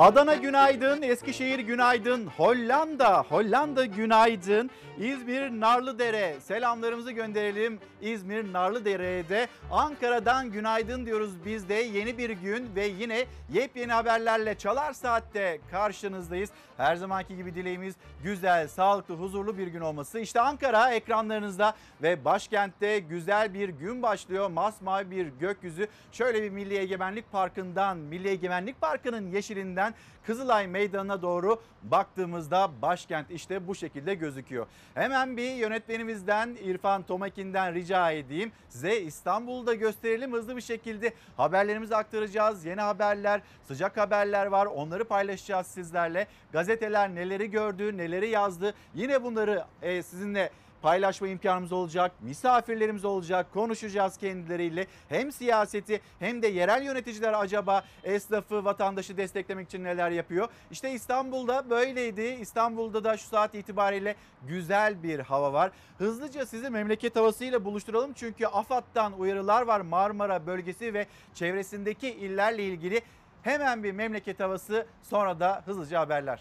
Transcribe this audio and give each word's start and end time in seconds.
Adana 0.00 0.34
günaydın, 0.34 1.02
Eskişehir 1.02 1.58
günaydın, 1.58 2.26
Hollanda, 2.26 3.22
Hollanda 3.22 3.84
günaydın, 3.84 4.70
İzmir 4.98 5.50
Narlıdere 5.50 6.40
selamlarımızı 6.40 7.12
gönderelim. 7.12 7.78
İzmir 8.00 8.52
Narlıdere'ye 8.52 9.28
de 9.28 9.48
Ankara'dan 9.70 10.50
günaydın 10.50 11.06
diyoruz 11.06 11.44
biz 11.44 11.68
de 11.68 11.74
yeni 11.74 12.18
bir 12.18 12.30
gün 12.30 12.74
ve 12.74 12.86
yine 12.86 13.24
yepyeni 13.52 13.92
haberlerle 13.92 14.58
Çalar 14.58 14.92
Saat'te 14.92 15.60
karşınızdayız. 15.70 16.50
Her 16.76 16.96
zamanki 16.96 17.36
gibi 17.36 17.54
dileğimiz 17.54 17.94
güzel, 18.22 18.68
sağlıklı, 18.68 19.14
huzurlu 19.14 19.58
bir 19.58 19.66
gün 19.66 19.80
olması. 19.80 20.20
İşte 20.20 20.40
Ankara 20.40 20.90
ekranlarınızda 20.92 21.74
ve 22.02 22.24
başkentte 22.24 22.98
güzel 22.98 23.54
bir 23.54 23.68
gün 23.68 24.02
başlıyor. 24.02 24.50
Masmavi 24.50 25.10
bir 25.10 25.26
gökyüzü. 25.26 25.88
Şöyle 26.12 26.42
bir 26.42 26.50
Milli 26.50 26.76
Egemenlik 26.76 27.32
Parkı'ndan, 27.32 27.96
Milli 27.96 28.28
Egemenlik 28.28 28.80
Parkı'nın 28.80 29.30
yeşilinden 29.30 29.89
Kızılay 30.26 30.66
Meydanı'na 30.66 31.22
doğru 31.22 31.62
baktığımızda 31.82 32.70
başkent 32.82 33.30
işte 33.30 33.68
bu 33.68 33.74
şekilde 33.74 34.14
gözüküyor. 34.14 34.66
Hemen 34.94 35.36
bir 35.36 35.54
yönetmenimizden 35.54 36.56
İrfan 36.64 37.02
Tomakin'den 37.02 37.74
rica 37.74 38.10
edeyim. 38.10 38.52
Size 38.68 39.00
İstanbul'da 39.00 39.74
gösterelim 39.74 40.32
hızlı 40.32 40.56
bir 40.56 40.62
şekilde 40.62 41.12
haberlerimizi 41.36 41.96
aktaracağız. 41.96 42.64
Yeni 42.64 42.80
haberler, 42.80 43.42
sıcak 43.68 43.96
haberler 43.96 44.46
var. 44.46 44.66
Onları 44.66 45.04
paylaşacağız 45.04 45.66
sizlerle. 45.66 46.26
Gazeteler 46.52 47.14
neleri 47.14 47.50
gördü, 47.50 47.96
neleri 47.96 48.28
yazdı. 48.28 48.74
Yine 48.94 49.22
bunları 49.22 49.64
e, 49.82 50.02
sizinle 50.02 50.50
paylaşma 50.82 51.28
imkanımız 51.28 51.72
olacak. 51.72 52.12
Misafirlerimiz 52.20 53.04
olacak. 53.04 53.52
Konuşacağız 53.54 54.16
kendileriyle. 54.16 54.86
Hem 55.08 55.32
siyaseti 55.32 56.00
hem 56.18 56.42
de 56.42 56.46
yerel 56.46 56.82
yöneticiler 56.82 57.32
acaba 57.40 57.84
esnafı, 58.04 58.64
vatandaşı 58.64 59.16
desteklemek 59.16 59.68
için 59.68 59.84
neler 59.84 60.10
yapıyor? 60.10 60.48
İşte 60.70 60.90
İstanbul'da 60.92 61.70
böyleydi. 61.70 62.22
İstanbul'da 62.22 63.04
da 63.04 63.16
şu 63.16 63.28
saat 63.28 63.54
itibariyle 63.54 64.14
güzel 64.48 65.02
bir 65.02 65.18
hava 65.18 65.52
var. 65.52 65.70
Hızlıca 65.98 66.46
sizi 66.46 66.70
memleket 66.70 67.16
havasıyla 67.16 67.64
buluşturalım. 67.64 68.12
Çünkü 68.12 68.46
AFAD'dan 68.46 69.12
uyarılar 69.12 69.62
var 69.62 69.80
Marmara 69.80 70.46
bölgesi 70.46 70.94
ve 70.94 71.06
çevresindeki 71.34 72.08
illerle 72.08 72.64
ilgili. 72.64 73.02
Hemen 73.42 73.84
bir 73.84 73.92
memleket 73.92 74.40
havası 74.40 74.86
sonra 75.02 75.40
da 75.40 75.62
hızlıca 75.66 76.00
haberler. 76.00 76.40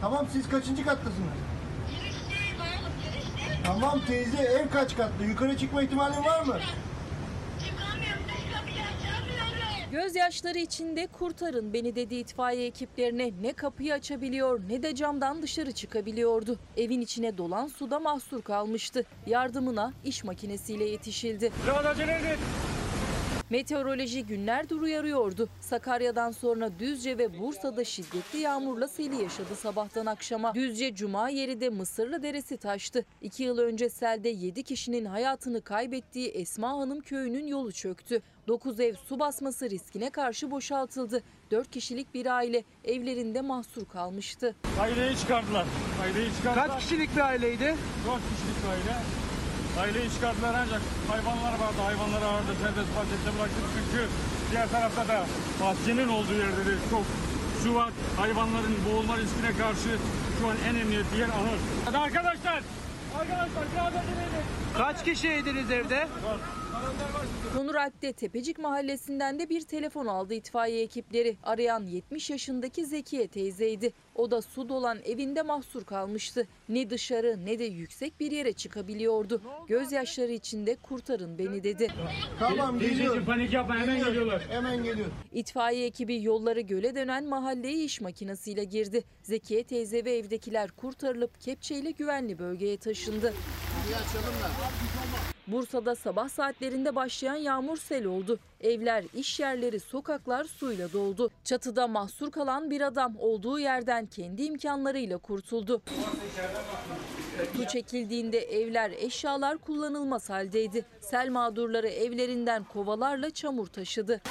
Tamam 0.00 0.26
siz 0.32 0.48
kaçıncı 0.48 0.84
kattasınız? 0.84 1.28
Tamam 3.64 4.00
teyze 4.06 4.42
ev 4.42 4.68
kaç 4.70 4.96
katlı? 4.96 5.24
Yukarı 5.24 5.56
çıkma 5.58 5.82
ihtimalin 5.82 6.24
var 6.24 6.42
mı? 6.42 6.58
Gözyaşları 9.92 10.58
içinde 10.58 11.06
kurtarın 11.06 11.72
beni 11.72 11.96
dedi 11.96 12.14
itfaiye 12.14 12.66
ekiplerine 12.66 13.30
ne 13.42 13.52
kapıyı 13.52 13.94
açabiliyor 13.94 14.60
ne 14.68 14.82
de 14.82 14.94
camdan 14.94 15.42
dışarı 15.42 15.72
çıkabiliyordu. 15.72 16.58
Evin 16.76 17.00
içine 17.00 17.38
dolan 17.38 17.66
suda 17.66 17.98
mahsur 17.98 18.42
kalmıştı. 18.42 19.04
Yardımına 19.26 19.92
iş 20.04 20.24
makinesiyle 20.24 20.84
yetişildi. 20.84 21.52
Meteoroloji 23.50 24.26
günlerdir 24.26 24.76
uyarıyordu. 24.76 25.48
Sakarya'dan 25.60 26.30
sonra 26.30 26.70
Düzce 26.78 27.18
ve 27.18 27.38
Bursa'da 27.38 27.84
şiddetli 27.84 28.38
yağmurla 28.38 28.88
seli 28.88 29.22
yaşadı 29.22 29.54
sabahtan 29.56 30.06
akşama. 30.06 30.54
Düzce 30.54 30.94
Cuma 30.94 31.28
yeri 31.28 31.60
de 31.60 31.68
Mısırlı 31.70 32.22
Deresi 32.22 32.56
taştı. 32.56 33.04
İki 33.22 33.42
yıl 33.42 33.58
önce 33.58 33.88
selde 33.88 34.28
7 34.28 34.62
kişinin 34.62 35.04
hayatını 35.04 35.62
kaybettiği 35.62 36.28
Esma 36.28 36.70
Hanım 36.70 37.00
köyünün 37.00 37.46
yolu 37.46 37.72
çöktü. 37.72 38.22
9 38.48 38.80
ev 38.80 38.94
su 39.08 39.18
basması 39.18 39.70
riskine 39.70 40.10
karşı 40.10 40.50
boşaltıldı. 40.50 41.22
4 41.50 41.70
kişilik 41.70 42.14
bir 42.14 42.26
aile 42.26 42.64
evlerinde 42.84 43.40
mahsur 43.40 43.84
kalmıştı. 43.88 44.54
Aileyi 44.80 45.16
çıkardılar. 45.16 45.66
Aileyi 46.02 46.30
çıkardılar. 46.36 46.68
Kaç 46.68 46.82
kişilik 46.82 47.16
bir 47.16 47.20
aileydi? 47.20 47.64
4 47.64 47.74
kişilik 48.06 48.64
bir 48.64 48.68
aile. 48.68 49.25
Aileyi 49.80 50.10
çıkardılar 50.10 50.54
ancak 50.62 50.82
hayvanlar 51.10 51.52
vardı. 51.52 51.80
Hayvanları 51.84 52.26
arada 52.26 52.54
serbest 52.62 52.90
vaziyette 52.96 53.30
bıraktık. 53.36 53.64
Çünkü 53.74 54.08
diğer 54.50 54.68
tarafta 54.70 55.08
da 55.08 55.26
bahçenin 55.62 56.08
olduğu 56.08 56.34
yerde 56.34 56.66
de 56.66 56.74
çok 56.90 57.04
su 57.62 57.74
var. 57.74 57.90
Hayvanların 58.16 58.76
boğulma 58.86 59.16
riskine 59.16 59.52
karşı 59.62 59.90
şu 60.40 60.48
an 60.48 60.56
en 60.68 60.74
emniyetli 60.74 61.18
yer 61.20 61.28
ahır. 61.28 61.60
Hadi 61.84 61.98
arkadaşlar! 61.98 62.62
Arkadaşlar 63.20 63.64
biraz 63.74 63.94
edin. 63.94 64.44
Kaç 64.76 65.04
kişiydiniz 65.04 65.70
evde? 65.70 66.08
Konuralp'te 67.56 68.12
Tepecik 68.12 68.58
mahallesinden 68.58 69.38
de 69.38 69.48
bir 69.48 69.60
telefon 69.60 70.06
aldı 70.06 70.34
itfaiye 70.34 70.82
ekipleri. 70.82 71.36
Arayan 71.42 71.86
70 71.86 72.30
yaşındaki 72.30 72.86
Zekiye 72.86 73.28
teyzeydi. 73.28 73.92
O 74.14 74.30
da 74.30 74.42
su 74.42 74.68
dolan 74.68 74.98
evinde 75.04 75.42
mahsur 75.42 75.84
kalmıştı. 75.84 76.46
Ne 76.68 76.90
dışarı 76.90 77.46
ne 77.46 77.58
de 77.58 77.64
yüksek 77.64 78.20
bir 78.20 78.30
yere 78.32 78.52
çıkabiliyordu. 78.52 79.42
Gözyaşları 79.68 80.32
içinde 80.32 80.76
kurtarın 80.82 81.38
beni 81.38 81.64
dedi. 81.64 81.88
Tamam 82.38 82.78
geliyor. 82.78 83.24
panik 83.24 83.52
yapma 83.52 83.76
hemen 83.76 84.04
geliyorlar. 84.04 84.42
Hemen 84.48 84.84
geliyor. 84.84 85.08
İtfaiye 85.32 85.86
ekibi 85.86 86.22
yolları 86.22 86.60
göle 86.60 86.94
dönen 86.94 87.24
mahalleye 87.24 87.84
iş 87.84 88.00
makinesiyle 88.00 88.64
girdi. 88.64 89.04
Zekiye 89.22 89.64
teyze 89.64 90.04
ve 90.04 90.16
evdekiler 90.16 90.70
kurtarılıp 90.70 91.40
kepçeyle 91.40 91.90
güvenli 91.90 92.38
bölgeye 92.38 92.76
taşındı. 92.76 93.32
Bursa'da 95.46 95.94
sabah 95.94 96.28
saatlerinde 96.28 96.94
başlayan 96.96 97.34
yağmur 97.34 97.76
sel 97.76 98.04
oldu. 98.04 98.38
Evler, 98.60 99.04
iş 99.14 99.40
yerleri, 99.40 99.80
sokaklar 99.80 100.44
suyla 100.44 100.92
doldu. 100.92 101.30
Çatıda 101.44 101.88
mahsur 101.88 102.30
kalan 102.30 102.70
bir 102.70 102.80
adam 102.80 103.16
olduğu 103.18 103.58
yerden 103.58 104.06
kendi 104.06 104.42
imkanlarıyla 104.42 105.18
kurtuldu. 105.18 105.82
Su 107.56 107.66
çekildiğinde 107.66 108.38
evler, 108.38 108.90
eşyalar 108.90 109.58
kullanılmaz 109.58 110.30
haldeydi. 110.30 110.84
Sel 111.00 111.28
mağdurları 111.28 111.88
evlerinden 111.88 112.64
kovalarla 112.64 113.30
çamur 113.30 113.66
taşıdı. 113.66 114.22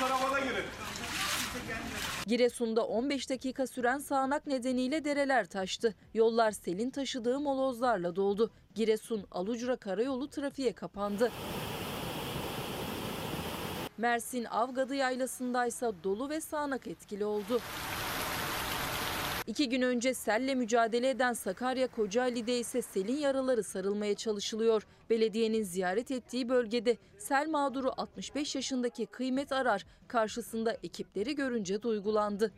Giresun'da 2.27 2.85
15 2.87 3.29
dakika 3.29 3.67
süren 3.67 3.97
sağanak 3.97 4.47
nedeniyle 4.47 5.05
dereler 5.05 5.45
taştı. 5.45 5.95
Yollar 6.13 6.51
selin 6.51 6.89
taşıdığı 6.89 7.39
molozlarla 7.39 8.15
doldu. 8.15 8.51
Giresun 8.75 9.25
Alucra 9.31 9.75
Karayolu 9.75 10.29
trafiğe 10.29 10.73
kapandı. 10.73 11.31
Mersin 13.97 14.43
Avgadı 14.43 14.95
Yaylası'ndaysa 14.95 15.93
dolu 16.03 16.29
ve 16.29 16.41
sağanak 16.41 16.87
etkili 16.87 17.25
oldu. 17.25 17.59
İki 19.47 19.69
gün 19.69 19.81
önce 19.81 20.13
selle 20.13 20.55
mücadele 20.55 21.09
eden 21.09 21.33
Sakarya 21.33 21.87
Kocaeli'de 21.87 22.59
ise 22.59 22.81
selin 22.81 23.17
yaraları 23.17 23.63
sarılmaya 23.63 24.15
çalışılıyor. 24.15 24.87
Belediyenin 25.09 25.63
ziyaret 25.63 26.11
ettiği 26.11 26.49
bölgede 26.49 26.97
sel 27.17 27.49
mağduru 27.49 27.91
65 27.97 28.55
yaşındaki 28.55 29.05
Kıymet 29.05 29.51
Arar 29.51 29.85
karşısında 30.07 30.77
ekipleri 30.83 31.35
görünce 31.35 31.81
duygulandı. 31.81 32.51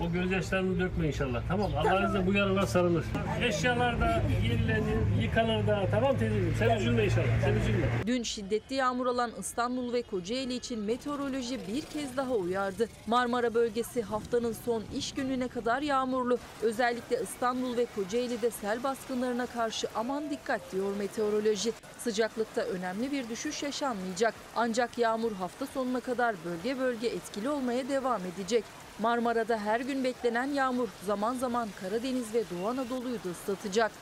O 0.00 0.12
gözyaşlarını 0.12 0.80
dökme 0.80 1.06
inşallah. 1.06 1.42
Tamam. 1.48 1.70
Allah'ın 1.76 2.06
izniyle 2.06 2.26
bu 2.26 2.32
yaralar 2.32 2.66
sarılır. 2.66 3.04
Eşyalar 3.42 4.00
da 4.00 4.22
yenilenir, 4.44 5.22
yıkanır 5.22 5.66
da. 5.66 5.88
Tamam 5.90 6.18
teyzeciğim. 6.18 6.54
Sen 6.58 6.76
üzülme 6.76 7.04
inşallah. 7.04 7.40
Sen 7.44 7.54
üzülme. 7.54 7.86
Dün 8.06 8.22
şiddetli 8.22 8.76
yağmur 8.76 9.06
alan 9.06 9.30
İstanbul 9.38 9.92
ve 9.92 10.02
Kocaeli 10.02 10.54
için 10.54 10.78
meteoroloji 10.78 11.58
bir 11.68 11.80
kez 11.80 12.16
daha 12.16 12.32
uyardı. 12.34 12.88
Marmara 13.06 13.54
bölgesi 13.54 14.02
haftanın 14.02 14.52
son 14.64 14.82
iş 14.96 15.12
gününe 15.12 15.48
kadar 15.48 15.82
yağmurlu. 16.10 16.38
Özellikle 16.62 17.22
İstanbul 17.22 17.76
ve 17.76 17.86
Kocaeli'de 17.94 18.50
sel 18.50 18.82
baskınlarına 18.82 19.46
karşı 19.46 19.88
aman 19.94 20.30
dikkat 20.30 20.72
diyor 20.72 20.96
meteoroloji. 20.96 21.72
Sıcaklıkta 21.98 22.60
önemli 22.60 23.12
bir 23.12 23.28
düşüş 23.28 23.62
yaşanmayacak. 23.62 24.34
Ancak 24.56 24.98
yağmur 24.98 25.32
hafta 25.32 25.66
sonuna 25.66 26.00
kadar 26.00 26.36
bölge 26.44 26.78
bölge 26.78 27.06
etkili 27.08 27.48
olmaya 27.48 27.88
devam 27.88 28.20
edecek. 28.34 28.64
Marmara'da 28.98 29.58
her 29.58 29.80
gün 29.80 30.04
beklenen 30.04 30.46
yağmur 30.46 30.88
zaman 31.06 31.34
zaman 31.34 31.68
Karadeniz 31.80 32.34
ve 32.34 32.44
Doğu 32.50 32.68
Anadolu'yu 32.68 33.16
da 33.24 33.30
ıslatacak. 33.30 33.92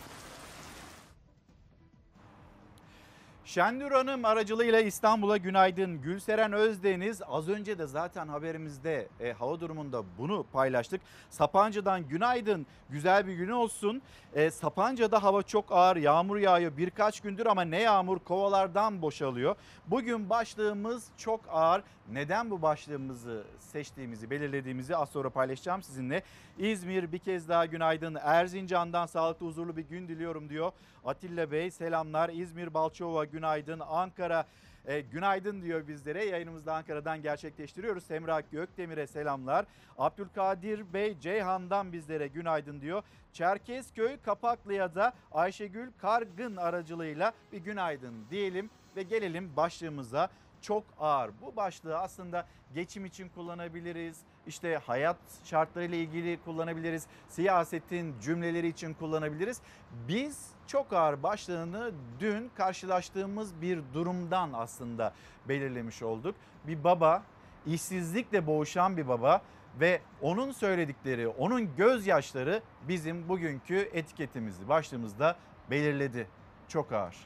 Şendur 3.48 3.92
Hanım 3.92 4.24
aracılığıyla 4.24 4.80
İstanbul'a 4.80 5.36
günaydın. 5.36 6.00
Gülseren 6.00 6.52
Özdeniz 6.52 7.22
az 7.26 7.48
önce 7.48 7.78
de 7.78 7.86
zaten 7.86 8.28
haberimizde 8.28 9.08
e, 9.20 9.32
hava 9.32 9.60
durumunda 9.60 10.02
bunu 10.18 10.46
paylaştık. 10.52 11.00
Sapanca'dan 11.30 12.08
günaydın. 12.08 12.66
Güzel 12.90 13.26
bir 13.26 13.34
gün 13.34 13.48
olsun. 13.48 14.02
E, 14.34 14.50
Sapanca'da 14.50 15.22
hava 15.22 15.42
çok 15.42 15.72
ağır 15.72 15.96
yağmur 15.96 16.36
yağıyor 16.36 16.76
birkaç 16.76 17.20
gündür 17.20 17.46
ama 17.46 17.62
ne 17.62 17.80
yağmur 17.80 18.18
kovalardan 18.18 19.02
boşalıyor. 19.02 19.56
Bugün 19.86 20.30
başlığımız 20.30 21.08
çok 21.16 21.40
ağır. 21.48 21.82
Neden 22.12 22.50
bu 22.50 22.62
başlığımızı 22.62 23.44
seçtiğimizi 23.58 24.30
belirlediğimizi 24.30 24.96
az 24.96 25.08
sonra 25.08 25.30
paylaşacağım 25.30 25.82
sizinle. 25.82 26.22
İzmir 26.58 27.12
bir 27.12 27.18
kez 27.18 27.48
daha 27.48 27.66
günaydın. 27.66 28.16
Erzincan'dan 28.22 29.06
sağlıklı 29.06 29.46
huzurlu 29.46 29.76
bir 29.76 29.82
gün 29.82 30.08
diliyorum 30.08 30.48
diyor. 30.48 30.72
Atilla 31.08 31.50
Bey 31.50 31.70
selamlar. 31.70 32.28
İzmir 32.28 32.74
Balçova 32.74 33.24
günaydın. 33.24 33.80
Ankara 33.80 34.46
e, 34.86 35.00
günaydın 35.00 35.62
diyor 35.62 35.88
bizlere. 35.88 36.24
Yayınımızda 36.24 36.74
Ankara'dan 36.74 37.22
gerçekleştiriyoruz. 37.22 38.04
Semra 38.04 38.40
Gökdemir'e 38.40 39.06
selamlar. 39.06 39.66
Abdülkadir 39.98 40.92
Bey 40.92 41.18
Ceyhan'dan 41.20 41.92
bizlere 41.92 42.26
günaydın 42.26 42.80
diyor. 42.80 43.02
Çerkezköy 43.32 44.16
Kapaklı'ya 44.24 44.94
da 44.94 45.12
Ayşegül 45.32 45.90
Kargın 45.98 46.56
aracılığıyla 46.56 47.32
bir 47.52 47.58
günaydın 47.58 48.14
diyelim 48.30 48.70
ve 48.96 49.02
gelelim 49.02 49.56
başlığımıza. 49.56 50.28
Çok 50.62 50.84
ağır. 50.98 51.30
Bu 51.42 51.56
başlığı 51.56 51.98
aslında 51.98 52.46
geçim 52.74 53.04
için 53.04 53.28
kullanabiliriz. 53.28 54.18
İşte 54.46 54.76
hayat 54.76 55.16
şartlarıyla 55.44 55.98
ilgili 55.98 56.38
kullanabiliriz. 56.44 57.06
Siyasetin 57.28 58.14
cümleleri 58.20 58.68
için 58.68 58.94
kullanabiliriz. 58.94 59.60
Biz 60.08 60.57
çok 60.68 60.92
ağır 60.92 61.22
başlığını 61.22 61.92
dün 62.20 62.50
karşılaştığımız 62.54 63.62
bir 63.62 63.80
durumdan 63.94 64.50
aslında 64.52 65.14
belirlemiş 65.48 66.02
olduk. 66.02 66.34
Bir 66.66 66.84
baba, 66.84 67.22
işsizlikle 67.66 68.46
boğuşan 68.46 68.96
bir 68.96 69.08
baba 69.08 69.42
ve 69.80 70.00
onun 70.22 70.52
söyledikleri, 70.52 71.28
onun 71.28 71.76
gözyaşları 71.76 72.62
bizim 72.88 73.28
bugünkü 73.28 73.88
etiketimizi 73.92 74.68
başlığımızda 74.68 75.36
belirledi. 75.70 76.26
Çok 76.68 76.92
ağır. 76.92 77.16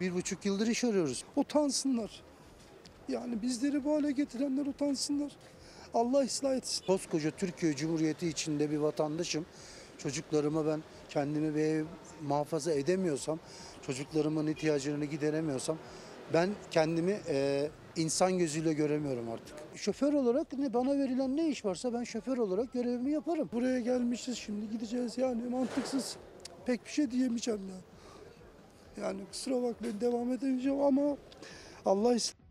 Bir 0.00 0.14
buçuk 0.14 0.46
yıldır 0.46 0.66
iş 0.66 0.84
arıyoruz. 0.84 1.24
Utansınlar. 1.36 2.22
Yani 3.08 3.42
bizleri 3.42 3.84
bu 3.84 3.94
hale 3.94 4.12
getirenler 4.12 4.66
utansınlar. 4.66 5.32
Allah 5.94 6.20
ıslah 6.20 6.54
etsin. 6.54 6.86
Koskoca 6.86 7.30
Türkiye 7.30 7.76
Cumhuriyeti 7.76 8.28
içinde 8.28 8.70
bir 8.70 8.76
vatandaşım. 8.78 9.46
Çocuklarıma 9.98 10.66
ben 10.66 10.82
kendimi 11.08 11.54
bir 11.54 11.60
ev 11.60 11.84
muhafaza 12.22 12.72
edemiyorsam, 12.72 13.38
çocuklarımın 13.82 14.46
ihtiyaclarını 14.46 15.04
gideremiyorsam 15.04 15.76
ben 16.34 16.50
kendimi 16.70 17.16
e, 17.28 17.68
insan 17.96 18.38
gözüyle 18.38 18.72
göremiyorum 18.72 19.28
artık. 19.30 19.56
Şoför 19.74 20.12
olarak 20.12 20.52
ne 20.52 20.74
bana 20.74 20.98
verilen 20.98 21.36
ne 21.36 21.48
iş 21.48 21.64
varsa 21.64 21.92
ben 21.92 22.04
şoför 22.04 22.38
olarak 22.38 22.72
görevimi 22.72 23.10
yaparım. 23.10 23.50
Buraya 23.52 23.80
gelmişiz 23.80 24.38
şimdi 24.38 24.70
gideceğiz 24.70 25.18
yani 25.18 25.48
mantıksız. 25.48 26.16
Pek 26.66 26.84
bir 26.84 26.90
şey 26.90 27.10
diyemeyeceğim 27.10 27.60
ya. 27.68 27.76
Yani 29.04 29.20
kusura 29.32 29.62
bakmayın 29.62 30.00
devam 30.00 30.32
edemeyeceğim 30.32 30.80
ama 30.80 31.16
Allah 31.86 32.14
ıslah 32.14 32.45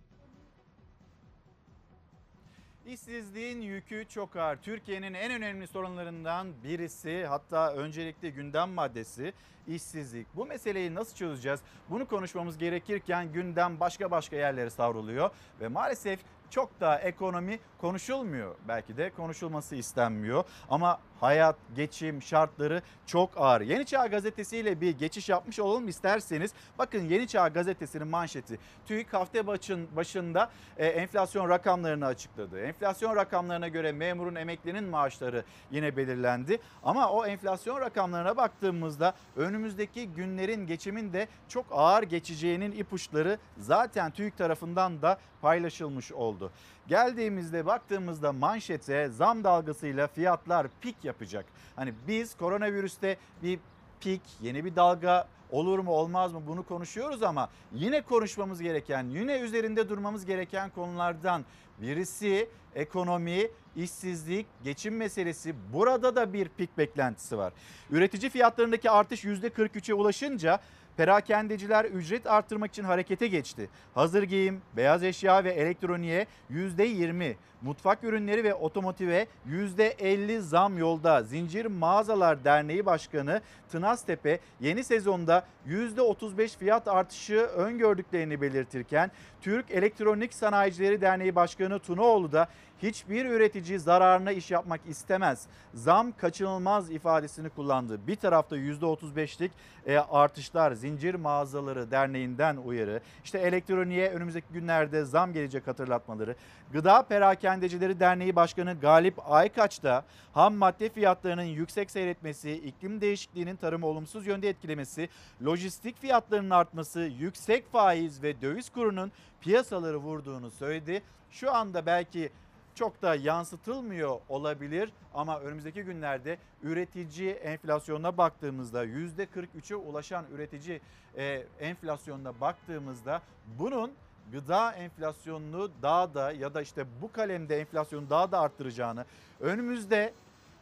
İşsizliğin 2.86 3.62
yükü 3.62 4.06
çok 4.10 4.36
ağır. 4.36 4.58
Türkiye'nin 4.58 5.14
en 5.14 5.32
önemli 5.32 5.68
sorunlarından 5.68 6.48
birisi 6.64 7.26
hatta 7.26 7.74
öncelikli 7.74 8.34
gündem 8.34 8.70
maddesi 8.70 9.34
işsizlik. 9.68 10.28
Bu 10.36 10.46
meseleyi 10.46 10.96
nasıl 10.96 11.16
çözeceğiz? 11.16 11.60
Bunu 11.90 12.08
konuşmamız 12.08 12.58
gerekirken 12.58 13.34
gündem 13.34 13.80
başka 13.80 14.12
başka 14.12 14.36
yerlere 14.36 14.70
savruluyor 14.70 15.30
ve 15.62 15.68
maalesef 15.68 16.20
çok 16.50 16.80
da 16.80 17.00
ekonomi 17.00 17.60
konuşulmuyor. 17.78 18.56
Belki 18.68 18.98
de 18.98 19.10
konuşulması 19.10 19.76
istenmiyor 19.76 20.44
ama 20.70 21.00
hayat, 21.20 21.56
geçim 21.76 22.22
şartları 22.22 22.82
çok 23.06 23.30
ağır. 23.38 23.62
Yeni 23.62 23.86
Çağ 23.86 24.08
Gazetesi 24.08 24.58
ile 24.58 24.82
bir 24.82 24.98
geçiş 24.98 25.30
yapmış 25.30 25.60
olalım 25.60 25.88
isterseniz. 25.88 26.54
Bakın 26.78 27.00
Yeni 27.00 27.28
Çağ 27.28 27.48
Gazetesi'nin 27.48 28.08
manşeti. 28.08 28.60
TÜİK 28.88 29.14
hafta 29.14 29.48
başın, 29.48 29.88
başında 29.96 30.50
e, 30.78 30.88
enflasyon 30.88 31.50
rakamlarını 31.50 32.06
açıkladı. 32.06 32.62
Enflasyon 32.62 33.16
rakamlarına 33.16 33.68
göre 33.68 33.92
memurun 33.92 34.36
emeklinin 34.36 34.84
maaşları 34.84 35.44
yine 35.72 35.98
belirlendi. 35.98 36.60
Ama 36.84 37.10
o 37.10 37.26
enflasyon 37.26 37.82
rakamlarına 37.82 38.38
baktığımızda 38.38 39.14
önümüzdeki 39.36 40.08
günlerin 40.08 40.68
geçimin 40.68 41.14
de 41.14 41.28
çok 41.50 41.66
ağır 41.72 42.04
geçeceğinin 42.04 42.72
ipuçları 42.72 43.38
zaten 43.58 44.12
TÜİK 44.12 44.38
tarafından 44.38 45.02
da 45.02 45.20
paylaşılmış 45.42 46.12
oldu. 46.12 46.52
Geldiğimizde 46.88 47.66
baktığımızda 47.66 48.34
manşete 48.34 49.10
zam 49.10 49.44
dalgasıyla 49.44 50.08
fiyatlar 50.08 50.68
pik 50.82 50.96
yapacak. 51.04 51.46
Hani 51.76 51.94
biz 52.08 52.38
koronavirüste 52.38 53.18
bir 53.44 53.60
pik, 54.00 54.22
yeni 54.42 54.66
bir 54.66 54.76
dalga 54.76 55.28
olur 55.52 55.80
mu 55.80 55.92
olmaz 55.92 56.34
mı 56.34 56.42
bunu 56.48 56.64
konuşuyoruz 56.64 57.24
ama 57.24 57.50
yine 57.74 58.02
konuşmamız 58.02 58.62
gereken, 58.62 59.04
yine 59.04 59.40
üzerinde 59.40 59.90
durmamız 59.90 60.26
gereken 60.26 60.70
konulardan 60.70 61.46
birisi 61.82 62.50
ekonomi, 62.76 63.48
işsizlik, 63.76 64.48
geçim 64.64 64.98
meselesi. 64.98 65.56
Burada 65.74 66.16
da 66.16 66.34
bir 66.34 66.50
pik 66.50 66.78
beklentisi 66.78 67.38
var. 67.38 67.54
Üretici 67.92 68.30
fiyatlarındaki 68.30 68.92
artış 68.92 69.26
%43'e 69.26 69.94
ulaşınca 69.94 70.60
perakendeciler 70.98 71.86
ücret 71.86 72.28
artırmak 72.28 72.72
için 72.72 72.84
harekete 72.84 73.28
geçti. 73.28 73.70
Hazır 73.94 74.24
giyim, 74.24 74.62
beyaz 74.78 75.04
eşya 75.04 75.44
ve 75.44 75.52
elektroniğe 75.52 76.28
%20, 76.52 77.36
mutfak 77.62 78.04
ürünleri 78.04 78.44
ve 78.44 78.54
otomotive 78.54 79.28
%50 79.50 80.40
zam 80.40 80.78
yolda. 80.78 81.24
Zincir 81.24 81.66
Mağazalar 81.66 82.44
Derneği 82.44 82.86
Başkanı 82.86 83.42
Tınaztepe 83.72 84.40
yeni 84.60 84.84
sezonda 84.84 85.46
%35 85.68 86.58
fiyat 86.58 86.88
artışı 86.88 87.36
öngördüklerini 87.36 88.42
belirtirken 88.42 89.12
Türk 89.42 89.72
Elektronik 89.72 90.34
Sanayicileri 90.34 91.02
Derneği 91.02 91.36
Başkanı 91.36 91.80
Tunaoğlu 91.80 92.32
da 92.32 92.48
hiçbir 92.84 93.26
üretici 93.26 93.80
zararına 93.80 94.32
iş 94.32 94.52
yapmak 94.52 94.82
istemez. 94.88 95.48
Zam 95.74 96.12
kaçınılmaz 96.12 96.92
ifadesini 96.92 97.50
kullandı. 97.50 98.00
Bir 98.08 98.16
tarafta 98.16 98.58
%35'lik 98.58 99.52
e, 99.86 99.98
artışlar 99.98 100.72
Zincir 100.72 101.16
Mağazaları 101.16 101.92
Derneği'nden 101.92 102.58
uyarı. 102.58 103.02
İşte 103.24 103.40
elektroniğe 103.40 104.10
önümüzdeki 104.10 104.48
günlerde 104.54 105.06
zam 105.06 105.34
gelecek 105.34 105.68
hatırlatmaları. 105.68 106.36
Gıda 106.74 107.04
Perakendecileri 107.04 108.00
Derneği 108.00 108.36
Başkanı 108.36 108.80
Galip 108.80 109.32
Aykaç 109.32 109.84
da 109.84 110.06
ham 110.34 110.56
madde 110.56 110.90
fiyatlarının 110.90 111.44
yüksek 111.44 111.92
seyretmesi, 111.92 112.52
iklim 112.52 113.02
değişikliğinin 113.02 113.56
tarımı 113.56 113.88
olumsuz 113.88 114.28
yönde 114.28 114.50
etkilemesi, 114.50 115.10
lojistik 115.46 116.02
fiyatlarının 116.02 116.50
artması, 116.50 117.00
yüksek 117.00 117.72
faiz 117.72 118.24
ve 118.24 118.42
döviz 118.42 118.70
kurunun 118.70 119.12
piyasaları 119.42 119.98
vurduğunu 119.98 120.52
söyledi. 120.52 121.02
Şu 121.32 121.54
anda 121.54 121.86
belki 121.86 122.32
çok 122.76 123.02
da 123.02 123.16
yansıtılmıyor 123.16 124.20
olabilir. 124.30 124.92
Ama 125.14 125.40
önümüzdeki 125.40 125.84
günlerde 125.84 126.38
üretici 126.64 127.30
enflasyonuna 127.30 128.18
baktığımızda 128.18 128.86
%43'e 128.86 129.76
ulaşan 129.76 130.26
üretici 130.34 130.82
e, 131.18 131.44
enflasyonuna 131.60 132.42
baktığımızda 132.42 133.22
bunun 133.60 133.92
gıda 134.32 134.72
enflasyonunu 134.72 135.72
daha 135.82 136.14
da 136.14 136.32
ya 136.32 136.54
da 136.54 136.62
işte 136.62 136.86
bu 137.02 137.12
kalemde 137.12 137.60
enflasyonu 137.60 138.10
daha 138.10 138.32
da 138.32 138.40
arttıracağını 138.40 139.06
önümüzde 139.40 140.14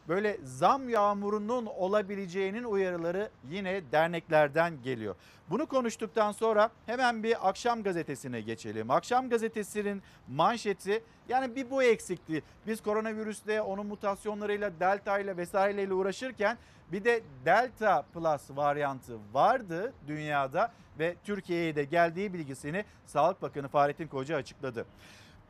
böyle 0.08 0.38
zam 0.44 0.88
yağmurunun 0.88 1.66
olabileceğinin 1.66 2.64
uyarıları 2.64 3.30
yine 3.50 3.82
derneklerden 3.92 4.82
geliyor. 4.82 5.14
Bunu 5.50 5.66
konuştuktan 5.66 6.32
sonra 6.32 6.70
hemen 6.86 7.22
bir 7.22 7.48
akşam 7.48 7.82
gazetesine 7.82 8.40
geçelim. 8.40 8.90
Akşam 8.90 9.28
gazetesinin 9.28 10.02
manşeti 10.28 11.02
yani 11.28 11.56
bir 11.56 11.70
bu 11.70 11.82
eksikti. 11.82 12.42
Biz 12.66 12.82
koronavirüsle 12.82 13.62
onun 13.62 13.86
mutasyonlarıyla 13.86 14.70
delta 14.80 15.18
ile 15.18 15.36
vesaireyle 15.36 15.94
uğraşırken 15.94 16.58
bir 16.92 17.04
de 17.04 17.22
delta 17.44 18.02
plus 18.14 18.50
varyantı 18.50 19.18
vardı 19.32 19.92
dünyada 20.06 20.72
ve 20.98 21.16
Türkiye'ye 21.24 21.76
de 21.76 21.84
geldiği 21.84 22.32
bilgisini 22.32 22.84
Sağlık 23.06 23.42
Bakanı 23.42 23.68
Fahrettin 23.68 24.08
Koca 24.08 24.36
açıkladı. 24.36 24.86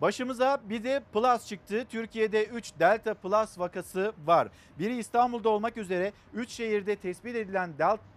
Başımıza 0.04 0.60
bir 0.68 0.84
de 0.84 1.02
Plus 1.12 1.46
çıktı. 1.46 1.84
Türkiye'de 1.90 2.44
3 2.44 2.72
Delta 2.78 3.14
Plus 3.14 3.58
vakası 3.58 4.12
var. 4.26 4.48
Biri 4.78 4.96
İstanbul'da 4.96 5.48
olmak 5.48 5.76
üzere 5.76 6.12
3 6.34 6.50
şehirde 6.50 6.96
tespit 6.96 7.36
edilen 7.36 7.70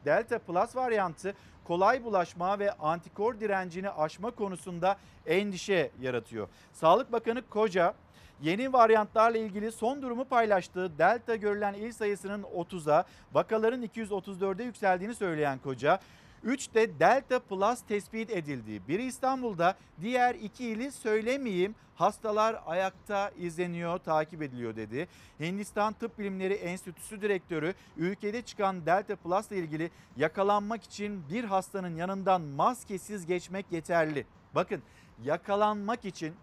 Delta 0.06 0.39
Plus 0.39 0.75
varyantı 0.75 1.34
kolay 1.63 2.03
bulaşma 2.03 2.60
ve 2.60 2.72
antikor 2.72 3.39
direncini 3.39 3.89
aşma 3.89 4.32
konusunda 4.32 4.98
endişe 5.25 5.91
yaratıyor. 6.01 6.48
Sağlık 6.74 7.12
Bakanı 7.12 7.41
Koca 7.50 7.94
yeni 8.41 8.74
varyantlarla 8.74 9.38
ilgili 9.38 9.72
son 9.72 10.01
durumu 10.01 10.25
paylaştı. 10.25 10.98
Delta 10.98 11.36
görülen 11.36 11.74
il 11.74 11.91
sayısının 11.91 12.44
30'a, 12.44 13.03
vakaların 13.34 13.84
234'e 13.84 14.63
yükseldiğini 14.63 15.15
söyleyen 15.15 15.60
Koca, 15.60 16.00
3 16.44 16.74
de 16.74 17.00
Delta 17.00 17.39
Plus 17.39 17.82
tespit 17.82 18.29
edildi. 18.29 18.82
Biri 18.88 19.03
İstanbul'da, 19.03 19.77
diğer 20.01 20.36
iki 20.36 20.65
ili 20.65 20.91
söylemeyeyim. 20.91 21.75
Hastalar 21.96 22.62
ayakta 22.65 23.32
izleniyor, 23.38 23.98
takip 23.98 24.41
ediliyor 24.41 24.75
dedi. 24.75 25.08
Hindistan 25.39 25.94
Tıp 25.94 26.20
Bilimleri 26.20 26.53
Enstitüsü 26.53 27.22
Direktörü 27.22 27.74
ülkede 27.98 28.41
çıkan 28.41 28.86
Delta 28.86 29.15
Plus 29.15 29.51
ile 29.51 29.58
ilgili 29.58 29.91
yakalanmak 30.17 30.84
için 30.84 31.24
bir 31.29 31.44
hastanın 31.44 31.96
yanından 31.96 32.41
maskesiz 32.41 33.25
geçmek 33.25 33.65
yeterli. 33.72 34.25
Bakın 34.56 34.82
yakalanmak 35.24 36.06
için 36.06 36.36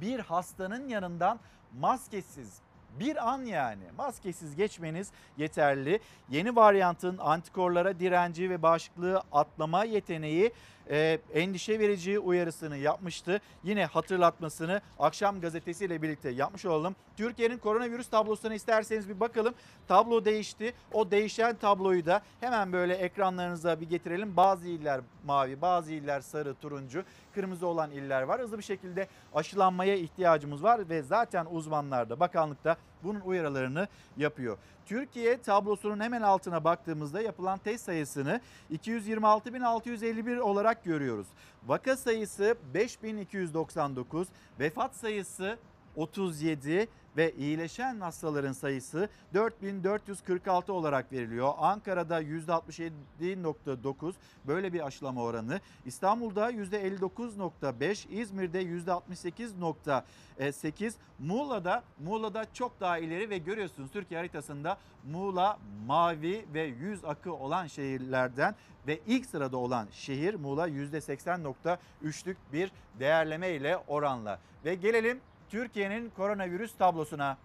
bir 0.00 0.18
hastanın 0.18 0.88
yanından 0.88 1.40
maskesiz 1.78 2.65
Bir 3.00 3.30
an 3.30 3.44
yani 3.44 3.82
maskesiz 3.98 4.56
geçmeniz 4.56 5.10
yeterli. 5.36 6.00
Yeni 6.30 6.56
varyantın 6.56 7.18
antikorlara 7.18 7.98
direnci 7.98 8.50
ve 8.50 8.62
bağışıklığı 8.62 9.22
atlama 9.32 9.84
yeteneği 9.84 10.52
e, 10.90 11.18
endişe 11.34 11.78
verici 11.78 12.18
uyarısını 12.18 12.76
yapmıştı. 12.76 13.40
Yine 13.64 13.84
hatırlatmasını 13.84 14.80
akşam 14.98 15.40
gazetesiyle 15.40 16.02
birlikte 16.02 16.30
yapmış 16.30 16.66
olalım. 16.66 16.96
Türkiye'nin 17.16 17.58
koronavirüs 17.58 18.08
tablosuna 18.08 18.54
isterseniz 18.54 19.08
bir 19.08 19.20
bakalım. 19.20 19.54
Tablo 19.88 20.24
değişti. 20.24 20.74
O 20.92 21.10
değişen 21.10 21.56
tabloyu 21.56 22.06
da 22.06 22.22
hemen 22.40 22.72
böyle 22.72 22.94
ekranlarınıza 22.94 23.80
bir 23.80 23.88
getirelim. 23.88 24.36
Bazı 24.36 24.68
iller 24.68 25.00
mavi, 25.24 25.60
bazı 25.60 25.92
iller 25.92 26.20
sarı, 26.20 26.54
turuncu, 26.54 27.04
kırmızı 27.34 27.66
olan 27.66 27.90
iller 27.90 28.22
var. 28.22 28.40
Hızlı 28.40 28.58
bir 28.58 28.62
şekilde 28.62 29.08
aşılanmaya 29.34 29.96
ihtiyacımız 29.96 30.62
var 30.62 30.88
ve 30.88 31.02
zaten 31.02 31.46
uzmanlar 31.50 32.10
da 32.10 32.20
bakanlıkta 32.20 32.76
bunun 33.06 33.20
uyarılarını 33.20 33.88
yapıyor. 34.16 34.58
Türkiye 34.86 35.42
tablosunun 35.42 36.00
hemen 36.00 36.22
altına 36.22 36.64
baktığımızda 36.64 37.20
yapılan 37.20 37.58
test 37.58 37.84
sayısını 37.84 38.40
226.651 38.72 40.38
olarak 40.38 40.84
görüyoruz. 40.84 41.26
Vaka 41.66 41.96
sayısı 41.96 42.56
5299, 42.74 44.28
vefat 44.60 44.96
sayısı 44.96 45.58
37 45.96 46.88
ve 47.16 47.32
iyileşen 47.32 48.00
hastaların 48.00 48.52
sayısı 48.52 49.08
4446 49.34 50.72
olarak 50.72 51.12
veriliyor. 51.12 51.52
Ankara'da 51.58 52.22
%67.9 52.22 54.12
böyle 54.46 54.72
bir 54.72 54.86
aşılama 54.86 55.22
oranı. 55.22 55.60
İstanbul'da 55.84 56.52
%59.5, 56.52 58.08
İzmir'de 58.08 58.62
%68.8, 58.62 60.92
Muğla'da 61.18 61.82
Muğla'da 62.04 62.46
çok 62.52 62.80
daha 62.80 62.98
ileri 62.98 63.30
ve 63.30 63.38
görüyorsunuz 63.38 63.90
Türkiye 63.90 64.20
haritasında 64.20 64.78
Muğla 65.12 65.58
mavi 65.86 66.46
ve 66.54 66.62
yüz 66.62 67.04
akı 67.04 67.32
olan 67.32 67.66
şehirlerden 67.66 68.54
ve 68.86 69.00
ilk 69.06 69.26
sırada 69.26 69.56
olan 69.56 69.88
şehir 69.92 70.34
Muğla 70.34 70.68
%80.3'lük 70.68 72.36
bir 72.52 72.72
değerleme 73.00 73.50
ile 73.50 73.76
oranla. 73.76 74.38
Ve 74.64 74.74
gelelim 74.74 75.20
Türkiye'nin 75.50 76.10
koronavirüs 76.10 76.74
tablosuna. 76.78 77.36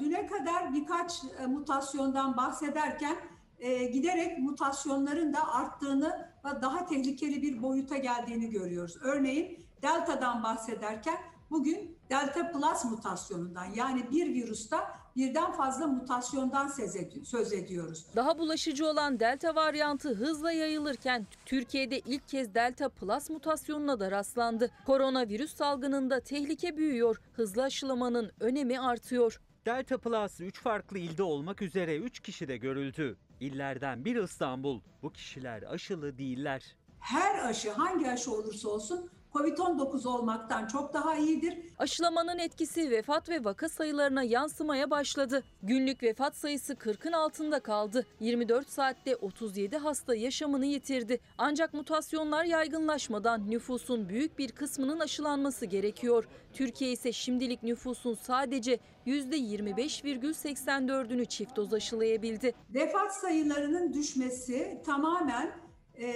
Düne 0.00 0.26
kadar 0.26 0.74
birkaç 0.74 1.24
e, 1.24 1.46
mutasyondan 1.46 2.36
bahsederken 2.36 3.16
e, 3.58 3.84
giderek 3.84 4.38
mutasyonların 4.38 5.32
da 5.32 5.52
arttığını 5.52 6.30
ve 6.44 6.62
daha 6.62 6.86
tehlikeli 6.86 7.42
bir 7.42 7.62
boyuta 7.62 7.96
geldiğini 7.96 8.50
görüyoruz. 8.50 8.96
Örneğin 9.02 9.66
Delta'dan 9.82 10.42
bahsederken 10.42 11.16
bugün 11.50 11.96
Delta 12.10 12.52
Plus 12.52 12.84
mutasyonundan 12.84 13.64
yani 13.64 14.10
bir 14.10 14.34
virüsta 14.34 14.99
birden 15.16 15.52
fazla 15.52 15.86
mutasyondan 15.86 16.68
söz 16.68 16.96
edi- 16.96 17.24
söz 17.24 17.52
ediyoruz. 17.52 18.06
Daha 18.16 18.38
bulaşıcı 18.38 18.86
olan 18.86 19.20
delta 19.20 19.54
varyantı 19.54 20.14
hızla 20.14 20.52
yayılırken 20.52 21.26
Türkiye'de 21.46 21.98
ilk 21.98 22.28
kez 22.28 22.54
delta 22.54 22.88
plus 22.88 23.30
mutasyonuna 23.30 24.00
da 24.00 24.10
rastlandı. 24.10 24.70
Koronavirüs 24.86 25.54
salgınında 25.56 26.20
tehlike 26.20 26.76
büyüyor, 26.76 27.20
hızlı 27.32 27.62
aşılamanın 27.62 28.30
önemi 28.40 28.80
artıyor. 28.80 29.40
Delta 29.66 29.98
Plus 29.98 30.40
3 30.40 30.60
farklı 30.60 30.98
ilde 30.98 31.22
olmak 31.22 31.62
üzere 31.62 31.96
3 31.96 32.20
kişi 32.20 32.48
de 32.48 32.56
görüldü. 32.56 33.16
İllerden 33.40 34.04
biri 34.04 34.24
İstanbul. 34.24 34.80
Bu 35.02 35.12
kişiler 35.12 35.62
aşılı 35.62 36.18
değiller. 36.18 36.76
Her 37.00 37.48
aşı 37.48 37.72
hangi 37.72 38.10
aşı 38.10 38.32
olursa 38.34 38.68
olsun 38.68 39.10
COVID-19 39.34 40.08
olmaktan 40.08 40.66
çok 40.66 40.94
daha 40.94 41.16
iyidir. 41.16 41.58
Aşılamanın 41.78 42.38
etkisi 42.38 42.90
vefat 42.90 43.28
ve 43.28 43.44
vaka 43.44 43.68
sayılarına 43.68 44.22
yansımaya 44.22 44.90
başladı. 44.90 45.42
Günlük 45.62 46.02
vefat 46.02 46.36
sayısı 46.36 46.72
40'ın 46.72 47.12
altında 47.12 47.60
kaldı. 47.60 48.06
24 48.20 48.68
saatte 48.68 49.16
37 49.16 49.76
hasta 49.76 50.14
yaşamını 50.14 50.66
yitirdi. 50.66 51.20
Ancak 51.38 51.74
mutasyonlar 51.74 52.44
yaygınlaşmadan 52.44 53.50
nüfusun 53.50 54.08
büyük 54.08 54.38
bir 54.38 54.52
kısmının 54.52 55.00
aşılanması 55.00 55.66
gerekiyor. 55.66 56.24
Türkiye 56.52 56.92
ise 56.92 57.12
şimdilik 57.12 57.62
nüfusun 57.62 58.14
sadece 58.14 58.78
%25,84'ünü 59.06 61.26
çift 61.26 61.56
doz 61.56 61.74
aşılayabildi. 61.74 62.54
Vefat 62.74 63.14
sayılarının 63.14 63.92
düşmesi 63.92 64.82
tamamen 64.86 65.52
e, 65.94 66.08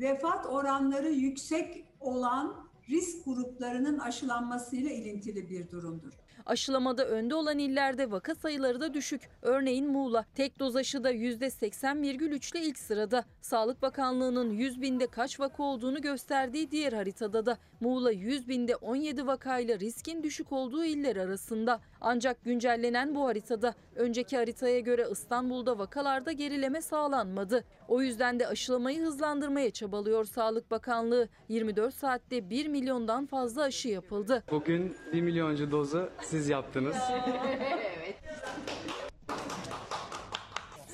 vefat 0.00 0.46
oranları 0.46 1.08
yüksek 1.08 1.84
olan 2.06 2.66
risk 2.88 3.24
gruplarının 3.24 3.98
aşılanmasıyla 3.98 4.90
ilintili 4.90 5.50
bir 5.50 5.70
durumdur. 5.70 6.12
Aşılamada 6.46 7.06
önde 7.06 7.34
olan 7.34 7.58
illerde 7.58 8.10
vaka 8.10 8.34
sayıları 8.34 8.80
da 8.80 8.94
düşük. 8.94 9.28
Örneğin 9.42 9.90
Muğla 9.90 10.24
tek 10.34 10.58
doz 10.58 10.76
aşıda 10.76 11.12
%80,3 11.12 12.56
ile 12.56 12.66
ilk 12.66 12.78
sırada. 12.78 13.24
Sağlık 13.40 13.82
Bakanlığı'nın 13.82 14.50
100 14.50 14.80
binde 14.80 15.06
kaç 15.06 15.40
vaka 15.40 15.62
olduğunu 15.62 16.02
gösterdiği 16.02 16.70
diğer 16.70 16.92
haritada 16.92 17.46
da 17.46 17.58
Muğla 17.80 18.12
100 18.12 18.48
binde 18.48 18.76
17 18.76 19.26
vakayla 19.26 19.78
riskin 19.78 20.22
düşük 20.22 20.52
olduğu 20.52 20.84
iller 20.84 21.16
arasında. 21.16 21.80
Ancak 22.00 22.44
güncellenen 22.44 23.14
bu 23.14 23.26
haritada 23.26 23.74
önceki 23.96 24.36
haritaya 24.36 24.80
göre 24.80 25.06
İstanbul'da 25.12 25.78
vakalarda 25.78 26.32
gerileme 26.32 26.82
sağlanmadı. 26.82 27.64
O 27.88 28.02
yüzden 28.02 28.40
de 28.40 28.46
aşılamayı 28.46 29.02
hızlandırmaya 29.02 29.70
çabalıyor 29.70 30.24
Sağlık 30.24 30.70
Bakanlığı. 30.70 31.28
24 31.48 31.94
saatte 31.94 32.50
1 32.50 32.66
milyondan 32.66 33.26
fazla 33.26 33.62
aşı 33.62 33.88
yapıldı. 33.88 34.44
Bugün 34.50 34.96
1 35.12 35.22
milyoncu 35.22 35.70
dozu 35.70 36.10
siz 36.22 36.48
yaptınız. 36.48 36.96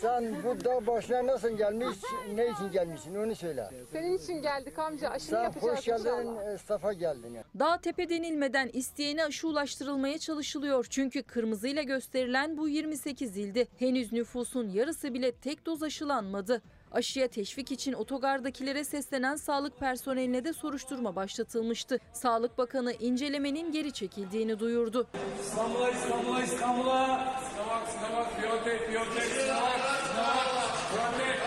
Sen 0.02 0.34
bu 0.44 0.64
dağ 0.64 0.86
başına 0.86 1.26
nasıl 1.26 1.48
gelmiş, 1.56 1.96
ne 2.34 2.46
için 2.48 2.70
gelmişsin 2.72 3.14
onu 3.14 3.34
söyle. 3.36 3.70
Senin 3.92 4.18
için 4.18 4.42
geldik 4.42 4.78
amca. 4.78 5.08
Aşını 5.10 5.28
Sen 5.30 5.42
yapacağız 5.42 5.78
hoş 5.78 5.84
geldin, 5.84 6.00
inşallah. 6.00 6.54
e, 6.54 6.58
safa 6.58 6.92
geldin. 6.92 7.38
Dağ 7.58 7.78
tepe 7.80 8.08
denilmeden 8.08 8.68
isteyene 8.72 9.24
aşı 9.24 9.48
ulaştırılmaya 9.48 10.18
çalışılıyor. 10.18 10.86
Çünkü 10.90 11.22
kırmızıyla 11.22 11.82
gösterilen 11.82 12.56
bu 12.58 12.68
28 12.68 13.36
ilde 13.36 13.66
henüz 13.78 14.12
nüfusun 14.12 14.68
yarısı 14.68 15.14
bile 15.14 15.32
tek 15.32 15.66
doz 15.66 15.82
aşılanmadı. 15.82 16.62
Aşıya 16.92 17.28
teşvik 17.28 17.72
için 17.72 17.92
otogardakilere 17.92 18.84
seslenen 18.84 19.36
sağlık 19.36 19.80
personeline 19.80 20.44
de 20.44 20.52
soruşturma 20.52 21.16
başlatılmıştı. 21.16 21.98
Sağlık 22.12 22.58
Bakanı 22.58 22.92
incelemenin 22.92 23.72
geri 23.72 23.92
çekildiğini 23.92 24.58
duyurdu. 24.58 25.06
İstanbul'a, 25.40 25.90
İstanbul'a, 25.90 26.42
İstanbul'a. 26.42 27.34
Sınavak, 27.50 27.88
sınavak, 27.88 28.42
biyotek, 28.42 28.90
biyotek, 28.90 29.22
sınavak, 29.22 29.80
sınavak, 29.80 31.18
biyotek. 31.18 31.42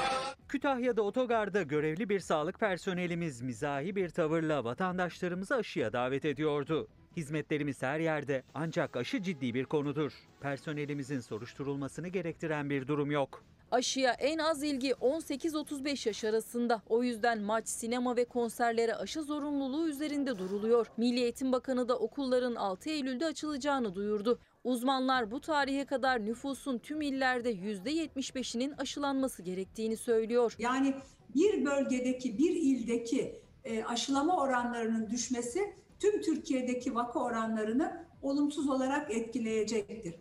Kütahya'da 0.50 1.02
otogarda 1.02 1.62
görevli 1.62 2.10
bir 2.10 2.20
sağlık 2.20 2.60
personelimiz 2.60 3.42
mizahi 3.42 3.96
bir 3.96 4.10
tavırla 4.10 4.64
vatandaşlarımızı 4.64 5.56
aşıya 5.56 5.94
davet 5.94 6.26
ediyordu. 6.26 6.88
Hizmetlerimiz 7.18 7.84
her 7.84 8.00
yerde 8.00 8.44
ancak 8.54 8.98
aşı 8.98 9.22
ciddi 9.22 9.54
bir 9.54 9.66
konudur. 9.66 10.12
Personelimizin 10.42 11.20
soruşturulmasını 11.20 12.08
gerektiren 12.08 12.70
bir 12.70 12.88
durum 12.88 13.12
yok. 13.12 13.44
Aşıya 13.76 14.12
en 14.12 14.38
az 14.38 14.64
ilgi 14.64 14.92
18-35 14.92 16.08
yaş 16.08 16.24
arasında. 16.24 16.82
O 16.90 17.04
yüzden 17.04 17.42
maç, 17.42 17.68
sinema 17.68 18.16
ve 18.16 18.26
konserlere 18.26 18.96
aşı 18.96 19.24
zorunluluğu 19.24 19.88
üzerinde 19.88 20.40
duruluyor. 20.40 20.88
Milli 20.98 21.20
Eğitim 21.20 21.52
Bakanı 21.52 21.90
da 21.90 22.00
okulların 22.00 22.56
6 22.56 22.90
Eylül'de 22.90 23.26
açılacağını 23.26 23.96
duyurdu. 23.96 24.40
Uzmanlar 24.64 25.32
bu 25.32 25.42
tarihe 25.42 25.86
kadar 25.86 26.26
nüfusun 26.26 26.78
tüm 26.78 27.02
illerde 27.02 27.54
%75'inin 27.54 28.72
aşılanması 28.72 29.44
gerektiğini 29.44 29.98
söylüyor. 29.98 30.56
Yani 30.60 30.94
bir 31.36 31.66
bölgedeki, 31.66 32.38
bir 32.38 32.52
ildeki 32.52 33.42
e, 33.64 33.84
aşılama 33.84 34.42
oranlarının 34.42 35.10
düşmesi 35.10 35.74
tüm 36.00 36.22
Türkiye'deki 36.22 36.96
vaka 36.96 37.20
oranlarını 37.20 38.06
olumsuz 38.22 38.70
olarak 38.70 39.12
etkileyecektir. 39.12 40.16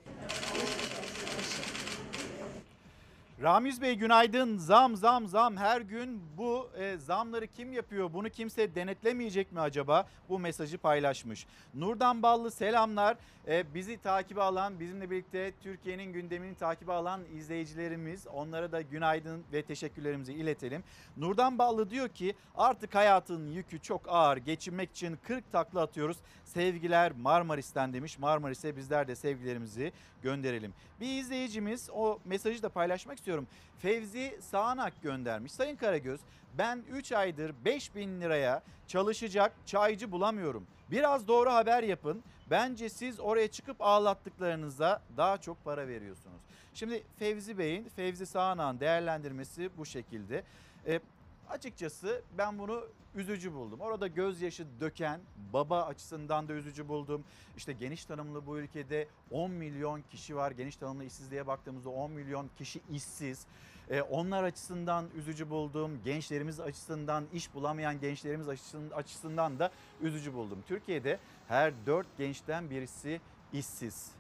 Ramiz 3.43 3.83
Bey 3.83 3.95
günaydın. 3.95 4.59
Zam 4.59 4.97
zam 4.97 5.27
zam 5.27 5.57
her 5.57 5.81
gün 5.81 6.23
bu 6.37 6.71
e, 6.79 6.97
zamları 6.97 7.47
kim 7.47 7.73
yapıyor? 7.73 8.13
Bunu 8.13 8.31
kimse 8.31 8.75
denetlemeyecek 8.75 9.53
mi 9.53 9.61
acaba? 9.61 10.07
Bu 10.29 10.39
mesajı 10.39 10.79
paylaşmış. 10.79 11.47
Nurdan 11.75 12.23
Ballı 12.23 12.51
selamlar. 12.51 13.17
E, 13.49 13.75
bizi 13.75 13.99
takibe 13.99 14.43
alan, 14.43 14.81
bizimle 14.81 15.11
birlikte 15.11 15.53
Türkiye'nin 15.63 16.13
gündemini 16.13 16.55
takibe 16.55 16.93
alan 16.93 17.21
izleyicilerimiz. 17.35 18.27
Onlara 18.27 18.73
da 18.73 18.81
günaydın 18.81 19.45
ve 19.53 19.63
teşekkürlerimizi 19.63 20.33
iletelim. 20.33 20.85
Nurdan 21.17 21.59
Ballı 21.59 21.91
diyor 21.91 22.09
ki 22.09 22.35
artık 22.55 22.95
hayatın 22.95 23.47
yükü 23.47 23.79
çok 23.81 24.09
ağır. 24.09 24.37
Geçinmek 24.37 24.91
için 24.91 25.19
40 25.27 25.53
takla 25.53 25.83
atıyoruz. 25.83 26.17
Sevgiler 26.45 27.13
Marmaris'ten 27.13 27.93
demiş. 27.93 28.19
Marmaris'e 28.19 28.77
bizler 28.77 29.09
de 29.09 29.17
sevgilerimizi 29.17 29.93
gönderelim. 30.23 30.75
Bir 31.01 31.21
izleyicimiz 31.21 31.91
o 31.93 32.19
mesajı 32.25 32.63
da 32.63 32.69
paylaşmak 32.69 33.19
istiyorum. 33.25 33.47
Fevzi 33.79 34.39
Sağanak 34.41 35.03
göndermiş. 35.03 35.53
Sayın 35.53 35.77
Karagöz 35.77 36.21
ben 36.59 36.83
3 36.93 37.13
aydır 37.13 37.53
5000 37.65 38.21
liraya 38.21 38.63
çalışacak 38.87 39.53
çaycı 39.67 40.13
bulamıyorum. 40.13 40.67
Biraz 40.91 41.29
doğru 41.29 41.51
haber 41.51 41.83
yapın. 41.83 42.23
Bence 42.51 42.89
siz 42.89 43.21
oraya 43.21 43.49
çıkıp 43.49 43.77
ağlattıklarınızda 43.81 45.03
daha 45.17 45.39
çok 45.39 45.65
para 45.65 45.89
veriyorsunuz. 45.89 46.41
Şimdi 46.75 47.03
Fevzi 47.19 47.59
Bey'in, 47.59 47.89
Fevzi 47.97 48.27
Sağanak'ın 48.27 48.81
değerlendirmesi 48.81 49.71
bu 49.79 49.87
şekilde. 49.87 50.45
E, 50.87 51.01
açıkçası 51.49 52.23
ben 52.39 52.59
bunu 52.59 52.85
üzücü 53.15 53.55
buldum. 53.55 53.81
Orada 53.81 54.07
gözyaşı 54.07 54.67
döken 54.81 55.21
baba 55.53 55.83
açısından 55.83 56.49
da 56.49 56.53
üzücü 56.53 56.89
buldum. 56.89 57.25
İşte 57.57 57.73
geniş 57.73 58.05
tanımlı 58.05 58.47
bu 58.47 58.59
ülkede 58.59 59.09
10 59.31 59.51
milyon 59.51 60.03
kişi 60.11 60.37
var. 60.37 60.51
Geniş 60.51 60.77
tanımlı 60.77 61.05
işsizliğe 61.05 61.47
baktığımızda 61.47 61.91
10 61.91 62.11
milyon 62.11 62.51
kişi 62.59 62.81
işsiz. 62.91 63.47
E, 63.91 64.03
onlar 64.03 64.45
açısından 64.45 65.07
üzücü 65.17 65.51
buldum. 65.51 66.01
Gençlerimiz 66.05 66.61
açısından, 66.61 67.25
iş 67.33 67.55
bulamayan 67.55 68.01
gençlerimiz 68.01 68.49
açısından 68.95 69.59
da 69.59 69.71
üzücü 70.01 70.35
buldum. 70.35 70.59
Türkiye'de 70.69 71.19
her 71.49 71.73
4 71.87 72.07
gençten 72.19 72.71
birisi 72.71 73.21
işsiz. 73.53 74.11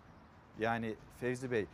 Yani 0.58 0.94
Fevzi 1.20 1.50
Bey. 1.50 1.66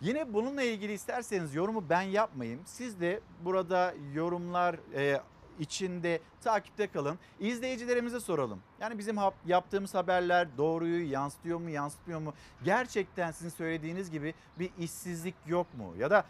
Yine 0.00 0.34
bununla 0.34 0.62
ilgili 0.62 0.92
isterseniz 0.92 1.54
yorumu 1.54 1.84
ben 1.90 2.02
yapmayayım. 2.02 2.60
Siz 2.64 3.00
de 3.00 3.20
burada 3.44 3.94
yorumlar 4.14 4.76
e, 4.94 5.20
içinde 5.58 6.20
takipte 6.44 6.86
kalın. 6.86 7.18
İzleyicilerimize 7.40 8.20
soralım. 8.20 8.60
Yani 8.80 8.98
bizim 8.98 9.16
yaptığımız 9.46 9.94
haberler 9.94 10.48
doğruyu 10.58 11.10
yansıtıyor 11.10 11.58
mu, 11.58 11.70
yansıtmıyor 11.70 12.20
mu? 12.20 12.34
Gerçekten 12.64 13.30
sizin 13.30 13.50
söylediğiniz 13.50 14.10
gibi 14.10 14.34
bir 14.58 14.70
işsizlik 14.78 15.34
yok 15.46 15.66
mu? 15.74 15.94
Ya 15.98 16.10
da 16.10 16.24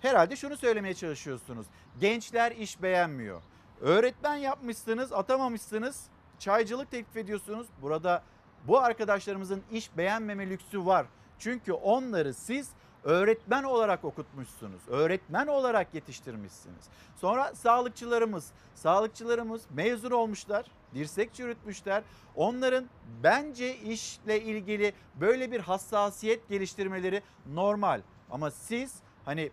herhalde 0.00 0.36
şunu 0.36 0.56
söylemeye 0.56 0.94
çalışıyorsunuz. 0.94 1.66
Gençler 2.00 2.52
iş 2.52 2.82
beğenmiyor. 2.82 3.42
Öğretmen 3.80 4.36
yapmışsınız, 4.36 5.12
atamamışsınız. 5.12 6.06
Çaycılık 6.38 6.90
teklif 6.90 7.16
ediyorsunuz. 7.16 7.66
Burada 7.82 8.22
bu 8.66 8.78
arkadaşlarımızın 8.78 9.62
iş 9.72 9.96
beğenmeme 9.96 10.50
lüksü 10.50 10.86
var. 10.86 11.06
Çünkü 11.38 11.72
onları 11.72 12.34
siz 12.34 12.70
öğretmen 13.06 13.62
olarak 13.62 14.04
okutmuşsunuz. 14.04 14.80
Öğretmen 14.88 15.46
olarak 15.46 15.94
yetiştirmişsiniz. 15.94 16.84
Sonra 17.16 17.54
sağlıkçılarımız, 17.54 18.52
sağlıkçılarımız 18.74 19.62
mezun 19.74 20.10
olmuşlar, 20.10 20.66
dirsek 20.94 21.34
çürütmüşler. 21.34 22.02
Onların 22.34 22.84
bence 23.22 23.76
işle 23.76 24.42
ilgili 24.42 24.92
böyle 25.20 25.52
bir 25.52 25.60
hassasiyet 25.60 26.48
geliştirmeleri 26.48 27.22
normal. 27.52 28.00
Ama 28.30 28.50
siz 28.50 28.94
hani 29.24 29.50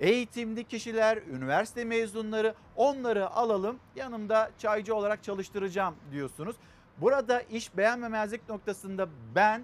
eğitimli 0.00 0.64
kişiler, 0.64 1.16
üniversite 1.16 1.84
mezunları 1.84 2.54
onları 2.76 3.30
alalım 3.30 3.78
yanımda 3.96 4.50
çaycı 4.58 4.94
olarak 4.94 5.22
çalıştıracağım 5.22 5.94
diyorsunuz. 6.12 6.56
Burada 6.98 7.40
iş 7.40 7.76
beğenmemezlik 7.76 8.48
noktasında 8.48 9.08
ben 9.34 9.62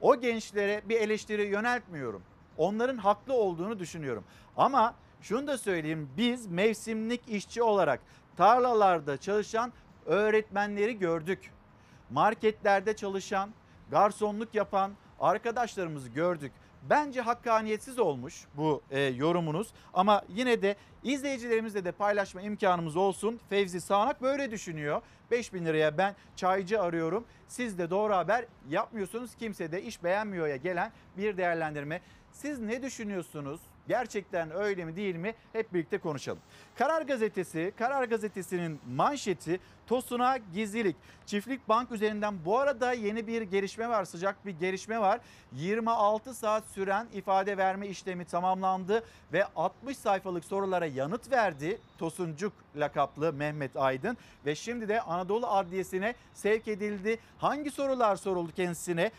o 0.00 0.20
gençlere 0.20 0.82
bir 0.88 1.00
eleştiri 1.00 1.42
yöneltmiyorum. 1.42 2.22
Onların 2.58 2.96
haklı 2.96 3.34
olduğunu 3.34 3.78
düşünüyorum. 3.78 4.24
Ama 4.56 4.94
şunu 5.20 5.46
da 5.46 5.58
söyleyeyim 5.58 6.10
biz 6.16 6.46
mevsimlik 6.46 7.28
işçi 7.28 7.62
olarak 7.62 8.00
tarlalarda 8.36 9.16
çalışan 9.16 9.72
öğretmenleri 10.06 10.98
gördük. 10.98 11.50
Marketlerde 12.10 12.96
çalışan, 12.96 13.50
garsonluk 13.90 14.54
yapan 14.54 14.92
arkadaşlarımızı 15.20 16.08
gördük. 16.08 16.52
Bence 16.90 17.20
hakkaniyetsiz 17.20 17.98
olmuş 17.98 18.44
bu 18.54 18.82
e, 18.90 19.00
yorumunuz 19.00 19.68
ama 19.94 20.22
yine 20.28 20.62
de 20.62 20.76
izleyicilerimizle 21.02 21.84
de 21.84 21.92
paylaşma 21.92 22.42
imkanımız 22.42 22.96
olsun. 22.96 23.40
Fevzi 23.50 23.80
Sağanak 23.80 24.22
böyle 24.22 24.50
düşünüyor. 24.50 25.02
5000 25.30 25.64
liraya 25.64 25.98
ben 25.98 26.14
çaycı 26.36 26.82
arıyorum. 26.82 27.24
Siz 27.48 27.78
de 27.78 27.90
doğru 27.90 28.14
haber 28.14 28.44
yapmıyorsunuz. 28.70 29.34
Kimse 29.34 29.72
de 29.72 29.82
iş 29.82 30.04
beğenmiyor 30.04 30.46
ya 30.46 30.56
gelen 30.56 30.92
bir 31.16 31.36
değerlendirme. 31.36 32.00
Siz 32.32 32.58
ne 32.60 32.82
düşünüyorsunuz? 32.82 33.60
Gerçekten 33.88 34.50
öyle 34.50 34.84
mi 34.84 34.96
değil 34.96 35.16
mi? 35.16 35.34
Hep 35.52 35.74
birlikte 35.74 35.98
konuşalım. 35.98 36.38
Karar 36.78 37.02
Gazetesi, 37.02 37.72
Karar 37.78 38.04
Gazetesi'nin 38.04 38.80
manşeti 38.94 39.60
Tosun'a 39.86 40.36
gizlilik. 40.36 40.96
Çiftlik 41.26 41.68
Bank 41.68 41.92
üzerinden 41.92 42.44
bu 42.44 42.58
arada 42.58 42.92
yeni 42.92 43.26
bir 43.26 43.42
gelişme 43.42 43.88
var, 43.88 44.04
sıcak 44.04 44.46
bir 44.46 44.50
gelişme 44.50 45.00
var. 45.00 45.20
26 45.52 46.34
saat 46.34 46.64
süren 46.64 47.06
ifade 47.14 47.56
verme 47.56 47.88
işlemi 47.88 48.24
tamamlandı 48.24 49.04
ve 49.32 49.44
60 49.56 49.98
sayfalık 49.98 50.44
sorulara 50.44 50.86
yanıt 50.86 51.30
verdi 51.30 51.80
Tosuncuk 51.98 52.52
lakaplı 52.76 53.32
Mehmet 53.32 53.76
Aydın 53.76 54.16
ve 54.46 54.54
şimdi 54.54 54.88
de 54.88 55.00
Anadolu 55.00 55.46
Adliyesi'ne 55.46 56.14
sevk 56.34 56.68
edildi. 56.68 57.18
Hangi 57.38 57.70
sorular 57.70 58.16
soruldu 58.16 58.52
kendisine? 58.56 59.10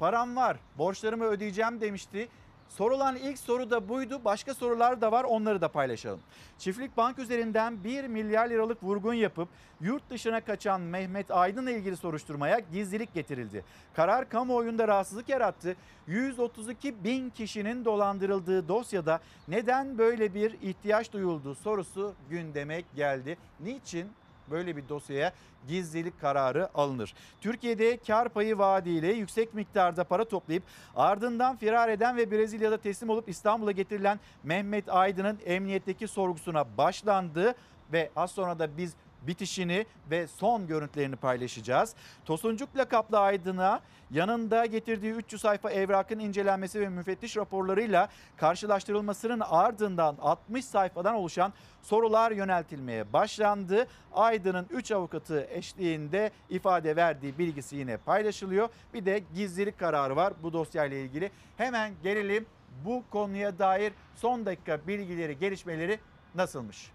Param 0.00 0.36
var, 0.36 0.56
borçlarımı 0.78 1.24
ödeyeceğim 1.24 1.80
demişti. 1.80 2.28
Sorulan 2.68 3.16
ilk 3.16 3.38
soru 3.38 3.70
da 3.70 3.88
buydu. 3.88 4.20
Başka 4.24 4.54
sorular 4.54 5.00
da 5.00 5.12
var 5.12 5.24
onları 5.24 5.60
da 5.60 5.68
paylaşalım. 5.68 6.20
Çiftlik 6.58 6.96
Bank 6.96 7.18
üzerinden 7.18 7.84
1 7.84 8.04
milyar 8.04 8.48
liralık 8.48 8.82
vurgun 8.82 9.14
yapıp 9.14 9.48
yurt 9.80 10.10
dışına 10.10 10.40
kaçan 10.40 10.80
Mehmet 10.80 11.30
Aydın'la 11.30 11.70
ilgili 11.70 11.96
soruşturmaya 11.96 12.58
gizlilik 12.58 13.14
getirildi. 13.14 13.64
Karar 13.94 14.28
kamuoyunda 14.28 14.88
rahatsızlık 14.88 15.28
yarattı. 15.28 15.76
132 16.06 17.04
bin 17.04 17.30
kişinin 17.30 17.84
dolandırıldığı 17.84 18.68
dosyada 18.68 19.20
neden 19.48 19.98
böyle 19.98 20.34
bir 20.34 20.52
ihtiyaç 20.62 21.12
duyuldu 21.12 21.54
sorusu 21.54 22.14
gündeme 22.30 22.82
geldi. 22.96 23.38
Niçin 23.60 24.08
böyle 24.50 24.76
bir 24.76 24.88
dosyaya 24.88 25.32
gizlilik 25.68 26.20
kararı 26.20 26.68
alınır. 26.74 27.14
Türkiye'de 27.40 27.96
kar 27.96 28.28
payı 28.28 28.58
vaadiyle 28.58 29.12
yüksek 29.12 29.54
miktarda 29.54 30.04
para 30.04 30.24
toplayıp 30.24 30.62
ardından 30.96 31.56
firar 31.56 31.88
eden 31.88 32.16
ve 32.16 32.30
Brezilya'da 32.30 32.78
teslim 32.78 33.10
olup 33.10 33.28
İstanbul'a 33.28 33.72
getirilen 33.72 34.20
Mehmet 34.44 34.88
Aydın'ın 34.88 35.38
emniyetteki 35.46 36.08
sorgusuna 36.08 36.64
başlandı 36.78 37.54
ve 37.92 38.10
az 38.16 38.30
sonra 38.30 38.58
da 38.58 38.76
biz 38.76 38.94
bitişini 39.26 39.86
ve 40.10 40.26
son 40.26 40.66
görüntülerini 40.66 41.16
paylaşacağız. 41.16 41.94
Tosuncuk 42.24 42.76
lakaplı 42.76 43.18
Aydın'a 43.18 43.80
yanında 44.10 44.66
getirdiği 44.66 45.12
300 45.12 45.42
sayfa 45.42 45.70
evrakın 45.70 46.18
incelenmesi 46.18 46.80
ve 46.80 46.88
müfettiş 46.88 47.36
raporlarıyla 47.36 48.08
karşılaştırılmasının 48.36 49.40
ardından 49.40 50.16
60 50.20 50.64
sayfadan 50.64 51.14
oluşan 51.14 51.52
sorular 51.82 52.30
yöneltilmeye 52.30 53.12
başlandı. 53.12 53.86
Aydın'ın 54.12 54.66
3 54.70 54.92
avukatı 54.92 55.46
eşliğinde 55.50 56.30
ifade 56.50 56.96
verdiği 56.96 57.38
bilgisi 57.38 57.76
yine 57.76 57.96
paylaşılıyor. 57.96 58.68
Bir 58.94 59.06
de 59.06 59.22
gizlilik 59.34 59.78
kararı 59.78 60.16
var 60.16 60.32
bu 60.42 60.52
dosyayla 60.52 60.96
ilgili. 60.96 61.30
Hemen 61.56 61.92
gelelim 62.02 62.46
bu 62.84 63.04
konuya 63.10 63.58
dair 63.58 63.92
son 64.16 64.46
dakika 64.46 64.86
bilgileri, 64.86 65.38
gelişmeleri 65.38 65.98
nasılmış? 66.34 66.90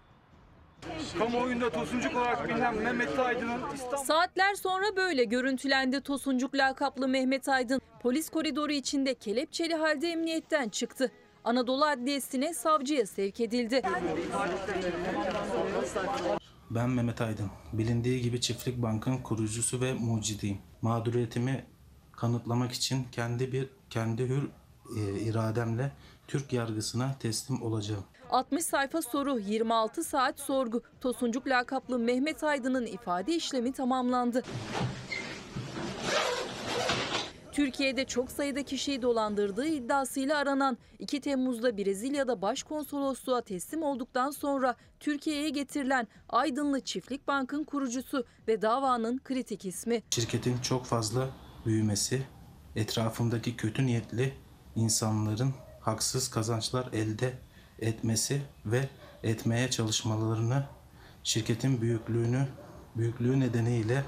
Kamuoyunda 1.18 1.70
tosuncuk 1.70 2.16
olarak 2.16 2.48
bilinen 2.48 2.76
Mehmet 2.76 3.18
Aydın'ın 3.18 3.60
İstanbul 3.74 4.04
Saatler 4.04 4.54
sonra 4.54 4.96
böyle 4.96 5.24
görüntülendi 5.24 6.00
Tosuncuk 6.00 6.54
lakaplı 6.54 7.08
Mehmet 7.08 7.48
Aydın. 7.48 7.80
Polis 8.02 8.28
koridoru 8.28 8.72
içinde 8.72 9.14
kelepçeli 9.14 9.74
halde 9.74 10.08
emniyetten 10.08 10.68
çıktı. 10.68 11.12
Anadolu 11.44 11.84
Adliyesi'ne 11.84 12.54
savcıya 12.54 13.06
sevk 13.06 13.40
edildi. 13.40 13.82
Ben 16.70 16.90
Mehmet 16.90 17.20
Aydın. 17.20 17.50
Bilindiği 17.72 18.20
gibi 18.22 18.40
Çiftlik 18.40 18.82
Bank'ın 18.82 19.18
kurucusu 19.18 19.80
ve 19.80 19.92
mucidiyim. 19.94 20.58
Mağduriyetimi 20.82 21.64
kanıtlamak 22.12 22.72
için 22.72 23.06
kendi 23.12 23.52
bir 23.52 23.68
kendi 23.90 24.28
hür 24.28 24.48
e, 24.96 25.20
irademle 25.20 25.92
Türk 26.28 26.52
yargısına 26.52 27.18
teslim 27.20 27.62
olacağım. 27.62 28.04
60 28.30 28.64
sayfa 28.64 29.02
soru, 29.02 29.38
26 29.38 30.04
saat 30.04 30.40
sorgu. 30.40 30.82
Tosuncuk 31.00 31.48
lakaplı 31.48 31.98
Mehmet 31.98 32.44
Aydın'ın 32.44 32.86
ifade 32.86 33.34
işlemi 33.34 33.72
tamamlandı. 33.72 34.42
Türkiye'de 37.52 38.04
çok 38.04 38.30
sayıda 38.30 38.62
kişiyi 38.62 39.02
dolandırdığı 39.02 39.66
iddiasıyla 39.66 40.38
aranan 40.38 40.78
2 40.98 41.20
Temmuz'da 41.20 41.76
Brezilya'da 41.76 42.42
başkonsolosluğa 42.42 43.40
teslim 43.40 43.82
olduktan 43.82 44.30
sonra 44.30 44.76
Türkiye'ye 45.00 45.48
getirilen 45.48 46.08
Aydınlı 46.28 46.80
Çiftlik 46.80 47.28
Bank'ın 47.28 47.64
kurucusu 47.64 48.24
ve 48.48 48.62
davanın 48.62 49.18
kritik 49.18 49.64
ismi. 49.64 50.02
Şirketin 50.10 50.58
çok 50.58 50.84
fazla 50.84 51.28
büyümesi, 51.66 52.22
etrafımdaki 52.76 53.56
kötü 53.56 53.86
niyetli 53.86 54.34
insanların 54.74 55.54
haksız 55.80 56.30
kazançlar 56.30 56.88
elde 56.92 57.38
etmesi 57.78 58.42
ve 58.66 58.88
etmeye 59.22 59.70
çalışmalarını 59.70 60.64
şirketin 61.24 61.80
büyüklüğünü 61.80 62.46
büyüklüğü 62.96 63.40
nedeniyle 63.40 64.04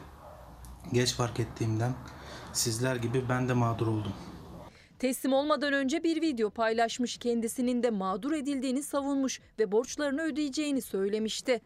geç 0.93 1.15
fark 1.15 1.41
ettiğimden 1.41 1.93
sizler 2.53 2.97
gibi 2.97 3.29
ben 3.29 3.49
de 3.49 3.53
mağdur 3.53 3.87
oldum. 3.87 4.13
Teslim 4.99 5.33
olmadan 5.33 5.73
önce 5.73 6.05
bir 6.05 6.23
video 6.23 6.51
paylaşmış 6.51 7.17
kendisinin 7.17 7.83
de 7.83 7.91
mağdur 7.91 8.33
edildiğini 8.33 8.83
savunmuş 8.83 9.41
ve 9.59 9.73
borçlarını 9.73 10.23
ödeyeceğini 10.23 10.83
söylemişti. 10.83 11.61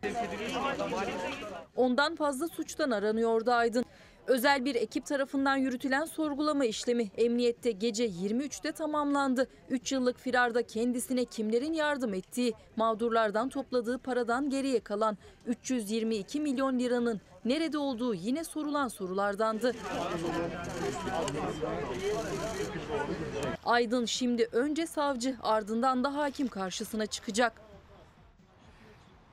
Ondan 1.76 2.16
fazla 2.16 2.48
suçtan 2.48 2.90
aranıyordu 2.90 3.50
Aydın. 3.52 3.84
Özel 4.26 4.64
bir 4.64 4.74
ekip 4.74 5.06
tarafından 5.06 5.56
yürütülen 5.56 6.04
sorgulama 6.04 6.64
işlemi 6.64 7.10
emniyette 7.16 7.70
gece 7.70 8.06
23'te 8.06 8.72
tamamlandı. 8.72 9.48
3 9.70 9.92
yıllık 9.92 10.18
firarda 10.18 10.62
kendisine 10.62 11.24
kimlerin 11.24 11.72
yardım 11.72 12.14
ettiği, 12.14 12.52
mağdurlardan 12.76 13.48
topladığı 13.48 13.98
paradan 13.98 14.50
geriye 14.50 14.80
kalan 14.80 15.18
322 15.46 16.40
milyon 16.40 16.78
liranın 16.78 17.20
nerede 17.44 17.78
olduğu 17.78 18.14
yine 18.14 18.44
sorulan 18.44 18.88
sorulardandı. 18.88 19.72
Aydın 23.64 24.04
şimdi 24.04 24.48
önce 24.52 24.86
savcı 24.86 25.36
ardından 25.42 26.04
da 26.04 26.14
hakim 26.16 26.48
karşısına 26.48 27.06
çıkacak. 27.06 27.61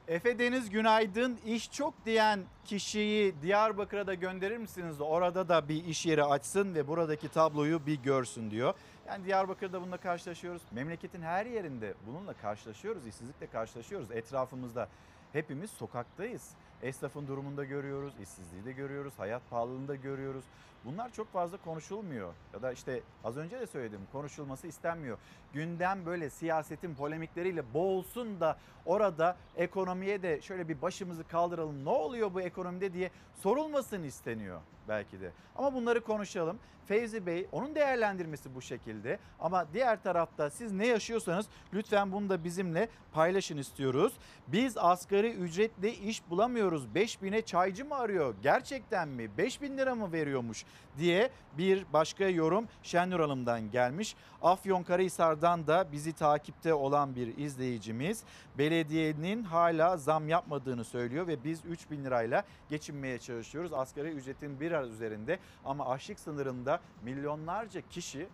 Efe 0.09 0.39
Deniz 0.39 0.69
günaydın. 0.69 1.37
İş 1.45 1.71
çok 1.71 2.05
diyen 2.05 2.39
kişiyi 2.65 3.41
Diyarbakır'a 3.41 4.07
da 4.07 4.13
gönderir 4.13 4.57
misiniz? 4.57 5.01
Orada 5.01 5.49
da 5.49 5.69
bir 5.69 5.85
iş 5.85 6.05
yeri 6.05 6.23
açsın 6.23 6.75
ve 6.75 6.87
buradaki 6.87 7.29
tabloyu 7.29 7.85
bir 7.85 7.95
görsün 7.95 8.51
diyor. 8.51 8.73
Yani 9.07 9.25
Diyarbakır'da 9.25 9.81
bununla 9.81 9.97
karşılaşıyoruz. 9.97 10.61
Memleketin 10.71 11.21
her 11.21 11.45
yerinde 11.45 11.93
bununla 12.07 12.33
karşılaşıyoruz. 12.33 13.07
işsizlikle 13.07 13.47
karşılaşıyoruz. 13.47 14.11
Etrafımızda 14.11 14.87
hepimiz 15.33 15.71
sokaktayız. 15.71 16.49
Esnafın 16.83 17.27
durumunda 17.27 17.63
görüyoruz, 17.63 18.13
işsizliği 18.21 18.65
de 18.65 18.71
görüyoruz, 18.71 19.13
hayat 19.17 19.41
pahalılığını 19.49 19.87
da 19.87 19.95
görüyoruz. 19.95 20.43
Bunlar 20.85 21.13
çok 21.13 21.31
fazla 21.31 21.57
konuşulmuyor. 21.57 22.33
Ya 22.53 22.61
da 22.61 22.71
işte 22.71 23.01
az 23.23 23.37
önce 23.37 23.59
de 23.59 23.67
söyledim 23.67 23.99
konuşulması 24.11 24.67
istenmiyor. 24.67 25.17
Gündem 25.53 26.05
böyle 26.05 26.29
siyasetin 26.29 26.95
polemikleriyle 26.95 27.73
boğulsun 27.73 28.39
da 28.39 28.57
orada 28.85 29.37
ekonomiye 29.55 30.21
de 30.21 30.41
şöyle 30.41 30.67
bir 30.67 30.81
başımızı 30.81 31.27
kaldıralım. 31.27 31.85
Ne 31.85 31.89
oluyor 31.89 32.33
bu 32.33 32.41
ekonomide 32.41 32.93
diye 32.93 33.11
sorulmasın 33.33 34.03
isteniyor 34.03 34.61
belki 34.89 35.21
de. 35.21 35.31
Ama 35.55 35.73
bunları 35.73 36.01
konuşalım. 36.01 36.59
Fevzi 36.85 37.25
Bey 37.25 37.47
onun 37.51 37.75
değerlendirmesi 37.75 38.55
bu 38.55 38.61
şekilde. 38.61 39.19
Ama 39.39 39.65
diğer 39.73 40.03
tarafta 40.03 40.49
siz 40.49 40.71
ne 40.71 40.87
yaşıyorsanız 40.87 41.45
lütfen 41.73 42.11
bunu 42.11 42.29
da 42.29 42.43
bizimle 42.43 42.89
paylaşın 43.11 43.57
istiyoruz. 43.57 44.13
Biz 44.47 44.77
asgari 44.77 45.31
ücretle 45.31 45.93
iş 45.93 46.29
bulamıyoruz. 46.29 46.85
5000'e 46.95 47.41
çaycı 47.41 47.85
mı 47.85 47.95
arıyor? 47.95 48.35
Gerçekten 48.43 49.07
mi? 49.07 49.37
5000 49.37 49.77
lira 49.77 49.95
mı 49.95 50.11
veriyormuş 50.11 50.65
diye 50.97 51.29
bir 51.57 51.85
başka 51.93 52.27
yorum 52.27 52.67
Şenur 52.83 53.19
Hanım'dan 53.19 53.71
gelmiş. 53.71 54.15
Afyonkarahisar'dan 54.41 55.67
da 55.67 55.91
bizi 55.91 56.13
takipte 56.13 56.73
olan 56.73 57.15
bir 57.15 57.37
izleyicimiz 57.37 58.23
belediyenin 58.59 59.43
hala 59.43 59.97
zam 59.97 60.27
yapmadığını 60.27 60.83
söylüyor 60.83 61.27
ve 61.27 61.43
biz 61.43 61.65
3000 61.65 62.05
lirayla 62.05 62.43
geçinmeye 62.69 63.19
çalışıyoruz. 63.19 63.73
Asgari 63.73 64.09
ücretin 64.09 64.59
biraz 64.59 64.89
üzerinde 64.89 65.39
ama 65.65 65.89
açlık 65.89 66.19
sınırında 66.19 66.79
milyonlarca 67.03 67.81
kişi 67.89 68.27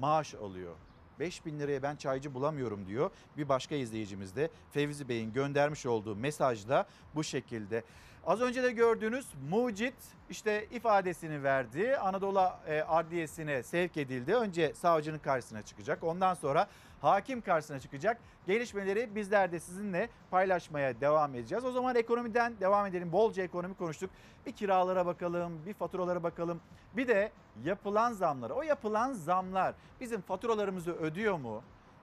maaş 0.00 0.34
alıyor. 0.34 0.74
5000 1.18 1.60
liraya 1.60 1.82
ben 1.82 1.96
çaycı 1.96 2.34
bulamıyorum 2.34 2.86
diyor. 2.86 3.10
Bir 3.36 3.48
başka 3.48 3.74
izleyicimiz 3.74 4.36
de 4.36 4.50
Fevzi 4.70 5.08
Bey'in 5.08 5.32
göndermiş 5.32 5.86
olduğu 5.86 6.16
mesajda 6.16 6.86
bu 7.14 7.24
şekilde. 7.24 7.84
Az 8.26 8.40
önce 8.40 8.62
de 8.62 8.72
gördüğünüz 8.72 9.26
Mucit 9.50 9.94
işte 10.30 10.66
ifadesini 10.70 11.42
verdi. 11.42 11.96
Anadolu 11.96 12.50
e, 12.66 12.80
Adliyesi'ne 12.80 13.62
sevk 13.62 13.96
edildi. 13.96 14.34
Önce 14.34 14.74
savcının 14.74 15.18
karşısına 15.18 15.62
çıkacak. 15.62 16.04
Ondan 16.04 16.34
sonra 16.34 16.68
hakim 17.00 17.40
karşısına 17.40 17.80
çıkacak. 17.80 18.18
Gelişmeleri 18.46 19.14
bizler 19.14 19.52
de 19.52 19.60
sizinle 19.60 20.08
paylaşmaya 20.30 21.00
devam 21.00 21.34
edeceğiz. 21.34 21.64
O 21.64 21.72
zaman 21.72 21.96
ekonomiden 21.96 22.60
devam 22.60 22.86
edelim. 22.86 23.12
Bolca 23.12 23.42
ekonomi 23.42 23.74
konuştuk. 23.74 24.10
Bir 24.46 24.52
kiralara 24.52 25.06
bakalım, 25.06 25.66
bir 25.66 25.74
faturalara 25.74 26.22
bakalım. 26.22 26.60
Bir 26.96 27.08
de 27.08 27.32
yapılan 27.64 28.12
zamlara. 28.12 28.54
O 28.54 28.62
yapılan 28.62 29.12
zamlar 29.12 29.74
bizim 30.00 30.20
faturalarımızı 30.20 30.92
ödüyor 30.92 31.38
mu? 31.38 31.62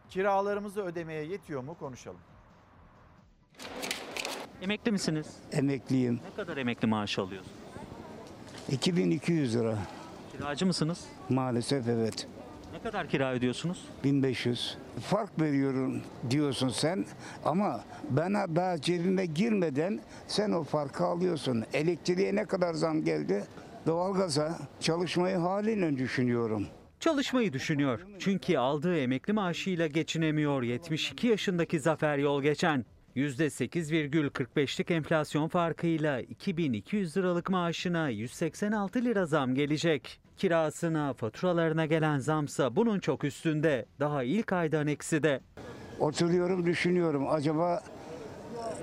Kiralarımızı 0.10 0.82
ödemeye 0.82 1.24
yetiyor 1.24 1.62
mu? 1.64 1.76
Konuşalım. 1.80 2.20
Emekli 4.62 4.92
misiniz? 4.92 5.28
Emekliyim. 5.52 6.20
Ne 6.30 6.36
kadar 6.36 6.58
emekli 6.58 6.88
maaşı 6.88 7.22
alıyorsunuz? 7.22 7.58
2200 8.72 9.56
lira. 9.56 9.78
Kiracı 10.32 10.66
mısınız? 10.66 11.06
Maalesef 11.30 11.88
evet. 11.88 12.28
Ne 12.76 12.82
kadar 12.82 13.08
kira 13.10 13.34
ödüyorsunuz? 13.34 13.86
1500. 14.04 14.78
Fark 15.02 15.42
veriyorum 15.42 16.02
diyorsun 16.30 16.70
sen 16.70 17.06
ama 17.46 17.84
bana 18.10 18.56
daha 18.56 18.82
cebime 18.82 19.26
girmeden 19.26 20.00
sen 20.28 20.52
o 20.52 20.64
farkı 20.64 21.06
alıyorsun. 21.06 21.64
Elektriğe 21.74 22.36
ne 22.36 22.46
kadar 22.46 22.74
zam 22.74 23.04
geldi? 23.04 23.44
Doğalgaza 23.88 24.58
çalışmayı 24.80 25.38
haliyle 25.38 25.98
düşünüyorum. 25.98 26.68
Çalışmayı 27.00 27.54
düşünüyor. 27.54 28.00
Çünkü 28.20 28.58
aldığı 28.58 28.98
emekli 28.98 29.34
maaşıyla 29.34 29.88
geçinemiyor 29.88 30.64
72 30.64 31.28
yaşındaki 31.28 31.80
Zafer 31.80 32.18
Yol 32.18 32.42
geçen. 32.42 32.86
%8,45'lik 33.16 34.92
enflasyon 34.92 35.48
farkıyla 35.48 36.20
2200 36.22 37.18
liralık 37.18 37.50
maaşına 37.50 38.10
186 38.10 39.02
lira 39.02 39.26
zam 39.26 39.56
gelecek. 39.56 40.25
Kirasına, 40.38 41.14
faturalarına 41.14 41.86
gelen 41.86 42.20
zamsa 42.20 42.76
bunun 42.76 43.00
çok 43.00 43.24
üstünde. 43.24 43.86
Daha 44.00 44.24
ilk 44.24 44.54
aydan 44.54 44.88
ekside. 44.88 45.40
Oturuyorum 46.00 46.66
düşünüyorum 46.66 47.28
acaba 47.30 47.84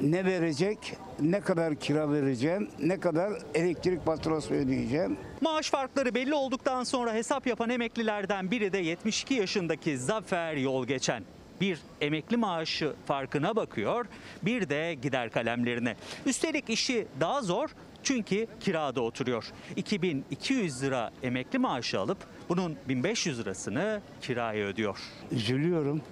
ne 0.01 0.25
verecek, 0.25 0.97
ne 1.21 1.41
kadar 1.41 1.75
kira 1.75 2.13
vereceğim, 2.13 2.69
ne 2.79 3.01
kadar 3.01 3.33
elektrik 3.55 4.05
faturası 4.05 4.55
ödeyeceğim. 4.55 5.17
Maaş 5.41 5.71
farkları 5.71 6.15
belli 6.15 6.35
olduktan 6.35 6.85
sonra 6.85 7.15
hesap 7.15 7.47
yapan 7.47 7.71
emeklilerden 7.71 8.51
biri 8.51 8.73
de 8.73 8.79
72 8.79 9.35
yaşındaki 9.35 9.99
Zafer 9.99 10.55
Yol 10.55 10.87
geçen. 10.87 11.23
Bir 11.61 11.79
emekli 12.01 12.37
maaşı 12.37 12.93
farkına 13.07 13.57
bakıyor, 13.57 14.07
bir 14.43 14.69
de 14.69 14.95
gider 14.95 15.31
kalemlerine. 15.31 15.97
Üstelik 16.27 16.71
işi 16.71 17.07
daha 17.21 17.43
zor 17.43 17.71
çünkü 18.03 18.47
kirada 18.61 19.01
oturuyor. 19.01 19.45
2200 19.77 20.83
lira 20.83 21.11
emekli 21.23 21.59
maaşı 21.59 22.01
alıp 22.01 22.19
bunun 22.49 22.77
1500 22.89 23.39
lirasını 23.39 24.01
kiraya 24.21 24.67
ödüyor. 24.67 24.99
Üzülüyorum. 25.31 26.03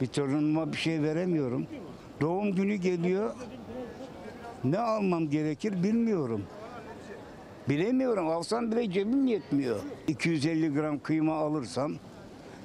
Bir 0.00 0.06
torunuma 0.06 0.72
bir 0.72 0.76
şey 0.76 1.02
veremiyorum. 1.02 1.66
Doğum 2.20 2.54
günü 2.54 2.74
geliyor. 2.74 3.34
Ne 4.64 4.78
almam 4.78 5.30
gerekir 5.30 5.82
bilmiyorum. 5.82 6.44
Bilemiyorum. 7.68 8.28
Alsam 8.28 8.72
bile 8.72 8.90
cebim 8.90 9.26
yetmiyor. 9.26 9.80
250 10.08 10.74
gram 10.74 10.98
kıyma 10.98 11.34
alırsam 11.34 11.92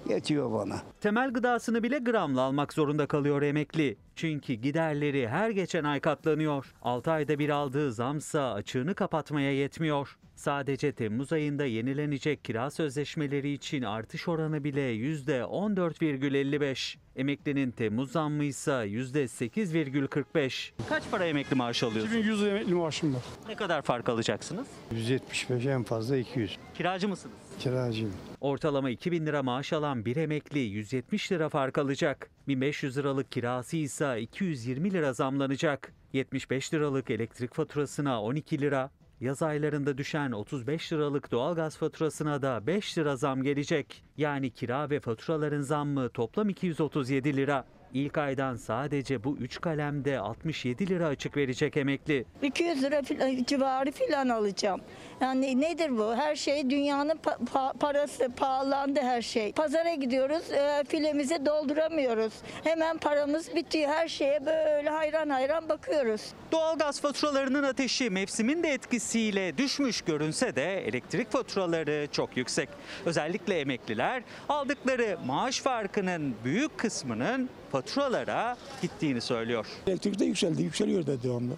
yetiyor 0.09 0.51
bana. 0.51 0.81
Temel 1.01 1.33
gıdasını 1.33 1.83
bile 1.83 1.97
gramla 1.99 2.41
almak 2.41 2.73
zorunda 2.73 3.07
kalıyor 3.07 3.41
emekli. 3.41 3.97
Çünkü 4.15 4.53
giderleri 4.53 5.27
her 5.27 5.49
geçen 5.49 5.83
ay 5.83 5.99
katlanıyor. 5.99 6.73
6 6.81 7.11
ayda 7.11 7.39
bir 7.39 7.49
aldığı 7.49 7.93
zamsa 7.93 8.53
açığını 8.53 8.95
kapatmaya 8.95 9.51
yetmiyor. 9.53 10.17
Sadece 10.35 10.91
Temmuz 10.91 11.33
ayında 11.33 11.65
yenilenecek 11.65 12.43
kira 12.43 12.71
sözleşmeleri 12.71 13.51
için 13.51 13.81
artış 13.81 14.27
oranı 14.27 14.63
bile 14.63 14.95
%14,55. 14.95 16.95
Emeklinin 17.15 17.71
Temmuz 17.71 18.11
zammı 18.11 18.43
ise 18.43 18.71
%8,45. 18.71 20.71
Kaç 20.89 21.03
para 21.11 21.25
emekli 21.25 21.55
maaşı 21.55 21.85
alıyorsunuz? 21.85 22.19
2100 22.19 22.43
emekli 22.43 22.73
maaşım 22.73 23.15
var. 23.15 23.21
Ne 23.47 23.55
kadar 23.55 23.81
fark 23.81 24.09
alacaksınız? 24.09 24.67
175 24.91 25.65
en 25.65 25.83
fazla 25.83 26.17
200. 26.17 26.57
Kiracı 26.73 27.09
mısınız? 27.09 27.35
Kiracıyım. 27.59 28.13
Ortalama 28.41 28.89
2000 28.89 29.25
lira 29.25 29.43
maaş 29.43 29.73
alan 29.73 30.05
bir 30.05 30.15
emekli 30.15 30.59
170 30.59 31.31
lira 31.31 31.49
fark 31.49 31.77
alacak. 31.77 32.29
1500 32.47 32.97
liralık 32.97 33.31
kirası 33.31 33.77
ise 33.77 34.21
220 34.21 34.93
lira 34.93 35.13
zamlanacak. 35.13 35.93
75 36.13 36.73
liralık 36.73 37.09
elektrik 37.09 37.53
faturasına 37.53 38.21
12 38.21 38.61
lira, 38.61 38.91
yaz 39.21 39.41
aylarında 39.41 39.97
düşen 39.97 40.31
35 40.31 40.93
liralık 40.93 41.31
doğalgaz 41.31 41.77
faturasına 41.77 42.41
da 42.41 42.67
5 42.67 42.97
lira 42.97 43.15
zam 43.15 43.43
gelecek. 43.43 44.03
Yani 44.17 44.49
kira 44.49 44.89
ve 44.89 44.99
faturaların 44.99 45.61
zammı 45.61 46.09
toplam 46.09 46.49
237 46.49 47.37
lira. 47.37 47.65
İlk 47.95 48.17
aydan 48.17 48.55
sadece 48.55 49.23
bu 49.23 49.37
3 49.37 49.61
kalemde 49.61 50.19
67 50.19 50.87
lira 50.89 51.07
açık 51.07 51.37
verecek 51.37 51.77
emekli. 51.77 52.25
200 52.41 52.83
lira 52.83 53.01
filan, 53.01 53.43
civarı 53.43 53.91
filan 53.91 54.29
alacağım. 54.29 54.81
Yani 55.21 55.61
nedir 55.61 55.97
bu? 55.97 56.15
Her 56.15 56.35
şey 56.35 56.69
dünyanın 56.69 57.15
pa- 57.15 57.45
pa- 57.53 57.77
parası 57.77 58.29
pahalandı 58.37 58.99
her 59.01 59.21
şey. 59.21 59.51
Pazara 59.53 59.93
gidiyoruz 59.93 60.51
e, 60.51 60.83
filemizi 60.87 61.45
dolduramıyoruz. 61.45 62.33
Hemen 62.63 62.97
paramız 62.97 63.55
bitiyor. 63.55 63.89
Her 63.89 64.07
şeye 64.07 64.45
böyle 64.45 64.89
hayran 64.89 65.29
hayran 65.29 65.69
bakıyoruz. 65.69 66.21
Doğalgaz 66.51 67.01
faturalarının 67.01 67.63
ateşi 67.63 68.09
mevsimin 68.09 68.63
de 68.63 68.69
etkisiyle 68.69 69.57
düşmüş 69.57 70.01
görünse 70.01 70.55
de 70.55 70.87
elektrik 70.87 71.31
faturaları 71.31 72.07
çok 72.11 72.37
yüksek. 72.37 72.69
Özellikle 73.05 73.59
emekliler 73.59 74.23
aldıkları 74.49 75.17
maaş 75.25 75.61
farkının 75.61 76.35
büyük 76.43 76.77
kısmının 76.77 77.49
faturalara 77.75 78.57
gittiğini 78.81 79.21
söylüyor. 79.21 79.65
Elektrik 79.87 80.19
de 80.19 80.25
yükseldi, 80.25 80.63
yükseliyor 80.63 81.05
da 81.05 81.23
devamlı. 81.23 81.53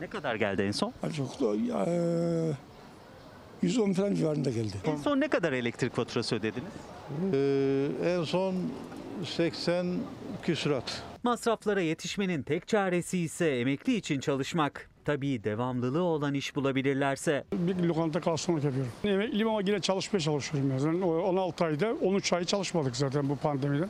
Ne 0.00 0.06
kadar 0.06 0.34
geldi 0.34 0.62
en 0.62 0.70
son? 0.70 0.92
Çok 1.16 1.40
da 1.40 1.44
ya, 1.44 1.86
110 3.62 3.92
falan 3.92 4.14
civarında 4.14 4.50
geldi. 4.50 4.72
En 4.84 4.96
son 4.96 5.20
ne 5.20 5.28
kadar 5.28 5.52
elektrik 5.52 5.94
faturası 5.94 6.36
ödediniz? 6.36 6.72
Ee, 7.32 7.88
en 8.04 8.24
son 8.24 8.54
80 9.24 9.86
küsurat. 10.42 11.02
Masraflara 11.22 11.80
yetişmenin 11.80 12.42
tek 12.42 12.68
çaresi 12.68 13.18
ise 13.18 13.46
emekli 13.50 13.94
için 13.96 14.20
çalışmak. 14.20 14.90
Tabii 15.04 15.44
devamlılığı 15.44 16.02
olan 16.02 16.34
iş 16.34 16.56
bulabilirlerse. 16.56 17.44
Bir 17.52 17.84
lokanta 17.84 18.18
garsonluk 18.18 18.64
yapıyorum. 18.64 18.92
Emekliyim 19.04 19.48
ama 19.48 19.60
yine 19.60 19.80
çalışmaya 19.80 20.20
çalışıyorum. 20.20 20.70
Yani. 20.70 21.04
O 21.04 21.18
16 21.18 21.64
ayda 21.64 21.94
13 22.02 22.32
ay 22.32 22.44
çalışmadık 22.44 22.96
zaten 22.96 23.28
bu 23.28 23.36
pandemide. 23.36 23.88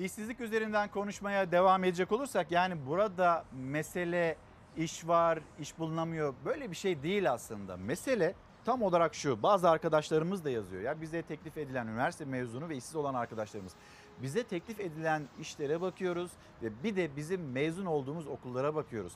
İşsizlik 0.00 0.40
üzerinden 0.40 0.88
konuşmaya 0.88 1.52
devam 1.52 1.84
edecek 1.84 2.12
olursak 2.12 2.50
yani 2.50 2.86
burada 2.86 3.44
mesele 3.52 4.36
iş 4.76 5.08
var, 5.08 5.38
iş 5.60 5.78
bulunamıyor 5.78 6.34
böyle 6.44 6.70
bir 6.70 6.76
şey 6.76 7.02
değil 7.02 7.32
aslında. 7.32 7.76
Mesele 7.76 8.34
tam 8.64 8.82
olarak 8.82 9.14
şu 9.14 9.42
bazı 9.42 9.70
arkadaşlarımız 9.70 10.44
da 10.44 10.50
yazıyor 10.50 10.82
ya 10.82 11.00
bize 11.00 11.22
teklif 11.22 11.58
edilen 11.58 11.86
üniversite 11.86 12.24
mezunu 12.24 12.68
ve 12.68 12.76
işsiz 12.76 12.96
olan 12.96 13.14
arkadaşlarımız. 13.14 13.72
Bize 14.22 14.42
teklif 14.42 14.80
edilen 14.80 15.22
işlere 15.40 15.80
bakıyoruz 15.80 16.30
ve 16.62 16.82
bir 16.82 16.96
de 16.96 17.16
bizim 17.16 17.52
mezun 17.52 17.86
olduğumuz 17.86 18.26
okullara 18.26 18.74
bakıyoruz. 18.74 19.12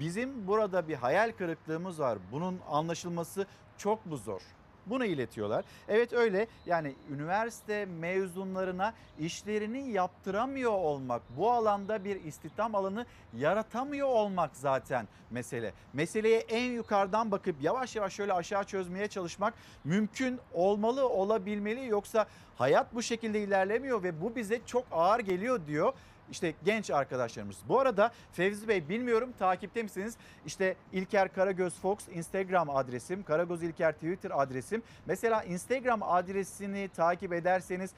Bizim 0.00 0.46
burada 0.46 0.88
bir 0.88 0.94
hayal 0.94 1.32
kırıklığımız 1.38 2.00
var. 2.00 2.18
Bunun 2.32 2.60
anlaşılması 2.68 3.46
çok 3.78 4.06
mu 4.06 4.16
zor? 4.16 4.42
Bunu 4.90 5.04
iletiyorlar. 5.04 5.64
Evet 5.88 6.12
öyle 6.12 6.46
yani 6.66 6.94
üniversite 7.10 7.84
mezunlarına 7.84 8.94
işlerini 9.18 9.90
yaptıramıyor 9.90 10.72
olmak, 10.72 11.22
bu 11.36 11.50
alanda 11.50 12.04
bir 12.04 12.24
istihdam 12.24 12.74
alanı 12.74 13.06
yaratamıyor 13.36 14.08
olmak 14.08 14.50
zaten 14.56 15.08
mesele. 15.30 15.72
Meseleye 15.92 16.38
en 16.38 16.72
yukarıdan 16.72 17.30
bakıp 17.30 17.62
yavaş 17.62 17.96
yavaş 17.96 18.12
şöyle 18.12 18.32
aşağı 18.32 18.64
çözmeye 18.64 19.08
çalışmak 19.08 19.54
mümkün 19.84 20.38
olmalı, 20.54 21.08
olabilmeli 21.08 21.86
yoksa 21.86 22.26
hayat 22.56 22.94
bu 22.94 23.02
şekilde 23.02 23.40
ilerlemiyor 23.40 24.02
ve 24.02 24.20
bu 24.22 24.36
bize 24.36 24.60
çok 24.66 24.84
ağır 24.92 25.20
geliyor 25.20 25.66
diyor. 25.66 25.92
İşte 26.30 26.54
genç 26.64 26.90
arkadaşlarımız. 26.90 27.56
Bu 27.68 27.80
arada 27.80 28.12
Fevzi 28.32 28.68
Bey 28.68 28.88
bilmiyorum 28.88 29.32
takipte 29.38 29.82
misiniz? 29.82 30.16
İşte 30.46 30.76
İlker 30.92 31.32
Karagöz 31.32 31.74
Fox 31.74 31.98
Instagram 32.14 32.70
adresim, 32.70 33.22
Karagöz 33.22 33.62
İlker 33.62 33.92
Twitter 33.92 34.30
adresim. 34.34 34.82
Mesela 35.06 35.42
Instagram 35.42 36.02
adresini 36.02 36.88
takip 36.88 37.32
ederseniz 37.32 37.90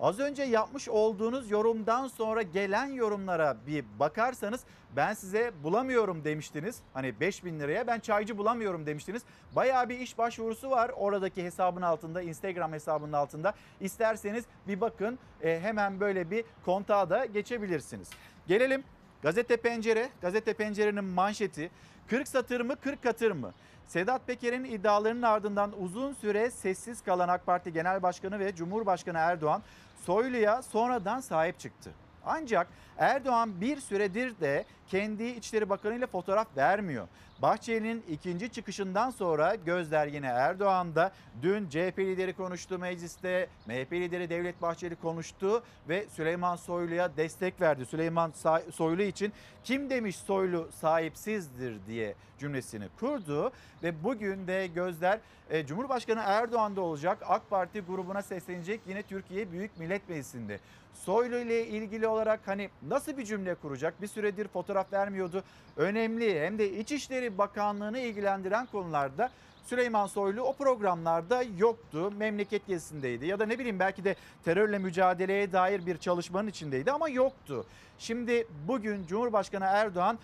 Az 0.00 0.18
önce 0.18 0.42
yapmış 0.42 0.88
olduğunuz 0.88 1.50
yorumdan 1.50 2.08
sonra 2.08 2.42
gelen 2.42 2.86
yorumlara 2.86 3.56
bir 3.66 3.84
bakarsanız 3.98 4.60
ben 4.96 5.14
size 5.14 5.52
bulamıyorum 5.62 6.24
demiştiniz. 6.24 6.80
Hani 6.94 7.20
5000 7.20 7.60
liraya 7.60 7.86
ben 7.86 8.00
çaycı 8.00 8.38
bulamıyorum 8.38 8.86
demiştiniz. 8.86 9.22
Bayağı 9.56 9.88
bir 9.88 9.98
iş 9.98 10.18
başvurusu 10.18 10.70
var 10.70 10.90
oradaki 10.96 11.44
hesabın 11.44 11.82
altında 11.82 12.22
Instagram 12.22 12.72
hesabının 12.72 13.12
altında. 13.12 13.54
İsterseniz 13.80 14.44
bir 14.68 14.80
bakın 14.80 15.18
e, 15.42 15.60
hemen 15.60 16.00
böyle 16.00 16.30
bir 16.30 16.44
kontağa 16.64 17.10
da 17.10 17.24
geçebilirsiniz. 17.24 18.10
Gelelim 18.46 18.84
Gazete 19.22 19.56
Pencere. 19.56 20.08
Gazete 20.22 20.54
Pencere'nin 20.54 21.04
manşeti 21.04 21.70
40 22.08 22.28
satır 22.28 22.60
mı 22.60 22.76
40 22.76 23.02
katır 23.02 23.30
mı? 23.30 23.52
Sedat 23.86 24.26
Peker'in 24.26 24.64
iddialarının 24.64 25.22
ardından 25.22 25.72
uzun 25.82 26.12
süre 26.12 26.50
sessiz 26.50 27.02
kalan 27.02 27.28
AK 27.28 27.46
Parti 27.46 27.72
Genel 27.72 28.02
Başkanı 28.02 28.38
ve 28.38 28.54
Cumhurbaşkanı 28.54 29.18
Erdoğan 29.18 29.62
Soylu'ya 30.06 30.62
sonradan 30.62 31.20
sahip 31.20 31.58
çıktı. 31.58 31.90
Ancak 32.26 32.66
Erdoğan 32.98 33.60
bir 33.60 33.80
süredir 33.80 34.40
de 34.40 34.64
kendi 34.88 35.24
İçişleri 35.24 35.68
Bakanı 35.68 35.94
ile 35.94 36.06
fotoğraf 36.06 36.56
vermiyor. 36.56 37.08
Bahçeli'nin 37.42 38.04
ikinci 38.10 38.48
çıkışından 38.48 39.10
sonra 39.10 39.54
gözler 39.54 40.06
yine 40.06 40.26
Erdoğan'da. 40.26 41.12
Dün 41.42 41.68
CHP 41.68 41.98
lideri 41.98 42.32
konuştu 42.32 42.78
mecliste, 42.78 43.48
MHP 43.66 43.92
lideri 43.92 44.30
Devlet 44.30 44.62
Bahçeli 44.62 44.96
konuştu 44.96 45.62
ve 45.88 46.06
Süleyman 46.08 46.56
Soylu'ya 46.56 47.16
destek 47.16 47.60
verdi. 47.60 47.86
Süleyman 47.86 48.32
Soylu 48.72 49.02
için 49.02 49.32
kim 49.64 49.90
demiş 49.90 50.16
Soylu 50.16 50.68
sahipsizdir 50.80 51.86
diye 51.86 52.14
cümlesini 52.38 52.88
kurdu 53.00 53.52
ve 53.82 54.04
bugün 54.04 54.46
de 54.46 54.66
gözler 54.66 55.18
e, 55.50 55.66
Cumhurbaşkanı 55.66 56.20
Erdoğan'da 56.24 56.80
olacak. 56.80 57.18
AK 57.26 57.50
Parti 57.50 57.80
grubuna 57.80 58.22
seslenecek 58.22 58.80
yine 58.86 59.02
Türkiye 59.02 59.52
Büyük 59.52 59.78
Millet 59.78 60.08
Meclisi'nde. 60.08 60.60
Soylu 60.94 61.38
ile 61.38 61.66
ilgili 61.66 62.06
olarak 62.06 62.40
hani 62.46 62.70
nasıl 62.88 63.16
bir 63.16 63.24
cümle 63.24 63.54
kuracak? 63.54 64.02
Bir 64.02 64.06
süredir 64.06 64.48
fotoğraf 64.48 64.92
vermiyordu. 64.92 65.44
Önemli 65.76 66.40
hem 66.40 66.58
de 66.58 66.72
İçişleri 66.72 67.29
Bakanlığı'nı 67.38 67.98
ilgilendiren 67.98 68.66
konularda 68.66 69.30
Süleyman 69.64 70.06
Soylu 70.06 70.42
o 70.42 70.52
programlarda 70.52 71.42
yoktu. 71.42 72.12
Memleket 72.16 72.66
gezisindeydi 72.66 73.26
ya 73.26 73.38
da 73.38 73.46
ne 73.46 73.58
bileyim 73.58 73.78
belki 73.78 74.04
de 74.04 74.16
terörle 74.44 74.78
mücadeleye 74.78 75.52
dair 75.52 75.86
bir 75.86 75.98
çalışmanın 75.98 76.48
içindeydi 76.48 76.92
ama 76.92 77.08
yoktu. 77.08 77.66
Şimdi 77.98 78.46
bugün 78.68 79.06
Cumhurbaşkanı 79.06 79.64
Erdoğan 79.64 80.18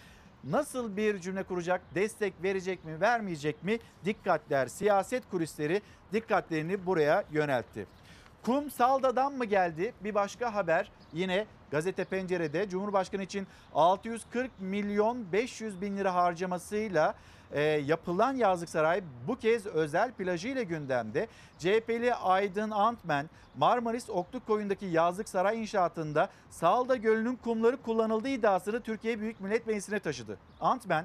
nasıl 0.45 0.97
bir 0.97 1.21
cümle 1.21 1.42
kuracak, 1.42 1.81
destek 1.95 2.35
verecek 2.42 2.85
mi, 2.85 3.01
vermeyecek 3.01 3.64
mi? 3.64 3.79
Dikkatler, 4.05 4.66
siyaset 4.66 5.31
kulisleri 5.31 5.83
dikkatlerini 6.12 6.87
buraya 6.87 7.25
yöneltti. 7.33 7.87
Kum 8.46 8.70
Salda'dan 8.70 9.32
mı 9.32 9.44
geldi? 9.44 9.94
Bir 10.00 10.14
başka 10.14 10.54
haber 10.54 10.90
yine 11.12 11.46
gazete 11.70 12.04
pencerede 12.04 12.68
Cumhurbaşkanı 12.68 13.22
için 13.22 13.46
640 13.74 14.50
milyon 14.61 15.32
500 15.32 15.80
bin 15.80 15.96
lira 15.96 16.14
harcamasıyla 16.14 17.14
e, 17.52 17.62
yapılan 17.62 18.37
yazlık 18.37 18.68
saray 18.68 19.02
bu 19.28 19.37
kez 19.37 19.66
özel 19.66 20.12
plajıyla 20.12 20.62
gündemde. 20.62 21.28
CHP'li 21.59 22.14
Aydın 22.14 22.70
Antmen 22.70 23.30
Marmaris 23.56 24.11
Okluk 24.11 24.46
Koyun'daki 24.46 24.87
yazlık 24.87 25.28
saray 25.28 25.61
inşaatında 25.61 26.28
Salda 26.50 26.96
Gölü'nün 26.96 27.37
kumları 27.37 27.76
kullanıldığı 27.82 28.28
iddiasını 28.28 28.80
Türkiye 28.80 29.20
Büyük 29.20 29.40
Millet 29.40 29.66
Meclisi'ne 29.66 30.00
taşıdı. 30.00 30.38
Antmen 30.61 31.04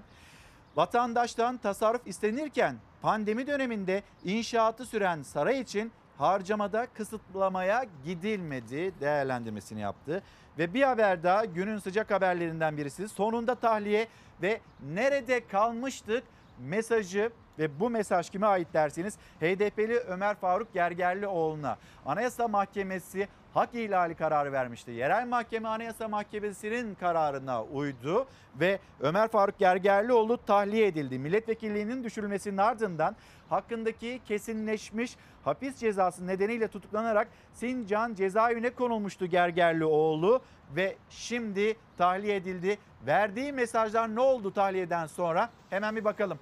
vatandaştan 0.76 1.58
tasarruf 1.58 2.08
istenirken 2.08 2.76
pandemi 3.02 3.48
döneminde 3.48 4.04
inşaatı 4.24 4.86
süren 4.86 5.24
saray 5.24 5.60
için 5.60 5.92
harcamada 6.22 6.88
kısıtlamaya 6.94 7.86
gidilmedi 8.06 8.92
değerlendirmesini 9.02 9.80
yaptı. 9.80 10.24
Ve 10.58 10.74
bir 10.74 10.84
haber 10.84 11.24
daha 11.24 11.46
günün 11.46 11.78
sıcak 11.78 12.12
haberlerinden 12.12 12.78
birisi 12.78 13.10
sonunda 13.10 13.56
tahliye 13.56 14.08
ve 14.42 14.62
nerede 14.94 15.48
kalmıştık 15.48 16.24
mesajı 16.60 17.32
ve 17.62 17.80
bu 17.80 17.90
mesaj 17.90 18.30
kime 18.30 18.48
ait 18.48 18.68
derseniz 18.74 19.18
HDP'li 19.40 19.98
Ömer 20.00 20.36
Faruk 20.36 20.74
Gergerlioğlu'na 20.74 21.78
Anayasa 22.06 22.48
Mahkemesi 22.48 23.28
hak 23.54 23.76
ihlali 23.76 24.16
kararı 24.16 24.52
vermişti. 24.52 24.92
Yerel 24.92 25.28
Mahkeme 25.28 25.70
Anayasa 25.70 26.08
Mahkemesi'nin 26.08 26.96
kararına 26.96 27.64
uydu 27.64 28.28
ve 28.56 28.80
Ömer 29.00 29.28
Faruk 29.28 29.60
Gergerlioğlu 29.60 30.38
tahliye 30.38 30.88
edildi. 30.88 31.20
Milletvekilliğinin 31.20 32.04
düşürülmesinin 32.04 32.58
ardından 32.58 33.16
hakkındaki 33.50 34.22
kesinleşmiş 34.26 35.18
hapis 35.44 35.78
cezası 35.78 36.28
nedeniyle 36.28 36.68
tutuklanarak 36.68 37.28
Sincan 37.54 38.14
cezaevine 38.14 38.70
konulmuştu 38.70 39.26
Gergerlioğlu 39.26 40.42
ve 40.76 40.96
şimdi 41.10 41.76
tahliye 41.98 42.36
edildi. 42.36 42.78
Verdiği 43.08 43.54
mesajlar 43.54 44.16
ne 44.16 44.20
oldu 44.20 44.54
tahliyeden 44.54 45.06
sonra? 45.06 45.50
Hemen 45.70 45.96
bir 45.96 46.06
bakalım. 46.06 46.40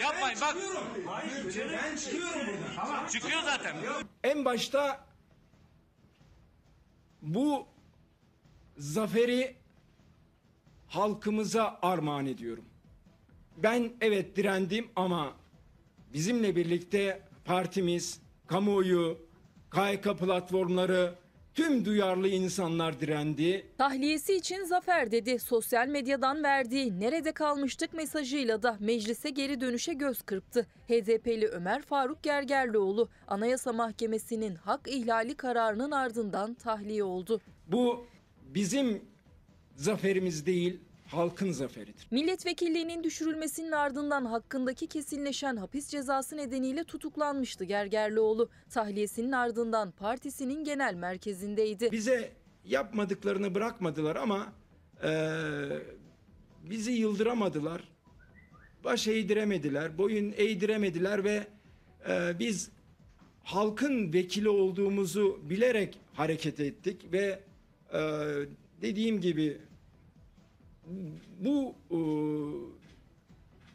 Yapmayın 0.00 0.40
bak. 0.40 0.56
Ben 1.72 1.96
çıkıyorum 1.96 2.40
buradan. 2.40 2.76
Tamam. 2.76 3.06
Çıkıyor 3.06 3.42
zaten. 3.42 3.76
En 4.24 4.44
başta 4.44 5.04
bu 7.22 7.66
zaferi 8.78 9.56
halkımıza 10.88 11.78
armağan 11.82 12.26
ediyorum. 12.26 12.64
Ben 13.56 13.92
evet 14.00 14.36
direndim 14.36 14.88
ama 14.96 15.32
bizimle 16.12 16.56
birlikte 16.56 17.22
partimiz, 17.44 18.20
kamuoyu, 18.46 19.18
KYK 19.74 20.18
platformları, 20.18 21.14
tüm 21.56 21.84
duyarlı 21.84 22.28
insanlar 22.28 23.00
direndi. 23.00 23.66
Tahliyesi 23.78 24.34
için 24.36 24.64
zafer 24.64 25.10
dedi. 25.10 25.38
Sosyal 25.38 25.88
medyadan 25.88 26.42
verdiği 26.42 27.00
nerede 27.00 27.32
kalmıştık 27.32 27.94
mesajıyla 27.94 28.62
da 28.62 28.76
meclise 28.80 29.30
geri 29.30 29.60
dönüşe 29.60 29.92
göz 29.94 30.22
kırptı. 30.22 30.66
HDP'li 30.88 31.46
Ömer 31.46 31.82
Faruk 31.82 32.22
Gergerlioğlu 32.22 33.08
Anayasa 33.28 33.72
Mahkemesi'nin 33.72 34.54
hak 34.54 34.88
ihlali 34.88 35.34
kararının 35.34 35.90
ardından 35.90 36.54
tahliye 36.54 37.04
oldu. 37.04 37.40
Bu 37.66 38.06
bizim 38.54 39.04
zaferimiz 39.76 40.46
değil, 40.46 40.80
halkın 41.10 41.52
zaferidir. 41.52 42.06
Milletvekilliğinin 42.10 43.04
düşürülmesinin 43.04 43.72
ardından 43.72 44.24
hakkındaki 44.24 44.86
kesinleşen 44.86 45.56
hapis 45.56 45.88
cezası 45.88 46.36
nedeniyle 46.36 46.84
tutuklanmıştı 46.84 47.64
Gergerlioğlu. 47.64 48.48
Tahliyesinin 48.70 49.32
ardından 49.32 49.90
partisinin 49.90 50.64
genel 50.64 50.94
merkezindeydi. 50.94 51.92
Bize 51.92 52.32
yapmadıklarını 52.64 53.54
bırakmadılar 53.54 54.16
ama 54.16 54.52
e, 55.04 55.10
bizi 56.64 56.92
yıldıramadılar. 56.92 57.88
baş 58.84 59.08
eğdiremediler, 59.08 59.98
boyun 59.98 60.34
eğdiremediler 60.36 61.24
ve 61.24 61.46
e, 62.08 62.38
biz 62.38 62.70
halkın 63.44 64.12
vekili 64.12 64.48
olduğumuzu 64.48 65.40
bilerek 65.42 65.98
hareket 66.14 66.60
ettik 66.60 67.12
ve 67.12 67.40
e, 67.92 68.00
dediğim 68.82 69.20
gibi 69.20 69.58
bu 71.40 71.74
e, 71.90 71.98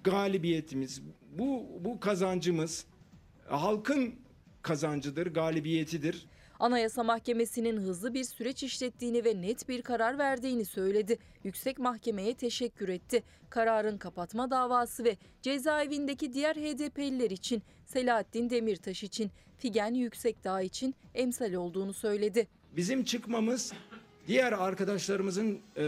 galibiyetimiz, 0.04 1.02
bu 1.38 1.66
bu 1.80 2.00
kazancımız 2.00 2.86
halkın 3.48 4.16
kazancıdır, 4.62 5.28
galibiyetidir. 5.28 6.26
Anayasa 6.60 7.04
Mahkemesi'nin 7.04 7.78
hızlı 7.78 8.14
bir 8.14 8.24
süreç 8.24 8.64
işlettiğini 8.64 9.26
ve 9.26 9.42
net 9.42 9.70
bir 9.70 9.82
karar 9.82 10.18
verdiğini 10.18 10.66
söyledi. 10.66 11.18
Yüksek 11.44 11.80
Mahkeme'ye 11.80 12.34
teşekkür 12.34 12.90
etti. 12.90 13.24
Kararın 13.50 13.98
kapatma 13.98 14.52
davası 14.52 15.04
ve 15.04 15.18
cezaevindeki 15.42 16.34
diğer 16.34 16.56
HDP'liler 16.56 17.32
için, 17.32 17.64
Selahattin 17.86 18.50
Demirtaş 18.50 19.04
için, 19.04 19.32
Figen 19.58 19.94
Yüksekdağ 19.94 20.62
için 20.62 20.96
emsal 21.14 21.54
olduğunu 21.54 21.94
söyledi. 21.94 22.48
Bizim 22.76 23.04
çıkmamız 23.04 23.74
diğer 24.28 24.52
arkadaşlarımızın 24.52 25.60
e, 25.76 25.82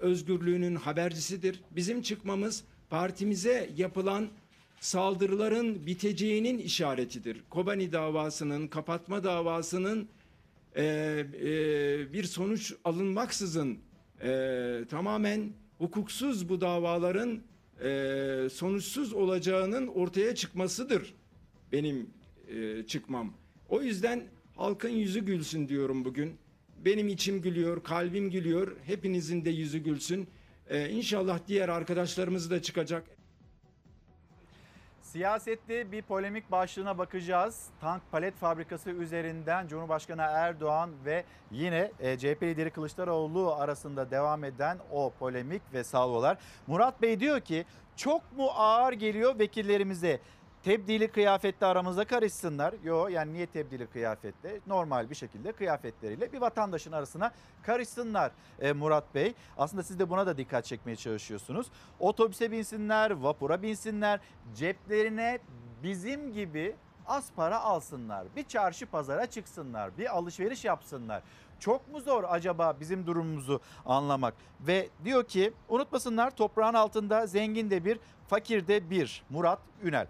özgürlüğünün 0.00 0.74
habercisidir. 0.74 1.60
Bizim 1.70 2.02
çıkmamız 2.02 2.64
partimize 2.90 3.70
yapılan 3.76 4.28
saldırıların 4.80 5.86
biteceğinin 5.86 6.58
işaretidir. 6.58 7.42
Kobani 7.50 7.92
davasının, 7.92 8.68
kapatma 8.68 9.24
davasının 9.24 10.08
e, 10.76 10.84
e, 10.84 12.12
bir 12.12 12.24
sonuç 12.24 12.74
alınmaksızın 12.84 13.78
e, 14.22 14.84
tamamen 14.90 15.52
hukuksuz 15.78 16.48
bu 16.48 16.60
davaların 16.60 17.40
e, 17.82 18.48
sonuçsuz 18.52 19.12
olacağının 19.12 19.86
ortaya 19.86 20.34
çıkmasıdır 20.34 21.14
benim 21.72 22.10
e, 22.48 22.82
çıkmam. 22.86 23.32
O 23.68 23.82
yüzden 23.82 24.22
halkın 24.56 24.88
yüzü 24.88 25.20
gülsün 25.20 25.68
diyorum 25.68 26.04
bugün. 26.04 26.36
Benim 26.84 27.08
içim 27.08 27.40
gülüyor, 27.40 27.82
kalbim 27.82 28.30
gülüyor. 28.30 28.76
Hepinizin 28.84 29.44
de 29.44 29.50
yüzü 29.50 29.78
gülsün. 29.78 30.28
E, 30.68 30.88
inşallah 30.90 31.38
diğer 31.48 31.68
arkadaşlarımız 31.68 32.50
da 32.50 32.62
çıkacak. 32.62 33.04
Siyasette 35.02 35.92
bir 35.92 36.02
polemik 36.02 36.50
başlığına 36.50 36.98
bakacağız. 36.98 37.66
Tank 37.80 38.02
palet 38.12 38.34
fabrikası 38.34 38.90
üzerinden 38.90 39.66
Cumhurbaşkanı 39.68 40.22
Erdoğan 40.22 40.90
ve 41.04 41.24
yine 41.50 41.92
e, 42.00 42.18
CHP 42.18 42.42
lideri 42.42 42.70
Kılıçdaroğlu 42.70 43.54
arasında 43.54 44.10
devam 44.10 44.44
eden 44.44 44.78
o 44.92 45.12
polemik 45.18 45.62
ve 45.72 45.84
salvolar. 45.84 46.38
Murat 46.66 47.02
Bey 47.02 47.20
diyor 47.20 47.40
ki 47.40 47.64
çok 47.96 48.36
mu 48.36 48.48
ağır 48.54 48.92
geliyor 48.92 49.38
vekillerimize? 49.38 50.20
Tebdili 50.64 51.08
kıyafetle 51.08 51.66
aramızda 51.66 52.04
karışsınlar. 52.04 52.74
Yo 52.84 53.08
yani 53.08 53.32
niye 53.32 53.46
tebdili 53.46 53.86
kıyafetle? 53.86 54.60
Normal 54.66 55.10
bir 55.10 55.14
şekilde 55.14 55.52
kıyafetleriyle 55.52 56.32
bir 56.32 56.40
vatandaşın 56.40 56.92
arasına 56.92 57.32
karışsınlar 57.62 58.32
e, 58.60 58.72
Murat 58.72 59.14
Bey. 59.14 59.34
Aslında 59.58 59.82
siz 59.82 59.98
de 59.98 60.10
buna 60.10 60.26
da 60.26 60.36
dikkat 60.36 60.64
çekmeye 60.64 60.96
çalışıyorsunuz. 60.96 61.66
Otobüse 62.00 62.50
binsinler, 62.50 63.10
vapura 63.10 63.62
binsinler, 63.62 64.20
ceplerine 64.54 65.38
bizim 65.82 66.32
gibi 66.32 66.76
az 67.06 67.32
para 67.36 67.60
alsınlar. 67.60 68.26
Bir 68.36 68.44
çarşı 68.44 68.86
pazara 68.86 69.26
çıksınlar, 69.26 69.98
bir 69.98 70.16
alışveriş 70.16 70.64
yapsınlar. 70.64 71.22
Çok 71.60 71.88
mu 71.92 72.00
zor 72.00 72.24
acaba 72.28 72.76
bizim 72.80 73.06
durumumuzu 73.06 73.60
anlamak? 73.86 74.34
Ve 74.60 74.88
diyor 75.04 75.24
ki 75.24 75.52
unutmasınlar 75.68 76.30
toprağın 76.30 76.74
altında 76.74 77.26
zengin 77.26 77.70
de 77.70 77.84
bir, 77.84 77.98
fakir 78.28 78.66
de 78.66 78.90
bir. 78.90 79.22
Murat 79.30 79.58
Ünel. 79.82 80.06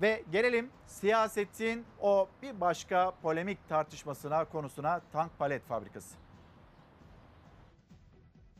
Ve 0.00 0.22
gelelim 0.32 0.68
siyasetin 0.86 1.84
o 2.00 2.28
bir 2.42 2.60
başka 2.60 3.10
polemik 3.22 3.68
tartışmasına 3.68 4.44
konusuna 4.44 5.00
tank 5.12 5.38
palet 5.38 5.66
fabrikası. 5.66 6.16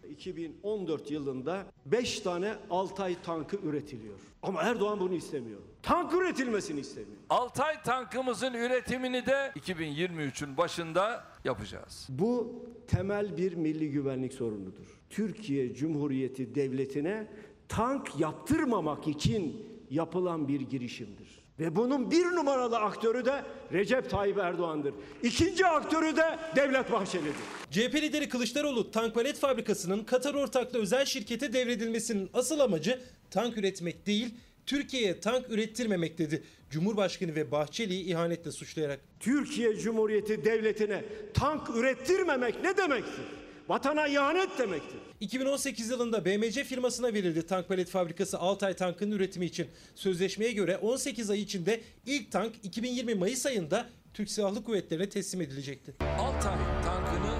2014 0.08 1.10
yılında 1.10 1.66
5 1.86 2.20
tane 2.20 2.54
Altay 2.70 3.22
tankı 3.22 3.56
üretiliyor. 3.56 4.18
Ama 4.42 4.62
Erdoğan 4.62 5.00
bunu 5.00 5.14
istemiyor. 5.14 5.60
Tank 5.82 6.14
üretilmesini 6.14 6.80
istemiyor. 6.80 7.16
Altay 7.30 7.82
tankımızın 7.82 8.54
üretimini 8.54 9.26
de 9.26 9.52
2023'ün 9.56 10.56
başında 10.56 11.24
yapacağız. 11.44 12.06
Bu 12.10 12.62
temel 12.88 13.36
bir 13.36 13.54
milli 13.54 13.90
güvenlik 13.90 14.32
sorunudur. 14.32 15.00
Türkiye 15.10 15.74
Cumhuriyeti 15.74 16.54
Devleti'ne 16.54 17.26
tank 17.68 18.20
yaptırmamak 18.20 19.08
için 19.08 19.66
yapılan 19.90 20.48
bir 20.48 20.60
girişimdir. 20.60 21.29
Ve 21.60 21.76
bunun 21.76 22.10
bir 22.10 22.24
numaralı 22.24 22.78
aktörü 22.78 23.24
de 23.24 23.44
Recep 23.72 24.10
Tayyip 24.10 24.38
Erdoğan'dır. 24.38 24.94
İkinci 25.22 25.66
aktörü 25.66 26.16
de 26.16 26.38
Devlet 26.56 26.92
Bahçeli'dir. 26.92 27.34
CHP 27.70 27.94
lideri 27.94 28.28
Kılıçdaroğlu 28.28 28.90
tank 28.90 29.14
palet 29.14 29.38
fabrikasının 29.38 30.04
Katar 30.04 30.34
ortaklı 30.34 30.78
özel 30.78 31.04
şirkete 31.04 31.52
devredilmesinin 31.52 32.30
asıl 32.34 32.60
amacı 32.60 33.00
tank 33.30 33.58
üretmek 33.58 34.06
değil, 34.06 34.34
Türkiye'ye 34.66 35.20
tank 35.20 35.50
ürettirmemek 35.50 36.18
dedi. 36.18 36.42
Cumhurbaşkanı 36.70 37.34
ve 37.34 37.50
Bahçeli'yi 37.50 38.04
ihanetle 38.04 38.52
suçlayarak. 38.52 39.00
Türkiye 39.20 39.76
Cumhuriyeti 39.76 40.44
Devleti'ne 40.44 41.04
tank 41.34 41.70
ürettirmemek 41.70 42.62
ne 42.62 42.76
demektir? 42.76 43.39
Vatana 43.70 44.06
ihanet 44.06 44.58
demektir. 44.58 44.98
2018 45.20 45.90
yılında 45.90 46.24
BMC 46.24 46.64
firmasına 46.64 47.14
verildi 47.14 47.46
tank 47.46 47.68
palet 47.68 47.88
fabrikası 47.88 48.38
Altay 48.38 48.74
tankının 48.74 49.10
üretimi 49.10 49.46
için. 49.46 49.68
Sözleşmeye 49.94 50.52
göre 50.52 50.76
18 50.76 51.30
ay 51.30 51.40
içinde 51.40 51.80
ilk 52.06 52.32
tank 52.32 52.52
2020 52.62 53.14
Mayıs 53.14 53.46
ayında 53.46 53.86
Türk 54.14 54.30
Silahlı 54.30 54.64
Kuvvetleri'ne 54.64 55.08
teslim 55.08 55.40
edilecekti. 55.40 55.94
Altay 56.18 56.58
tankını 56.84 57.36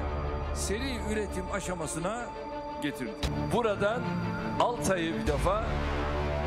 seri 0.56 1.12
üretim 1.12 1.52
aşamasına 1.52 2.26
getirdik. 2.82 3.14
Buradan 3.54 4.02
Altay'ı 4.60 5.14
bir 5.14 5.26
defa 5.26 5.66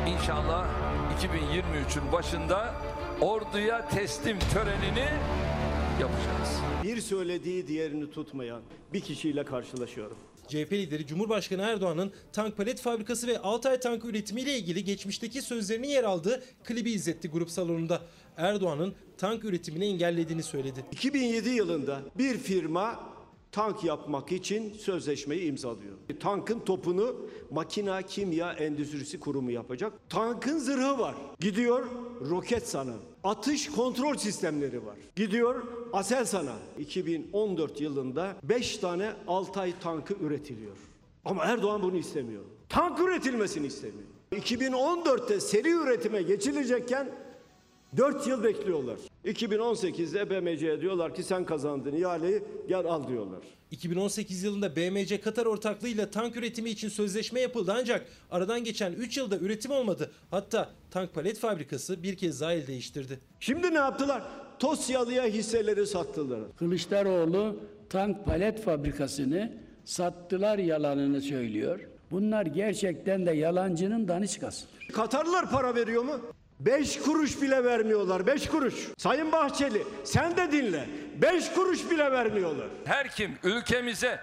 inşallah 0.08 0.66
2023'ün 1.22 2.12
başında 2.12 2.74
orduya 3.20 3.88
teslim 3.88 4.38
törenini 4.38 5.08
yapacağız. 6.00 6.60
Bir 6.82 7.00
söylediği 7.00 7.66
diğerini 7.66 8.10
tutmayan 8.10 8.62
bir 8.92 9.00
kişiyle 9.00 9.44
karşılaşıyorum. 9.44 10.16
CHP 10.48 10.72
lideri 10.72 11.06
Cumhurbaşkanı 11.06 11.62
Erdoğan'ın 11.62 12.12
tank 12.32 12.56
palet 12.56 12.80
fabrikası 12.80 13.26
ve 13.26 13.38
Altay 13.38 13.80
tankı 13.80 14.08
üretimiyle 14.08 14.58
ilgili 14.58 14.84
geçmişteki 14.84 15.42
sözlerinin 15.42 15.88
yer 15.88 16.04
aldığı 16.04 16.42
klibi 16.64 16.90
izletti 16.90 17.28
grup 17.28 17.50
salonunda. 17.50 18.02
Erdoğan'ın 18.36 18.94
tank 19.18 19.44
üretimini 19.44 19.84
engellediğini 19.84 20.42
söyledi. 20.42 20.84
2007 20.92 21.48
yılında 21.48 22.00
bir 22.18 22.38
firma 22.38 23.13
tank 23.54 23.84
yapmak 23.84 24.32
için 24.32 24.72
sözleşmeyi 24.72 25.42
imzalıyor. 25.42 25.94
Tankın 26.20 26.60
topunu 26.60 27.16
Makina 27.50 28.02
Kimya 28.02 28.52
Endüstrisi 28.52 29.20
Kurumu 29.20 29.50
yapacak. 29.50 29.92
Tankın 30.08 30.58
zırhı 30.58 30.98
var. 30.98 31.14
Gidiyor 31.40 31.86
roket 32.30 32.68
sana. 32.68 32.94
Atış 33.24 33.70
kontrol 33.70 34.16
sistemleri 34.16 34.86
var. 34.86 34.96
Gidiyor 35.16 35.62
Aselsan'a. 35.92 36.56
2014 36.78 37.80
yılında 37.80 38.36
5 38.42 38.78
tane 38.78 39.12
Altay 39.26 39.74
tankı 39.82 40.14
üretiliyor. 40.14 40.76
Ama 41.24 41.44
Erdoğan 41.44 41.82
bunu 41.82 41.96
istemiyor. 41.96 42.42
Tank 42.68 43.00
üretilmesini 43.00 43.66
istemiyor. 43.66 44.08
2014'te 44.32 45.40
seri 45.40 45.70
üretime 45.70 46.22
geçilecekken 46.22 47.08
4 47.96 48.26
yıl 48.26 48.44
bekliyorlar. 48.44 48.98
2018'de 49.24 50.30
BMC'ye 50.30 50.80
diyorlar 50.80 51.14
ki 51.14 51.22
sen 51.22 51.44
kazandın 51.44 51.92
ihaleyi 51.92 52.42
gel 52.68 52.86
al 52.86 53.08
diyorlar. 53.08 53.40
2018 53.70 54.42
yılında 54.42 54.76
BMC 54.76 55.20
Katar 55.20 55.46
ortaklığıyla 55.46 56.10
tank 56.10 56.36
üretimi 56.36 56.70
için 56.70 56.88
sözleşme 56.88 57.40
yapıldı 57.40 57.74
ancak 57.76 58.06
aradan 58.30 58.64
geçen 58.64 58.92
3 58.92 59.16
yılda 59.16 59.36
üretim 59.36 59.70
olmadı. 59.70 60.10
Hatta 60.30 60.70
tank 60.90 61.14
palet 61.14 61.38
fabrikası 61.38 62.02
bir 62.02 62.16
kez 62.16 62.40
daha 62.40 62.52
el 62.52 62.66
değiştirdi. 62.66 63.20
Şimdi 63.40 63.70
ne 63.70 63.78
yaptılar? 63.78 64.22
Tosyalı'ya 64.58 65.24
hisseleri 65.24 65.86
sattılar. 65.86 66.40
Kılıçdaroğlu 66.58 67.56
tank 67.90 68.24
palet 68.24 68.62
fabrikasını 68.62 69.52
sattılar 69.84 70.58
yalanını 70.58 71.20
söylüyor. 71.20 71.80
Bunlar 72.10 72.46
gerçekten 72.46 73.26
de 73.26 73.30
yalancının 73.30 74.08
daniskasıdır. 74.08 74.88
Katarlılar 74.92 75.50
para 75.50 75.74
veriyor 75.74 76.02
mu? 76.02 76.20
5 76.60 76.98
kuruş 76.98 77.42
bile 77.42 77.64
vermiyorlar. 77.64 78.26
5 78.26 78.46
kuruş. 78.48 78.74
Sayın 78.98 79.32
Bahçeli 79.32 79.82
sen 80.04 80.36
de 80.36 80.52
dinle. 80.52 80.88
5 81.22 81.52
kuruş 81.52 81.90
bile 81.90 82.12
vermiyorlar. 82.12 82.66
Her 82.84 83.10
kim 83.10 83.38
ülkemize 83.42 84.20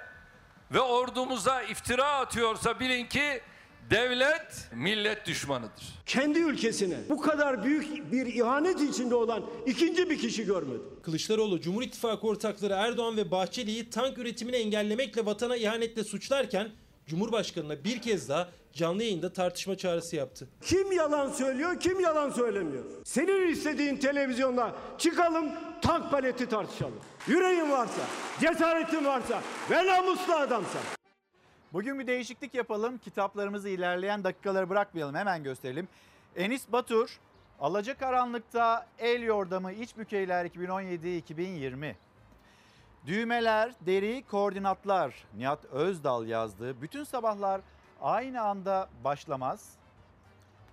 ve 0.72 0.80
ordumuza 0.80 1.62
iftira 1.62 2.06
atıyorsa 2.06 2.80
bilin 2.80 3.06
ki 3.06 3.42
devlet 3.90 4.70
millet 4.76 5.26
düşmanıdır. 5.26 5.84
Kendi 6.06 6.40
ülkesine 6.40 6.98
bu 7.10 7.22
kadar 7.22 7.64
büyük 7.64 8.12
bir 8.12 8.26
ihanet 8.26 8.82
içinde 8.82 9.16
olan 9.16 9.44
ikinci 9.66 10.10
bir 10.10 10.20
kişi 10.20 10.46
görmedim. 10.46 10.84
Kılıçdaroğlu 11.04 11.62
Cumhur 11.62 11.82
İttifakı 11.82 12.28
ortakları 12.28 12.74
Erdoğan 12.74 13.18
ve 13.18 13.32
Bahçeli'yi 13.32 13.90
tank 13.90 14.18
üretimini 14.18 14.56
engellemekle 14.56 15.26
vatana 15.26 15.56
ihanetle 15.56 16.04
suçlarken 16.04 16.70
Cumhurbaşkanına 17.08 17.84
bir 17.84 18.02
kez 18.02 18.30
daha 18.30 18.49
canlı 18.74 19.04
yayında 19.04 19.34
tartışma 19.34 19.78
çağrısı 19.78 20.16
yaptı. 20.16 20.47
Kim 20.62 20.91
yalan 20.91 21.30
söylüyor, 21.30 21.80
kim 21.80 21.99
yalan 21.99 22.30
söylemiyor? 22.30 22.84
Senin 23.06 23.47
istediğin 23.47 23.97
televizyonda 23.97 24.76
çıkalım, 24.97 25.52
tank 25.82 26.12
paleti 26.12 26.49
tartışalım. 26.49 26.99
Yüreğin 27.28 27.72
varsa, 27.72 28.02
cesaretin 28.41 29.06
varsa 29.06 29.41
ve 29.72 29.86
namuslu 29.86 30.34
adamsan. 30.34 30.82
Bugün 31.74 31.99
bir 31.99 32.08
değişiklik 32.08 32.54
yapalım. 32.54 32.97
Kitaplarımızı 32.97 33.70
ilerleyen 33.70 34.24
dakikaları 34.24 34.70
bırakmayalım. 34.70 35.16
Hemen 35.16 35.43
gösterelim. 35.43 35.88
Enis 36.36 36.72
Batur, 36.72 37.20
Alacakaranlıkta 37.60 38.88
El 38.99 39.22
Yordamı 39.22 39.72
İç 39.74 39.97
Bükeyler 39.97 40.45
2017-2020. 40.45 41.93
Düğmeler, 43.08 43.72
deri, 43.82 44.24
koordinatlar. 44.32 45.26
Nihat 45.38 45.66
Özdal 45.66 46.28
yazdı. 46.28 46.82
Bütün 46.82 47.04
sabahlar 47.04 47.62
aynı 48.02 48.41
anda 48.41 48.89
başlamaz. 49.04 49.70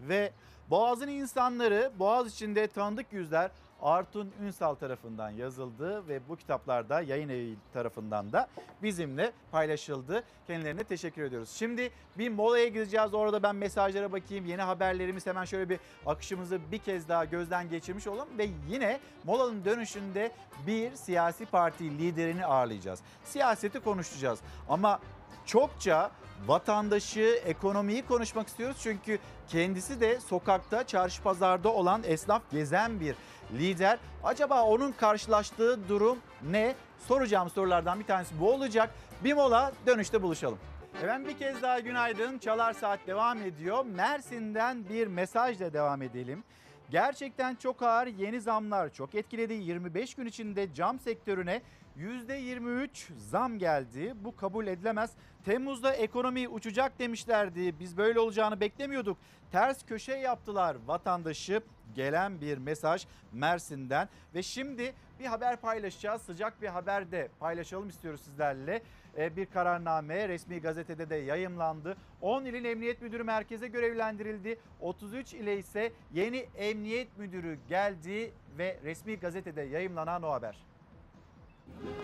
Ve 0.00 0.32
Boğaz'ın 0.70 1.08
insanları, 1.08 1.92
Boğaz 1.98 2.32
içinde 2.32 2.66
tanıdık 2.66 3.12
yüzler 3.12 3.50
Artun 3.82 4.32
Ünsal 4.42 4.74
tarafından 4.74 5.30
yazıldı 5.30 6.08
ve 6.08 6.20
bu 6.28 6.36
kitaplarda 6.36 7.00
yayın 7.00 7.28
evi 7.28 7.56
tarafından 7.72 8.32
da 8.32 8.48
bizimle 8.82 9.32
paylaşıldı. 9.50 10.22
Kendilerine 10.46 10.84
teşekkür 10.84 11.22
ediyoruz. 11.22 11.50
Şimdi 11.50 11.90
bir 12.18 12.28
molaya 12.28 12.68
gideceğiz. 12.68 13.14
Orada 13.14 13.42
ben 13.42 13.56
mesajlara 13.56 14.12
bakayım. 14.12 14.46
Yeni 14.46 14.62
haberlerimiz 14.62 15.26
hemen 15.26 15.44
şöyle 15.44 15.68
bir 15.68 15.78
akışımızı 16.06 16.60
bir 16.72 16.78
kez 16.78 17.08
daha 17.08 17.24
gözden 17.24 17.70
geçirmiş 17.70 18.06
olalım 18.06 18.28
ve 18.38 18.48
yine 18.68 19.00
molanın 19.24 19.64
dönüşünde 19.64 20.32
bir 20.66 20.94
siyasi 20.94 21.46
parti 21.46 21.98
liderini 21.98 22.46
ağırlayacağız. 22.46 23.00
Siyaseti 23.24 23.80
konuşacağız 23.80 24.40
ama 24.68 25.00
çokça 25.46 26.10
vatandaşı, 26.46 27.40
ekonomiyi 27.44 28.06
konuşmak 28.06 28.48
istiyoruz. 28.48 28.76
Çünkü 28.82 29.18
kendisi 29.48 30.00
de 30.00 30.20
sokakta, 30.20 30.86
çarşı 30.86 31.22
pazarda 31.22 31.72
olan 31.72 32.02
esnaf 32.04 32.42
gezen 32.50 33.00
bir 33.00 33.16
lider. 33.52 33.98
Acaba 34.24 34.62
onun 34.62 34.92
karşılaştığı 34.92 35.88
durum 35.88 36.18
ne? 36.50 36.74
Soracağım 37.08 37.50
sorulardan 37.50 38.00
bir 38.00 38.04
tanesi 38.04 38.40
bu 38.40 38.52
olacak. 38.52 38.90
Bir 39.24 39.32
mola 39.32 39.72
dönüşte 39.86 40.22
buluşalım. 40.22 40.58
Efendim 41.02 41.28
bir 41.28 41.38
kez 41.38 41.62
daha 41.62 41.80
günaydın. 41.80 42.38
Çalar 42.38 42.72
Saat 42.72 43.00
devam 43.06 43.42
ediyor. 43.42 43.84
Mersin'den 43.84 44.88
bir 44.88 45.06
mesajla 45.06 45.72
devam 45.72 46.02
edelim. 46.02 46.44
Gerçekten 46.90 47.54
çok 47.54 47.82
ağır 47.82 48.06
yeni 48.06 48.40
zamlar 48.40 48.92
çok 48.92 49.14
etkiledi. 49.14 49.52
25 49.52 50.14
gün 50.14 50.26
içinde 50.26 50.74
cam 50.74 50.98
sektörüne 50.98 51.62
%23 51.98 52.88
zam 53.16 53.58
geldi. 53.58 54.14
Bu 54.24 54.36
kabul 54.36 54.66
edilemez. 54.66 55.10
Temmuz'da 55.44 55.94
ekonomi 55.94 56.48
uçacak 56.48 56.98
demişlerdi. 56.98 57.80
Biz 57.80 57.96
böyle 57.96 58.20
olacağını 58.20 58.60
beklemiyorduk. 58.60 59.18
Ters 59.52 59.86
köşe 59.86 60.12
yaptılar 60.12 60.76
vatandaşı. 60.86 61.62
Gelen 61.94 62.40
bir 62.40 62.58
mesaj 62.58 63.06
Mersin'den 63.32 64.08
ve 64.34 64.42
şimdi 64.42 64.94
bir 65.20 65.26
haber 65.26 65.56
paylaşacağız. 65.56 66.22
Sıcak 66.22 66.62
bir 66.62 66.68
haber 66.68 67.10
de 67.12 67.28
paylaşalım 67.40 67.88
istiyoruz 67.88 68.20
sizlerle. 68.20 68.82
Ee, 69.18 69.36
Bir 69.36 69.46
kararname 69.46 70.28
resmi 70.28 70.60
gazetede 70.60 71.10
de 71.10 71.16
yayımlandı. 71.16 71.96
10 72.20 72.44
ilin 72.44 72.64
emniyet 72.64 73.02
müdürü 73.02 73.24
merkeze 73.24 73.68
görevlendirildi. 73.68 74.58
33 74.80 75.34
ile 75.34 75.58
ise 75.58 75.92
yeni 76.14 76.46
emniyet 76.56 77.18
müdürü 77.18 77.58
geldi 77.68 78.32
ve 78.58 78.78
resmi 78.84 79.16
gazetede 79.16 79.62
yayımlanan 79.62 80.22
o 80.22 80.30
haber. 80.30 80.67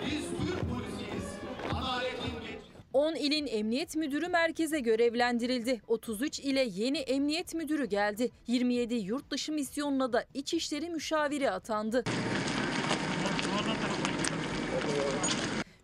Biz 0.07 0.25
Türk 0.31 0.61
polisiyiz. 0.71 1.25
Adaletin 1.73 2.35
10 2.93 3.15
ilin 3.15 3.47
emniyet 3.47 3.97
müdürü 3.97 4.29
merkeze 4.29 4.81
görevlendirildi. 4.81 5.81
33 5.89 6.41
ile 6.41 6.69
yeni 6.75 6.99
emniyet 6.99 7.55
müdürü 7.55 7.85
geldi. 7.85 8.31
27 8.47 8.95
yurt 8.95 9.31
dışı 9.31 9.53
misyonuna 9.53 10.13
da 10.13 10.25
İçişleri 10.35 10.91
müşaviri 10.91 11.51
atandı. 11.51 12.05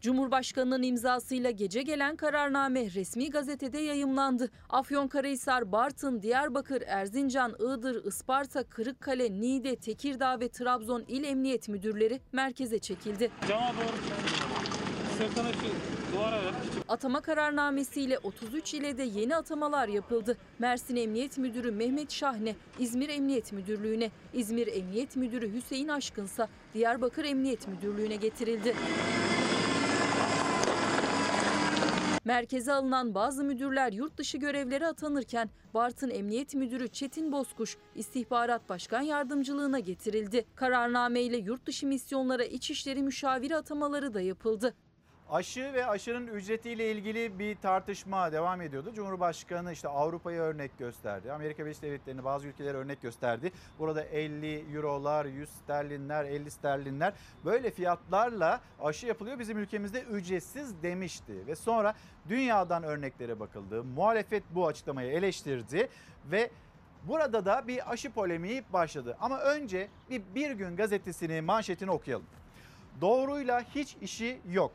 Cumhurbaşkanının 0.00 0.82
imzasıyla 0.82 1.50
gece 1.50 1.82
gelen 1.82 2.16
kararname 2.16 2.90
resmi 2.94 3.30
gazetede 3.30 3.78
yayımlandı. 3.78 4.50
Afyonkarahisar, 4.68 5.72
Bartın, 5.72 6.22
Diyarbakır, 6.22 6.82
Erzincan, 6.86 7.54
Iğdır, 7.58 8.04
Isparta, 8.04 8.64
Kırıkkale, 8.64 9.32
Niğde, 9.40 9.76
Tekirdağ 9.76 10.40
ve 10.40 10.48
Trabzon 10.48 11.04
il 11.08 11.24
emniyet 11.24 11.68
müdürleri 11.68 12.20
merkeze 12.32 12.78
çekildi. 12.78 13.30
Cama. 13.48 13.72
Atama 16.88 17.20
kararnamesiyle 17.20 18.18
33 18.18 18.74
ile 18.74 18.98
de 18.98 19.02
yeni 19.02 19.36
atamalar 19.36 19.88
yapıldı. 19.88 20.36
Mersin 20.58 20.96
Emniyet 20.96 21.38
Müdürü 21.38 21.70
Mehmet 21.70 22.12
Şahne 22.12 22.54
İzmir 22.78 23.08
Emniyet 23.08 23.52
Müdürlüğü'ne, 23.52 24.10
İzmir 24.32 24.66
Emniyet 24.66 25.16
Müdürü 25.16 25.52
Hüseyin 25.52 25.88
Aşkınsa 25.88 26.48
Diyarbakır 26.74 27.24
Emniyet 27.24 27.68
Müdürlüğü'ne 27.68 28.16
getirildi. 28.16 28.74
Merkeze 32.30 32.72
alınan 32.72 33.14
bazı 33.14 33.44
müdürler 33.44 33.92
yurt 33.92 34.18
dışı 34.18 34.38
görevlere 34.38 34.86
atanırken 34.86 35.50
Bartın 35.74 36.10
Emniyet 36.10 36.54
Müdürü 36.54 36.88
Çetin 36.88 37.32
Bozkuş 37.32 37.76
İstihbarat 37.94 38.68
Başkan 38.68 39.02
Yardımcılığına 39.02 39.78
getirildi. 39.78 40.44
Kararname 40.54 41.20
ile 41.20 41.36
yurt 41.36 41.66
dışı 41.66 41.86
misyonlara 41.86 42.44
İçişleri 42.44 43.02
Müşaviri 43.02 43.56
atamaları 43.56 44.14
da 44.14 44.20
yapıldı. 44.20 44.74
Aşı 45.30 45.72
ve 45.74 45.86
aşının 45.86 46.26
ücretiyle 46.26 46.90
ilgili 46.90 47.38
bir 47.38 47.56
tartışma 47.56 48.32
devam 48.32 48.60
ediyordu. 48.60 48.92
Cumhurbaşkanı 48.94 49.72
işte 49.72 49.88
Avrupa'yı 49.88 50.40
örnek 50.40 50.78
gösterdi. 50.78 51.32
Amerika 51.32 51.64
Birleşik 51.64 51.82
Devletleri'ni 51.82 52.24
bazı 52.24 52.48
ülkeleri 52.48 52.76
örnek 52.76 53.02
gösterdi. 53.02 53.52
Burada 53.78 54.02
50 54.02 54.76
eurolar, 54.76 55.24
100 55.24 55.48
sterlinler, 55.50 56.24
50 56.24 56.50
sterlinler 56.50 57.12
böyle 57.44 57.70
fiyatlarla 57.70 58.60
aşı 58.82 59.06
yapılıyor. 59.06 59.38
Bizim 59.38 59.58
ülkemizde 59.58 60.02
ücretsiz 60.02 60.82
demişti. 60.82 61.46
Ve 61.46 61.56
sonra 61.56 61.94
dünyadan 62.28 62.82
örneklere 62.82 63.40
bakıldı. 63.40 63.84
Muhalefet 63.84 64.42
bu 64.50 64.66
açıklamayı 64.66 65.12
eleştirdi 65.12 65.88
ve 66.30 66.50
burada 67.04 67.44
da 67.44 67.68
bir 67.68 67.92
aşı 67.92 68.12
polemiği 68.12 68.64
başladı. 68.72 69.16
Ama 69.20 69.38
önce 69.38 69.88
bir, 70.10 70.22
bir 70.34 70.50
gün 70.50 70.76
gazetesini 70.76 71.40
manşetini 71.40 71.90
okuyalım. 71.90 72.26
Doğruyla 73.00 73.60
hiç 73.74 73.96
işi 74.00 74.40
yok. 74.50 74.72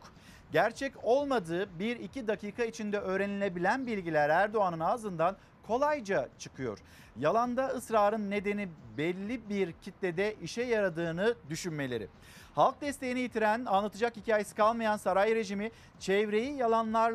Gerçek 0.55 0.93
olmadığı 1.03 1.63
1-2 1.63 2.27
dakika 2.27 2.65
içinde 2.65 2.99
öğrenilebilen 2.99 3.87
bilgiler 3.87 4.29
Erdoğan'ın 4.29 4.79
ağzından 4.79 5.37
kolayca 5.67 6.29
çıkıyor. 6.39 6.79
Yalanda 7.19 7.67
ısrarın 7.67 8.31
nedeni 8.31 8.69
belli 8.97 9.49
bir 9.49 9.71
kitlede 9.71 10.35
işe 10.41 10.61
yaradığını 10.61 11.35
düşünmeleri. 11.49 12.07
Halk 12.55 12.81
desteğini 12.81 13.19
yitiren, 13.19 13.65
anlatacak 13.65 14.15
hikayesi 14.17 14.55
kalmayan 14.55 14.97
saray 14.97 15.35
rejimi 15.35 15.71
çevreyi 15.99 16.55
yalanlar, 16.57 17.13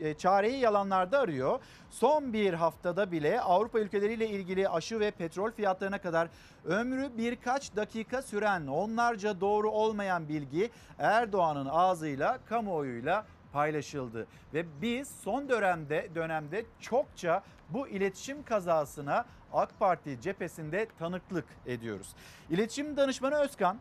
e, 0.00 0.14
çareyi 0.14 0.58
yalanlarda 0.58 1.18
arıyor. 1.18 1.60
Son 1.90 2.32
bir 2.32 2.54
haftada 2.54 3.12
bile 3.12 3.40
Avrupa 3.40 3.80
ülkeleriyle 3.80 4.28
ilgili 4.28 4.68
aşı 4.68 5.00
ve 5.00 5.10
petrol 5.10 5.50
fiyatlarına 5.50 5.98
kadar 5.98 6.28
ömrü 6.64 7.10
birkaç 7.18 7.76
dakika 7.76 8.22
süren 8.22 8.66
onlarca 8.66 9.40
doğru 9.40 9.70
olmayan 9.70 10.28
bilgi 10.28 10.70
Erdoğan'ın 10.98 11.68
ağzıyla 11.70 12.38
kamuoyuyla 12.48 13.26
paylaşıldı 13.52 14.26
ve 14.54 14.64
biz 14.82 15.08
son 15.08 15.48
dönemde 15.48 16.08
dönemde 16.14 16.64
çokça 16.80 17.42
bu 17.70 17.88
iletişim 17.88 18.42
kazasına 18.42 19.24
AK 19.52 19.78
Parti 19.78 20.20
cephesinde 20.20 20.86
tanıklık 20.98 21.46
ediyoruz. 21.66 22.14
İletişim 22.50 22.96
danışmanı 22.96 23.34
Özkan 23.34 23.78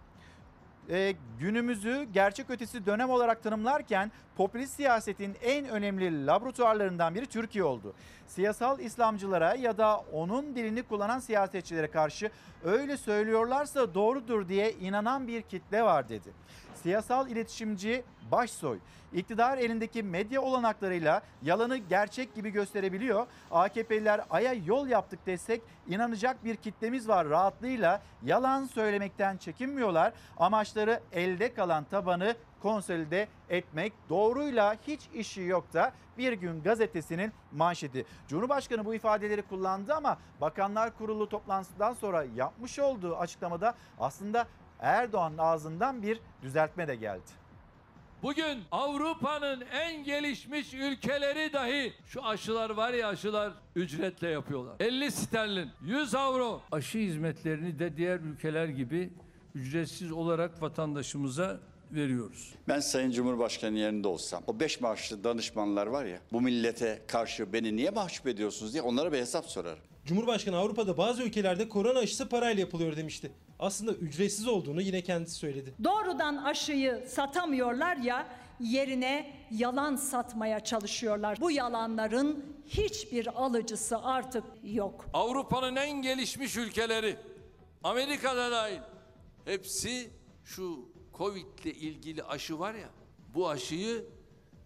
e, 0.90 1.16
günümüzü 1.40 2.08
gerçek 2.14 2.50
ötesi 2.50 2.86
dönem 2.86 3.10
olarak 3.10 3.44
tanımlarken 3.44 4.12
popülist 4.38 4.76
siyasetin 4.76 5.36
en 5.42 5.70
önemli 5.70 6.26
laboratuvarlarından 6.26 7.16
biri 7.16 7.26
Türkiye 7.26 7.64
oldu. 7.64 7.94
Siyasal 8.28 8.80
İslamcılara 8.80 9.56
ya 9.56 9.78
da 9.78 9.98
onun 9.98 10.56
dilini 10.56 10.84
kullanan 10.84 11.20
siyasetçilere 11.20 11.92
karşı 11.92 12.32
öyle 12.64 12.98
söylüyorlarsa 12.98 13.94
doğrudur 13.94 14.48
diye 14.48 14.72
inanan 14.74 15.28
bir 15.28 15.42
kitle 15.42 15.84
var 15.84 16.10
dedi. 16.10 16.30
Siyasal 16.84 17.30
iletişimci 17.30 18.04
Başsoy 18.32 18.80
iktidar 19.14 19.58
elindeki 19.58 20.04
medya 20.04 20.42
olanaklarıyla 20.42 21.22
yalanı 21.42 21.78
gerçek 21.78 22.36
gibi 22.36 22.50
gösterebiliyor. 22.50 23.28
AKP'liler 23.52 24.22
aya 24.30 24.54
yol 24.54 24.88
yaptık 24.88 25.26
desek 25.26 25.62
inanacak 25.88 26.44
bir 26.44 26.56
kitlemiz 26.56 27.08
var 27.08 27.30
rahatlığıyla 27.30 28.02
yalan 28.24 28.66
söylemekten 28.66 29.38
çekinmiyorlar. 29.38 30.14
Amaçları 30.38 31.00
elde 31.12 31.54
kalan 31.54 31.84
tabanı 31.84 32.36
konsolide 32.62 33.28
etmek 33.50 33.94
doğruyla 34.10 34.76
hiç 34.88 35.02
işi 35.14 35.42
yok 35.42 35.74
da 35.74 35.92
bir 36.18 36.34
gün 36.34 36.64
gazetesinin 36.64 37.32
manşeti. 37.52 38.06
Cumhurbaşkanı 38.28 38.86
bu 38.86 38.96
ifadeleri 38.96 39.42
kullandı 39.42 39.94
ama 39.94 40.18
Bakanlar 40.42 40.98
Kurulu 40.98 41.30
toplantısından 41.30 41.94
sonra 41.94 42.26
yapmış 42.36 42.80
olduğu 42.80 43.18
açıklamada 43.18 43.74
aslında 44.00 44.48
Erdoğan'ın 44.82 45.38
ağzından 45.38 46.02
bir 46.02 46.20
düzeltme 46.42 46.88
de 46.88 46.96
geldi. 46.96 47.42
Bugün 48.24 48.60
Avrupa'nın 48.72 49.62
en 49.74 50.04
gelişmiş 50.04 50.74
ülkeleri 50.74 51.54
dahi 51.54 51.94
şu 52.08 52.26
aşılar 52.26 52.70
var 52.70 52.94
ya 52.94 53.08
aşılar 53.08 53.54
ücretle 53.76 54.30
yapıyorlar. 54.30 54.76
50 54.80 55.12
sterlin, 55.12 55.70
100 55.82 56.16
avro. 56.16 56.62
Aşı 56.72 56.98
hizmetlerini 56.98 57.80
de 57.80 57.98
diğer 57.98 58.20
ülkeler 58.20 58.66
gibi 58.68 59.14
ücretsiz 59.56 60.12
olarak 60.12 60.62
vatandaşımıza 60.62 61.60
veriyoruz. 61.92 62.54
Ben 62.68 62.80
Sayın 62.80 63.12
Cumhurbaşkanı 63.12 63.78
yerinde 63.78 64.08
olsam 64.08 64.44
o 64.48 64.60
beş 64.60 64.82
maaşlı 64.82 65.24
danışmanlar 65.24 65.88
var 65.88 66.06
ya 66.06 66.20
bu 66.32 66.42
millete 66.42 67.02
karşı 67.08 67.54
beni 67.54 67.76
niye 67.76 67.90
mahcup 67.90 68.28
ediyorsunuz 68.28 68.74
diye 68.74 68.82
onlara 68.84 69.12
bir 69.14 69.18
hesap 69.18 69.46
sorarım. 69.46 69.84
Cumhurbaşkanı 70.06 70.58
Avrupa'da 70.58 70.98
bazı 70.98 71.24
ülkelerde 71.24 71.70
korona 71.70 72.00
aşısı 72.00 72.30
parayla 72.30 72.60
yapılıyor 72.62 72.98
demişti. 72.98 73.32
Aslında 73.62 73.94
ücretsiz 73.94 74.48
olduğunu 74.48 74.82
yine 74.82 75.02
kendisi 75.02 75.36
söyledi. 75.36 75.74
Doğrudan 75.84 76.38
aşıyı 76.38 77.06
satamıyorlar 77.08 77.98
ya 77.98 78.28
yerine 78.60 79.34
yalan 79.52 79.96
satmaya 79.96 80.60
çalışıyorlar. 80.60 81.38
Bu 81.42 81.52
yalanların 81.52 82.46
hiçbir 82.68 83.42
alıcısı 83.44 83.98
artık 83.98 84.44
yok. 84.64 85.06
Avrupa'nın 85.14 85.76
en 85.76 86.02
gelişmiş 86.02 86.58
ülkeleri, 86.58 87.16
Amerika'da 87.84 88.52
dahil 88.52 88.80
hepsi 89.46 90.10
şu 90.46 90.90
Covid 91.14 91.60
ile 91.64 91.74
ilgili 91.74 92.24
aşı 92.24 92.60
var 92.60 92.74
ya 92.74 92.90
bu 93.34 93.50
aşıyı 93.50 94.06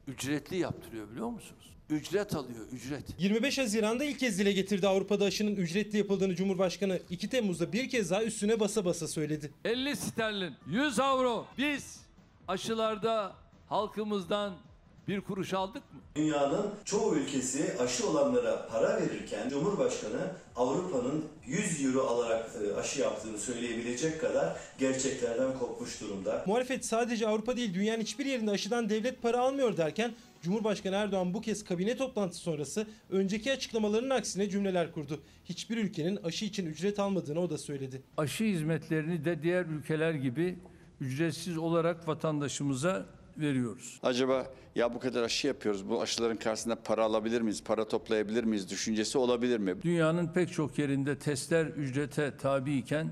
ücretli 0.07 0.57
yaptırıyor 0.57 1.11
biliyor 1.11 1.29
musunuz? 1.29 1.74
Ücret 1.89 2.35
alıyor, 2.35 2.65
ücret. 2.71 3.03
25 3.19 3.57
Haziran'da 3.57 4.03
ilk 4.03 4.19
kez 4.19 4.39
dile 4.39 4.51
getirdi 4.51 4.87
Avrupa'da 4.87 5.25
aşının 5.25 5.55
ücretli 5.55 5.97
yapıldığını 5.97 6.35
Cumhurbaşkanı 6.35 6.99
2 7.09 7.29
Temmuz'da 7.29 7.73
bir 7.73 7.89
kez 7.89 8.09
daha 8.11 8.23
üstüne 8.23 8.59
basa 8.59 8.85
basa 8.85 9.07
söyledi. 9.07 9.51
50 9.65 9.95
sterlin, 9.95 10.53
100 10.67 10.99
avro. 10.99 11.45
Biz 11.57 11.99
aşılarda 12.47 13.33
halkımızdan 13.69 14.53
bir 15.07 15.21
kuruş 15.21 15.53
aldık 15.53 15.93
mı? 15.93 15.99
Dünyanın 16.15 16.69
çoğu 16.85 17.15
ülkesi 17.15 17.73
aşı 17.79 18.09
olanlara 18.09 18.67
para 18.67 19.01
verirken 19.01 19.49
Cumhurbaşkanı 19.49 20.31
Avrupa'nın 20.55 21.25
100 21.45 21.85
euro 21.85 22.07
alarak 22.07 22.49
e, 22.63 22.75
aşı 22.75 23.01
yaptığını 23.01 23.37
söyleyebilecek 23.37 24.21
kadar 24.21 24.57
gerçeklerden 24.79 25.59
kopmuş 25.59 26.01
durumda. 26.01 26.43
Muhalefet 26.47 26.85
sadece 26.85 27.27
Avrupa 27.27 27.57
değil 27.57 27.73
dünyanın 27.73 28.01
hiçbir 28.01 28.25
yerinde 28.25 28.51
aşıdan 28.51 28.89
devlet 28.89 29.21
para 29.21 29.39
almıyor 29.39 29.77
derken 29.77 30.13
Cumhurbaşkanı 30.45 30.95
Erdoğan 30.95 31.33
bu 31.33 31.41
kez 31.41 31.63
kabine 31.63 31.97
toplantısı 31.97 32.41
sonrası 32.41 32.87
önceki 33.09 33.51
açıklamalarının 33.51 34.09
aksine 34.09 34.49
cümleler 34.49 34.91
kurdu. 34.91 35.21
Hiçbir 35.45 35.77
ülkenin 35.77 36.15
aşı 36.23 36.45
için 36.45 36.65
ücret 36.65 36.99
almadığını 36.99 37.39
o 37.39 37.49
da 37.49 37.57
söyledi. 37.57 38.01
Aşı 38.17 38.43
hizmetlerini 38.43 39.25
de 39.25 39.43
diğer 39.43 39.65
ülkeler 39.65 40.13
gibi 40.13 40.59
ücretsiz 41.01 41.57
olarak 41.57 42.07
vatandaşımıza 42.07 43.05
veriyoruz. 43.37 43.99
Acaba 44.03 44.47
ya 44.75 44.93
bu 44.93 44.99
kadar 44.99 45.23
aşı 45.23 45.47
yapıyoruz 45.47 45.89
bu 45.89 46.01
aşıların 46.01 46.37
karşısında 46.37 46.75
para 46.75 47.03
alabilir 47.03 47.41
miyiz, 47.41 47.63
para 47.63 47.87
toplayabilir 47.87 48.43
miyiz 48.43 48.69
düşüncesi 48.69 49.17
olabilir 49.17 49.59
mi? 49.59 49.81
Dünyanın 49.81 50.27
pek 50.27 50.53
çok 50.53 50.79
yerinde 50.79 51.19
testler 51.19 51.65
ücrete 51.65 52.37
tabi 52.37 52.73
iken 52.77 53.11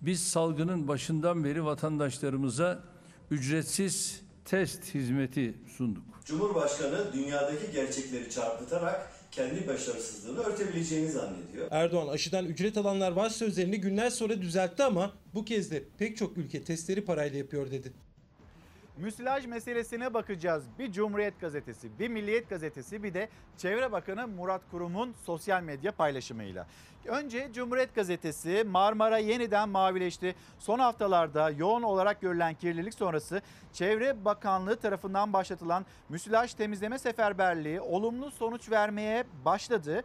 biz 0.00 0.22
salgının 0.22 0.88
başından 0.88 1.44
beri 1.44 1.64
vatandaşlarımıza 1.64 2.84
ücretsiz 3.30 4.25
test 4.46 4.94
hizmeti 4.94 5.54
sunduk. 5.76 6.02
Cumhurbaşkanı 6.24 7.12
dünyadaki 7.12 7.72
gerçekleri 7.72 8.30
çarpıtarak 8.30 9.10
kendi 9.30 9.68
başarısızlığını 9.68 10.38
örtebileceğini 10.42 11.10
zannediyor. 11.10 11.68
Erdoğan 11.70 12.08
aşıdan 12.08 12.44
ücret 12.46 12.76
alanlar 12.76 13.12
var 13.12 13.30
sözlerini 13.30 13.80
günler 13.80 14.10
sonra 14.10 14.42
düzeltti 14.42 14.82
ama 14.82 15.12
bu 15.34 15.44
kez 15.44 15.70
de 15.70 15.84
pek 15.98 16.16
çok 16.16 16.38
ülke 16.38 16.64
testleri 16.64 17.04
parayla 17.04 17.38
yapıyor 17.38 17.70
dedi. 17.70 17.92
Müsilaj 18.96 19.46
meselesine 19.46 20.14
bakacağız. 20.14 20.64
Bir 20.78 20.92
Cumhuriyet 20.92 21.40
Gazetesi, 21.40 21.98
bir 21.98 22.08
Milliyet 22.08 22.48
Gazetesi 22.48 23.02
bir 23.02 23.14
de 23.14 23.28
Çevre 23.56 23.92
Bakanı 23.92 24.28
Murat 24.28 24.62
Kurum'un 24.70 25.14
sosyal 25.24 25.62
medya 25.62 25.92
paylaşımıyla. 25.92 26.66
Önce 27.06 27.48
Cumhuriyet 27.52 27.94
Gazetesi 27.94 28.64
Marmara 28.66 29.18
yeniden 29.18 29.68
mavileşti. 29.68 30.34
Son 30.58 30.78
haftalarda 30.78 31.50
yoğun 31.50 31.82
olarak 31.82 32.20
görülen 32.20 32.54
kirlilik 32.54 32.94
sonrası 32.94 33.42
Çevre 33.72 34.24
Bakanlığı 34.24 34.76
tarafından 34.76 35.32
başlatılan 35.32 35.86
müsilaj 36.08 36.54
temizleme 36.54 36.98
seferberliği 36.98 37.80
olumlu 37.80 38.30
sonuç 38.30 38.70
vermeye 38.70 39.24
başladı. 39.44 40.02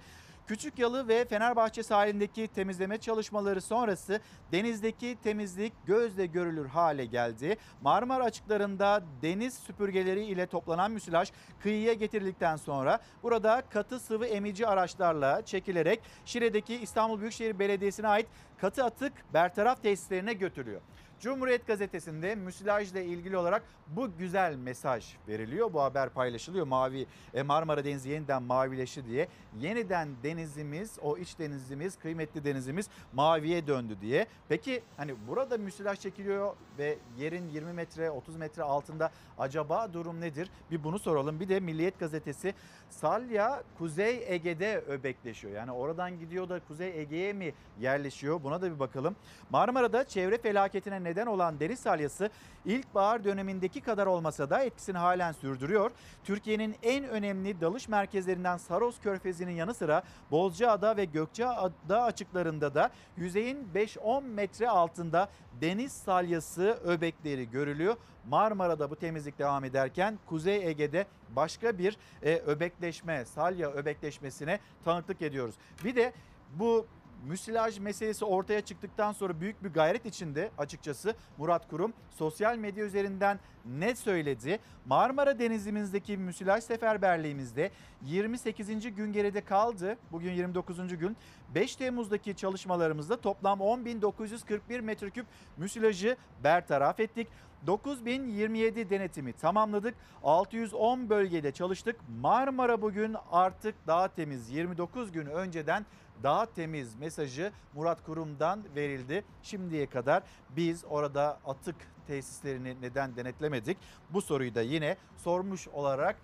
Küçük 0.48 0.80
Yalı 0.80 1.08
ve 1.08 1.26
Fenerbahçe 1.26 1.84
sahilindeki 1.84 2.48
temizleme 2.48 2.98
çalışmaları 2.98 3.62
sonrası 3.62 4.20
denizdeki 4.52 5.18
temizlik 5.24 5.74
gözle 5.86 6.26
görülür 6.26 6.66
hale 6.66 7.06
geldi. 7.06 7.58
Marmara 7.82 8.24
açıklarında 8.24 9.04
deniz 9.22 9.54
süpürgeleri 9.54 10.26
ile 10.26 10.48
toplanan 10.48 10.92
müsilaj 10.92 11.32
kıyıya 11.60 11.94
getirildikten 11.94 12.56
sonra 12.56 13.00
burada 13.24 13.64
katı 13.70 14.00
sıvı 14.00 14.26
emici 14.26 14.68
araçlarla 14.68 15.46
çekilerek 15.46 16.02
Şile'deki 16.26 16.76
İstanbul 16.76 17.20
Büyükşehir 17.20 17.60
Belediyesi'ne 17.60 18.08
ait 18.08 18.28
katı 18.58 18.84
atık 18.84 19.14
bertaraf 19.34 19.82
tesislerine 19.84 20.34
götürülüyor. 20.34 20.82
Cumhuriyet 21.22 21.68
Gazetesi'nde 21.68 22.36
müsilajla 22.36 23.00
ilgili 23.00 23.38
olarak 23.38 23.64
bu 23.88 24.18
güzel 24.18 24.56
mesaj 24.56 25.06
veriliyor. 25.28 25.74
Bu 25.74 25.82
haber 25.82 26.10
paylaşılıyor. 26.10 26.68
Mavi 26.68 27.06
e, 27.34 27.44
Marmara 27.44 27.86
Denizi 27.86 28.10
yeniden 28.10 28.44
mavileşti 28.44 29.06
diye. 29.06 29.28
Yeniden 29.60 30.10
denizimiz, 30.24 30.98
o 31.02 31.18
iç 31.18 31.40
denizimiz, 31.40 32.00
kıymetli 32.00 32.44
denizimiz 32.44 32.90
maviye 33.14 33.68
döndü 33.68 33.98
diye. 34.02 34.28
Peki 34.50 34.84
hani 34.98 35.16
burada 35.28 35.58
müsilaj 35.58 36.00
çekiliyor 36.00 36.56
ve 36.78 36.98
yerin 37.18 37.50
20 37.50 37.74
metre 37.74 38.12
30 38.12 38.36
metre 38.36 38.64
altında 38.64 39.12
acaba 39.38 39.94
durum 39.94 40.22
nedir? 40.22 40.50
Bir 40.72 40.84
bunu 40.84 41.00
soralım. 41.00 41.40
Bir 41.40 41.50
de 41.50 41.60
Milliyet 41.60 42.00
Gazetesi 42.00 42.54
Salya 42.90 43.64
Kuzey 43.78 44.24
Ege'de 44.28 44.84
öbekleşiyor. 44.88 45.54
Yani 45.54 45.72
oradan 45.72 46.20
gidiyor 46.20 46.50
da 46.50 46.60
Kuzey 46.68 47.02
Ege'ye 47.02 47.34
mi 47.34 47.54
yerleşiyor? 47.80 48.44
Buna 48.44 48.62
da 48.62 48.74
bir 48.74 48.80
bakalım. 48.80 49.16
Marmara'da 49.50 50.04
çevre 50.04 50.38
felaketine 50.38 51.04
neden 51.04 51.11
olan 51.26 51.60
deniz 51.60 51.80
salyası 51.80 52.30
ilkbahar 52.66 53.24
dönemindeki 53.24 53.82
kadar 53.82 54.08
olmasa 54.08 54.50
da 54.50 54.64
etkisini 54.64 54.98
halen 54.98 55.32
sürdürüyor. 55.32 55.92
Türkiye'nin 56.24 56.76
en 56.84 57.04
önemli 57.04 57.62
dalış 57.62 57.88
merkezlerinden 57.88 58.58
Saros 58.58 59.00
Körfezi'nin 59.00 59.52
yanı 59.52 59.74
sıra 59.74 60.04
Bozcaada 60.32 60.98
ve 60.98 61.06
Gökçeada 61.06 62.04
açıklarında 62.04 62.76
da 62.76 62.90
yüzeyin 63.18 63.68
5-10 63.76 64.24
metre 64.24 64.70
altında 64.70 65.30
deniz 65.62 65.92
salyası 65.92 66.80
öbekleri 66.86 67.50
görülüyor. 67.50 67.96
Marmara'da 68.30 68.90
bu 68.90 68.96
temizlik 68.96 69.40
devam 69.40 69.64
ederken 69.64 70.20
Kuzey 70.26 70.68
Ege'de 70.68 71.06
başka 71.36 71.78
bir 71.78 71.98
e, 72.24 72.36
öbekleşme, 72.36 73.26
salya 73.26 73.72
öbekleşmesine 73.72 74.60
tanıklık 74.86 75.22
ediyoruz. 75.22 75.56
Bir 75.84 75.96
de 75.96 76.14
bu 76.56 76.86
müsilaj 77.28 77.80
meselesi 77.80 78.26
ortaya 78.26 78.62
çıktıktan 78.62 79.12
sonra 79.12 79.42
büyük 79.42 79.64
bir 79.64 79.70
gayret 79.70 80.06
içinde 80.06 80.52
açıkçası 80.58 81.16
Murat 81.38 81.68
Kurum 81.68 81.94
sosyal 82.12 82.58
medya 82.58 82.86
üzerinden 82.86 83.40
ne 83.66 83.96
söyledi? 83.96 84.60
Marmara 84.86 85.40
Denizimizdeki 85.40 86.18
müsilaj 86.18 86.64
seferberliğimizde 86.64 87.72
28. 88.02 88.96
gün 88.96 89.14
geride 89.14 89.42
kaldı. 89.42 89.98
Bugün 90.12 90.32
29. 90.32 90.98
gün. 90.98 91.18
5 91.56 91.76
Temmuz'daki 91.76 92.36
çalışmalarımızda 92.36 93.22
toplam 93.22 93.60
10.941 93.60 94.82
metreküp 94.82 95.26
müsilajı 95.58 96.18
bertaraf 96.44 97.00
ettik. 97.00 97.28
9027 97.68 98.90
denetimi 98.90 99.34
tamamladık. 99.34 99.96
610 100.24 101.10
bölgede 101.10 101.52
çalıştık. 101.52 101.96
Marmara 102.22 102.82
bugün 102.82 103.16
artık 103.32 103.76
daha 103.88 104.08
temiz. 104.08 104.50
29 104.50 105.12
gün 105.12 105.26
önceden 105.26 105.86
daha 106.24 106.46
temiz 106.46 106.96
mesajı 106.96 107.52
Murat 107.74 108.06
Kurum'dan 108.06 108.64
verildi. 108.76 109.24
Şimdiye 109.44 109.86
kadar 109.86 110.24
biz 110.50 110.86
orada 110.90 111.40
atık 111.46 111.76
tesislerini 112.08 112.82
neden 112.82 113.16
denetlemedik? 113.16 113.78
Bu 114.10 114.22
soruyu 114.22 114.56
da 114.56 114.62
yine 114.62 114.98
sormuş 115.18 115.68
olarak 115.68 116.16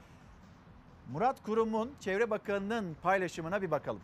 Murat 1.11 1.43
Kurum'un 1.43 1.91
Çevre 1.99 2.29
Bakanı'nın 2.29 2.95
paylaşımına 3.03 3.61
bir 3.61 3.71
bakalım. 3.71 4.01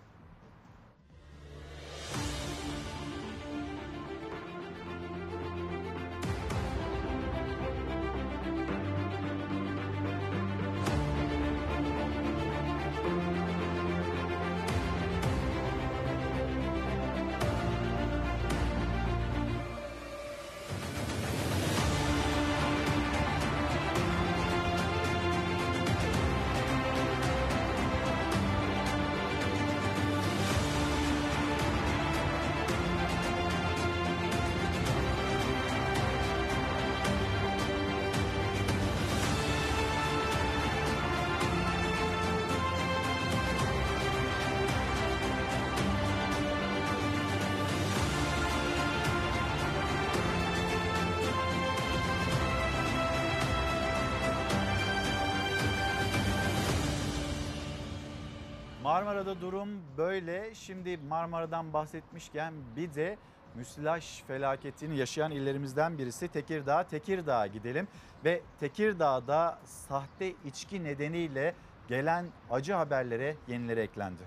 Marmara'da 58.93 59.41
durum 59.41 59.69
böyle. 59.97 60.55
Şimdi 60.55 60.97
Marmara'dan 60.97 61.73
bahsetmişken 61.73 62.53
bir 62.75 62.93
de 62.93 63.17
müsilaj 63.55 64.23
felaketini 64.23 64.97
yaşayan 64.97 65.31
illerimizden 65.31 65.97
birisi 65.97 66.27
Tekirdağ. 66.27 66.83
Tekirdağ'a 66.83 67.47
gidelim 67.47 67.87
ve 68.25 68.41
Tekirdağ'da 68.59 69.59
sahte 69.65 70.33
içki 70.45 70.83
nedeniyle 70.83 71.55
gelen 71.87 72.25
acı 72.51 72.73
haberlere 72.73 73.35
yenileri 73.47 73.79
eklendi. 73.79 74.23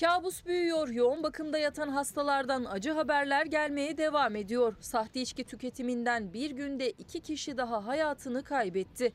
Kabus 0.00 0.46
büyüyor. 0.46 0.88
Yoğun 0.88 1.22
bakımda 1.22 1.58
yatan 1.58 1.88
hastalardan 1.88 2.64
acı 2.64 2.92
haberler 2.92 3.46
gelmeye 3.46 3.98
devam 3.98 4.36
ediyor. 4.36 4.76
Sahte 4.80 5.20
içki 5.20 5.44
tüketiminden 5.44 6.32
bir 6.32 6.50
günde 6.50 6.90
iki 6.90 7.20
kişi 7.20 7.56
daha 7.56 7.86
hayatını 7.86 8.44
kaybetti. 8.44 9.12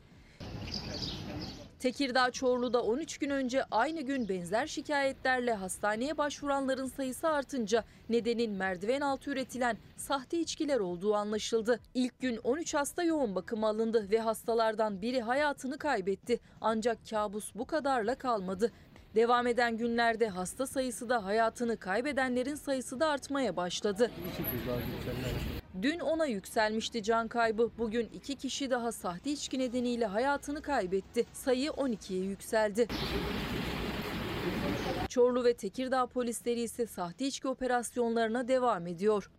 Tekirdağ 1.86 2.32
Çorlu'da 2.32 2.84
13 2.84 3.18
gün 3.18 3.30
önce 3.30 3.64
aynı 3.72 4.02
gün 4.02 4.30
benzer 4.30 4.68
şikayetlerle 4.68 5.54
hastaneye 5.54 6.18
başvuranların 6.18 6.88
sayısı 6.88 7.28
artınca 7.28 7.84
nedenin 8.10 8.52
merdiven 8.52 9.02
altı 9.02 9.32
üretilen 9.32 9.78
sahte 9.98 10.40
içkiler 10.40 10.80
olduğu 10.80 11.16
anlaşıldı. 11.16 11.80
İlk 11.94 12.20
gün 12.20 12.40
13 12.44 12.74
hasta 12.74 13.04
yoğun 13.04 13.36
bakıma 13.36 13.68
alındı 13.68 14.12
ve 14.12 14.20
hastalardan 14.20 15.02
biri 15.02 15.22
hayatını 15.22 15.78
kaybetti. 15.78 16.40
Ancak 16.62 16.98
kabus 17.10 17.56
bu 17.56 17.66
kadarla 17.66 18.16
kalmadı. 18.16 18.72
Devam 19.16 19.48
eden 19.48 19.78
günlerde 19.78 20.30
hasta 20.30 20.68
sayısı 20.68 21.10
da 21.10 21.26
hayatını 21.26 21.78
kaybedenlerin 21.78 22.56
sayısı 22.56 23.00
da 23.00 23.08
artmaya 23.08 23.56
başladı. 23.56 24.12
Dün 25.82 26.00
ona 26.00 26.26
yükselmişti 26.26 27.04
can 27.04 27.28
kaybı. 27.28 27.72
Bugün 27.78 28.10
iki 28.14 28.36
kişi 28.36 28.70
daha 28.70 28.92
sahte 28.92 29.32
içki 29.32 29.60
nedeniyle 29.60 30.06
hayatını 30.06 30.62
kaybetti. 30.62 31.26
Sayı 31.34 31.70
12'ye 31.70 32.24
yükseldi. 32.24 32.88
Çorlu 35.10 35.44
ve 35.44 35.54
Tekirdağ 35.54 36.06
polisleri 36.06 36.62
ise 36.62 36.86
sahte 36.88 37.26
içki 37.26 37.48
operasyonlarına 37.48 38.48
devam 38.48 38.88
ediyor. 38.88 39.30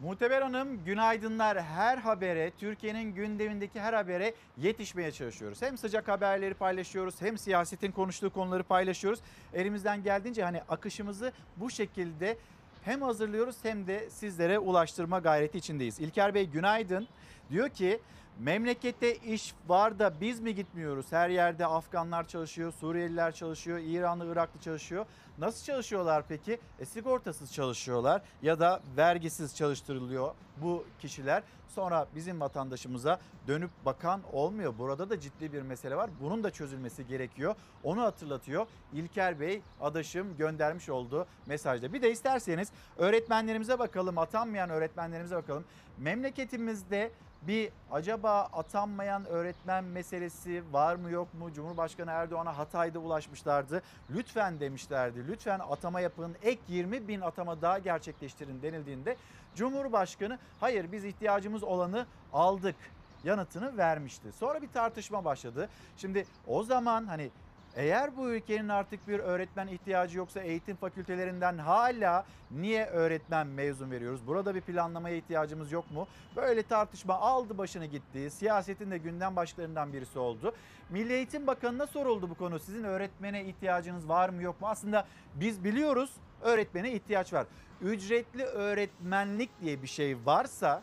Muhteber 0.00 0.42
Hanım 0.42 0.84
günaydınlar. 0.84 1.62
Her 1.62 1.98
habere, 1.98 2.52
Türkiye'nin 2.58 3.14
gündemindeki 3.14 3.80
her 3.80 3.92
habere 3.92 4.34
yetişmeye 4.56 5.12
çalışıyoruz. 5.12 5.62
Hem 5.62 5.78
sıcak 5.78 6.08
haberleri 6.08 6.54
paylaşıyoruz 6.54 7.22
hem 7.22 7.38
siyasetin 7.38 7.92
konuştuğu 7.92 8.30
konuları 8.30 8.62
paylaşıyoruz. 8.62 9.20
Elimizden 9.54 10.02
geldiğince 10.02 10.44
hani 10.44 10.62
akışımızı 10.68 11.32
bu 11.56 11.70
şekilde 11.70 12.36
hem 12.84 13.02
hazırlıyoruz 13.02 13.56
hem 13.62 13.86
de 13.86 14.10
sizlere 14.10 14.58
ulaştırma 14.58 15.18
gayreti 15.18 15.58
içindeyiz. 15.58 16.00
İlker 16.00 16.34
Bey 16.34 16.46
günaydın. 16.46 17.08
Diyor 17.50 17.68
ki 17.68 18.00
memlekette 18.40 19.16
iş 19.16 19.54
var 19.68 19.98
da 19.98 20.12
biz 20.20 20.40
mi 20.40 20.54
gitmiyoruz? 20.54 21.06
Her 21.10 21.28
yerde 21.28 21.66
Afganlar 21.66 22.28
çalışıyor, 22.28 22.72
Suriyeliler 22.72 23.32
çalışıyor, 23.32 23.78
İranlı, 23.78 24.32
Iraklı 24.32 24.60
çalışıyor. 24.60 25.06
Nasıl 25.38 25.64
çalışıyorlar 25.64 26.24
peki? 26.28 26.58
E, 26.78 26.84
sigortasız 26.84 27.52
çalışıyorlar 27.52 28.22
ya 28.42 28.60
da 28.60 28.80
vergisiz 28.96 29.56
çalıştırılıyor 29.56 30.34
bu 30.62 30.84
kişiler. 31.00 31.42
Sonra 31.68 32.06
bizim 32.14 32.40
vatandaşımıza 32.40 33.20
dönüp 33.48 33.70
bakan 33.84 34.20
olmuyor. 34.32 34.74
Burada 34.78 35.10
da 35.10 35.20
ciddi 35.20 35.52
bir 35.52 35.62
mesele 35.62 35.96
var. 35.96 36.10
Bunun 36.20 36.44
da 36.44 36.50
çözülmesi 36.50 37.06
gerekiyor. 37.06 37.54
Onu 37.82 38.02
hatırlatıyor 38.02 38.66
İlker 38.92 39.40
Bey 39.40 39.62
adaşım 39.80 40.36
göndermiş 40.36 40.88
olduğu 40.88 41.26
mesajda. 41.46 41.92
Bir 41.92 42.02
de 42.02 42.10
isterseniz 42.10 42.68
öğretmenlerimize 42.98 43.78
bakalım, 43.78 44.18
atanmayan 44.18 44.70
öğretmenlerimize 44.70 45.36
bakalım. 45.36 45.64
Memleketimizde 45.98 47.10
bir 47.46 47.70
acaba 47.92 48.40
atanmayan 48.52 49.24
öğretmen 49.26 49.84
meselesi 49.84 50.62
var 50.72 50.94
mı 50.94 51.10
yok 51.10 51.34
mu? 51.34 51.52
Cumhurbaşkanı 51.52 52.10
Erdoğan'a 52.10 52.58
Hatay'da 52.58 52.98
ulaşmışlardı. 52.98 53.82
Lütfen 54.10 54.60
demişlerdi. 54.60 55.28
Lütfen 55.28 55.58
atama 55.58 56.00
yapın. 56.00 56.36
Ek 56.42 56.60
20 56.68 57.08
bin 57.08 57.20
atama 57.20 57.62
daha 57.62 57.78
gerçekleştirin 57.78 58.62
denildiğinde 58.62 59.16
Cumhurbaşkanı 59.54 60.38
hayır 60.60 60.92
biz 60.92 61.04
ihtiyacımız 61.04 61.62
olanı 61.62 62.06
aldık 62.32 62.76
yanıtını 63.24 63.76
vermişti. 63.76 64.32
Sonra 64.32 64.62
bir 64.62 64.68
tartışma 64.68 65.24
başladı. 65.24 65.68
Şimdi 65.96 66.26
o 66.46 66.62
zaman 66.62 67.06
hani 67.06 67.30
eğer 67.76 68.16
bu 68.16 68.30
ülkenin 68.30 68.68
artık 68.68 69.08
bir 69.08 69.18
öğretmen 69.18 69.68
ihtiyacı 69.68 70.18
yoksa 70.18 70.40
eğitim 70.40 70.76
fakültelerinden 70.76 71.58
hala 71.58 72.24
niye 72.50 72.86
öğretmen 72.86 73.46
mezun 73.46 73.90
veriyoruz? 73.90 74.26
Burada 74.26 74.54
bir 74.54 74.60
planlamaya 74.60 75.16
ihtiyacımız 75.16 75.72
yok 75.72 75.90
mu? 75.90 76.06
Böyle 76.36 76.62
tartışma 76.62 77.14
aldı 77.14 77.58
başını 77.58 77.86
gitti. 77.86 78.30
Siyasetin 78.30 78.90
de 78.90 78.98
gündem 78.98 79.36
başlarından 79.36 79.92
birisi 79.92 80.18
oldu. 80.18 80.54
Milli 80.90 81.12
Eğitim 81.12 81.46
Bakanı'na 81.46 81.86
soruldu 81.86 82.30
bu 82.30 82.34
konu. 82.34 82.58
Sizin 82.58 82.84
öğretmene 82.84 83.44
ihtiyacınız 83.44 84.08
var 84.08 84.28
mı 84.28 84.42
yok 84.42 84.60
mu? 84.60 84.68
Aslında 84.68 85.06
biz 85.34 85.64
biliyoruz 85.64 86.10
öğretmene 86.42 86.92
ihtiyaç 86.92 87.32
var. 87.32 87.46
Ücretli 87.82 88.44
öğretmenlik 88.44 89.50
diye 89.60 89.82
bir 89.82 89.88
şey 89.88 90.16
varsa 90.24 90.82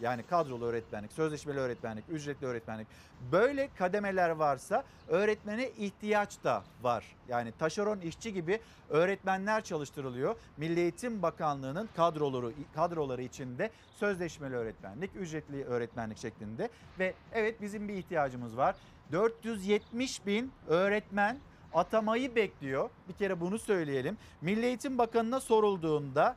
yani 0.00 0.22
kadrolu 0.22 0.64
öğretmenlik, 0.64 1.12
sözleşmeli 1.12 1.58
öğretmenlik, 1.58 2.04
ücretli 2.08 2.46
öğretmenlik 2.46 2.88
böyle 3.32 3.68
kademeler 3.78 4.30
varsa 4.30 4.84
öğretmene 5.08 5.70
ihtiyaç 5.70 6.44
da 6.44 6.64
var. 6.82 7.04
Yani 7.28 7.52
taşeron 7.58 8.00
işçi 8.00 8.34
gibi 8.34 8.60
öğretmenler 8.88 9.64
çalıştırılıyor. 9.64 10.36
Milli 10.56 10.80
Eğitim 10.80 11.22
Bakanlığı'nın 11.22 11.88
kadroları 11.96 12.52
kadroları 12.74 13.22
içinde 13.22 13.70
sözleşmeli 13.96 14.54
öğretmenlik, 14.54 15.10
ücretli 15.16 15.64
öğretmenlik 15.64 16.18
şeklinde 16.18 16.68
ve 16.98 17.14
evet 17.32 17.60
bizim 17.60 17.88
bir 17.88 17.94
ihtiyacımız 17.94 18.56
var. 18.56 18.76
470 19.12 20.26
bin 20.26 20.52
öğretmen 20.68 21.38
atamayı 21.74 22.34
bekliyor. 22.34 22.90
Bir 23.08 23.14
kere 23.14 23.40
bunu 23.40 23.58
söyleyelim. 23.58 24.18
Milli 24.40 24.66
Eğitim 24.66 24.98
Bakanı'na 24.98 25.40
sorulduğunda 25.40 26.36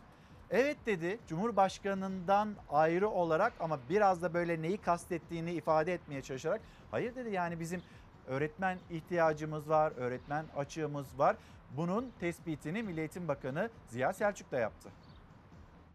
Evet 0.52 0.78
dedi 0.86 1.20
Cumhurbaşkanından 1.28 2.50
ayrı 2.70 3.10
olarak 3.10 3.54
ama 3.60 3.80
biraz 3.90 4.22
da 4.22 4.34
böyle 4.34 4.62
neyi 4.62 4.78
kastettiğini 4.78 5.52
ifade 5.52 5.94
etmeye 5.94 6.22
çalışarak 6.22 6.62
hayır 6.92 7.16
dedi 7.16 7.32
yani 7.32 7.60
bizim 7.60 7.82
öğretmen 8.28 8.78
ihtiyacımız 8.90 9.70
var, 9.70 9.94
öğretmen 9.98 10.46
açığımız 10.58 11.20
var. 11.20 11.36
Bunun 11.78 12.12
tespitini 12.20 12.84
Milli 12.84 13.00
Eğitim 13.00 13.28
Bakanı 13.28 13.70
Ziya 13.88 14.14
Selçuk 14.14 14.52
da 14.52 14.60
yaptı. 14.60 14.90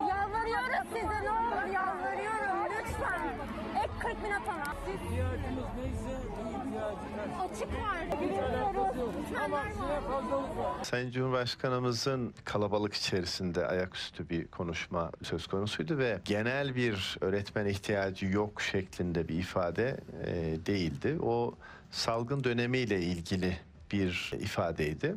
Yalvarıyoruz 0.01 0.89
size 0.89 1.25
ne 1.25 1.31
olur 1.31 1.67
yalvarıyorum 1.75 2.65
lütfen. 2.79 3.21
Ek 3.85 3.91
40 4.01 4.25
bin 4.25 4.31
atana. 4.31 4.75
İhtiyacımız 4.95 5.65
neyse. 5.77 6.19
Açık 7.41 7.69
var. 7.69 7.99
Sayın 10.83 11.11
Cumhurbaşkanımızın 11.11 12.35
kalabalık 12.45 12.95
içerisinde 12.95 13.67
ayaküstü 13.67 14.29
bir 14.29 14.47
konuşma 14.47 15.11
söz 15.23 15.47
konusuydu 15.47 15.99
ve 15.99 16.21
genel 16.25 16.75
bir 16.75 17.17
öğretmen 17.21 17.67
ihtiyacı 17.67 18.27
yok 18.27 18.63
şeklinde 18.63 19.29
bir 19.29 19.35
ifade 19.35 20.01
e, 20.25 20.33
değildi. 20.67 21.19
O 21.23 21.55
salgın 21.91 22.45
dönemiyle 22.45 23.01
ilgili 23.03 23.59
bir 23.93 24.33
ifadeydi. 24.41 25.17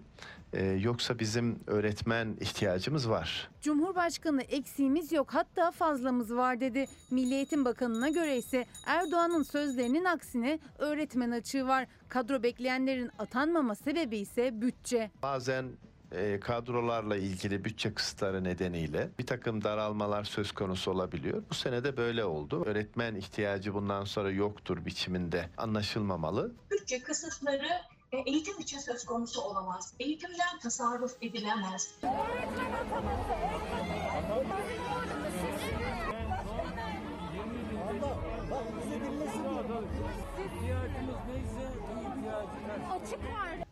E, 0.54 0.66
yoksa 0.66 1.20
bizim 1.20 1.60
öğretmen 1.68 2.38
ihtiyacımız 2.40 3.10
var. 3.10 3.50
Cumhurbaşkanı 3.62 4.42
eksiğimiz 4.42 5.12
yok 5.12 5.28
hatta 5.34 5.72
fazlamız 5.72 6.36
var 6.36 6.60
dedi. 6.60 6.86
Milli 7.12 7.34
Eğitim 7.34 7.66
Bakanı'na 7.66 8.10
göre 8.10 8.38
ise 8.38 8.66
Erdoğan'ın 8.86 9.44
sözlerinin 9.44 10.06
aksine 10.06 10.60
öğretmen 10.78 11.32
açığı 11.32 11.68
var. 11.68 11.88
Kadro 12.10 12.44
bekleyenlerin 12.44 13.12
atanmama 13.20 13.76
sebebi 13.76 14.18
ise 14.18 14.62
bütçe. 14.62 15.12
Bazen 15.24 15.66
e, 16.12 16.40
kadrolarla 16.40 17.16
ilgili 17.16 17.66
bütçe 17.66 17.94
kısıtları 17.94 18.44
nedeniyle 18.44 19.10
bir 19.20 19.26
takım 19.26 19.64
daralmalar 19.64 20.24
söz 20.24 20.52
konusu 20.52 20.92
olabiliyor. 20.92 21.44
Bu 21.50 21.54
sene 21.54 21.84
de 21.84 21.98
böyle 21.98 22.26
oldu. 22.26 22.64
Öğretmen 22.66 23.16
ihtiyacı 23.16 23.74
bundan 23.74 24.04
sonra 24.04 24.32
yoktur 24.32 24.86
biçiminde 24.86 25.50
anlaşılmamalı. 25.58 26.52
bütçe 26.72 27.00
kısıtları 27.00 27.68
eğitim 28.12 28.60
için 28.60 28.80
söz 28.80 29.06
konusu 29.06 29.42
olamaz. 29.42 29.94
Eğitimden 30.00 30.60
tasarruf 30.62 31.18
edilemez. 31.22 31.96
İhtiyacımız 31.98 34.81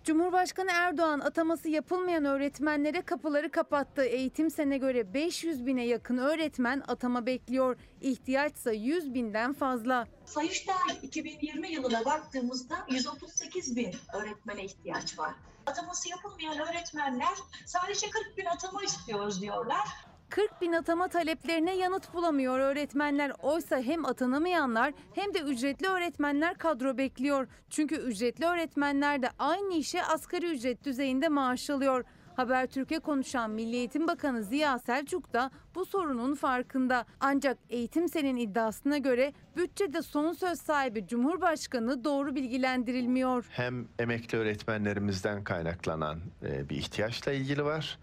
Cumhurbaşkanı 0.09 0.71
Erdoğan 0.71 1.19
ataması 1.19 1.69
yapılmayan 1.69 2.25
öğretmenlere 2.25 3.01
kapıları 3.01 3.51
kapattı. 3.51 4.03
Eğitim 4.03 4.51
sene 4.51 4.77
göre 4.77 5.13
500 5.13 5.65
bine 5.65 5.85
yakın 5.85 6.17
öğretmen 6.17 6.83
atama 6.87 7.25
bekliyor. 7.25 7.77
İhtiyaçsa 8.01 8.71
100 8.71 9.13
binden 9.13 9.53
fazla. 9.53 10.07
Sayıştay 10.25 10.75
2020 11.01 11.71
yılına 11.71 12.05
baktığımızda 12.05 12.75
138 12.89 13.75
bin 13.75 13.95
öğretmene 14.13 14.63
ihtiyaç 14.65 15.19
var. 15.19 15.33
Ataması 15.65 16.09
yapılmayan 16.09 16.59
öğretmenler 16.69 17.37
sadece 17.65 18.09
40 18.09 18.37
bin 18.37 18.45
atama 18.45 18.83
istiyoruz 18.83 19.41
diyorlar. 19.41 19.87
40 20.29 20.61
bin 20.61 20.73
atama 20.73 21.07
taleplerine 21.07 21.75
yanıt 21.75 22.13
bulamıyor 22.13 22.59
öğretmenler. 22.59 23.31
Oysa 23.41 23.77
hem 23.81 24.05
atanamayanlar 24.05 24.93
hem 25.15 25.33
de 25.33 25.39
ücretli 25.39 25.87
öğretmenler 25.87 26.57
kadro 26.57 26.97
bekliyor. 26.97 27.47
Çünkü 27.69 27.95
ücretli 27.95 28.45
öğretmenler 28.45 29.21
de 29.21 29.29
aynı 29.39 29.73
işe 29.73 30.03
asgari 30.03 30.45
ücret 30.45 30.85
düzeyinde 30.85 31.29
maaş 31.29 31.69
alıyor. 31.69 32.05
Habertürk'e 32.35 32.99
konuşan 32.99 33.51
Milli 33.51 33.75
Eğitim 33.75 34.07
Bakanı 34.07 34.43
Ziya 34.43 34.79
Selçuk 34.79 35.33
da 35.33 35.51
bu 35.75 35.85
sorunun 35.85 36.35
farkında. 36.35 37.05
Ancak 37.19 37.57
Eğitim 37.69 38.09
Sen'in 38.09 38.37
iddiasına 38.37 38.97
göre 38.97 39.33
bütçede 39.57 40.01
son 40.01 40.33
söz 40.33 40.61
sahibi 40.61 41.07
Cumhurbaşkanı 41.07 42.03
doğru 42.03 42.35
bilgilendirilmiyor. 42.35 43.45
Hem 43.49 43.87
emekli 43.99 44.37
öğretmenlerimizden 44.37 45.43
kaynaklanan 45.43 46.19
e, 46.43 46.69
bir 46.69 46.75
ihtiyaçla 46.75 47.31
ilgili 47.31 47.65
var. 47.65 47.99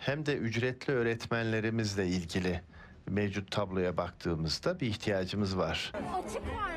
Hem 0.00 0.26
de 0.26 0.36
ücretli 0.36 0.92
öğretmenlerimizle 0.92 2.06
ilgili 2.06 2.62
mevcut 3.06 3.50
tabloya 3.50 3.96
baktığımızda 3.96 4.80
bir 4.80 4.86
ihtiyacımız 4.86 5.58
var. 5.58 5.92
Açık 5.94 6.42
var. 6.42 6.70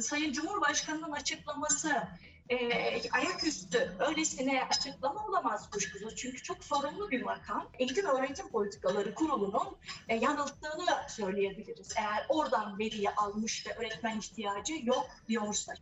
Sayın 0.00 0.32
Cumhurbaşkanı'nın 0.32 1.12
açıklaması 1.12 2.08
e, 2.48 3.10
ayaküstü 3.10 3.92
öylesine 4.08 4.64
açıklama 4.64 5.26
olamaz 5.26 5.70
kuşkusuz. 5.70 6.16
Çünkü 6.16 6.42
çok 6.42 6.64
sorumlu 6.64 7.10
bir 7.10 7.22
makam. 7.22 7.68
Eğitim 7.78 8.06
Öğretim 8.06 8.48
Politikaları 8.48 9.14
Kurulu'nun 9.14 9.76
e, 10.08 10.16
yanılttığını 10.16 11.08
söyleyebiliriz. 11.08 11.94
Eğer 11.96 12.26
oradan 12.28 12.78
veriyi 12.78 13.10
almış 13.10 13.66
ve 13.66 13.74
öğretmen 13.74 14.18
ihtiyacı 14.18 14.74
yok 14.82 15.06
diyorsa. 15.28 15.74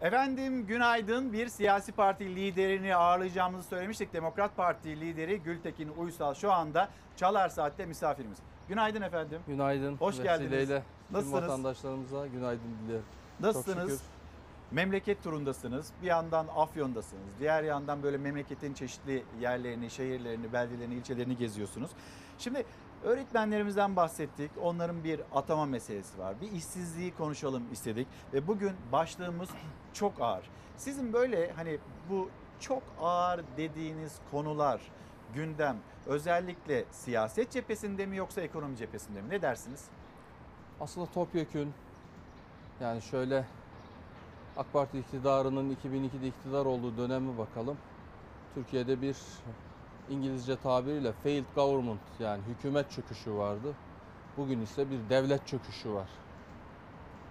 Efendim 0.00 0.66
günaydın. 0.66 1.32
Bir 1.32 1.48
siyasi 1.48 1.92
parti 1.92 2.36
liderini 2.36 2.96
ağırlayacağımızı 2.96 3.68
söylemiştik. 3.68 4.12
Demokrat 4.12 4.56
Parti 4.56 5.00
lideri 5.00 5.38
Gültekin 5.42 5.88
Uysal 5.96 6.34
şu 6.34 6.52
anda 6.52 6.88
Çalar 7.16 7.48
Saat'te 7.48 7.86
misafirimiz. 7.86 8.38
Günaydın 8.68 9.02
efendim. 9.02 9.40
Günaydın. 9.46 9.96
Hoş 9.96 10.22
geldiniz. 10.22 10.52
Vesileyle 10.52 10.82
Nasılsınız? 11.10 11.42
vatandaşlarımıza 11.42 12.26
günaydın. 12.26 12.60
Çok 12.88 13.00
Nasılsınız? 13.40 13.90
şükür. 13.90 14.00
Memleket 14.70 15.22
turundasınız. 15.22 15.90
Bir 16.02 16.06
yandan 16.06 16.46
Afyon'dasınız. 16.56 17.24
Diğer 17.40 17.62
yandan 17.62 18.02
böyle 18.02 18.16
memleketin 18.16 18.74
çeşitli 18.74 19.24
yerlerini, 19.40 19.90
şehirlerini, 19.90 20.52
beldelerini, 20.52 20.94
ilçelerini 20.94 21.36
geziyorsunuz. 21.36 21.90
Şimdi 22.38 22.64
öğretmenlerimizden 23.04 23.96
bahsettik. 23.96 24.50
Onların 24.62 25.04
bir 25.04 25.20
atama 25.34 25.66
meselesi 25.66 26.18
var. 26.18 26.40
Bir 26.40 26.52
işsizliği 26.52 27.14
konuşalım 27.14 27.62
istedik. 27.72 28.08
Ve 28.32 28.46
bugün 28.46 28.72
başlığımız 28.92 29.48
çok 29.92 30.20
ağır. 30.20 30.50
Sizin 30.76 31.12
böyle 31.12 31.52
hani 31.52 31.78
bu 32.10 32.30
çok 32.60 32.82
ağır 33.00 33.44
dediğiniz 33.56 34.18
konular, 34.30 34.80
gündem 35.34 35.76
özellikle 36.06 36.84
siyaset 36.90 37.50
cephesinde 37.50 38.06
mi 38.06 38.16
yoksa 38.16 38.40
ekonomi 38.40 38.76
cephesinde 38.76 39.22
mi? 39.22 39.30
Ne 39.30 39.42
dersiniz? 39.42 39.84
Aslında 40.80 41.06
topyekün 41.06 41.74
yani 42.80 43.02
şöyle 43.02 43.46
AK 44.56 44.72
Parti 44.72 44.98
iktidarının 44.98 45.76
2002'de 45.84 46.26
iktidar 46.26 46.66
olduğu 46.66 46.96
döneme 46.96 47.38
bakalım. 47.38 47.76
Türkiye'de 48.54 49.02
bir 49.02 49.16
İngilizce 50.10 50.56
tabiriyle 50.56 51.12
failed 51.12 51.44
government 51.54 52.00
yani 52.18 52.42
hükümet 52.48 52.90
çöküşü 52.90 53.34
vardı. 53.34 53.74
Bugün 54.36 54.60
ise 54.60 54.90
bir 54.90 54.98
devlet 55.10 55.46
çöküşü 55.46 55.92
var. 55.92 56.08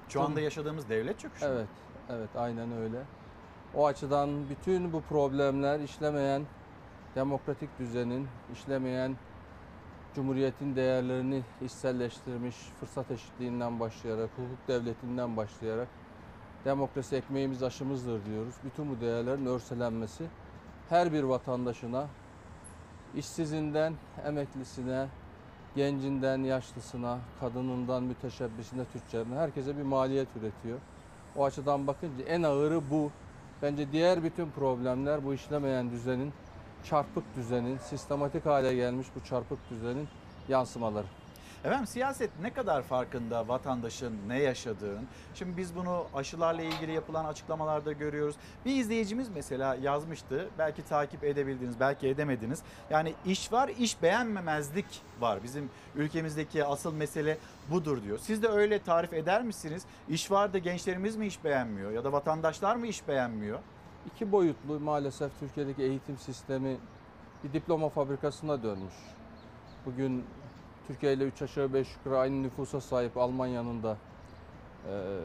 Şu 0.10 0.22
anda 0.22 0.40
yaşadığımız 0.42 0.90
devlet 0.90 1.20
çöküşü. 1.20 1.46
Evet, 1.46 1.68
evet 2.10 2.30
aynen 2.36 2.72
öyle. 2.72 2.98
O 3.76 3.86
açıdan 3.86 4.50
bütün 4.50 4.94
bu 4.94 5.02
problemler 5.02 5.80
işlemeyen 5.80 6.42
demokratik 7.16 7.80
düzenin, 7.80 8.28
işlemeyen 8.54 9.16
cumhuriyetin 10.16 10.76
değerlerini 10.76 11.42
içselleştirmiş, 11.62 12.56
fırsat 12.80 13.12
eşitliğinden 13.12 13.80
başlayarak, 13.80 14.30
hukuk 14.30 14.68
devletinden 14.68 15.38
başlayarak 15.38 15.88
demokrasi 16.66 17.16
ekmeğimiz 17.16 17.64
aşımızdır 17.64 18.26
diyoruz. 18.26 18.56
Bütün 18.64 18.92
bu 18.92 19.02
değerlerin 19.02 19.46
örselenmesi 19.46 20.26
her 20.90 21.14
bir 21.14 21.24
vatandaşına, 21.24 22.08
işsizinden 23.16 23.94
emeklisine, 24.26 25.08
gencinden 25.76 26.38
yaşlısına, 26.44 27.20
kadınından 27.40 28.04
müteşebbisine, 28.04 28.86
tüccarına 28.86 29.36
herkese 29.36 29.78
bir 29.78 29.84
maliyet 29.84 30.28
üretiyor. 30.36 30.80
O 31.36 31.46
açıdan 31.46 31.88
bakınca 31.88 32.24
en 32.26 32.44
ağırı 32.44 32.82
bu. 32.92 33.12
Bence 33.62 33.92
diğer 33.92 34.24
bütün 34.24 34.50
problemler 34.50 35.26
bu 35.26 35.34
işlemeyen 35.34 35.92
düzenin, 35.92 36.34
çarpık 36.84 37.36
düzenin, 37.36 37.78
sistematik 37.78 38.46
hale 38.46 38.76
gelmiş 38.76 39.08
bu 39.16 39.24
çarpık 39.24 39.60
düzenin 39.70 40.08
yansımaları. 40.50 41.08
Efendim 41.66 41.88
siyaset 41.88 42.30
ne 42.42 42.54
kadar 42.54 42.82
farkında 42.82 43.48
vatandaşın 43.48 44.14
ne 44.28 44.40
yaşadığın. 44.40 45.08
Şimdi 45.34 45.58
biz 45.58 45.76
bunu 45.76 46.06
aşılarla 46.14 46.62
ilgili 46.62 46.92
yapılan 46.92 47.26
açıklamalarda 47.26 47.92
görüyoruz. 47.92 48.36
Bir 48.66 48.76
izleyicimiz 48.76 49.30
mesela 49.30 49.76
yazmıştı. 49.76 50.50
Belki 50.58 50.86
takip 50.86 51.24
edebildiniz, 51.24 51.80
belki 51.80 52.08
edemediniz. 52.08 52.64
Yani 52.90 53.14
iş 53.26 53.52
var, 53.52 53.70
iş 53.70 54.02
beğenmemezlik 54.02 54.86
var. 55.20 55.44
Bizim 55.44 55.70
ülkemizdeki 55.96 56.66
asıl 56.66 56.94
mesele 56.94 57.38
budur 57.72 58.04
diyor. 58.04 58.18
Siz 58.22 58.44
de 58.44 58.48
öyle 58.48 58.80
tarif 58.80 59.14
eder 59.14 59.44
misiniz? 59.44 59.86
İş 60.10 60.32
var 60.32 60.54
da 60.54 60.58
gençlerimiz 60.58 61.16
mi 61.16 61.28
iş 61.28 61.44
beğenmiyor 61.44 61.92
ya 61.92 62.04
da 62.04 62.12
vatandaşlar 62.12 62.76
mı 62.76 62.88
iş 62.88 63.08
beğenmiyor? 63.08 63.60
İki 64.06 64.32
boyutlu 64.32 64.80
maalesef 64.80 65.40
Türkiye'deki 65.40 65.84
eğitim 65.84 66.18
sistemi 66.18 66.78
bir 67.44 67.54
diploma 67.54 67.90
fabrikasına 67.90 68.64
dönmüş. 68.64 68.94
Bugün 69.86 70.26
Türkiye 70.88 71.14
ile 71.14 71.24
3 71.24 71.42
aşağı 71.42 71.74
5 71.74 71.88
yukarı 71.96 72.20
aynı 72.20 72.44
nüfusa 72.44 72.82
sahip 72.82 73.18
Almanya'nın 73.18 73.84
da 73.84 73.98
e, 74.90 75.20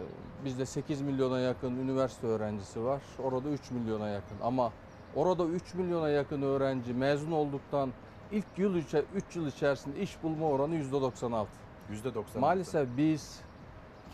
bizde 0.44 0.66
8 0.66 1.00
milyona 1.00 1.40
yakın 1.40 1.76
üniversite 1.76 2.26
öğrencisi 2.26 2.84
var. 2.84 3.02
Orada 3.22 3.48
3 3.48 3.70
milyona 3.70 4.08
yakın 4.08 4.36
ama 4.42 4.72
orada 5.16 5.44
3 5.44 5.74
milyona 5.74 6.08
yakın 6.08 6.42
öğrenci 6.42 6.94
mezun 6.94 7.32
olduktan 7.32 7.90
ilk 8.32 8.46
yıl 8.56 8.74
3 8.74 9.36
yıl 9.36 9.46
içerisinde 9.46 10.00
iş 10.00 10.22
bulma 10.22 10.46
oranı 10.46 10.74
%96. 10.74 11.46
%96. 11.92 12.38
Maalesef 12.38 12.88
biz 12.96 13.40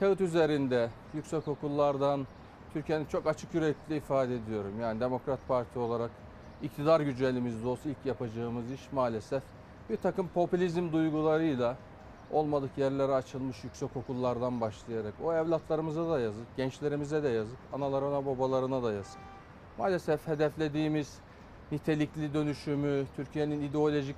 kağıt 0.01 0.21
üzerinde 0.21 0.91
yüksek 1.15 1.49
okullardan 1.49 2.27
Türkiye'nin 2.73 3.05
çok 3.05 3.27
açık 3.27 3.55
yürekli 3.55 3.97
ifade 3.97 4.37
ediyorum. 4.37 4.81
Yani 4.81 5.01
Demokrat 5.01 5.49
Parti 5.49 5.79
olarak 5.79 6.11
iktidar 6.63 7.01
gücü 7.01 7.25
elimizde 7.25 7.69
olsa 7.69 7.89
ilk 7.89 8.07
yapacağımız 8.07 8.71
iş 8.71 8.93
maalesef 8.93 9.43
bir 9.91 9.97
takım 9.97 10.29
popülizm 10.29 10.93
duygularıyla 10.93 11.77
olmadık 12.31 12.71
yerlere 12.77 13.13
açılmış 13.13 13.65
yüksek 13.65 13.97
okullardan 13.97 14.61
başlayarak 14.61 15.15
o 15.25 15.35
evlatlarımıza 15.35 16.11
da 16.11 16.21
yazık, 16.21 16.57
gençlerimize 16.57 17.23
de 17.23 17.29
yazık, 17.29 17.59
analarına 17.73 18.27
babalarına 18.27 18.83
da 18.83 18.93
yazık. 18.93 19.19
Maalesef 19.79 20.29
hedeflediğimiz 20.29 21.19
nitelikli 21.73 22.35
dönüşümü, 22.35 23.05
Türkiye'nin 23.17 23.63
ideolojik 23.63 24.17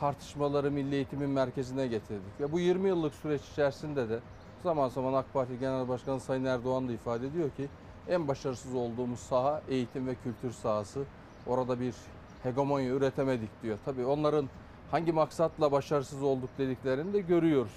tartışmaları 0.00 0.70
milli 0.70 0.94
eğitimin 0.94 1.30
merkezine 1.30 1.86
getirdik. 1.86 2.40
Ve 2.40 2.52
bu 2.52 2.60
20 2.60 2.88
yıllık 2.88 3.14
süreç 3.14 3.42
içerisinde 3.52 4.08
de 4.08 4.18
zaman 4.62 4.88
zaman 4.88 5.12
AK 5.12 5.32
Parti 5.32 5.58
Genel 5.58 5.88
Başkanı 5.88 6.20
Sayın 6.20 6.44
Erdoğan 6.44 6.88
da 6.88 6.92
ifade 6.92 7.26
ediyor 7.26 7.50
ki 7.50 7.68
en 8.08 8.28
başarısız 8.28 8.74
olduğumuz 8.74 9.20
saha 9.20 9.62
eğitim 9.68 10.06
ve 10.06 10.14
kültür 10.14 10.52
sahası. 10.52 11.04
Orada 11.46 11.80
bir 11.80 11.94
hegemonya 12.42 12.90
üretemedik 12.90 13.62
diyor. 13.62 13.78
Tabii 13.84 14.04
onların 14.04 14.48
hangi 14.90 15.12
maksatla 15.12 15.72
başarısız 15.72 16.22
olduk 16.22 16.50
dediklerini 16.58 17.12
de 17.12 17.20
görüyoruz. 17.20 17.72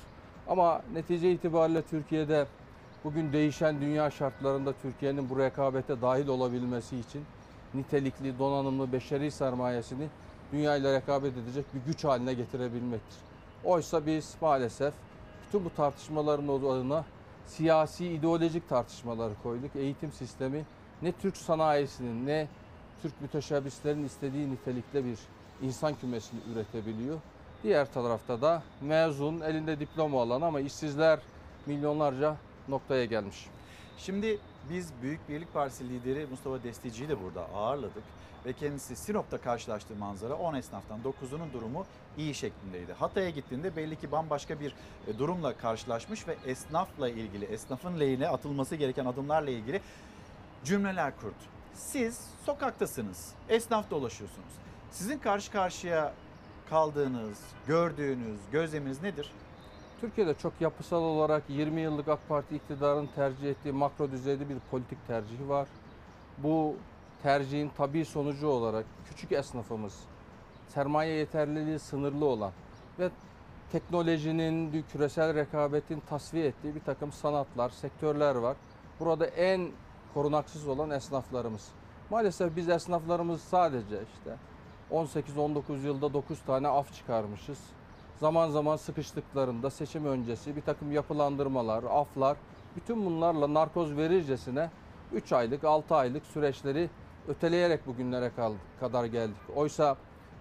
Ama 0.48 0.82
netice 0.94 1.32
itibariyle 1.32 1.82
Türkiye'de 1.82 2.46
bugün 3.04 3.34
değişen 3.34 3.82
dünya 3.82 4.12
şartlarında 4.12 4.74
Türkiye'nin 4.82 5.30
bu 5.30 5.40
rekabete 5.40 6.02
dahil 6.02 6.28
olabilmesi 6.28 6.98
için 6.98 7.26
nitelikli, 7.74 8.40
donanımlı, 8.40 8.92
beşeri 8.92 9.32
sermayesini 9.32 10.08
dünyayla 10.52 10.94
rekabet 10.94 11.38
edecek 11.38 11.66
bir 11.74 11.92
güç 11.92 12.04
haline 12.04 12.34
getirebilmektir. 12.34 13.18
Oysa 13.64 14.06
biz 14.06 14.36
maalesef 14.42 14.94
bütün 15.48 15.66
bu 15.66 15.70
tartışmaların 15.76 16.48
odağına 16.48 17.06
siyasi, 17.46 18.08
ideolojik 18.08 18.70
tartışmaları 18.70 19.34
koyduk. 19.44 19.76
Eğitim 19.76 20.12
sistemi 20.12 20.66
ne 21.02 21.12
Türk 21.12 21.38
sanayisinin 21.38 22.28
ne 22.28 22.48
Türk 23.02 23.22
müteşebbislerin 23.22 24.06
istediği 24.06 24.52
nitelikte 24.52 25.06
bir 25.06 25.20
insan 25.62 25.96
kümesini 25.96 26.40
üretebiliyor. 26.54 27.20
Diğer 27.64 27.94
tarafta 27.94 28.42
da 28.42 28.64
mezun, 28.82 29.42
elinde 29.42 29.80
diploma 29.80 30.18
olan 30.18 30.42
ama 30.42 30.60
işsizler 30.60 31.20
milyonlarca 31.66 32.36
noktaya 32.68 33.06
gelmiş. 33.06 33.48
Şimdi 33.98 34.40
biz 34.70 34.92
Büyük 35.02 35.30
Birlik 35.30 35.54
Partisi 35.54 35.90
lideri 35.90 36.28
Mustafa 36.32 36.64
Destici'yi 36.64 37.10
de 37.10 37.24
burada 37.24 37.50
ağırladık. 37.56 38.04
Ve 38.46 38.54
kendisi 38.54 38.96
Sinop'ta 38.96 39.38
karşılaştığı 39.38 39.96
manzara 39.96 40.34
10 40.34 40.54
esnaftan 40.54 41.00
9'unun 41.00 41.54
durumu 41.54 41.86
iyi 42.18 42.34
şeklindeydi. 42.34 42.94
Hatay'a 42.94 43.30
gittiğinde 43.30 43.76
belli 43.76 43.96
ki 43.96 44.12
bambaşka 44.12 44.60
bir 44.60 44.76
e, 45.08 45.20
durumla 45.20 45.58
karşılaşmış 45.58 46.28
ve 46.28 46.36
esnafla 46.46 47.10
ilgili, 47.10 47.46
esnafın 47.46 48.00
lehine 48.00 48.28
atılması 48.28 48.76
gereken 48.76 49.06
adımlarla 49.06 49.50
ilgili 49.50 49.82
cümleler 50.64 51.18
kurdu. 51.18 51.34
Siz 51.74 52.22
sokaktasınız, 52.46 53.32
esnaf 53.50 53.92
dolaşıyorsunuz. 53.92 54.54
Sizin 54.92 55.18
karşı 55.18 55.52
karşıya 55.52 56.14
kaldığınız, 56.70 57.40
gördüğünüz, 57.68 58.40
gözleminiz 58.52 59.02
nedir? 59.04 59.32
Türkiye'de 60.02 60.34
çok 60.34 60.54
yapısal 60.60 61.02
olarak 61.02 61.44
20 61.50 61.82
yıllık 61.82 62.08
AK 62.08 62.30
Parti 62.30 62.56
iktidarın 62.56 63.10
tercih 63.16 63.50
ettiği 63.50 63.72
makro 63.72 64.12
düzeyde 64.12 64.50
bir 64.50 64.58
politik 64.72 65.08
tercihi 65.08 65.50
var. 65.50 65.68
Bu 66.38 66.76
tercihin 67.24 67.72
tabii 67.78 68.06
sonucu 68.06 68.48
olarak 68.48 68.86
küçük 69.10 69.32
esnafımız, 69.32 70.00
sermaye 70.68 71.14
yeterliliği 71.14 71.80
sınırlı 71.80 72.26
olan 72.26 72.52
ve 73.00 73.10
teknolojinin, 73.72 74.86
küresel 74.92 75.36
rekabetin 75.36 76.00
tasfiye 76.10 76.46
ettiği 76.48 76.76
bir 76.76 76.84
takım 76.84 77.12
sanatlar, 77.12 77.70
sektörler 77.70 78.36
var. 78.36 78.58
Burada 79.00 79.26
en 79.26 79.72
korunaksız 80.14 80.68
olan 80.68 80.90
esnaflarımız. 80.90 81.68
Maalesef 82.10 82.56
biz 82.56 82.70
esnaflarımız 82.70 83.42
sadece 83.42 84.00
işte 84.18 84.38
18-19 84.92 85.86
yılda 85.86 86.14
9 86.14 86.40
tane 86.40 86.68
af 86.68 86.94
çıkarmışız. 86.94 87.60
Zaman 88.20 88.50
zaman 88.50 88.76
sıkıştıklarında 88.76 89.70
seçim 89.70 90.06
öncesi 90.06 90.56
bir 90.56 90.62
takım 90.62 90.92
yapılandırmalar, 90.92 91.84
aflar, 91.84 92.38
bütün 92.76 93.06
bunlarla 93.06 93.54
narkoz 93.54 93.98
verircesine 93.98 94.70
3 95.14 95.34
aylık, 95.34 95.64
6 95.64 95.96
aylık 95.96 96.26
süreçleri 96.26 96.90
öteleyerek 97.28 97.88
bugünlere 97.88 98.32
kadar 98.80 99.06
geldik. 99.06 99.38
Oysa 99.56 99.98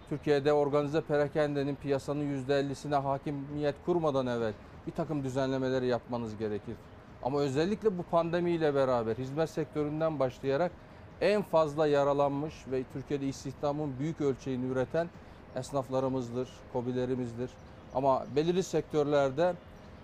Türkiye'de 0.09 0.53
organize 0.53 1.01
perakendenin 1.01 1.75
piyasanın 1.75 2.45
%50'sine 2.49 2.95
hakimiyet 2.95 3.75
kurmadan 3.87 4.27
evvel 4.27 4.53
bir 4.87 4.93
takım 4.93 5.25
düzenlemeleri 5.25 5.87
yapmanız 5.87 6.37
gerekir. 6.37 6.77
Ama 7.23 7.41
özellikle 7.41 7.99
bu 7.99 8.03
pandemiyle 8.03 8.75
beraber 8.75 9.17
hizmet 9.17 9.51
sektöründen 9.51 10.19
başlayarak 10.19 10.73
en 11.21 11.43
fazla 11.43 11.87
yaralanmış 11.87 12.55
ve 12.71 12.85
Türkiye'de 12.93 13.27
istihdamın 13.27 13.99
büyük 13.99 14.21
ölçeğini 14.21 14.67
üreten 14.67 15.09
esnaflarımızdır, 15.57 16.49
kobilerimizdir. 16.73 17.51
Ama 17.95 18.25
belirli 18.37 18.63
sektörlerde 18.63 19.55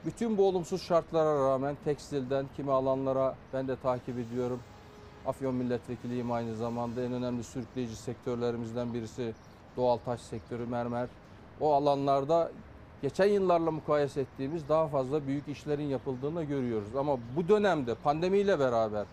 bütün 0.05 0.37
bu 0.37 0.49
olumsuz 0.49 0.83
şartlara 0.83 1.51
rağmen 1.51 1.77
tekstilden 1.85 2.47
kimi 2.57 2.73
alanlara 2.73 3.35
ben 3.53 3.69
de 3.69 3.77
takip 3.77 4.19
ediyorum. 4.19 4.61
Afyon 5.27 5.55
milletvekiliyim 5.55 6.33
aynı 6.33 6.55
zamanda 6.55 7.03
en 7.03 7.13
önemli 7.13 7.45
sürükleyici 7.45 7.97
sektörlerimizden 7.97 8.95
birisi 8.95 9.35
doğal 9.77 9.97
taş 9.97 10.21
sektörü, 10.21 10.67
mermer. 10.67 11.09
O 11.61 11.75
alanlarda 11.75 12.51
geçen 13.03 13.27
yıllarla 13.27 13.71
mukayese 13.71 14.21
ettiğimiz 14.21 14.69
daha 14.69 14.89
fazla 14.89 15.27
büyük 15.27 15.49
işlerin 15.49 15.89
yapıldığını 15.89 16.45
görüyoruz. 16.45 16.97
Ama 16.97 17.19
bu 17.37 17.49
dönemde 17.49 17.95
pandemiyle 17.95 18.59
beraber 18.59 19.07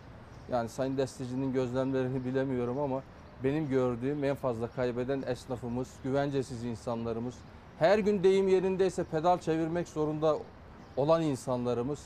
yani 0.51 0.69
Sayın 0.69 0.97
Desteci'nin 0.97 1.53
gözlemlerini 1.53 2.25
bilemiyorum 2.25 2.79
ama 2.79 3.01
benim 3.43 3.69
gördüğüm 3.69 4.23
en 4.23 4.35
fazla 4.35 4.67
kaybeden 4.67 5.23
esnafımız, 5.27 5.87
güvencesiz 6.03 6.63
insanlarımız, 6.63 7.35
her 7.79 7.99
gün 7.99 8.23
deyim 8.23 8.47
yerindeyse 8.47 9.03
pedal 9.03 9.39
çevirmek 9.39 9.87
zorunda 9.87 10.37
olan 10.97 11.21
insanlarımız 11.21 11.99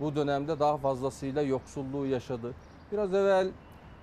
bu 0.00 0.16
dönemde 0.16 0.60
daha 0.60 0.76
fazlasıyla 0.76 1.42
yoksulluğu 1.42 2.06
yaşadı. 2.06 2.54
Biraz 2.92 3.14
evvel 3.14 3.48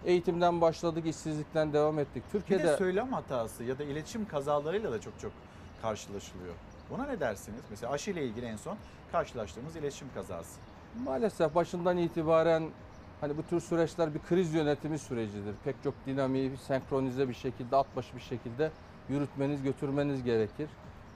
eğitimden 0.05 0.61
başladık, 0.61 1.05
işsizlikten 1.05 1.73
devam 1.73 1.99
ettik. 1.99 2.23
Bir 2.25 2.39
Türkiye'de 2.39 2.63
de 2.63 2.77
söylem 2.77 3.13
hatası 3.13 3.63
ya 3.63 3.79
da 3.79 3.83
iletişim 3.83 4.27
kazalarıyla 4.27 4.91
da 4.91 5.01
çok 5.01 5.19
çok 5.19 5.31
karşılaşılıyor. 5.81 6.53
Buna 6.89 7.05
ne 7.05 7.19
dersiniz? 7.19 7.59
Mesela 7.69 7.91
aşı 7.91 8.11
ile 8.11 8.25
ilgili 8.25 8.45
en 8.45 8.55
son 8.55 8.77
karşılaştığımız 9.11 9.75
iletişim 9.75 10.07
kazası. 10.15 10.59
Maalesef 11.05 11.55
başından 11.55 11.97
itibaren 11.97 12.69
hani 13.23 13.37
bu 13.37 13.43
tür 13.43 13.59
süreçler 13.59 14.13
bir 14.13 14.19
kriz 14.19 14.53
yönetimi 14.53 14.99
sürecidir. 14.99 15.55
Pek 15.63 15.75
çok 15.83 15.93
dinamiği 16.05 16.57
senkronize 16.57 17.29
bir 17.29 17.33
şekilde, 17.33 17.75
at 17.75 17.95
başı 17.95 18.15
bir 18.15 18.21
şekilde 18.21 18.71
yürütmeniz, 19.09 19.63
götürmeniz 19.63 20.23
gerekir. 20.23 20.69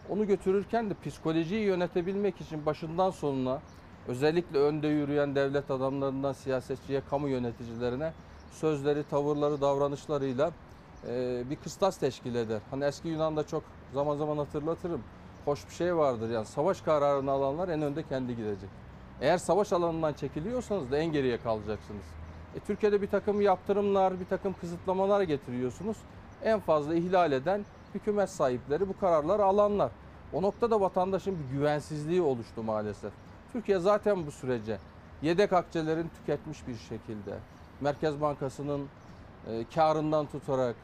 Onu 0.10 0.28
götürürken 0.28 0.90
de 0.90 0.94
psikolojiyi 1.06 1.66
yönetebilmek 1.66 2.42
için 2.42 2.66
başından 2.66 3.10
sonuna 3.10 3.62
özellikle 4.08 4.58
önde 4.60 4.88
yürüyen 4.88 5.36
devlet 5.36 5.72
adamlarından 5.72 6.34
siyasetçiye, 6.34 7.02
kamu 7.10 7.30
yöneticilerine 7.30 8.12
sözleri, 8.52 9.04
tavırları, 9.04 9.62
davranışlarıyla 9.62 10.52
e, 11.08 11.44
bir 11.50 11.56
kıstas 11.56 11.98
teşkil 11.98 12.36
eder. 12.36 12.62
Hani 12.72 12.84
eski 12.84 13.08
Yunan'da 13.08 13.48
çok 13.48 13.64
zaman 13.94 14.18
zaman 14.18 14.38
hatırlatırım. 14.38 15.02
Hoş 15.46 15.70
bir 15.70 15.74
şey 15.74 15.96
vardır 15.96 16.30
yani 16.30 16.46
savaş 16.46 16.82
kararını 16.82 17.32
alanlar 17.32 17.70
en 17.70 17.82
önde 17.82 18.04
kendi 18.04 18.36
gidecek. 18.36 18.87
Eğer 19.22 19.38
savaş 19.38 19.74
alanından 19.74 20.14
çekiliyorsanız 20.14 20.92
da 20.92 20.98
en 20.98 21.12
geriye 21.12 21.38
kalacaksınız. 21.38 22.06
E, 22.56 22.60
Türkiye'de 22.60 23.02
bir 23.02 23.08
takım 23.08 23.42
yaptırımlar, 23.42 24.20
bir 24.20 24.26
takım 24.26 24.56
kısıtlamalar 24.62 25.22
getiriyorsunuz. 25.22 25.98
En 26.44 26.60
fazla 26.60 26.96
ihlal 26.96 27.32
eden 27.32 27.66
hükümet 27.96 28.30
sahipleri 28.30 28.90
bu 28.90 29.00
kararları 29.00 29.44
alanlar. 29.44 29.92
O 30.34 30.42
noktada 30.42 30.82
vatandaşın 30.82 31.38
bir 31.40 31.58
güvensizliği 31.58 32.22
oluştu 32.22 32.64
maalesef. 32.64 33.12
Türkiye 33.54 33.80
zaten 33.80 34.28
bu 34.28 34.32
sürece 34.32 34.78
yedek 35.22 35.54
akçelerin 35.54 36.10
tüketmiş 36.18 36.68
bir 36.68 36.78
şekilde 36.78 37.38
Merkez 37.82 38.22
Bankası'nın 38.22 38.88
e, 39.48 39.66
karından 39.76 40.26
tutarak 40.26 40.76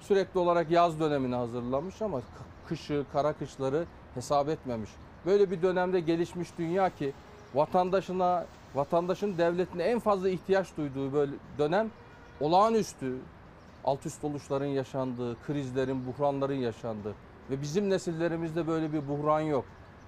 sürekli 0.00 0.40
olarak 0.40 0.70
yaz 0.70 1.00
dönemini 1.00 1.34
hazırlamış 1.34 2.02
ama 2.02 2.20
kışı, 2.68 3.04
kara 3.12 3.32
kışları 3.32 3.84
hesap 4.14 4.48
etmemiş. 4.48 4.90
Böyle 5.26 5.50
bir 5.50 5.62
dönemde 5.62 6.00
gelişmiş 6.00 6.48
dünya 6.58 6.90
ki 6.90 7.12
vatandaşına, 7.54 8.46
vatandaşın 8.74 9.38
devletine 9.38 9.82
en 9.82 9.98
fazla 9.98 10.28
ihtiyaç 10.28 10.76
duyduğu 10.76 11.12
böyle 11.12 11.32
dönem 11.58 11.90
olağanüstü 12.40 13.16
alt 13.84 14.06
üst 14.06 14.24
oluşların 14.24 14.66
yaşandığı, 14.66 15.36
krizlerin, 15.46 16.06
buhranların 16.06 16.54
yaşandığı 16.54 17.14
ve 17.50 17.62
bizim 17.62 17.90
nesillerimizde 17.90 18.66
böyle 18.66 18.92
bir 18.92 19.08
buhran 19.08 19.40
yok. 19.40 19.64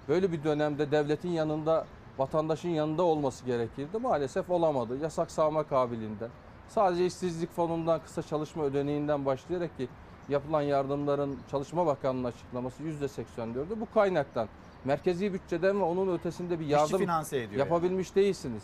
Böyle 0.07 0.31
bir 0.31 0.43
dönemde 0.43 0.91
devletin 0.91 1.29
yanında, 1.29 1.85
vatandaşın 2.17 2.69
yanında 2.69 3.03
olması 3.03 3.45
gerekirdi. 3.45 3.97
Maalesef 3.97 4.49
olamadı. 4.49 4.97
Yasak 5.01 5.31
sağma 5.31 5.63
kabiliğinden. 5.63 6.29
Sadece 6.69 7.05
işsizlik 7.05 7.51
fonundan, 7.51 8.01
kısa 8.05 8.23
çalışma 8.23 8.63
ödeneğinden 8.63 9.25
başlayarak 9.25 9.77
ki 9.77 9.87
yapılan 10.29 10.61
yardımların 10.61 11.37
Çalışma 11.51 11.85
Bakanlığı'nın 11.85 12.27
açıklaması 12.27 12.83
%84'ü 12.83 13.79
bu 13.79 13.87
kaynaktan. 13.93 14.47
Merkezi 14.85 15.33
bütçeden 15.33 15.79
ve 15.79 15.83
onun 15.83 16.13
ötesinde 16.13 16.59
bir 16.59 16.65
yardım 16.65 16.99
finanse 16.99 17.37
ediyor 17.37 17.59
yapabilmiş 17.59 18.15
değilsiniz. 18.15 18.63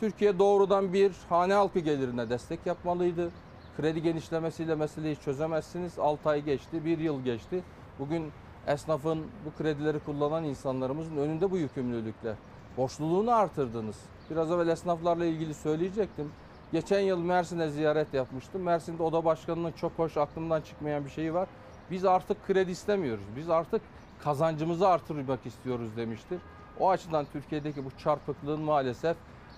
Türkiye 0.00 0.38
doğrudan 0.38 0.92
bir 0.92 1.12
hane 1.28 1.54
halkı 1.54 1.78
gelirine 1.78 2.30
destek 2.30 2.66
yapmalıydı. 2.66 3.30
Kredi 3.76 4.02
genişlemesiyle 4.02 4.74
meseleyi 4.74 5.16
çözemezsiniz. 5.16 5.98
6 5.98 6.28
ay 6.28 6.44
geçti, 6.44 6.84
1 6.84 6.98
yıl 6.98 7.22
geçti. 7.22 7.62
Bugün 7.98 8.32
esnafın, 8.66 9.26
bu 9.46 9.62
kredileri 9.62 9.98
kullanan 9.98 10.44
insanlarımızın 10.44 11.16
önünde 11.16 11.50
bu 11.50 11.58
yükümlülükler. 11.58 12.34
Borçluluğunu 12.76 13.34
artırdınız. 13.34 13.96
Biraz 14.30 14.50
evvel 14.50 14.68
esnaflarla 14.68 15.24
ilgili 15.24 15.54
söyleyecektim. 15.54 16.32
Geçen 16.72 17.00
yıl 17.00 17.18
Mersin'e 17.18 17.68
ziyaret 17.68 18.14
yapmıştım. 18.14 18.62
Mersin'de 18.62 19.02
oda 19.02 19.24
başkanının 19.24 19.72
çok 19.72 19.92
hoş 19.96 20.16
aklımdan 20.16 20.60
çıkmayan 20.60 21.04
bir 21.04 21.10
şeyi 21.10 21.34
var. 21.34 21.48
Biz 21.90 22.04
artık 22.04 22.46
kredi 22.46 22.70
istemiyoruz. 22.70 23.24
Biz 23.36 23.50
artık 23.50 23.82
kazancımızı 24.24 24.88
artırmak 24.88 25.46
istiyoruz 25.46 25.96
demiştir. 25.96 26.38
O 26.78 26.90
açıdan 26.90 27.26
Türkiye'deki 27.32 27.84
bu 27.84 27.90
çarpıklığın 27.98 28.60
maalesef 28.60 29.16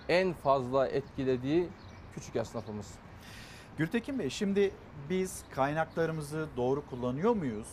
en 0.09 0.33
fazla 0.33 0.89
etkilediği 0.89 1.69
küçük 2.15 2.37
esnafımız. 2.37 2.95
Gültekin 3.79 4.19
Bey 4.19 4.31
şimdi 4.31 4.71
biz 5.11 5.45
kaynaklarımızı 5.51 6.49
doğru 6.57 6.87
kullanıyor 6.91 7.37
muyuz? 7.37 7.69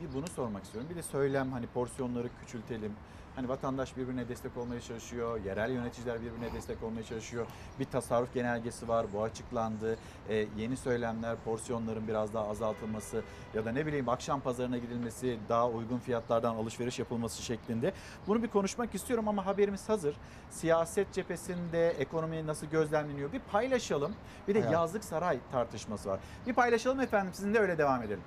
Bir 0.00 0.14
bunu 0.14 0.26
sormak 0.26 0.64
istiyorum. 0.64 0.90
Bir 0.90 0.96
de 0.96 1.02
söylem 1.02 1.52
hani 1.52 1.66
porsiyonları 1.66 2.28
küçültelim. 2.40 2.92
Hani 3.36 3.48
vatandaş 3.48 3.96
birbirine 3.96 4.28
destek 4.28 4.56
olmaya 4.56 4.80
çalışıyor. 4.80 5.40
Yerel 5.44 5.70
yöneticiler 5.70 6.20
birbirine 6.20 6.52
destek 6.52 6.82
olmaya 6.82 7.02
çalışıyor. 7.02 7.46
Bir 7.78 7.84
tasarruf 7.84 8.34
genelgesi 8.34 8.88
var. 8.88 9.06
Bu 9.12 9.22
açıklandı. 9.22 9.96
Ee, 10.28 10.46
yeni 10.56 10.76
söylemler 10.76 11.36
porsiyonların 11.44 12.08
biraz 12.08 12.34
daha 12.34 12.48
azaltılması 12.48 13.22
ya 13.54 13.64
da 13.64 13.72
ne 13.72 13.86
bileyim 13.86 14.08
akşam 14.08 14.40
pazarına 14.40 14.78
gidilmesi, 14.78 15.38
daha 15.48 15.68
uygun 15.68 15.98
fiyatlardan 15.98 16.54
alışveriş 16.54 16.98
yapılması 16.98 17.42
şeklinde. 17.42 17.92
Bunu 18.26 18.42
bir 18.42 18.48
konuşmak 18.48 18.94
istiyorum 18.94 19.28
ama 19.28 19.46
haberimiz 19.46 19.88
hazır. 19.88 20.16
Siyaset 20.50 21.12
cephesinde 21.12 21.88
ekonomi 21.90 22.46
nasıl 22.46 22.66
gözlemleniyor? 22.66 23.32
Bir 23.32 23.40
paylaşalım. 23.40 24.14
Bir 24.48 24.54
de 24.54 24.58
yazlık 24.58 25.04
saray 25.04 25.38
tartışması 25.52 26.08
var. 26.08 26.20
Bir 26.46 26.52
paylaşalım 26.54 27.00
efendim 27.00 27.34
sizinle 27.34 27.58
öyle 27.58 27.78
devam 27.78 28.02
edelim. 28.02 28.22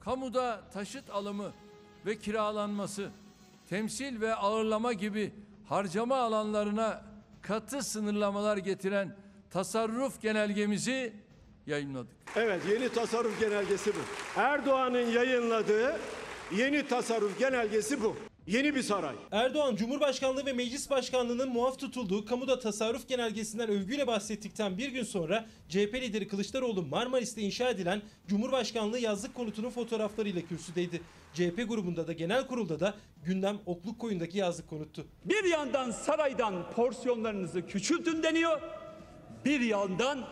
kamuda 0.00 0.60
taşıt 0.72 1.10
alımı 1.10 1.52
ve 2.06 2.18
kiralanması, 2.18 3.10
temsil 3.70 4.20
ve 4.20 4.34
ağırlama 4.34 4.92
gibi 4.92 5.32
harcama 5.68 6.16
alanlarına 6.16 7.02
katı 7.42 7.82
sınırlamalar 7.82 8.56
getiren 8.56 9.16
tasarruf 9.50 10.22
genelgemizi 10.22 11.12
yayınladık. 11.66 12.16
Evet 12.36 12.62
yeni 12.70 12.88
tasarruf 12.88 13.40
genelgesi 13.40 13.92
bu. 13.94 13.98
Erdoğan'ın 14.40 15.10
yayınladığı 15.10 15.96
yeni 16.56 16.88
tasarruf 16.88 17.38
genelgesi 17.38 18.02
bu. 18.02 18.16
Yeni 18.50 18.74
bir 18.74 18.82
saray. 18.82 19.16
Erdoğan 19.32 19.76
Cumhurbaşkanlığı 19.76 20.46
ve 20.46 20.52
Meclis 20.52 20.90
Başkanlığı'nın 20.90 21.48
muaf 21.48 21.78
tutulduğu 21.78 22.24
kamuda 22.24 22.58
tasarruf 22.58 23.08
genelgesinden 23.08 23.68
övgüyle 23.68 24.06
bahsettikten 24.06 24.78
bir 24.78 24.88
gün 24.88 25.04
sonra 25.04 25.46
CHP 25.68 25.94
lideri 25.94 26.28
Kılıçdaroğlu 26.28 26.82
Marmaris'te 26.82 27.42
inşa 27.42 27.70
edilen 27.70 28.02
Cumhurbaşkanlığı 28.26 28.98
yazlık 28.98 29.34
konutunun 29.34 29.70
fotoğraflarıyla 29.70 30.42
kürsüdeydi. 30.42 31.02
CHP 31.34 31.68
grubunda 31.68 32.06
da 32.06 32.12
genel 32.12 32.46
kurulda 32.46 32.80
da 32.80 32.94
gündem 33.24 33.58
Okluk 33.66 33.98
Koyun'daki 33.98 34.38
yazlık 34.38 34.68
konuttu. 34.68 35.06
Bir 35.24 35.44
yandan 35.44 35.90
saraydan 35.90 36.70
porsiyonlarınızı 36.72 37.66
küçültün 37.66 38.22
deniyor. 38.22 38.60
Bir 39.44 39.60
yandan 39.60 40.26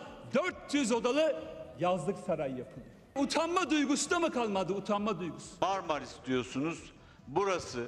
400 0.65 0.91
odalı 0.91 1.43
yazlık 1.79 2.17
saray 2.19 2.49
yapılıyor. 2.49 2.89
Utanma 3.15 3.69
duygusu 3.69 4.09
da 4.09 4.19
mı 4.19 4.31
kalmadı 4.31 4.73
utanma 4.73 5.19
duygusu? 5.19 5.49
Marmaris 5.61 6.11
diyorsunuz. 6.27 6.79
Burası 7.27 7.87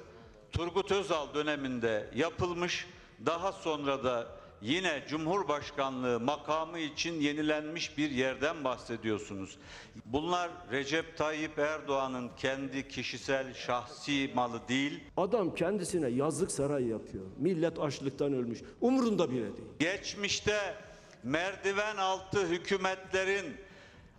Turgut 0.52 0.92
Özal 0.92 1.34
döneminde 1.34 2.10
yapılmış. 2.16 2.88
Daha 3.26 3.52
sonra 3.52 4.04
da 4.04 4.28
yine 4.62 5.04
Cumhurbaşkanlığı 5.10 6.20
makamı 6.20 6.80
için 6.80 7.20
yenilenmiş 7.22 7.98
bir 7.98 8.12
yerden 8.12 8.64
bahsediyorsunuz. 8.64 9.58
Bunlar 10.06 10.50
Recep 10.72 11.18
Tayyip 11.18 11.60
Erdoğan'ın 11.60 12.32
kendi 12.38 12.88
kişisel 12.88 13.54
şahsi 13.54 14.32
malı 14.36 14.68
değil. 14.68 15.00
Adam 15.18 15.56
kendisine 15.56 16.08
yazlık 16.10 16.52
saray 16.52 16.88
yapıyor. 16.88 17.26
Millet 17.38 17.80
açlıktan 17.80 18.34
ölmüş. 18.34 18.60
Umurunda 18.82 19.32
bile 19.32 19.42
değil. 19.44 19.70
Geçmişte 19.80 20.76
merdiven 21.24 21.98
altı 21.98 22.48
hükümetlerin 22.48 23.56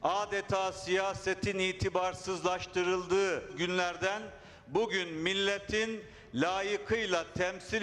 adeta 0.02 0.72
siyasetin 0.72 1.58
itibarsızlaştırıldığı 1.58 3.56
günlerden 3.56 4.22
bugün 4.68 5.08
milletin 5.14 6.00
layıkıyla 6.34 7.24
temsil 7.34 7.82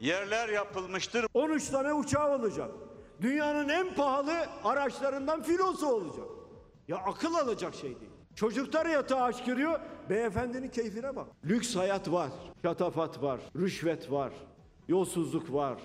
yerler 0.00 0.48
yapılmıştır. 0.48 1.26
13 1.34 1.68
tane 1.68 1.92
uçağı 1.94 2.34
olacak. 2.38 2.70
Dünyanın 3.20 3.68
en 3.68 3.94
pahalı 3.94 4.46
araçlarından 4.64 5.42
filosu 5.42 5.86
olacak. 5.86 6.26
Ya 6.88 6.96
akıl 6.96 7.34
alacak 7.34 7.74
şey 7.74 8.00
değil. 8.00 8.12
Çocuklar 8.34 8.86
yatağa 8.86 9.22
aşkırıyor. 9.22 9.80
Beyefendinin 10.10 10.68
keyfine 10.68 11.16
bak. 11.16 11.26
Lüks 11.44 11.76
hayat 11.76 12.12
var. 12.12 12.30
Şatafat 12.62 13.22
var. 13.22 13.40
Rüşvet 13.56 14.12
var. 14.12 14.32
Yolsuzluk 14.88 15.52
var. 15.52 15.78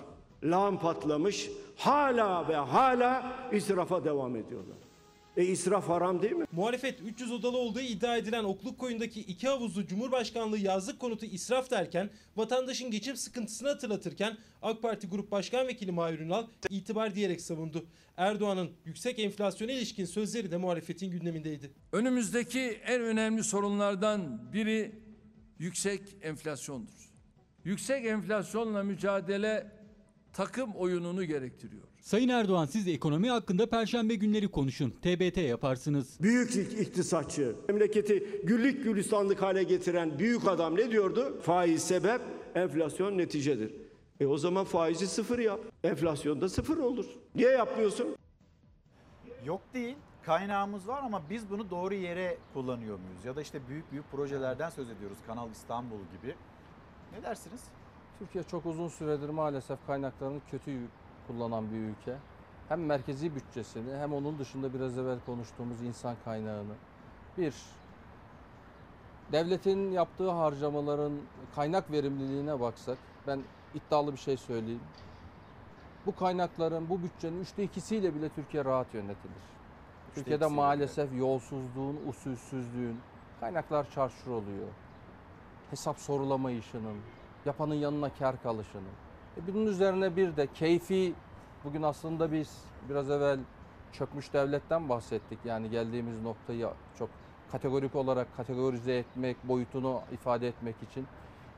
Lağım 0.44 0.78
patlamış. 0.78 1.50
Hala 1.76 2.48
ve 2.48 2.56
hala 2.56 3.36
israfa 3.52 4.04
devam 4.04 4.36
ediyorlar. 4.36 4.87
E 5.38 5.44
israf 5.44 5.88
haram 5.88 6.22
değil 6.22 6.32
mi? 6.32 6.44
Muhalefet 6.52 7.00
300 7.00 7.32
odalı 7.32 7.58
olduğu 7.58 7.80
iddia 7.80 8.16
edilen 8.16 8.44
Okluk 8.44 8.78
Koyun'daki 8.78 9.20
iki 9.20 9.48
havuzlu 9.48 9.86
Cumhurbaşkanlığı 9.86 10.58
yazlık 10.58 11.00
konutu 11.00 11.26
israf 11.26 11.70
derken 11.70 12.10
vatandaşın 12.36 12.90
geçim 12.90 13.16
sıkıntısını 13.16 13.68
hatırlatırken 13.68 14.36
AK 14.62 14.82
Parti 14.82 15.08
Grup 15.08 15.30
Başkan 15.30 15.66
Vekili 15.66 15.92
Mahir 15.92 16.18
Ünal 16.18 16.46
itibar 16.70 17.14
diyerek 17.14 17.40
savundu. 17.40 17.86
Erdoğan'ın 18.16 18.70
yüksek 18.84 19.18
enflasyona 19.18 19.72
ilişkin 19.72 20.04
sözleri 20.04 20.50
de 20.50 20.56
muhalefetin 20.56 21.10
gündemindeydi. 21.10 21.70
Önümüzdeki 21.92 22.60
en 22.86 23.00
önemli 23.00 23.44
sorunlardan 23.44 24.52
biri 24.52 24.92
yüksek 25.58 26.02
enflasyondur. 26.22 27.10
Yüksek 27.64 28.06
enflasyonla 28.06 28.82
mücadele 28.82 29.72
takım 30.32 30.72
oyununu 30.72 31.24
gerektiriyor. 31.24 31.87
Sayın 32.00 32.28
Erdoğan 32.28 32.66
siz 32.66 32.88
ekonomi 32.88 33.30
hakkında 33.30 33.70
perşembe 33.70 34.14
günleri 34.14 34.48
konuşun. 34.48 34.90
TBT 34.90 35.36
yaparsınız. 35.36 36.18
Büyük 36.22 36.56
iktisatçı, 36.56 37.56
memleketi 37.68 38.40
güllük 38.44 38.84
gülistanlık 38.84 39.42
hale 39.42 39.62
getiren 39.62 40.18
büyük 40.18 40.48
adam 40.48 40.76
ne 40.76 40.90
diyordu? 40.90 41.40
Faiz 41.42 41.82
sebep, 41.82 42.20
enflasyon 42.54 43.18
neticedir. 43.18 43.72
E 44.20 44.26
o 44.26 44.38
zaman 44.38 44.64
faizi 44.64 45.06
sıfır 45.06 45.38
yap. 45.38 45.60
Enflasyon 45.84 46.40
da 46.40 46.48
sıfır 46.48 46.76
olur. 46.78 47.06
Niye 47.34 47.50
yapmıyorsun? 47.50 48.16
Yok 49.46 49.60
değil. 49.74 49.96
Kaynağımız 50.26 50.88
var 50.88 51.00
ama 51.04 51.22
biz 51.30 51.50
bunu 51.50 51.70
doğru 51.70 51.94
yere 51.94 52.38
kullanıyor 52.54 52.98
muyuz? 52.98 53.24
Ya 53.24 53.36
da 53.36 53.42
işte 53.42 53.60
büyük 53.68 53.92
büyük 53.92 54.10
projelerden 54.10 54.70
söz 54.70 54.90
ediyoruz. 54.90 55.18
Kanal 55.26 55.50
İstanbul 55.50 55.98
gibi. 56.22 56.34
Ne 57.12 57.22
dersiniz? 57.22 57.60
Türkiye 58.18 58.44
çok 58.44 58.66
uzun 58.66 58.88
süredir 58.88 59.28
maalesef 59.28 59.78
kaynaklarını 59.86 60.40
kötü 60.50 60.70
kullanan 61.28 61.70
bir 61.72 61.76
ülke. 61.76 62.16
Hem 62.68 62.86
merkezi 62.86 63.34
bütçesini 63.34 63.96
hem 63.96 64.12
onun 64.12 64.38
dışında 64.38 64.74
biraz 64.74 64.98
evvel 64.98 65.18
konuştuğumuz 65.26 65.82
insan 65.82 66.16
kaynağını. 66.24 66.74
Bir, 67.38 67.54
devletin 69.32 69.90
yaptığı 69.90 70.30
harcamaların 70.30 71.12
kaynak 71.54 71.92
verimliliğine 71.92 72.60
baksak 72.60 72.98
ben 73.26 73.40
iddialı 73.74 74.12
bir 74.12 74.18
şey 74.18 74.36
söyleyeyim. 74.36 74.80
Bu 76.06 76.16
kaynakların, 76.16 76.88
bu 76.88 77.02
bütçenin 77.02 77.40
üçte 77.40 77.62
ikisiyle 77.62 78.14
bile 78.14 78.28
Türkiye 78.28 78.64
rahat 78.64 78.94
yönetilir. 78.94 79.48
Türkiye'de 80.14 80.44
ikisiyle 80.44 80.60
maalesef 80.60 81.14
yolsuzluğun, 81.18 82.00
usulsüzlüğün, 82.08 83.00
kaynaklar 83.40 83.90
çarşur 83.90 84.30
oluyor. 84.30 84.68
Hesap 85.70 85.98
sorulamayışının, 85.98 86.96
yapanın 87.46 87.74
yanına 87.74 88.14
kar 88.14 88.42
kalışının. 88.42 89.07
E 89.38 89.54
bunun 89.54 89.66
üzerine 89.66 90.16
bir 90.16 90.36
de 90.36 90.46
keyfi, 90.54 91.14
bugün 91.64 91.82
aslında 91.82 92.32
biz 92.32 92.64
biraz 92.88 93.10
evvel 93.10 93.38
çökmüş 93.92 94.32
devletten 94.32 94.88
bahsettik. 94.88 95.38
Yani 95.44 95.70
geldiğimiz 95.70 96.22
noktayı 96.22 96.68
çok 96.98 97.08
kategorik 97.52 97.94
olarak 97.94 98.36
kategorize 98.36 98.96
etmek, 98.96 99.36
boyutunu 99.44 100.00
ifade 100.12 100.48
etmek 100.48 100.76
için. 100.90 101.06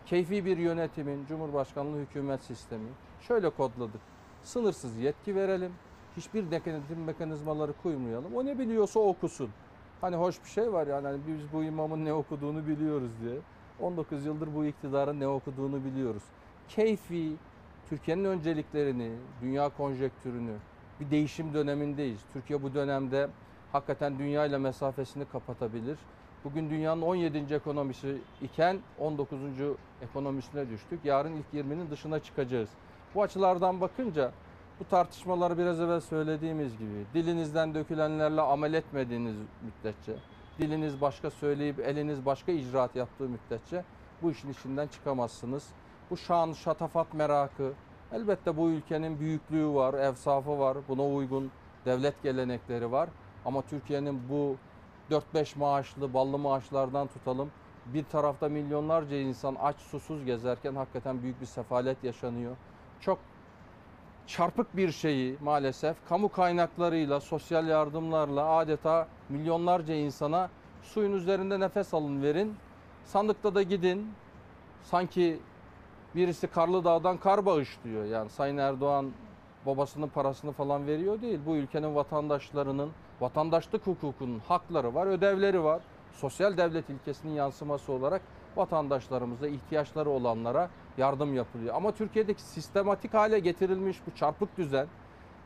Keyfi 0.06 0.44
bir 0.44 0.56
yönetimin, 0.56 1.26
Cumhurbaşkanlığı 1.26 1.98
hükümet 1.98 2.42
sistemi 2.42 2.88
şöyle 3.20 3.50
kodladık. 3.50 4.00
Sınırsız 4.42 4.96
yetki 4.96 5.34
verelim, 5.34 5.72
hiçbir 6.16 6.50
denetim 6.50 7.04
mekanizmaları 7.04 7.72
koymayalım. 7.82 8.34
O 8.34 8.44
ne 8.44 8.58
biliyorsa 8.58 9.00
okusun. 9.00 9.50
Hani 10.00 10.16
hoş 10.16 10.44
bir 10.44 10.48
şey 10.48 10.72
var 10.72 10.86
yani 10.86 11.06
hani 11.06 11.20
biz 11.26 11.52
bu 11.52 11.64
imamın 11.64 12.04
ne 12.04 12.12
okuduğunu 12.12 12.66
biliyoruz 12.66 13.10
diye. 13.22 13.38
19 13.80 14.26
yıldır 14.26 14.54
bu 14.54 14.64
iktidarın 14.64 15.20
ne 15.20 15.28
okuduğunu 15.28 15.84
biliyoruz. 15.84 16.22
Keyfi, 16.68 17.36
Türkiye'nin 17.90 18.24
önceliklerini, 18.24 19.10
dünya 19.42 19.68
konjektürünü, 19.68 20.56
bir 21.00 21.10
değişim 21.10 21.54
dönemindeyiz. 21.54 22.20
Türkiye 22.32 22.62
bu 22.62 22.74
dönemde 22.74 23.28
hakikaten 23.72 24.18
dünya 24.18 24.46
ile 24.46 24.58
mesafesini 24.58 25.24
kapatabilir. 25.24 25.98
Bugün 26.44 26.70
dünyanın 26.70 27.02
17. 27.02 27.54
ekonomisi 27.54 28.18
iken 28.42 28.78
19. 28.98 29.38
ekonomisine 30.02 30.70
düştük. 30.70 31.04
Yarın 31.04 31.32
ilk 31.32 31.64
20'nin 31.64 31.90
dışına 31.90 32.20
çıkacağız. 32.20 32.68
Bu 33.14 33.22
açılardan 33.22 33.80
bakınca 33.80 34.32
bu 34.80 34.84
tartışmaları 34.84 35.58
biraz 35.58 35.80
evvel 35.80 36.00
söylediğimiz 36.00 36.78
gibi 36.78 37.04
dilinizden 37.14 37.74
dökülenlerle 37.74 38.40
amel 38.40 38.74
etmediğiniz 38.74 39.36
müddetçe, 39.62 40.12
diliniz 40.58 41.00
başka 41.00 41.30
söyleyip 41.30 41.80
eliniz 41.80 42.26
başka 42.26 42.52
icraat 42.52 42.96
yaptığı 42.96 43.28
müddetçe 43.28 43.84
bu 44.22 44.30
işin 44.30 44.52
içinden 44.52 44.86
çıkamazsınız. 44.86 45.64
Bu 46.10 46.16
şan, 46.16 46.52
şatafat 46.52 47.14
merakı, 47.14 47.72
elbette 48.12 48.56
bu 48.56 48.70
ülkenin 48.70 49.20
büyüklüğü 49.20 49.74
var, 49.74 49.94
evsafı 49.94 50.58
var, 50.58 50.78
buna 50.88 51.06
uygun 51.06 51.50
devlet 51.84 52.22
gelenekleri 52.22 52.92
var. 52.92 53.08
Ama 53.44 53.62
Türkiye'nin 53.62 54.28
bu 54.28 54.56
4-5 55.10 55.58
maaşlı, 55.58 56.14
ballı 56.14 56.38
maaşlardan 56.38 57.06
tutalım. 57.06 57.50
Bir 57.86 58.04
tarafta 58.04 58.48
milyonlarca 58.48 59.16
insan 59.16 59.56
aç 59.60 59.76
susuz 59.76 60.24
gezerken 60.24 60.74
hakikaten 60.74 61.22
büyük 61.22 61.40
bir 61.40 61.46
sefalet 61.46 62.04
yaşanıyor. 62.04 62.56
Çok 63.00 63.18
çarpık 64.26 64.76
bir 64.76 64.92
şeyi 64.92 65.36
maalesef 65.40 65.96
kamu 66.08 66.28
kaynaklarıyla, 66.28 67.20
sosyal 67.20 67.66
yardımlarla 67.68 68.46
adeta 68.46 69.08
milyonlarca 69.28 69.94
insana 69.94 70.50
suyun 70.82 71.12
üzerinde 71.12 71.60
nefes 71.60 71.94
alın 71.94 72.22
verin. 72.22 72.56
Sandıkta 73.04 73.54
da 73.54 73.62
gidin. 73.62 74.12
Sanki 74.82 75.40
birisi 76.14 76.46
Karlı 76.46 76.84
Dağ'dan 76.84 77.16
kar 77.16 77.46
bağışlıyor. 77.46 78.04
Yani 78.04 78.30
Sayın 78.30 78.56
Erdoğan 78.56 79.10
babasının 79.66 80.08
parasını 80.08 80.52
falan 80.52 80.86
veriyor 80.86 81.22
değil. 81.22 81.40
Bu 81.46 81.56
ülkenin 81.56 81.94
vatandaşlarının 81.94 82.90
vatandaşlık 83.20 83.86
hukukunun 83.86 84.38
hakları 84.38 84.94
var, 84.94 85.06
ödevleri 85.06 85.64
var. 85.64 85.82
Sosyal 86.12 86.56
devlet 86.56 86.90
ilkesinin 86.90 87.32
yansıması 87.32 87.92
olarak 87.92 88.22
vatandaşlarımıza, 88.56 89.48
ihtiyaçları 89.48 90.10
olanlara 90.10 90.70
yardım 90.98 91.34
yapılıyor. 91.34 91.74
Ama 91.74 91.92
Türkiye'deki 91.92 92.42
sistematik 92.42 93.14
hale 93.14 93.38
getirilmiş 93.38 93.98
bu 94.06 94.16
çarpık 94.16 94.56
düzen 94.56 94.86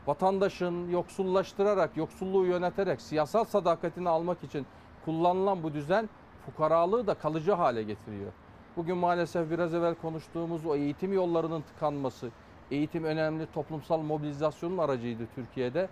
vatandaşın 0.07 0.89
yoksullaştırarak, 0.89 1.97
yoksulluğu 1.97 2.45
yöneterek 2.45 3.01
siyasal 3.01 3.43
sadakatini 3.43 4.09
almak 4.09 4.43
için 4.43 4.65
kullanılan 5.05 5.63
bu 5.63 5.73
düzen 5.73 6.09
fukaralığı 6.45 7.07
da 7.07 7.13
kalıcı 7.13 7.51
hale 7.51 7.83
getiriyor. 7.83 8.31
Bugün 8.77 8.97
maalesef 8.97 9.51
biraz 9.51 9.73
evvel 9.73 9.95
konuştuğumuz 9.95 10.65
o 10.65 10.75
eğitim 10.75 11.13
yollarının 11.13 11.61
tıkanması, 11.61 12.29
eğitim 12.71 13.03
önemli 13.03 13.47
toplumsal 13.53 14.01
mobilizasyonun 14.01 14.77
aracıydı 14.77 15.27
Türkiye'de. 15.35 15.89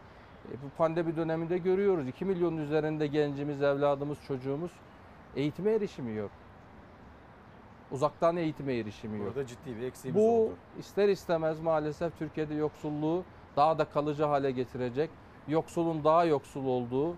E, 0.52 0.52
bu 0.52 0.78
pandemi 0.78 1.16
döneminde 1.16 1.58
görüyoruz. 1.58 2.08
2 2.08 2.26
milyonun 2.26 2.58
üzerinde 2.58 3.08
gencimiz, 3.08 3.62
evladımız, 3.62 4.18
çocuğumuz 4.28 4.72
eğitime 5.36 5.72
erişimi 5.72 6.16
yok. 6.16 6.32
uzaktan 7.92 8.38
eğitime 8.38 8.74
erişimi 8.76 9.18
yok. 9.18 9.28
Burada 9.28 9.48
ciddi 9.48 9.78
bir 9.78 9.82
eksiğimiz 9.82 10.24
Bu 10.24 10.42
oldu. 10.44 10.54
ister 10.80 11.10
istemez 11.10 11.60
maalesef 11.60 12.20
Türkiye'de 12.20 12.54
yoksulluğu 12.54 13.24
daha 13.56 13.78
da 13.78 13.86
kalıcı 13.86 14.24
hale 14.24 14.52
getirecek. 14.52 15.10
Yoksulun 15.48 16.04
daha 16.04 16.26
yoksul 16.26 16.66
olduğu, 16.66 17.16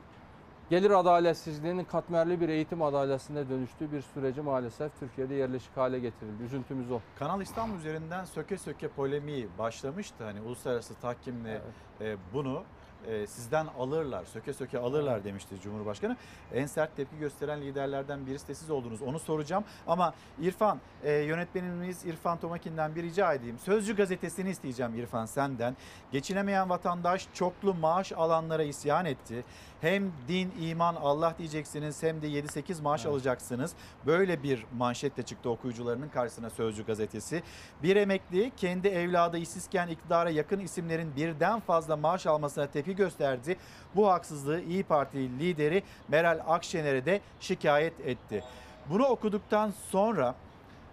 gelir 0.70 0.92
adaletsizliğinin 0.92 1.84
katmerli 1.84 2.42
bir 2.42 2.50
eğitim 2.50 2.82
adaletsizliğine 2.82 3.50
dönüştüğü 3.50 3.92
bir 3.92 4.02
süreci 4.02 4.42
maalesef 4.42 5.00
Türkiye'de 5.00 5.34
yerleşik 5.34 5.78
hale 5.78 6.00
getirildi. 6.00 6.44
Üzüntümüz 6.44 6.92
o. 6.92 7.00
Kanal 7.20 7.42
İstanbul 7.42 7.78
üzerinden 7.78 8.26
söke 8.26 8.58
söke 8.58 8.88
polemiği 8.88 9.48
başlamıştı. 9.58 10.24
Hani 10.24 10.42
uluslararası 10.42 10.96
tahkimle 10.96 11.62
e, 12.02 12.18
bunu 12.34 12.64
e, 13.08 13.28
sizden 13.28 13.68
alırlar, 13.80 14.26
söke 14.26 14.54
söke 14.54 14.80
alırlar 14.80 15.24
demişti 15.24 15.56
Cumhurbaşkanı. 15.64 16.18
En 16.54 16.66
sert 16.66 16.96
tepki 16.96 17.20
gösteren 17.20 17.62
liderlerden 17.62 18.26
birisi 18.26 18.48
de 18.48 18.56
siz 18.56 18.70
oldunuz. 18.70 19.02
Onu 19.02 19.20
soracağım. 19.20 19.64
Ama 19.88 20.14
İrfan, 20.42 20.80
e, 21.04 21.14
yönetmenimiz 21.14 22.06
İrfan 22.06 22.38
Tomakin'den 22.40 22.96
bir 22.96 23.04
rica 23.04 23.34
edeyim. 23.34 23.60
Sözcü 23.60 23.96
gazetesini 23.96 24.50
isteyeceğim 24.50 24.96
İrfan 24.96 25.26
senden. 25.26 25.78
Geçinemeyen 26.12 26.70
vatandaş 26.70 27.28
çoklu 27.34 27.74
maaş 27.74 28.12
alanlara 28.12 28.64
isyan 28.64 29.06
etti. 29.06 29.44
Hem 29.82 30.12
din, 30.28 30.54
iman, 30.60 30.96
Allah 30.96 31.36
diyeceksiniz 31.38 32.04
hem 32.04 32.22
de 32.22 32.28
7-8 32.28 32.82
maaş 32.82 33.06
alacaksınız. 33.06 33.74
Böyle 34.06 34.44
bir 34.44 34.66
manşetle 34.78 35.24
çıktı 35.24 35.50
okuyucularının 35.50 36.10
karşısına 36.10 36.50
Sözcü 36.50 36.86
gazetesi. 36.86 37.44
Bir 37.84 37.96
emekli 37.96 38.52
kendi 38.58 38.88
evladı 38.88 39.38
işsizken 39.38 39.88
iktidara 39.88 40.30
yakın 40.30 40.60
isimlerin 40.60 41.16
birden 41.16 41.60
fazla 41.60 41.98
maaş 41.98 42.28
almasına 42.28 42.68
tepki 42.68 42.95
gösterdi. 42.96 43.58
Bu 43.96 44.08
haksızlığı 44.08 44.62
İyi 44.62 44.84
Parti 44.84 45.18
lideri 45.18 45.84
Meral 46.08 46.40
Akşener'e 46.48 47.06
de 47.06 47.22
şikayet 47.40 47.94
etti. 48.06 48.44
Bunu 48.90 49.06
okuduktan 49.06 49.74
sonra 49.92 50.36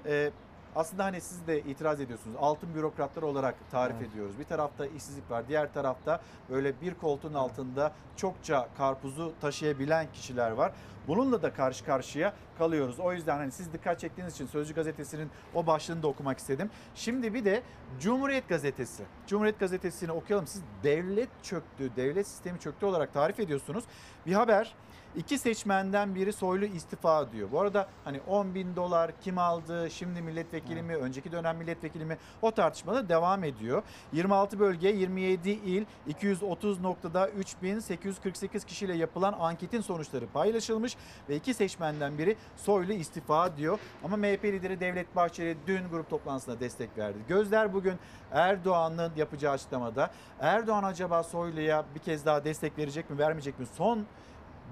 e, 0.06 0.30
aslında 0.76 1.04
hani 1.04 1.20
siz 1.20 1.46
de 1.46 1.60
itiraz 1.60 2.00
ediyorsunuz. 2.00 2.36
Altın 2.40 2.74
bürokratlar 2.74 3.22
olarak 3.22 3.54
tarif 3.70 3.96
Evet. 4.00 4.10
ediyoruz. 4.10 4.38
Bir 4.38 4.44
tarafta 4.44 4.86
işsizlik 4.86 5.30
var. 5.30 5.48
Diğer 5.48 5.72
tarafta 5.74 6.20
böyle 6.50 6.80
bir 6.80 6.94
koltuğun 6.94 7.34
altında 7.34 7.92
çokça 8.16 8.68
karpuzu 8.78 9.32
taşıyabilen 9.40 10.06
kişiler 10.12 10.50
var. 10.50 10.72
Bununla 11.08 11.42
da 11.42 11.52
karşı 11.52 11.84
karşıya 11.84 12.32
kalıyoruz. 12.58 13.00
O 13.00 13.12
yüzden 13.12 13.36
hani 13.36 13.52
siz 13.52 13.72
dikkat 13.72 14.00
çektiğiniz 14.00 14.34
için 14.34 14.46
Sözcü 14.46 14.74
Gazetesi'nin 14.74 15.30
o 15.54 15.66
başlığını 15.66 16.02
da 16.02 16.08
okumak 16.08 16.38
istedim. 16.38 16.70
Şimdi 16.94 17.34
bir 17.34 17.44
de 17.44 17.62
Cumhuriyet 18.00 18.48
Gazetesi. 18.48 19.02
Cumhuriyet 19.26 19.60
Gazetesi'ni 19.60 20.12
okuyalım. 20.12 20.46
Siz 20.46 20.62
devlet 20.82 21.28
çöktü, 21.42 21.90
devlet 21.96 22.26
sistemi 22.26 22.60
çöktü 22.60 22.86
olarak 22.86 23.12
tarif 23.12 23.40
ediyorsunuz. 23.40 23.84
Bir 24.26 24.32
haber 24.32 24.74
İki 25.16 25.38
seçmenden 25.38 26.14
biri 26.14 26.32
soylu 26.32 26.64
istifa 26.64 27.32
diyor. 27.32 27.52
Bu 27.52 27.60
arada 27.60 27.88
hani 28.04 28.20
10 28.26 28.54
bin 28.54 28.76
dolar 28.76 29.10
kim 29.20 29.38
aldı, 29.38 29.90
şimdi 29.90 30.22
milletvekili 30.22 30.82
mi, 30.82 30.96
önceki 30.96 31.32
dönem 31.32 31.56
milletvekili 31.56 32.04
mi 32.04 32.18
o 32.42 32.50
tartışma 32.50 32.94
da 32.94 33.08
devam 33.08 33.44
ediyor. 33.44 33.82
26 34.12 34.58
bölge, 34.58 34.88
27 34.88 35.50
il, 35.50 35.84
230 36.06 36.80
noktada 36.80 37.28
3848 37.28 38.64
kişiyle 38.64 38.94
yapılan 38.94 39.36
anketin 39.40 39.80
sonuçları 39.80 40.26
paylaşılmış 40.26 40.96
ve 41.28 41.36
iki 41.36 41.54
seçmenden 41.54 42.18
biri 42.18 42.36
soylu 42.56 42.92
istifa 42.92 43.56
diyor. 43.56 43.78
Ama 44.04 44.16
MHP 44.16 44.44
lideri 44.44 44.80
Devlet 44.80 45.16
Bahçeli 45.16 45.56
dün 45.66 45.88
grup 45.88 46.10
toplantısına 46.10 46.60
destek 46.60 46.98
verdi. 46.98 47.18
Gözler 47.28 47.72
bugün 47.72 47.94
Erdoğan'ın 48.32 49.12
yapacağı 49.16 49.52
açıklamada. 49.52 50.10
Erdoğan 50.40 50.84
acaba 50.84 51.22
Soylu'ya 51.22 51.84
bir 51.94 52.00
kez 52.00 52.26
daha 52.26 52.44
destek 52.44 52.78
verecek 52.78 53.10
mi, 53.10 53.18
vermeyecek 53.18 53.58
mi? 53.58 53.66
Son 53.76 54.06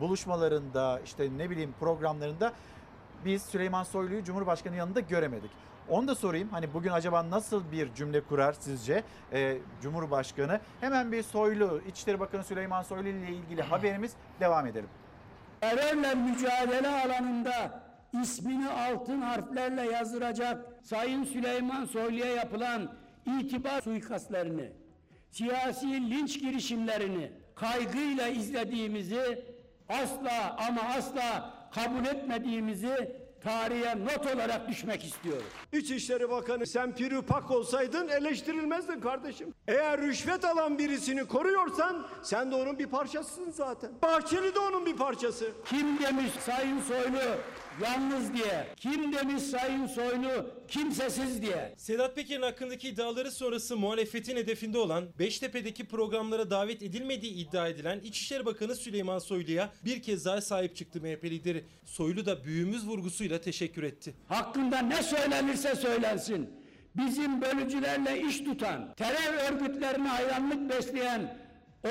buluşmalarında 0.01 1.01
işte 1.05 1.29
ne 1.37 1.51
bileyim 1.51 1.75
programlarında 1.81 2.53
biz 3.25 3.43
Süleyman 3.43 3.83
Soylu'yu 3.83 4.25
Cumhurbaşkanı 4.25 4.77
yanında 4.77 5.01
göremedik. 5.01 5.51
Onu 5.89 6.09
da 6.09 6.15
sorayım 6.15 6.49
hani 6.49 6.75
bugün 6.75 6.91
acaba 6.91 7.31
nasıl 7.31 7.73
bir 7.73 7.95
cümle 7.95 8.21
kurar 8.21 8.53
sizce 8.53 9.05
e, 9.33 9.59
Cumhurbaşkanı? 9.83 10.61
Hemen 10.81 11.13
bir 11.13 11.23
Soylu, 11.23 11.81
İçişleri 11.89 12.21
Bakanı 12.21 12.45
Süleyman 12.45 12.83
Soylu 12.83 13.09
ile 13.09 13.29
ilgili 13.29 13.63
haberimiz 13.63 14.13
devam 14.41 14.67
edelim. 14.67 14.89
Terörle 15.61 16.15
mücadele 16.15 16.89
alanında 16.89 17.83
ismini 18.23 18.69
altın 18.69 19.21
harflerle 19.21 19.83
yazdıracak 19.93 20.67
Sayın 20.83 21.25
Süleyman 21.25 21.85
Soylu'ya 21.85 22.27
yapılan 22.35 22.95
itibar 23.27 23.81
suikastlerini, 23.81 24.73
siyasi 25.31 25.87
linç 26.11 26.41
girişimlerini 26.41 27.33
kaygıyla 27.55 28.29
izlediğimizi 28.29 29.45
asla 29.91 30.57
ama 30.69 30.81
asla 30.97 31.55
kabul 31.75 32.05
etmediğimizi 32.05 33.21
tarihe 33.43 34.05
not 34.05 34.35
olarak 34.35 34.69
düşmek 34.69 35.05
istiyorum. 35.05 35.47
İçişleri 35.73 36.31
Bakanı 36.31 36.67
sen 36.67 36.95
pürüpak 36.95 37.51
olsaydın 37.51 38.09
eleştirilmezdin 38.09 39.01
kardeşim. 39.01 39.55
Eğer 39.69 40.01
rüşvet 40.01 40.45
alan 40.45 40.79
birisini 40.79 41.25
koruyorsan 41.25 42.07
sen 42.23 42.51
de 42.51 42.55
onun 42.55 42.79
bir 42.79 42.87
parçasısın 42.87 43.51
zaten. 43.51 43.91
Bahçeli 44.03 44.55
de 44.55 44.59
onun 44.59 44.87
bir 44.87 44.97
parçası. 44.97 45.51
Kim 45.65 45.99
demiş 45.99 46.33
Sayın 46.47 46.81
Soylu 46.81 47.19
yalnız 47.83 48.35
diye? 48.35 48.67
Kim 48.77 49.13
demiş 49.13 49.43
Sayın 49.43 49.87
Soylu 49.87 50.51
kimsesiz 50.69 51.43
diye? 51.43 51.75
Sedat 51.77 52.15
Peker'in 52.17 52.43
hakkındaki 52.43 52.89
iddiaları 52.89 53.31
sonrası 53.31 53.77
muhalefetin 53.77 54.37
hedefinde 54.37 54.79
olan 54.79 55.05
Beştepe'deki 55.19 55.85
programlara 55.89 56.51
davet 56.51 56.83
edilmediği 56.83 57.33
iddia 57.35 57.69
edilen 57.69 58.01
İçişleri 58.01 58.47
Bakanı 58.47 58.77
Süleyman 58.77 59.19
Soylu'ya 59.19 59.71
bir 59.85 60.03
kez 60.03 60.25
daha 60.25 60.41
sahip 60.41 60.77
çıktı 60.77 61.01
MHP 61.01 61.25
lideri. 61.25 61.65
Soylu 61.85 62.27
da 62.27 62.45
büyüğümüz 62.45 62.89
vurgusuyla 62.89 63.41
teşekkür 63.41 63.83
etti. 63.83 64.15
Hakkında 64.29 64.79
ne 64.79 65.03
söylenirse 65.03 65.75
söylensin. 65.75 66.51
Bizim 66.95 67.41
bölücülerle 67.41 68.21
iş 68.21 68.39
tutan, 68.39 68.95
terör 68.95 69.53
örgütlerine 69.53 70.09
hayranlık 70.09 70.71
besleyen 70.71 71.39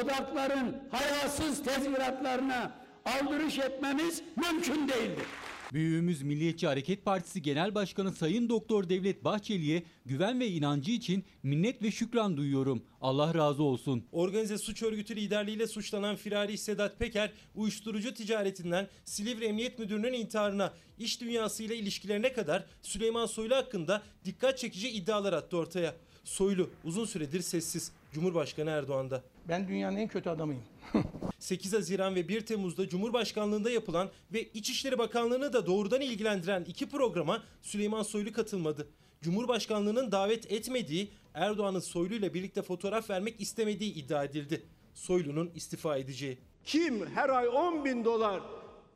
odakların 0.04 0.78
hayasız 0.92 1.64
tezviratlarına 1.64 2.72
aldırış 3.06 3.60
etmemiz 3.60 4.22
mümkün 4.36 4.88
değildir. 4.88 5.26
Büyüğümüz 5.74 6.22
Milliyetçi 6.22 6.68
Hareket 6.68 7.06
Partisi 7.06 7.42
Genel 7.42 7.76
Başkanı 7.76 8.12
Sayın 8.12 8.50
Doktor 8.50 8.90
Devlet 8.90 9.24
Bahçeli'ye 9.24 9.84
güven 10.06 10.40
ve 10.40 10.48
inancı 10.48 10.92
için 10.92 11.24
minnet 11.44 11.84
ve 11.84 11.92
şükran 11.92 12.38
duyuyorum. 12.38 12.84
Allah 13.02 13.34
razı 13.34 13.64
olsun. 13.64 14.04
Organize 14.12 14.58
suç 14.58 14.84
örgütü 14.84 15.16
liderliğiyle 15.16 15.68
suçlanan 15.68 16.16
firari 16.16 16.58
Sedat 16.58 17.00
Peker, 17.00 17.32
uyuşturucu 17.56 18.14
ticaretinden 18.14 18.88
Silivri 19.06 19.46
Emniyet 19.46 19.80
Müdürü'nün 19.80 20.14
intiharına, 20.14 20.74
iş 21.00 21.22
dünyasıyla 21.22 21.76
ilişkilerine 21.76 22.34
kadar 22.34 22.66
Süleyman 22.82 23.26
Soylu 23.26 23.56
hakkında 23.56 24.04
dikkat 24.26 24.58
çekici 24.58 24.90
iddialar 24.90 25.34
attı 25.34 25.58
ortaya. 25.58 25.96
Soylu 26.24 26.70
uzun 26.84 27.06
süredir 27.06 27.42
sessiz. 27.42 27.92
Cumhurbaşkanı 28.14 28.70
Erdoğan'da. 28.70 29.24
Ben 29.50 29.68
dünyanın 29.68 29.96
en 29.96 30.08
kötü 30.08 30.30
adamıyım. 30.30 30.64
8 31.40 31.74
Haziran 31.74 32.16
ve 32.16 32.28
1 32.28 32.42
Temmuz'da 32.42 32.90
Cumhurbaşkanlığında 32.90 33.70
yapılan 33.70 34.10
ve 34.34 34.44
İçişleri 34.44 34.98
Bakanlığı'nı 34.98 35.54
da 35.54 35.66
doğrudan 35.66 36.02
ilgilendiren 36.02 36.64
iki 36.68 36.90
programa 36.90 37.44
Süleyman 37.62 38.04
Soylu 38.04 38.34
katılmadı. 38.34 38.88
Cumhurbaşkanlığının 39.22 40.12
davet 40.12 40.52
etmediği, 40.52 41.12
Erdoğan'ın 41.34 41.80
Soylu 41.80 42.14
ile 42.14 42.34
birlikte 42.34 42.62
fotoğraf 42.62 43.10
vermek 43.10 43.42
istemediği 43.42 43.94
iddia 43.94 44.24
edildi. 44.24 44.66
Soylu'nun 44.94 45.52
istifa 45.56 45.98
edeceği. 45.98 46.38
Kim 46.66 47.06
her 47.08 47.30
ay 47.30 47.48
10 47.48 47.86
bin 47.86 48.06
dolar 48.06 48.42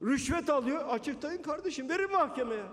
rüşvet 0.01 0.49
alıyor 0.49 0.89
açıklayın 0.89 1.41
kardeşim 1.41 1.89
verin 1.89 2.11
mahkemeye. 2.11 2.63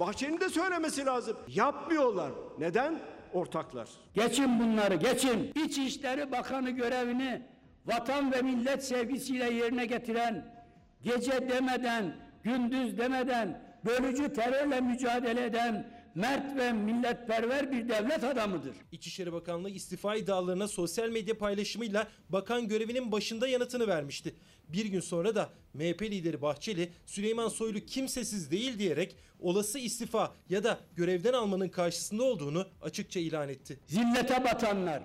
Bahçeli'nin 0.00 0.40
de 0.40 0.48
söylemesi 0.48 1.06
lazım. 1.06 1.36
Yapmıyorlar. 1.48 2.32
Neden? 2.58 3.00
Ortaklar. 3.32 3.88
Geçin 4.14 4.60
bunları 4.60 4.94
geçin. 4.94 5.52
İçişleri 5.64 6.32
Bakanı 6.32 6.70
görevini 6.70 7.42
vatan 7.86 8.32
ve 8.32 8.42
millet 8.42 8.84
sevgisiyle 8.84 9.52
yerine 9.52 9.86
getiren, 9.86 10.54
gece 11.02 11.48
demeden, 11.48 12.16
gündüz 12.42 12.98
demeden 12.98 13.62
bölücü 13.84 14.32
terörle 14.32 14.80
mücadele 14.80 15.44
eden 15.44 16.00
mert 16.14 16.56
ve 16.56 16.72
milletperver 16.72 17.72
bir 17.72 17.88
devlet 17.88 18.24
adamıdır. 18.24 18.76
İçişleri 18.92 19.32
Bakanlığı 19.32 19.70
istifa 19.70 20.16
iddialarına 20.16 20.68
sosyal 20.68 21.08
medya 21.08 21.38
paylaşımıyla 21.38 22.08
bakan 22.28 22.68
görevinin 22.68 23.12
başında 23.12 23.48
yanıtını 23.48 23.86
vermişti. 23.86 24.34
Bir 24.72 24.86
gün 24.86 25.00
sonra 25.00 25.34
da 25.34 25.50
MHP 25.74 26.02
lideri 26.02 26.42
Bahçeli 26.42 26.92
Süleyman 27.06 27.48
Soylu 27.48 27.80
kimsesiz 27.80 28.50
değil 28.50 28.78
diyerek 28.78 29.16
olası 29.40 29.78
istifa 29.78 30.34
ya 30.48 30.64
da 30.64 30.78
görevden 30.96 31.32
almanın 31.32 31.68
karşısında 31.68 32.22
olduğunu 32.22 32.66
açıkça 32.82 33.20
ilan 33.20 33.48
etti. 33.48 33.78
Zillete 33.86 34.44
batanlar, 34.44 35.02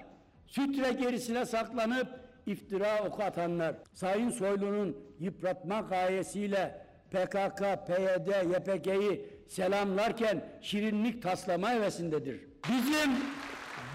sütre 0.47 0.91
gerisine 0.91 1.45
saklanıp 1.45 2.07
iftira 2.47 3.03
oku 3.07 3.23
atanlar, 3.23 3.75
Sayın 3.93 4.29
Soylu'nun 4.29 4.97
yıpratma 5.19 5.79
gayesiyle 5.79 6.85
PKK, 7.11 7.59
PYD, 7.87 8.27
YPG'yi 8.53 9.25
selamlarken 9.47 10.59
şirinlik 10.61 11.23
taslama 11.23 11.69
hevesindedir. 11.71 12.41
Bizim 12.69 13.11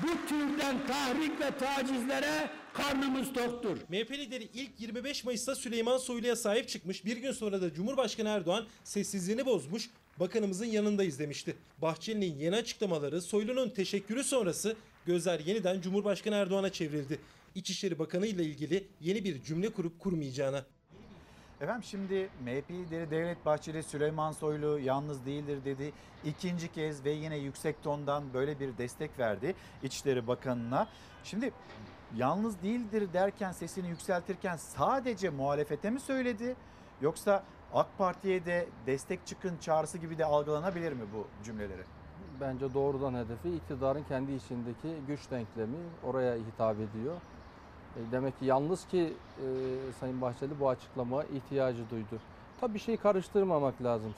bu 0.03 0.29
türden 0.29 0.87
tahrik 0.87 1.41
ve 1.41 1.59
tacizlere 1.59 2.51
karnımız 2.81 3.33
toktur. 3.33 3.77
MHP 3.89 4.11
lideri 4.11 4.49
ilk 4.55 4.81
25 4.81 5.25
Mayıs'ta 5.25 5.55
Süleyman 5.55 5.99
Soylu'ya 5.99 6.37
sahip 6.37 6.69
çıkmış. 6.69 7.05
Bir 7.05 7.17
gün 7.17 7.33
sonra 7.33 7.63
da 7.63 7.75
Cumhurbaşkanı 7.75 8.29
Erdoğan 8.29 8.67
sessizliğini 8.85 9.47
bozmuş. 9.47 9.91
bakanımızın 10.21 10.65
yanındayız 10.65 11.19
demişti. 11.19 11.57
Bahçeli'nin 11.79 12.39
yeni 12.39 12.57
açıklamaları 12.57 13.23
Soylu'nun 13.23 13.69
teşekkürü 13.69 14.25
sonrası 14.25 14.77
gözler 15.07 15.41
yeniden 15.41 15.81
Cumhurbaşkanı 15.81 16.35
Erdoğan'a 16.35 16.73
çevrildi. 16.73 17.19
İçişleri 17.55 17.99
Bakanı 17.99 18.27
ile 18.27 18.45
ilgili 18.45 18.87
yeni 19.01 19.25
bir 19.25 19.43
cümle 19.43 19.69
kurup 19.69 19.99
kurmayacağına. 19.99 20.65
Efendim 21.61 21.85
şimdi 21.85 22.29
MHP 22.45 22.71
lideri 22.71 23.11
Devlet 23.11 23.47
Bahçeli 23.47 23.83
Süleyman 23.83 24.33
Soylu 24.33 24.79
yalnız 24.79 25.27
değildir 25.27 25.59
dedi. 25.65 25.93
İkinci 26.25 26.73
kez 26.73 27.05
ve 27.05 27.11
yine 27.11 27.37
yüksek 27.37 27.83
tondan 27.83 28.35
böyle 28.35 28.61
bir 28.61 28.79
destek 28.79 29.19
verdi 29.19 29.55
İçişleri 29.83 30.27
Bakanı'na. 30.27 30.89
Şimdi 31.25 31.53
yalnız 32.17 32.63
değildir 32.63 33.13
derken 33.13 33.53
sesini 33.53 33.89
yükseltirken 33.89 34.57
sadece 34.57 35.31
muhalefete 35.31 35.91
mi 35.91 36.01
söyledi? 36.01 36.57
Yoksa 37.01 37.43
AK 37.75 37.87
Parti'ye 37.99 38.47
de 38.47 38.67
destek 38.87 39.27
çıkın 39.27 39.57
çağrısı 39.61 39.99
gibi 39.99 40.19
de 40.19 40.25
algılanabilir 40.25 40.93
mi 40.93 41.03
bu 41.15 41.45
cümleleri? 41.45 41.83
Bence 42.41 42.75
doğrudan 42.75 43.15
hedefi 43.15 43.51
iktidarın 43.57 44.03
kendi 44.09 44.33
içindeki 44.33 44.89
güç 45.07 45.31
denklemi 45.31 45.77
oraya 46.05 46.35
hitap 46.35 46.77
ediyor. 46.77 47.15
E, 47.97 48.13
Demek 48.13 48.39
ki 48.39 48.45
yalnız 48.45 48.87
ki 48.87 49.13
e, 49.39 49.47
Sayın 50.01 50.21
Bahçeli 50.21 50.61
bu 50.61 50.69
açıklamaya 50.69 51.25
ihtiyacı 51.29 51.91
duydu. 51.91 52.21
Tabii 52.61 52.75
bir 52.75 52.79
şeyi 52.79 52.97
karıştırmamak 52.97 53.83
lazım. 53.83 54.15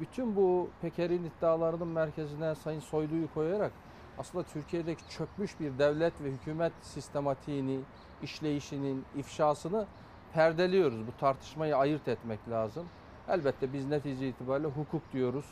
Bütün 0.00 0.36
bu 0.36 0.68
Peker'in 0.82 1.24
iddialarının 1.24 1.88
merkezine 1.88 2.54
Sayın 2.54 2.80
Soylu'yu 2.80 3.34
koyarak 3.34 3.72
aslında 4.18 4.44
Türkiye'deki 4.44 5.08
çökmüş 5.08 5.60
bir 5.60 5.78
devlet 5.78 6.20
ve 6.22 6.30
hükümet 6.30 6.72
sistematiğini, 6.82 7.80
işleyişinin 8.22 9.04
ifşasını 9.16 9.86
perdeliyoruz. 10.32 11.06
Bu 11.06 11.20
tartışmayı 11.20 11.76
ayırt 11.76 12.08
etmek 12.08 12.48
lazım. 12.50 12.86
Elbette 13.28 13.72
biz 13.72 13.86
netice 13.86 14.28
itibariyle 14.28 14.68
hukuk 14.68 15.02
diyoruz. 15.12 15.44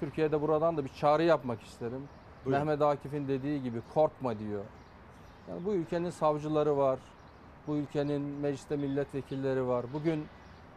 Türkiye'de 0.00 0.42
buradan 0.42 0.76
da 0.76 0.84
bir 0.84 0.88
çağrı 0.88 1.22
yapmak 1.22 1.62
isterim. 1.62 2.08
Buyurun. 2.44 2.66
Mehmet 2.66 2.82
Akif'in 2.82 3.28
dediği 3.28 3.62
gibi 3.62 3.82
korkma 3.94 4.38
diyor. 4.38 4.64
Yani 5.48 5.64
bu 5.64 5.74
ülkenin 5.74 6.10
savcıları 6.10 6.76
var. 6.76 6.98
Bu 7.66 7.76
ülkenin 7.76 8.22
mecliste 8.22 8.76
milletvekilleri 8.76 9.66
var. 9.66 9.84
Bugün 9.92 10.26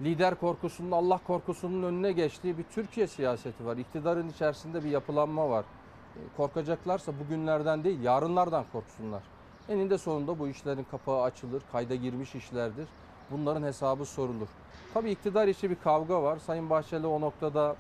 lider 0.01 0.35
korkusunun, 0.35 0.91
Allah 0.91 1.19
korkusunun 1.27 1.83
önüne 1.83 2.11
geçtiği 2.11 2.57
bir 2.57 2.63
Türkiye 2.63 3.07
siyaseti 3.07 3.65
var. 3.65 3.77
İktidarın 3.77 4.29
içerisinde 4.29 4.83
bir 4.83 4.89
yapılanma 4.89 5.49
var. 5.49 5.65
E, 6.15 6.19
Korkacaklarsa 6.37 7.11
bugünlerden 7.19 7.83
değil, 7.83 8.01
yarınlardan 8.01 8.65
korksunlar. 8.71 9.23
Eninde 9.69 9.97
sonunda 9.97 10.39
bu 10.39 10.47
işlerin 10.47 10.85
kapağı 10.91 11.21
açılır, 11.21 11.63
kayda 11.71 11.95
girmiş 11.95 12.35
işlerdir. 12.35 12.87
Bunların 13.31 13.63
hesabı 13.63 14.05
sorulur. 14.05 14.47
Tabii 14.93 15.11
iktidar 15.11 15.47
içi 15.47 15.69
bir 15.69 15.75
kavga 15.83 16.23
var. 16.23 16.37
Sayın 16.37 16.69
Bahçeli 16.69 17.07
o 17.07 17.21
noktada 17.21 17.75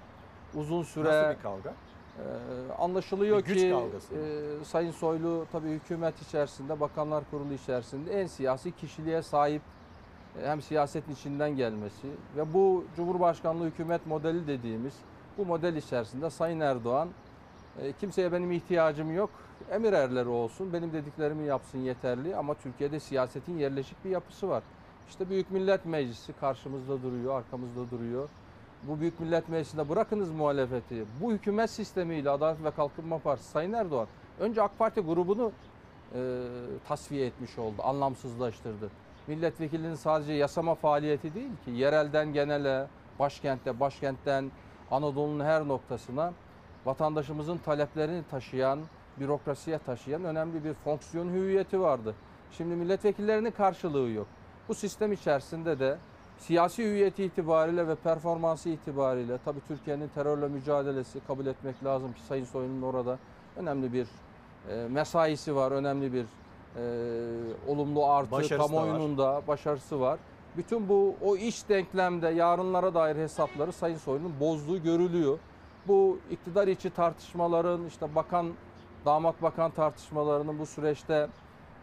uzun 0.55 0.83
süre 0.83 1.07
Nasıl 1.09 1.37
bir 1.37 1.43
kavga? 1.43 1.73
ee, 2.19 2.73
anlaşılıyor 2.79 3.37
Bir 3.37 3.43
güç 3.43 3.57
ki 3.57 3.69
kavgası 3.69 4.15
e, 4.15 4.65
Sayın 4.65 4.91
Soylu 4.91 5.45
tabii 5.51 5.69
hükümet 5.69 6.21
içerisinde, 6.21 6.79
Bakanlar 6.79 7.23
Kurulu 7.31 7.53
içerisinde 7.53 8.21
en 8.21 8.27
siyasi 8.27 8.71
kişiliğe 8.71 9.21
sahip 9.21 9.61
e, 10.41 10.47
hem 10.47 10.61
siyasetin 10.61 11.13
içinden 11.13 11.55
gelmesi 11.55 12.07
ve 12.37 12.53
bu 12.53 12.83
Cumhurbaşkanlığı 12.95 13.65
hükümet 13.65 14.07
modeli 14.07 14.47
dediğimiz 14.47 14.93
bu 15.37 15.45
model 15.45 15.75
içerisinde 15.75 16.29
Sayın 16.29 16.59
Erdoğan 16.59 17.09
e, 17.81 17.93
kimseye 17.93 18.31
benim 18.31 18.51
ihtiyacım 18.51 19.15
yok, 19.15 19.29
emir 19.71 19.93
erleri 19.93 20.29
olsun, 20.29 20.73
benim 20.73 20.93
dediklerimi 20.93 21.45
yapsın 21.45 21.77
yeterli 21.77 22.35
ama 22.35 22.53
Türkiye'de 22.53 22.99
siyasetin 22.99 23.57
yerleşik 23.57 24.05
bir 24.05 24.09
yapısı 24.09 24.49
var. 24.49 24.63
İşte 25.09 25.29
Büyük 25.29 25.51
Millet 25.51 25.85
Meclisi 25.85 26.33
karşımızda 26.33 27.03
duruyor, 27.03 27.35
arkamızda 27.35 27.91
duruyor. 27.91 28.29
Bu 28.83 28.99
Büyük 28.99 29.19
Millet 29.19 29.49
Meclisi'nde 29.49 29.89
bırakınız 29.89 30.31
muhalefeti. 30.31 31.05
Bu 31.21 31.31
hükümet 31.31 31.69
sistemiyle 31.69 32.29
Adalet 32.29 32.63
ve 32.63 32.71
Kalkınma 32.71 33.17
Partisi 33.17 33.49
Sayın 33.49 33.73
Erdoğan 33.73 34.07
önce 34.39 34.61
AK 34.61 34.79
Parti 34.79 35.01
grubunu 35.01 35.51
e, 36.15 36.41
tasfiye 36.87 37.25
etmiş 37.25 37.59
oldu, 37.59 37.81
anlamsızlaştırdı. 37.83 38.89
Milletvekilinin 39.27 39.95
sadece 39.95 40.33
yasama 40.33 40.75
faaliyeti 40.75 41.33
değil 41.33 41.51
ki 41.65 41.71
yerelden 41.71 42.33
genele, 42.33 42.87
başkentte, 43.19 43.79
başkentten 43.79 44.51
Anadolu'nun 44.91 45.45
her 45.45 45.67
noktasına 45.67 46.33
vatandaşımızın 46.85 47.57
taleplerini 47.57 48.23
taşıyan, 48.31 48.79
bürokrasiye 49.19 49.77
taşıyan 49.77 50.23
önemli 50.23 50.63
bir 50.63 50.73
fonksiyon 50.73 51.29
hüviyeti 51.29 51.81
vardı. 51.81 52.15
Şimdi 52.51 52.75
milletvekillerinin 52.75 53.51
karşılığı 53.51 54.09
yok. 54.09 54.27
Bu 54.69 54.75
sistem 54.75 55.11
içerisinde 55.11 55.79
de 55.79 55.97
siyasi 56.37 56.83
hüviyeti 56.83 57.23
itibariyle 57.23 57.87
ve 57.87 57.95
performansı 57.95 58.69
itibariyle 58.69 59.37
tabii 59.45 59.61
Türkiye'nin 59.67 60.07
terörle 60.07 60.47
mücadelesi 60.47 61.19
kabul 61.27 61.45
etmek 61.45 61.83
lazım 61.83 62.13
ki 62.13 62.21
Sayın 62.21 62.45
Soylu'nun 62.45 62.81
orada 62.81 63.19
önemli 63.57 63.93
bir 63.93 64.07
e, 64.69 64.87
mesaisi 64.87 65.55
var, 65.55 65.71
önemli 65.71 66.13
bir 66.13 66.25
e, 66.75 66.83
olumlu 67.67 68.05
artı 68.05 68.31
Başarısı 68.31 68.53
da 68.53 68.57
kamuoyunun 68.57 69.17
da 69.17 69.41
başarısı 69.47 69.99
var. 69.99 70.19
Bütün 70.57 70.89
bu 70.89 71.15
o 71.21 71.35
iç 71.35 71.69
denklemde 71.69 72.27
yarınlara 72.27 72.93
dair 72.93 73.15
hesapları 73.15 73.71
Sayın 73.71 73.97
Soylu'nun 73.97 74.39
bozduğu 74.39 74.83
görülüyor. 74.83 75.39
Bu 75.87 76.19
iktidar 76.31 76.67
içi 76.67 76.89
tartışmaların 76.89 77.85
işte 77.85 78.15
bakan 78.15 78.53
damat 79.05 79.41
bakan 79.41 79.71
tartışmalarının 79.71 80.59
bu 80.59 80.65
süreçte 80.65 81.27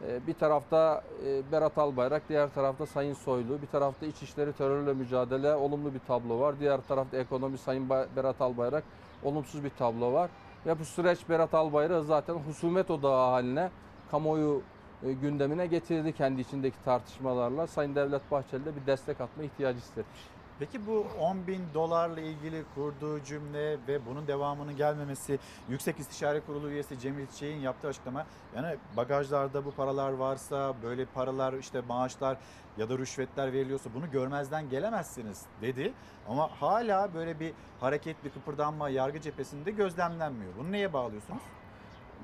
e, 0.09 0.27
bir 0.27 0.35
tarafta 0.35 1.05
e, 1.27 1.52
Berat 1.52 1.78
Albayrak, 1.78 2.22
diğer 2.28 2.55
tarafta 2.55 2.86
Sayın 2.86 3.14
Soylu, 3.14 3.62
bir 3.62 3.66
tarafta 3.66 4.06
İçişleri 4.06 4.52
terörle 4.52 4.93
mücadele 4.93 5.55
olumlu 5.55 5.94
bir 5.94 5.98
tablo 5.98 6.40
var. 6.40 6.55
Diğer 6.60 6.81
tarafta 6.89 7.16
ekonomi 7.16 7.59
Sayın 7.59 7.90
Berat 7.90 8.40
Albayrak 8.40 8.85
olumsuz 9.24 9.64
bir 9.64 9.70
tablo 9.70 10.12
var. 10.12 10.31
Ve 10.66 10.78
bu 10.78 10.85
süreç 10.85 11.28
Berat 11.28 11.55
Albayrak'ı 11.55 12.05
zaten 12.05 12.35
husumet 12.35 12.90
odağı 12.90 13.31
haline 13.31 13.70
kamuoyu 14.10 14.62
e, 15.02 15.12
gündemine 15.12 15.66
getirdi 15.66 16.12
kendi 16.12 16.40
içindeki 16.40 16.85
tartışmalarla. 16.85 17.66
Sayın 17.66 17.94
Devlet 17.94 18.31
Bahçeli 18.31 18.64
de 18.64 18.77
bir 18.77 18.86
destek 18.86 19.20
atma 19.20 19.43
ihtiyacı 19.43 19.78
hissetmiş. 19.78 20.40
Peki 20.61 20.87
bu 20.87 21.07
10 21.20 21.47
bin 21.47 21.62
dolarla 21.74 22.20
ilgili 22.20 22.65
kurduğu 22.74 23.24
cümle 23.24 23.77
ve 23.89 24.07
bunun 24.07 24.27
devamının 24.27 24.77
gelmemesi 24.77 25.39
Yüksek 25.69 25.99
İstişare 25.99 26.41
Kurulu 26.41 26.70
üyesi 26.70 26.99
Cemil 26.99 27.27
Çiçek'in 27.27 27.61
yaptığı 27.61 27.89
açıklama 27.89 28.27
yani 28.57 28.77
bagajlarda 28.97 29.65
bu 29.65 29.70
paralar 29.70 30.12
varsa 30.12 30.74
böyle 30.82 31.05
paralar 31.05 31.53
işte 31.53 31.81
maaşlar 31.89 32.37
ya 32.78 32.89
da 32.89 32.99
rüşvetler 32.99 33.53
veriliyorsa 33.53 33.91
bunu 33.95 34.11
görmezden 34.11 34.69
gelemezsiniz 34.70 35.43
dedi. 35.62 35.93
Ama 36.28 36.51
hala 36.61 37.15
böyle 37.15 37.41
bir 37.41 37.53
hareket 37.81 38.24
bir 38.24 38.31
kıpırdanma 38.31 38.89
yargı 38.89 39.20
cephesinde 39.20 39.70
gözlemlenmiyor. 39.70 40.53
Bunu 40.59 40.73
neye 40.73 40.93
bağlıyorsunuz? 40.93 41.43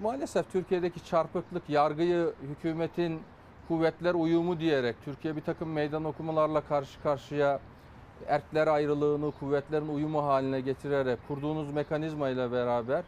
Maalesef 0.03 0.53
Türkiye'deki 0.53 1.05
çarpıklık 1.05 1.71
yargıyı 1.71 2.35
hükümetin 2.43 3.23
kuvvetler 3.69 4.15
uyumu 4.15 4.61
diyerek 4.61 4.97
Türkiye 5.05 5.37
bir 5.37 5.43
takım 5.43 5.73
meydan 5.73 6.05
okumalarla 6.05 6.61
karşı 6.61 7.03
karşıya 7.03 7.61
erkler 8.27 8.67
ayrılığını 8.67 9.33
kuvvetlerin 9.41 9.89
uyumu 9.89 10.25
haline 10.25 10.61
getirerek 10.61 11.19
kurduğunuz 11.29 11.73
mekanizma 11.73 12.29
ile 12.29 12.53
beraber 12.53 13.05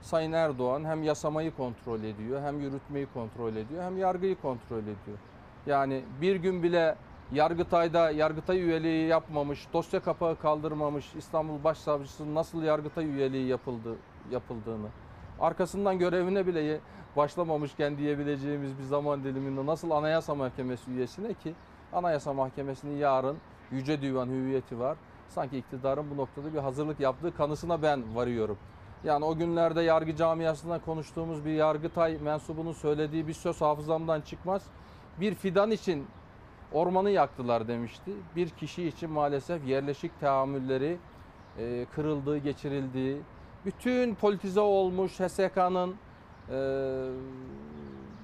Sayın 0.00 0.32
Erdoğan 0.32 0.84
hem 0.84 1.02
yasamayı 1.02 1.56
kontrol 1.56 2.02
ediyor, 2.02 2.42
hem 2.42 2.60
yürütmeyi 2.60 3.06
kontrol 3.14 3.56
ediyor, 3.56 3.82
hem 3.82 3.98
yargıyı 3.98 4.40
kontrol 4.40 4.82
ediyor. 4.82 5.18
Yani 5.66 6.04
bir 6.20 6.36
gün 6.36 6.62
bile 6.62 6.94
Yargıtay'da 7.32 8.10
Yargıtay 8.10 8.62
üyeliği 8.62 9.08
yapmamış, 9.08 9.66
dosya 9.72 10.00
kapağı 10.00 10.38
kaldırmamış 10.38 11.06
İstanbul 11.16 11.64
Başsavcısının 11.64 12.34
nasıl 12.34 12.62
Yargıtay 12.62 13.06
üyeliği 13.06 13.46
yapıldı, 13.46 13.96
yapıldığını, 14.30 14.86
arkasından 15.40 15.98
görevine 15.98 16.46
bile 16.46 16.80
başlamamışken 17.16 17.98
diyebileceğimiz 17.98 18.78
bir 18.78 18.82
zaman 18.82 19.24
diliminde 19.24 19.66
nasıl 19.66 19.90
Anayasa 19.90 20.34
Mahkemesi 20.34 20.90
üyesine 20.90 21.34
ki 21.34 21.54
Anayasa 21.92 22.32
Mahkemesi'nin 22.32 22.96
yarın 22.96 23.36
Yüce 23.70 24.02
Divan 24.02 24.26
hüviyeti 24.26 24.78
var. 24.78 24.96
Sanki 25.28 25.58
iktidarın 25.58 26.10
bu 26.10 26.16
noktada 26.16 26.54
bir 26.54 26.58
hazırlık 26.58 27.00
yaptığı 27.00 27.36
kanısına 27.36 27.82
ben 27.82 28.16
varıyorum. 28.16 28.58
Yani 29.04 29.24
o 29.24 29.36
günlerde 29.36 29.82
yargı 29.82 30.16
camiasında 30.16 30.78
konuştuğumuz 30.78 31.44
bir 31.44 31.52
Yargıtay 31.52 32.18
mensubunun 32.18 32.72
söylediği 32.72 33.28
bir 33.28 33.32
söz 33.32 33.60
hafızamdan 33.60 34.20
çıkmaz. 34.20 34.62
Bir 35.20 35.34
fidan 35.34 35.70
için 35.70 36.06
ormanı 36.72 37.10
yaktılar 37.10 37.68
demişti. 37.68 38.12
Bir 38.36 38.48
kişi 38.48 38.88
için 38.88 39.10
maalesef 39.10 39.66
yerleşik 39.66 40.20
tahammülleri 40.20 40.98
e, 41.58 41.86
kırıldığı, 41.94 42.38
geçirildiği, 42.38 43.20
bütün 43.64 44.14
politize 44.14 44.60
olmuş 44.60 45.20
HSK'nın 45.20 45.96
e, 46.50 46.58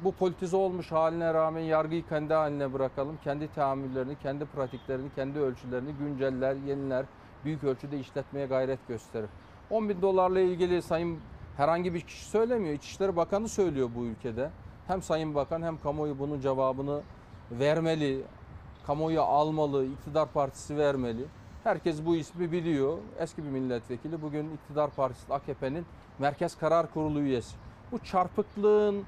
bu 0.04 0.12
politize 0.12 0.56
olmuş 0.56 0.92
haline 0.92 1.34
rağmen 1.34 1.60
yargıyı 1.60 2.08
kendi 2.08 2.34
haline 2.34 2.72
bırakalım. 2.72 3.18
Kendi 3.24 3.54
tahammüllerini, 3.54 4.18
kendi 4.18 4.44
pratiklerini, 4.44 5.08
kendi 5.14 5.38
ölçülerini 5.38 5.92
günceller, 5.92 6.54
yeniler, 6.54 7.06
büyük 7.44 7.64
ölçüde 7.64 7.98
işletmeye 8.00 8.46
gayret 8.46 8.88
gösterir. 8.88 9.28
10 9.70 9.88
bin 9.88 10.02
dolarla 10.02 10.40
ilgili 10.40 10.82
sayın 10.82 11.18
herhangi 11.56 11.94
bir 11.94 12.00
kişi 12.00 12.24
söylemiyor. 12.24 12.74
İçişleri 12.74 13.16
Bakanı 13.16 13.48
söylüyor 13.48 13.90
bu 13.96 14.04
ülkede. 14.04 14.50
Hem 14.86 15.02
Sayın 15.02 15.34
Bakan 15.34 15.62
hem 15.62 15.80
kamuoyu 15.80 16.18
bunun 16.18 16.40
cevabını 16.40 17.00
vermeli. 17.50 18.22
Kamuoyu 18.86 19.22
almalı, 19.22 19.86
iktidar 19.86 20.28
partisi 20.28 20.76
vermeli. 20.76 21.24
Herkes 21.64 22.06
bu 22.06 22.16
ismi 22.16 22.52
biliyor. 22.52 22.98
Eski 23.18 23.44
bir 23.44 23.48
milletvekili. 23.48 24.22
Bugün 24.22 24.50
iktidar 24.54 24.90
partisi 24.90 25.34
AKP'nin 25.34 25.86
Merkez 26.18 26.58
Karar 26.58 26.92
Kurulu 26.94 27.20
üyesi. 27.20 27.56
Bu 27.92 27.98
çarpıklığın 27.98 29.04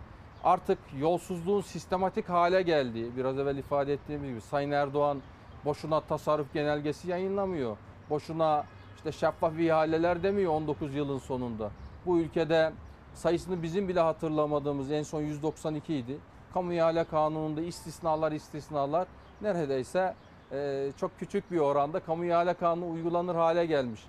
artık 0.47 0.79
yolsuzluğun 0.99 1.61
sistematik 1.61 2.29
hale 2.29 2.63
geldiği, 2.63 3.17
biraz 3.17 3.39
evvel 3.39 3.57
ifade 3.57 3.93
ettiğimiz 3.93 4.31
gibi 4.31 4.41
Sayın 4.41 4.71
Erdoğan 4.71 5.23
boşuna 5.65 6.01
tasarruf 6.01 6.53
genelgesi 6.55 7.11
yayınlamıyor. 7.11 7.77
Boşuna 8.11 8.65
işte 8.97 9.13
şeffaf 9.13 9.59
ihaleler 9.59 10.23
demiyor 10.23 10.53
19 10.53 10.95
yılın 10.95 11.19
sonunda. 11.19 11.71
Bu 12.07 12.19
ülkede 12.19 12.73
sayısını 13.15 13.63
bizim 13.63 13.89
bile 13.89 14.01
hatırlamadığımız 14.01 14.91
en 14.91 15.03
son 15.03 15.21
192 15.21 15.95
idi. 15.95 16.19
Kamu 16.55 16.73
ihale 16.73 17.05
kanununda 17.05 17.61
istisnalar 17.61 18.33
istisnalar 18.33 19.09
neredeyse 19.41 20.15
e, 20.53 20.89
çok 21.01 21.19
küçük 21.19 21.51
bir 21.51 21.59
oranda 21.59 22.01
kamu 22.01 22.25
ihale 22.25 22.55
kanunu 22.55 22.91
uygulanır 22.91 23.35
hale 23.35 23.67
gelmiş. 23.67 24.01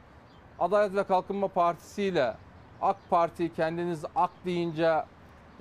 Adalet 0.59 0.95
ve 0.95 1.03
Kalkınma 1.03 1.47
Partisi 1.47 2.03
ile 2.03 2.33
AK 2.81 2.97
Parti 3.09 3.53
kendiniz 3.53 4.05
ak 4.15 4.31
deyince 4.45 5.03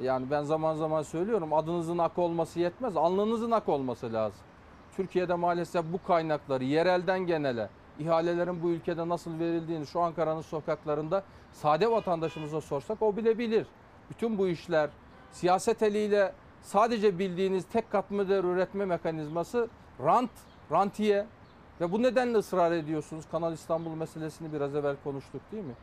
yani 0.03 0.31
ben 0.31 0.43
zaman 0.43 0.75
zaman 0.75 1.03
söylüyorum 1.03 1.53
adınızın 1.53 1.99
ak 1.99 2.19
olması 2.19 2.61
yetmez 2.61 2.97
alnınızın 2.97 3.51
ak 3.51 3.69
olması 3.69 4.13
lazım. 4.13 4.41
Türkiye'de 4.97 5.35
maalesef 5.35 5.85
bu 5.93 6.07
kaynakları 6.07 6.65
yerelden 6.65 7.21
genele 7.21 7.69
ihalelerin 7.99 8.63
bu 8.63 8.71
ülkede 8.71 9.09
nasıl 9.09 9.39
verildiğini 9.39 9.87
şu 9.87 10.01
Ankara'nın 10.01 10.41
sokaklarında 10.41 11.23
sade 11.53 11.91
vatandaşımıza 11.91 12.61
sorsak 12.61 13.03
o 13.03 13.17
bile 13.17 13.39
bilir. 13.39 13.67
Bütün 14.11 14.39
bu 14.39 14.49
işler 14.49 14.91
siyaset 15.33 15.83
eliyle 15.83 16.33
sadece 16.63 17.19
bildiğiniz 17.19 17.65
tek 17.73 17.91
katma 17.91 18.29
değer 18.29 18.45
üretme 18.45 18.85
mekanizması 18.85 19.69
rant, 20.05 20.31
rantiye 20.73 21.27
ve 21.81 21.93
bu 21.93 22.03
nedenle 22.03 22.39
ısrar 22.39 22.73
ediyorsunuz. 22.73 23.25
Kanal 23.31 23.53
İstanbul 23.53 23.91
meselesini 23.91 24.53
biraz 24.53 24.75
evvel 24.75 24.97
konuştuk 25.05 25.41
değil 25.53 25.65
mi? 25.65 25.75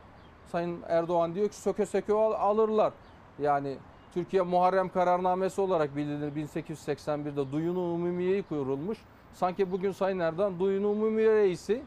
Sayın 0.52 0.82
Erdoğan 0.88 1.34
diyor 1.34 1.48
ki 1.48 1.56
söke 1.56 1.86
söke 1.86 2.12
al- 2.12 2.32
alırlar. 2.32 2.92
Yani 3.38 3.76
Türkiye 4.14 4.42
Muharrem 4.42 4.88
Kararnamesi 4.88 5.60
olarak 5.60 5.96
bilinir 5.96 6.32
1881'de 6.32 7.52
Duyunu 7.52 7.80
Umumiye'yi 7.80 8.42
kurulmuş. 8.42 8.98
Sanki 9.32 9.72
bugün 9.72 9.92
Sayın 9.92 10.18
Erdoğan 10.18 10.58
Duyunu 10.58 10.90
Umumiye 10.90 11.34
reisi 11.34 11.82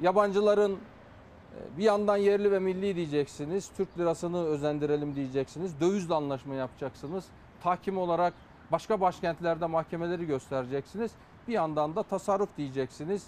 yabancıların 0.00 0.72
e, 0.72 1.78
bir 1.78 1.82
yandan 1.82 2.16
yerli 2.16 2.52
ve 2.52 2.58
milli 2.58 2.96
diyeceksiniz. 2.96 3.70
Türk 3.76 3.98
lirasını 3.98 4.44
özendirelim 4.44 5.14
diyeceksiniz. 5.16 5.80
Dövizle 5.80 6.14
anlaşma 6.14 6.54
yapacaksınız. 6.54 7.24
Tahkim 7.62 7.98
olarak 7.98 8.34
başka 8.72 9.00
başkentlerde 9.00 9.66
mahkemeleri 9.66 10.26
göstereceksiniz. 10.26 11.10
Bir 11.48 11.52
yandan 11.52 11.96
da 11.96 12.02
tasarruf 12.02 12.56
diyeceksiniz. 12.56 13.26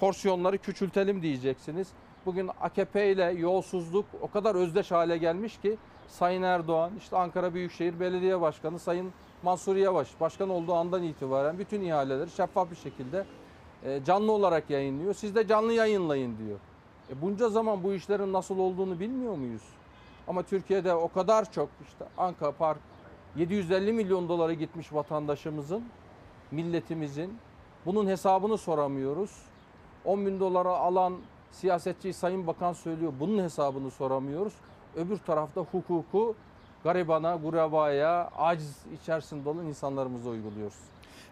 Porsiyonları 0.00 0.58
küçültelim 0.58 1.22
diyeceksiniz. 1.22 1.88
Bugün 2.26 2.50
AKP 2.60 3.12
ile 3.12 3.24
yolsuzluk 3.24 4.04
o 4.20 4.30
kadar 4.30 4.54
özdeş 4.54 4.90
hale 4.90 5.18
gelmiş 5.18 5.58
ki 5.60 5.76
Sayın 6.08 6.42
Erdoğan, 6.42 6.90
işte 6.98 7.16
Ankara 7.16 7.54
Büyükşehir 7.54 8.00
Belediye 8.00 8.40
Başkanı 8.40 8.78
Sayın 8.78 9.12
Mansur 9.42 9.76
Yavaş 9.76 10.20
başkan 10.20 10.48
olduğu 10.48 10.74
andan 10.74 11.02
itibaren 11.02 11.58
bütün 11.58 11.80
ihaleleri 11.80 12.30
şeffaf 12.30 12.70
bir 12.70 12.76
şekilde 12.76 13.24
e, 13.84 14.04
canlı 14.04 14.32
olarak 14.32 14.70
yayınlıyor. 14.70 15.14
Siz 15.14 15.34
de 15.34 15.46
canlı 15.46 15.72
yayınlayın 15.72 16.38
diyor. 16.38 16.58
E 17.10 17.22
bunca 17.22 17.48
zaman 17.48 17.82
bu 17.82 17.92
işlerin 17.92 18.32
nasıl 18.32 18.58
olduğunu 18.58 19.00
bilmiyor 19.00 19.34
muyuz? 19.36 19.62
Ama 20.28 20.42
Türkiye'de 20.42 20.94
o 20.94 21.08
kadar 21.08 21.52
çok 21.52 21.68
işte 21.88 22.04
Ankara 22.18 22.52
Park 22.52 22.78
750 23.36 23.92
milyon 23.92 24.28
dolara 24.28 24.52
gitmiş 24.52 24.92
vatandaşımızın, 24.92 25.84
milletimizin 26.50 27.38
bunun 27.86 28.06
hesabını 28.06 28.58
soramıyoruz. 28.58 29.30
10 30.04 30.26
bin 30.26 30.40
dolara 30.40 30.70
alan 30.70 31.16
siyasetçi 31.52 32.12
Sayın 32.12 32.46
Bakan 32.46 32.72
söylüyor 32.72 33.12
bunun 33.20 33.42
hesabını 33.42 33.90
soramıyoruz. 33.90 34.52
Öbür 34.96 35.18
tarafta 35.18 35.60
hukuku 35.60 36.34
garibana, 36.84 37.36
gurebaya, 37.36 38.30
aciz 38.36 38.76
içerisinde 39.02 39.48
olan 39.48 39.66
insanlarımıza 39.66 40.30
uyguluyoruz. 40.30 40.78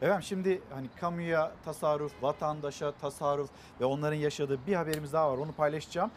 Efendim 0.03 0.23
şimdi 0.23 0.63
hani 0.75 0.87
kamuya 1.01 1.53
tasarruf, 1.65 2.23
vatandaşa 2.23 2.93
tasarruf 2.93 3.51
ve 3.81 3.85
onların 3.85 4.17
yaşadığı 4.17 4.59
bir 4.67 4.75
haberimiz 4.75 5.13
daha 5.13 5.33
var. 5.33 5.39
Onu 5.39 5.53
paylaşacağım. 5.53 6.11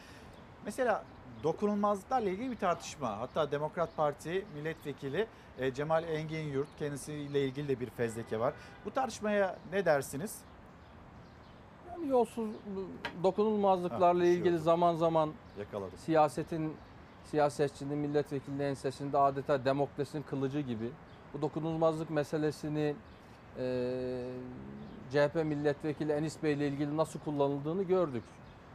Mesela 0.65 1.03
dokunulmazlıklarla 1.43 2.29
ilgili 2.29 2.51
bir 2.51 2.57
tartışma. 2.57 3.19
Hatta 3.19 3.51
Demokrat 3.51 3.95
Parti 3.97 4.45
milletvekili 4.55 5.27
e, 5.59 5.73
Cemal 5.73 6.03
Engin 6.03 6.47
Yurt 6.47 6.67
kendisiyle 6.79 7.45
ilgili 7.45 7.67
de 7.67 7.79
bir 7.79 7.89
fezleke 7.89 8.39
var. 8.39 8.53
Bu 8.85 8.91
tartışmaya 8.91 9.57
ne 9.71 9.85
dersiniz? 9.85 10.35
Yani 11.91 12.07
yolsuz 12.07 12.49
dokunulmazlıklarla 13.23 14.21
Ha, 14.23 14.27
ilgili 14.27 14.53
oldu. 14.55 14.61
zaman 14.63 14.95
zaman 14.95 15.31
Yakaladık. 15.59 15.99
siyasetin 15.99 16.73
siyasetçinin 17.31 17.97
milletvekilinin 17.97 18.63
ensesinde 18.63 19.17
adeta 19.17 19.65
demokrasinin 19.65 20.23
kılıcı 20.23 20.59
gibi 20.59 20.89
bu 21.33 21.41
dokunulmazlık 21.41 22.09
meselesini 22.09 22.95
e, 23.59 24.23
CHP 25.11 25.35
milletvekili 25.35 26.11
Enis 26.11 26.43
Bey 26.43 26.53
ile 26.53 26.67
ilgili 26.67 26.97
nasıl 26.97 27.19
kullanıldığını 27.19 27.83
gördük. 27.83 28.23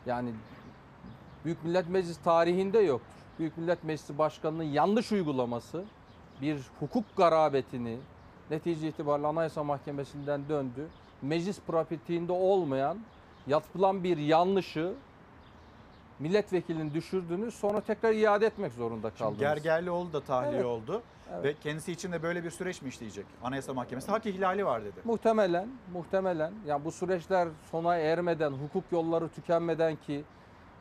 Yani 0.07 0.33
Büyük 1.45 1.65
Millet 1.65 1.89
Meclisi 1.89 2.23
tarihinde 2.23 2.79
yoktur. 2.79 3.13
Büyük 3.39 3.59
Millet 3.59 3.85
Meclisi 3.85 4.19
Başkanı'nın 4.19 4.63
yanlış 4.63 5.13
uygulaması 5.13 5.85
bir 6.41 6.61
hukuk 6.81 7.05
garabetini 7.17 7.99
netice 8.51 8.89
itibariyle 8.89 9.27
Anayasa 9.27 9.65
Mahkemesi'nden 9.65 10.49
döndü. 10.49 10.89
Meclis 11.23 11.61
pratiğinde 11.61 12.33
olmayan 12.33 12.99
yapılan 13.47 14.05
bir 14.05 14.17
yanlışı 14.17 14.93
milletvekilinin 16.23 16.95
düşürdüğünü 16.95 17.51
sonra 17.51 17.81
tekrar 17.81 18.13
iade 18.13 18.47
etmek 18.47 18.73
zorunda 18.73 19.09
Şimdi 19.09 19.19
kaldınız. 19.19 19.41
Gergerlioğlu 19.41 20.13
da 20.13 20.21
tahliye 20.21 20.55
Evet. 20.55 20.65
oldu 20.65 21.03
Evet. 21.33 21.45
ve 21.45 21.55
kendisi 21.55 21.93
için 21.93 22.13
de 22.13 22.23
böyle 22.23 22.45
bir 22.45 22.51
süreç 22.51 22.83
mi 22.83 22.89
işleyecek? 22.89 23.27
Anayasa 23.43 23.75
Mahkemesi 23.75 24.11
hak 24.11 24.27
ihlali 24.27 24.67
var 24.67 24.85
dedi. 24.85 25.01
Muhtemelen, 25.05 25.69
muhtemelen. 25.93 26.53
Yani 26.67 26.85
bu 26.85 26.93
süreçler 26.93 27.49
sona 27.71 27.97
ermeden, 27.97 28.51
hukuk 28.53 28.85
yolları 28.93 29.29
tükenmeden 29.29 29.97
ki 29.97 30.25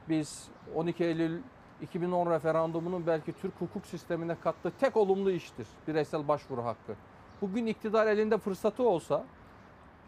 biz 0.09 0.47
12 0.75 1.03
Eylül 1.03 1.41
2010 1.81 2.31
referandumunun 2.31 3.07
belki 3.07 3.33
Türk 3.33 3.53
hukuk 3.61 3.85
sistemine 3.85 4.35
kattığı 4.43 4.71
tek 4.79 4.97
olumlu 4.97 5.31
iştir. 5.31 5.67
Bireysel 5.87 6.27
başvuru 6.27 6.63
hakkı. 6.65 6.95
Bugün 7.41 7.65
iktidar 7.65 8.07
elinde 8.07 8.37
fırsatı 8.37 8.83
olsa 8.83 9.25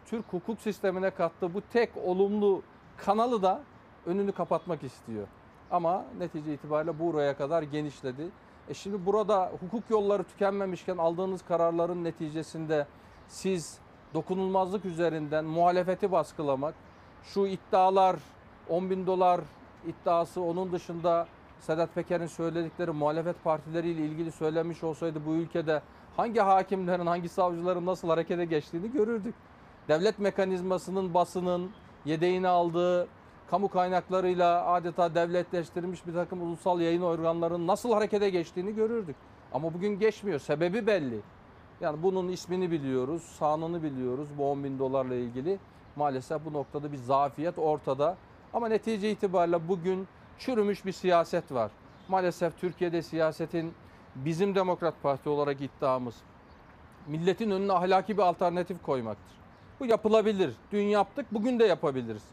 Türk 0.05 0.25
hukuk 0.33 0.61
sistemine 0.61 1.09
kattığı 1.09 1.53
bu 1.53 1.61
tek 1.61 1.89
olumlu 1.97 2.61
kanalı 2.97 3.41
da 3.41 3.61
önünü 4.05 4.31
kapatmak 4.31 4.83
istiyor. 4.83 5.27
Ama 5.71 6.05
netice 6.17 6.53
itibariyle 6.53 6.99
buraya 6.99 7.37
kadar 7.37 7.63
genişledi. 7.63 8.29
E 8.69 8.73
şimdi 8.73 9.05
burada 9.05 9.51
hukuk 9.59 9.89
yolları 9.89 10.23
tükenmemişken 10.23 10.97
aldığınız 10.97 11.41
kararların 11.41 12.03
neticesinde 12.03 12.87
siz 13.27 13.77
dokunulmazlık 14.13 14.85
üzerinden 14.85 15.45
muhalefeti 15.45 16.11
baskılamak, 16.11 16.73
şu 17.23 17.47
iddialar 17.47 18.15
10 18.69 18.89
bin 18.89 19.07
dolar 19.07 19.41
iddiası 19.87 20.41
onun 20.41 20.71
dışında 20.71 21.27
Sedat 21.59 21.95
Peker'in 21.95 22.27
söyledikleri 22.27 22.91
muhalefet 22.91 23.43
partileriyle 23.43 24.05
ilgili 24.05 24.31
söylenmiş 24.31 24.83
olsaydı 24.83 25.25
bu 25.25 25.33
ülkede 25.33 25.81
hangi 26.17 26.39
hakimlerin, 26.39 27.05
hangi 27.05 27.29
savcıların 27.29 27.85
nasıl 27.85 28.07
harekete 28.07 28.45
geçtiğini 28.45 28.91
görürdük. 28.91 29.35
Devlet 29.87 30.19
mekanizmasının, 30.19 31.13
basının 31.13 31.71
yedeğini 32.05 32.47
aldığı, 32.47 33.07
kamu 33.49 33.67
kaynaklarıyla 33.67 34.65
adeta 34.65 35.15
devletleştirilmiş 35.15 36.07
bir 36.07 36.13
takım 36.13 36.41
ulusal 36.41 36.81
yayın 36.81 37.01
organlarının 37.01 37.67
nasıl 37.67 37.93
harekete 37.93 38.29
geçtiğini 38.29 38.75
görürdük. 38.75 39.15
Ama 39.53 39.73
bugün 39.73 39.99
geçmiyor. 39.99 40.39
Sebebi 40.39 40.87
belli. 40.87 41.19
Yani 41.81 42.03
bunun 42.03 42.27
ismini 42.27 42.71
biliyoruz, 42.71 43.23
sahanını 43.23 43.83
biliyoruz 43.83 44.27
bu 44.37 44.51
10 44.51 44.63
bin 44.63 44.79
dolarla 44.79 45.15
ilgili. 45.15 45.59
Maalesef 45.95 46.45
bu 46.45 46.53
noktada 46.53 46.91
bir 46.91 46.97
zafiyet 46.97 47.59
ortada. 47.59 48.17
Ama 48.53 48.67
netice 48.67 49.11
itibariyle 49.11 49.67
bugün 49.67 50.07
çürümüş 50.39 50.85
bir 50.85 50.91
siyaset 50.91 51.51
var. 51.51 51.71
Maalesef 52.07 52.57
Türkiye'de 52.57 53.01
siyasetin 53.01 53.73
bizim 54.15 54.55
Demokrat 54.55 54.93
Parti 55.03 55.29
olarak 55.29 55.61
iddiamız 55.61 56.15
milletin 57.07 57.51
önüne 57.51 57.73
ahlaki 57.73 58.17
bir 58.17 58.21
alternatif 58.21 58.83
koymaktır. 58.83 59.33
Bu 59.79 59.85
yapılabilir. 59.85 60.53
Dün 60.71 60.83
yaptık, 60.83 61.25
bugün 61.31 61.59
de 61.59 61.65
yapabiliriz. 61.65 62.23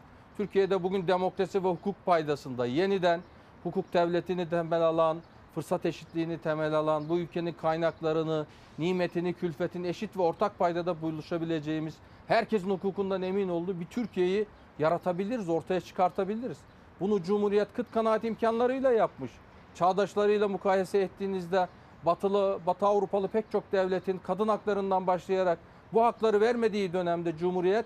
Türkiye'de 0.41 0.83
bugün 0.83 1.07
demokrasi 1.07 1.63
ve 1.63 1.67
hukuk 1.67 2.05
paydasında 2.05 2.65
yeniden 2.65 3.21
hukuk 3.63 3.93
devletini 3.93 4.49
temel 4.49 4.81
alan, 4.81 5.17
fırsat 5.55 5.85
eşitliğini 5.85 6.37
temel 6.37 6.73
alan, 6.73 7.09
bu 7.09 7.19
ülkenin 7.19 7.53
kaynaklarını, 7.53 8.45
nimetini, 8.79 9.33
külfetini 9.33 9.87
eşit 9.87 10.17
ve 10.17 10.21
ortak 10.21 10.59
paydada 10.59 11.01
buluşabileceğimiz, 11.01 11.95
herkesin 12.27 12.69
hukukundan 12.69 13.21
emin 13.21 13.49
olduğu 13.49 13.79
bir 13.79 13.85
Türkiye'yi 13.85 14.45
yaratabiliriz, 14.79 15.49
ortaya 15.49 15.81
çıkartabiliriz. 15.81 16.57
Bunu 16.99 17.23
Cumhuriyet 17.23 17.73
kıt 17.73 17.91
kanaat 17.91 18.23
imkanlarıyla 18.23 18.91
yapmış. 18.91 19.31
Çağdaşlarıyla 19.75 20.47
mukayese 20.47 20.99
ettiğinizde 20.99 21.67
batılı, 22.05 22.59
Batı 22.67 22.85
Avrupalı 22.85 23.27
pek 23.27 23.51
çok 23.51 23.71
devletin 23.71 24.19
kadın 24.23 24.47
haklarından 24.47 25.07
başlayarak 25.07 25.59
bu 25.93 26.03
hakları 26.03 26.41
vermediği 26.41 26.93
dönemde 26.93 27.37
Cumhuriyet 27.37 27.85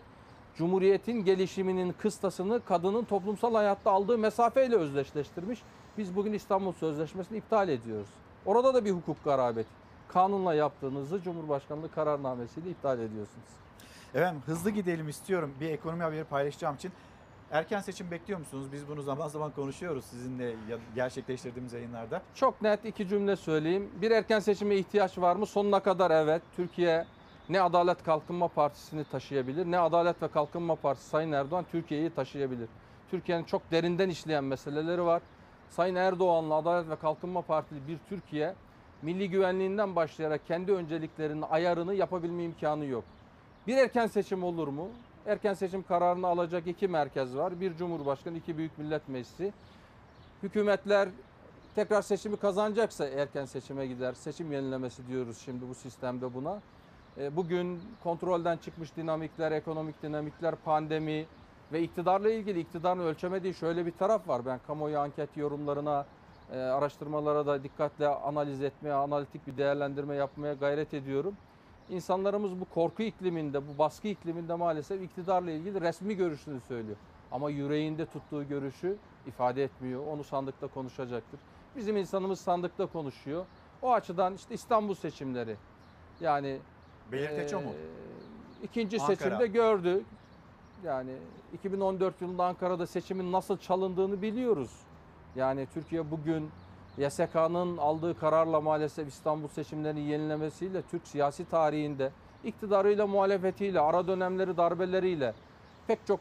Cumhuriyetin 0.58 1.26
gelişiminin 1.26 1.92
kıstasını 1.92 2.66
kadının 2.66 3.04
toplumsal 3.04 3.56
hayatta 3.56 3.92
aldığı 3.92 4.18
mesafeyle 4.18 4.76
özdeşleştirmiş. 4.76 5.62
Biz 5.98 6.16
bugün 6.16 6.34
İstanbul 6.34 6.74
Sözleşmesi'ni 6.74 7.38
iptal 7.38 7.70
ediyoruz. 7.70 8.10
Orada 8.46 8.74
da 8.74 8.86
bir 8.86 8.92
hukuk 8.92 9.24
garabeti. 9.24 9.70
Kanunla 10.08 10.54
yaptığınızı 10.54 11.22
Cumhurbaşkanlığı 11.22 11.92
kararnamesiyle 11.92 12.70
iptal 12.70 13.00
ediyorsunuz. 13.00 13.48
Efendim 14.14 14.42
hızlı 14.46 14.70
gidelim 14.70 15.10
istiyorum. 15.10 15.54
Bir 15.62 15.70
ekonomi 15.70 16.04
haberi 16.04 16.24
paylaşacağım 16.24 16.76
için. 16.76 16.92
Erken 17.52 17.80
seçim 17.80 18.12
bekliyor 18.12 18.40
musunuz? 18.40 18.68
Biz 18.72 18.88
bunu 18.88 19.02
zaman 19.02 19.28
zaman 19.28 19.52
konuşuyoruz 19.52 20.06
sizinle 20.06 20.56
gerçekleştirdiğimiz 20.96 21.74
yayınlarda. 21.74 22.22
Çok 22.36 22.62
net 22.62 22.86
iki 22.86 23.08
cümle 23.08 23.36
söyleyeyim. 23.36 23.90
Bir 24.02 24.12
erken 24.12 24.40
seçime 24.40 24.76
ihtiyaç 24.76 25.18
var 25.18 25.36
mı? 25.36 25.46
Sonuna 25.46 25.80
kadar 25.80 26.12
evet. 26.12 26.42
Türkiye 26.56 27.06
ne 27.50 27.62
Adalet 27.62 28.04
Kalkınma 28.04 28.48
Partisi'ni 28.48 29.04
taşıyabilir 29.04 29.66
ne 29.66 29.80
Adalet 29.80 30.22
ve 30.22 30.28
Kalkınma 30.28 30.76
Partisi 30.76 31.10
Sayın 31.10 31.32
Erdoğan 31.32 31.66
Türkiye'yi 31.72 32.10
taşıyabilir. 32.10 32.70
Türkiye'nin 33.12 33.44
çok 33.44 33.72
derinden 33.72 34.10
işleyen 34.10 34.44
meseleleri 34.44 35.04
var. 35.04 35.22
Sayın 35.70 35.96
Erdoğan'la 35.96 36.56
Adalet 36.56 36.90
ve 36.90 36.96
Kalkınma 36.96 37.42
Partili 37.42 37.88
bir 37.88 37.98
Türkiye 38.10 38.54
milli 39.02 39.30
güvenliğinden 39.30 39.96
başlayarak 39.96 40.48
kendi 40.48 40.72
önceliklerinin 40.72 41.42
ayarını 41.42 41.94
yapabilme 41.94 42.44
imkanı 42.44 42.86
yok. 42.86 43.04
Bir 43.68 43.78
erken 43.78 44.08
seçim 44.08 44.44
olur 44.44 44.68
mu? 44.68 44.90
Erken 45.26 45.54
seçim 45.54 45.84
kararını 45.84 46.28
alacak 46.28 46.68
iki 46.68 46.88
merkez 46.88 47.36
var. 47.36 47.62
Bir 47.62 47.78
Cumhurbaşkanı, 47.78 48.38
iki 48.38 48.58
Büyük 48.58 48.78
Millet 48.78 49.10
Meclisi. 49.10 49.54
Hükümetler 50.44 51.10
tekrar 51.76 52.02
seçimi 52.02 52.38
kazanacaksa 52.38 53.08
erken 53.08 53.46
seçime 53.46 53.88
gider. 53.88 54.14
Seçim 54.14 54.52
yenilemesi 54.52 55.08
diyoruz 55.08 55.42
şimdi 55.46 55.70
bu 55.70 55.76
sistemde 55.76 56.34
buna. 56.34 56.62
E, 57.18 57.36
Bugün 57.36 57.82
kontrolden 58.04 58.58
çıkmış 58.58 58.96
dinamikler, 58.96 59.52
ekonomik 59.52 60.04
dinamikler, 60.04 60.56
pandemi 60.56 61.26
ve 61.72 61.82
iktidarla 61.82 62.32
ilgili 62.32 62.60
iktidarın 62.60 63.00
ölçemediği 63.00 63.54
şöyle 63.54 63.86
bir 63.86 63.92
taraf 63.92 64.28
var. 64.28 64.46
Ben 64.46 64.60
kamuoyu 64.68 65.00
anket 65.00 65.38
yorumlarına, 65.38 66.06
e, 66.52 66.58
araştırmalara 66.58 67.46
da 67.46 67.64
dikkatle 67.64 68.08
analiz 68.08 68.62
etmeye, 68.62 68.94
analitik 68.94 69.48
bir 69.48 69.58
değerlendirme 69.58 70.16
yapmaya 70.16 70.54
gayret 70.54 70.94
ediyorum. 70.94 71.36
İnsanlarımız 71.90 72.60
bu 72.60 72.66
korku 72.66 73.04
ikliminde, 73.04 73.68
bu 73.68 73.78
baskı 73.78 74.08
ikliminde 74.08 74.56
maalesef 74.56 75.02
iktidarla 75.02 75.52
ilgili 75.52 75.82
resmi 75.82 76.16
görüşünü 76.16 76.60
söylüyor. 76.62 76.98
Ama 77.32 77.50
yüreğinde 77.50 78.06
tuttuğu 78.06 78.48
görüşü 78.48 78.98
ifade 79.28 79.64
etmiyor. 79.64 80.08
Onu 80.08 80.24
sandıkta 80.24 80.68
konuşacaktır. 80.68 81.40
Bizim 81.76 81.98
insanımız 81.98 82.40
sandıkta 82.40 82.86
konuşuyor. 82.86 83.46
O 83.82 83.94
açıdan 83.94 84.34
işte 84.34 84.54
İstanbul 84.54 84.96
seçimleri 84.96 85.56
yani 86.22 86.60
Belirteç 87.12 87.54
o 87.54 87.62
mu? 87.62 87.64
eee, 87.70 87.76
İkinci 88.64 89.02
Ankara. 89.02 89.16
seçimde 89.16 89.48
gördük. 89.48 90.06
Yani 90.84 91.12
2014 91.54 92.22
yılında 92.22 92.46
Ankara'da 92.46 92.88
seçimin 92.88 93.32
nasıl 93.32 93.58
çalındığını 93.58 94.22
biliyoruz. 94.22 94.72
Yani 95.36 95.68
Türkiye 95.74 96.12
bugün 96.12 96.50
YSK'nın 96.98 97.78
aldığı 97.78 98.20
kararla 98.20 98.62
maalesef 98.62 99.08
İstanbul 99.08 99.48
seçimlerini 99.48 100.00
yenilemesiyle 100.00 100.82
Türk 100.82 101.08
siyasi 101.08 101.46
tarihinde 101.46 102.12
iktidarıyla, 102.44 103.08
muhalefetiyle, 103.08 103.80
ara 103.80 104.08
dönemleri, 104.08 104.58
darbeleriyle 104.58 105.34
pek 105.88 106.00
çok 106.08 106.20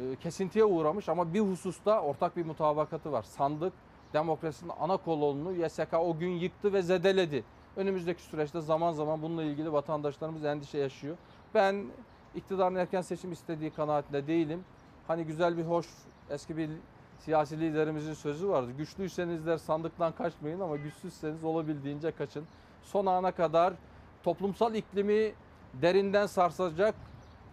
e, 0.00 0.16
kesintiye 0.16 0.64
uğramış 0.64 1.08
ama 1.08 1.34
bir 1.34 1.40
hususta 1.40 2.00
ortak 2.00 2.36
bir 2.36 2.46
mutabakatı 2.46 3.12
var. 3.12 3.22
Sandık 3.22 3.72
demokrasinin 4.12 4.72
ana 4.80 4.96
kolonunu 4.96 5.52
YSK 5.52 5.94
o 5.94 6.18
gün 6.18 6.30
yıktı 6.30 6.72
ve 6.72 6.82
zedeledi. 6.82 7.44
Önümüzdeki 7.76 8.22
süreçte 8.22 8.60
zaman 8.60 8.92
zaman 8.92 9.22
bununla 9.22 9.42
ilgili 9.42 9.72
vatandaşlarımız 9.72 10.44
endişe 10.44 10.78
yaşıyor. 10.78 11.16
Ben 11.54 11.86
iktidarın 12.34 12.74
erken 12.74 13.00
seçim 13.00 13.32
istediği 13.32 13.70
kanaatinde 13.70 14.26
değilim. 14.26 14.64
Hani 15.06 15.24
güzel 15.24 15.56
bir 15.56 15.64
hoş 15.64 15.86
eski 16.30 16.56
bir 16.56 16.70
siyasi 17.18 17.60
liderimizin 17.60 18.14
sözü 18.14 18.48
vardı. 18.48 18.70
Güçlüyseniz 18.78 19.46
der 19.46 19.58
sandıktan 19.58 20.12
kaçmayın 20.12 20.60
ama 20.60 20.76
güçsüzseniz 20.76 21.44
olabildiğince 21.44 22.10
kaçın. 22.10 22.44
Son 22.82 23.06
ana 23.06 23.32
kadar 23.32 23.74
toplumsal 24.22 24.74
iklimi 24.74 25.32
derinden 25.74 26.26
sarsacak, 26.26 26.94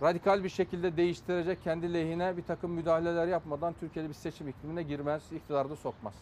radikal 0.01 0.43
bir 0.43 0.49
şekilde 0.49 0.97
değiştirecek 0.97 1.63
kendi 1.63 1.93
lehine 1.93 2.37
bir 2.37 2.43
takım 2.43 2.71
müdahaleler 2.71 3.27
yapmadan 3.27 3.75
Türkiye'de 3.79 4.09
bir 4.09 4.13
seçim 4.13 4.47
iklimine 4.47 4.83
girmez, 4.83 5.31
iktidarda 5.31 5.75
sokmaz. 5.75 6.13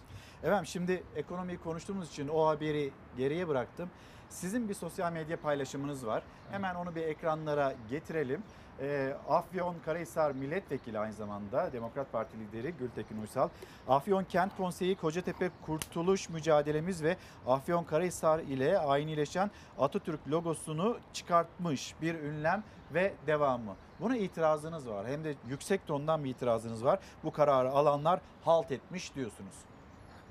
Efendim 0.43 0.65
şimdi 0.65 1.03
ekonomiyi 1.15 1.57
konuştuğumuz 1.57 2.09
için 2.09 2.27
o 2.27 2.47
haberi 2.47 2.91
geriye 3.17 3.47
bıraktım. 3.47 3.89
Sizin 4.29 4.69
bir 4.69 4.73
sosyal 4.73 5.11
medya 5.11 5.37
paylaşımınız 5.37 6.05
var. 6.05 6.23
Hemen 6.51 6.75
onu 6.75 6.95
bir 6.95 7.01
ekranlara 7.01 7.73
getirelim. 7.89 8.43
Ee, 8.81 9.15
Afyon 9.29 9.75
Karahisar 9.85 10.31
Milletvekili 10.31 10.99
aynı 10.99 11.13
zamanda 11.13 11.73
Demokrat 11.73 12.11
Parti 12.11 12.39
lideri 12.39 12.71
Gültekin 12.71 13.21
Uysal. 13.21 13.49
Afyon 13.87 14.23
Kent 14.23 14.57
Konseyi 14.57 14.95
Kocatepe 14.95 15.49
Kurtuluş 15.65 16.29
Mücadelemiz 16.29 17.03
ve 17.03 17.17
Afyon 17.47 17.83
Karahisar 17.83 18.39
ile 18.39 18.79
aynileşen 18.79 19.51
Atatürk 19.79 20.19
logosunu 20.31 20.97
çıkartmış 21.13 21.95
bir 22.01 22.15
ünlem 22.15 22.63
ve 22.93 23.13
devamı. 23.27 23.75
Buna 23.99 24.17
itirazınız 24.17 24.89
var. 24.89 25.07
Hem 25.07 25.23
de 25.23 25.35
yüksek 25.49 25.87
tondan 25.87 26.23
bir 26.23 26.29
itirazınız 26.29 26.85
var. 26.85 26.99
Bu 27.23 27.31
kararı 27.31 27.71
alanlar 27.71 28.19
halt 28.45 28.71
etmiş 28.71 29.15
diyorsunuz. 29.15 29.55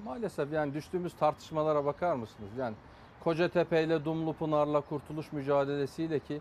Maalesef 0.04 0.52
yani 0.52 0.74
düştüğümüz 0.74 1.16
tartışmalara 1.16 1.84
bakar 1.84 2.14
mısınız? 2.14 2.50
Yani 2.58 2.74
Kocatepe 3.24 3.82
ile 3.84 4.04
Dumlupınar'la 4.04 4.80
kurtuluş 4.80 5.32
mücadelesiyle 5.32 6.18
ki 6.18 6.40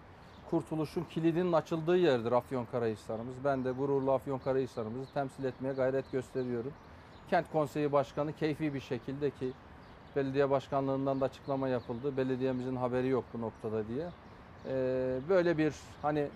kurtuluşun 0.49 1.03
kilidinin 1.03 1.53
açıldığı 1.53 1.97
yerdir 1.97 2.31
Afyonkarahisar'ımız. 2.31 3.35
Ben 3.43 3.65
de 3.65 3.71
gururlu 3.71 4.11
Afyonkarahisar'ımızı 4.11 5.13
temsil 5.13 5.43
etmeye 5.43 5.73
gayret 5.73 6.11
gösteriyorum. 6.11 6.71
Kent 7.29 7.51
Konseyi 7.51 7.91
Başkanı 7.91 8.33
keyfi 8.33 8.73
bir 8.73 8.79
şekilde 8.79 9.29
ki 9.29 9.51
belediye 10.15 10.49
başkanlığından 10.49 11.21
da 11.21 11.25
açıklama 11.25 11.67
yapıldı. 11.67 12.17
Belediyemizin 12.17 12.75
haberi 12.75 13.07
yok 13.07 13.23
bu 13.33 13.41
noktada 13.41 13.87
diye. 13.87 14.07
Ee, 14.67 15.19
böyle 15.29 15.57
bir 15.57 15.73
hani 16.01 16.27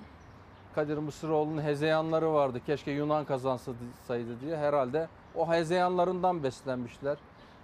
Kadir 0.76 0.98
Mısıroğlu'nun 0.98 1.61
hezeyanları 1.61 2.34
vardı. 2.34 2.61
Keşke 2.65 2.91
Yunan 2.91 3.26
kazansaydı 3.26 4.41
diye. 4.41 4.57
Herhalde 4.57 5.07
o 5.36 5.52
hezeyanlarından 5.52 6.44
beslenmişler. 6.44 7.18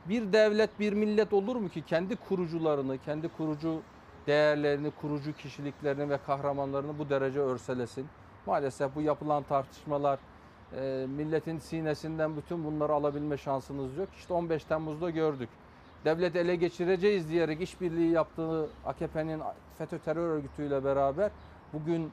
Bir 0.10 0.34
devlet, 0.34 0.80
bir 0.80 0.94
millet 0.94 1.34
olur 1.34 1.56
mu 1.56 1.70
ki 1.70 1.82
kendi 1.82 2.16
kurucularını, 2.16 2.98
kendi 2.98 3.28
kurucu 3.28 3.82
değerlerini, 4.28 4.92
kurucu 4.92 5.34
kişiliklerini 5.34 6.10
ve 6.10 6.18
kahramanlarını 6.26 7.00
bu 7.00 7.10
derece 7.10 7.40
örselesin? 7.40 8.08
Maalesef 8.46 8.96
bu 8.96 9.02
yapılan 9.02 9.44
tartışmalar 9.44 10.20
e, 10.78 11.06
milletin 11.10 11.60
sinesinden 11.60 12.38
bütün 12.38 12.66
bunları 12.66 12.94
alabilme 12.94 13.38
şansınız 13.38 13.98
yok. 13.98 14.10
İşte 14.18 14.34
15 14.34 14.64
Temmuz'da 14.64 15.10
gördük. 15.10 15.50
Devlet 16.06 16.36
ele 16.36 16.56
geçireceğiz 16.56 17.30
diyerek 17.30 17.62
işbirliği 17.62 18.12
yaptığı 18.12 18.70
AKP'nin 18.86 19.42
FETÖ 19.78 20.00
terör 20.00 20.30
örgütüyle 20.30 20.84
beraber 20.84 21.32
bugün 21.74 22.12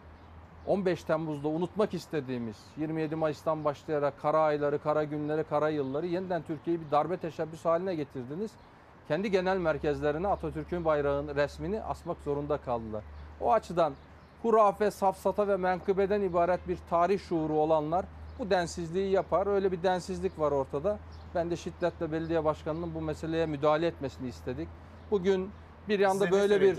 15 0.66 1.04
Temmuz'da 1.04 1.48
unutmak 1.48 1.94
istediğimiz 1.94 2.56
27 2.76 3.16
Mayıs'tan 3.16 3.64
başlayarak 3.64 4.22
kara 4.22 4.40
ayları, 4.40 4.78
kara 4.82 5.04
günleri, 5.04 5.44
kara 5.44 5.68
yılları 5.68 6.06
yeniden 6.06 6.42
Türkiye'yi 6.42 6.80
bir 6.86 6.90
darbe 6.90 7.16
teşebbüsü 7.16 7.68
haline 7.68 7.94
getirdiniz. 7.94 8.50
Kendi 9.08 9.30
genel 9.30 9.56
merkezlerine 9.56 10.28
Atatürk'ün 10.28 10.84
bayrağının 10.84 11.34
resmini 11.34 11.82
asmak 11.82 12.18
zorunda 12.24 12.56
kaldılar. 12.56 13.04
O 13.40 13.52
açıdan 13.52 13.92
hurafe, 14.42 14.90
safsata 14.90 15.48
ve 15.48 15.56
menkıbeden 15.56 16.20
ibaret 16.20 16.68
bir 16.68 16.78
tarih 16.90 17.20
şuuru 17.20 17.52
olanlar 17.52 18.04
bu 18.38 18.50
densizliği 18.50 19.10
yapar. 19.10 19.46
Öyle 19.46 19.72
bir 19.72 19.82
densizlik 19.82 20.38
var 20.38 20.52
ortada. 20.52 20.98
Ben 21.34 21.50
de 21.50 21.56
şiddetle 21.56 22.12
belediye 22.12 22.44
başkanının 22.44 22.94
bu 22.94 23.00
meseleye 23.00 23.46
müdahale 23.46 23.86
etmesini 23.86 24.28
istedik. 24.28 24.68
Bugün 25.10 25.50
bir 25.88 25.98
yanda 25.98 26.24
Size 26.24 26.30
böyle 26.30 26.60
bir 26.60 26.78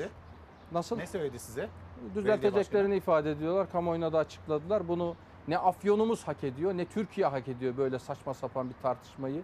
nasıl 0.72 0.98
Ne 0.98 1.08
söyledi 1.08 1.40
size? 1.40 1.70
Düzelteceklerini 2.16 2.96
ifade 2.96 3.32
ediyorlar. 3.32 3.72
Kamuoyuna 3.72 4.14
da 4.14 4.18
açıkladılar. 4.18 4.88
Bunu 4.88 5.16
ne 5.48 5.58
Afyonumuz 5.58 6.28
hak 6.28 6.44
ediyor 6.44 6.74
ne 6.74 6.86
Türkiye 6.86 7.28
hak 7.28 7.48
ediyor 7.48 7.78
böyle 7.78 8.00
saçma 8.00 8.34
sapan 8.34 8.70
bir 8.70 8.76
tartışmayı. 8.82 9.42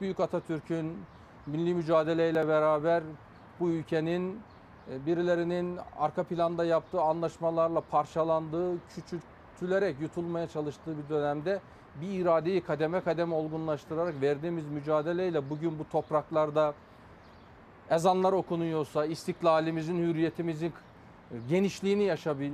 Büyük 0.00 0.20
Atatürk'ün 0.20 0.98
milli 1.46 1.74
mücadeleyle 1.74 2.48
beraber 2.48 3.02
bu 3.60 3.68
ülkenin 3.68 4.40
e, 4.90 5.06
birilerinin 5.06 5.78
arka 5.98 6.22
planda 6.22 6.64
yaptığı 6.64 7.00
anlaşmalarla 7.00 7.80
parçalandığı, 7.80 8.74
küçültülerek 8.88 10.00
yutulmaya 10.00 10.46
çalıştığı 10.48 10.98
bir 10.98 11.08
dönemde 11.14 11.60
bir 12.00 12.20
iradeyi 12.20 12.60
kademe 12.60 13.00
kademe 13.00 13.34
olgunlaştırarak 13.34 14.20
verdiğimiz 14.20 14.66
mücadeleyle 14.66 15.50
bugün 15.50 15.78
bu 15.78 15.88
topraklarda 15.88 16.74
ezanlar 17.90 18.32
okunuyorsa, 18.32 19.06
istiklalimizin, 19.06 19.98
hürriyetimizin 19.98 20.72
genişliğini 21.48 22.04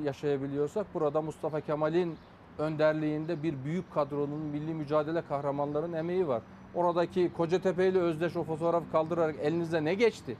yaşayabiliyorsak 0.04 0.86
burada 0.94 1.22
Mustafa 1.22 1.60
Kemal'in 1.60 2.16
önderliğinde 2.58 3.42
bir 3.42 3.64
büyük 3.64 3.94
kadronun 3.94 4.40
milli 4.40 4.74
mücadele 4.74 5.22
kahramanların 5.22 5.92
emeği 5.92 6.28
var. 6.28 6.42
Oradaki 6.74 7.32
Kocatepe 7.36 7.88
ile 7.88 7.98
özdeş 7.98 8.36
o 8.36 8.44
fotoğrafı 8.44 8.92
kaldırarak 8.92 9.34
elinize 9.42 9.84
ne 9.84 9.94
geçti? 9.94 10.36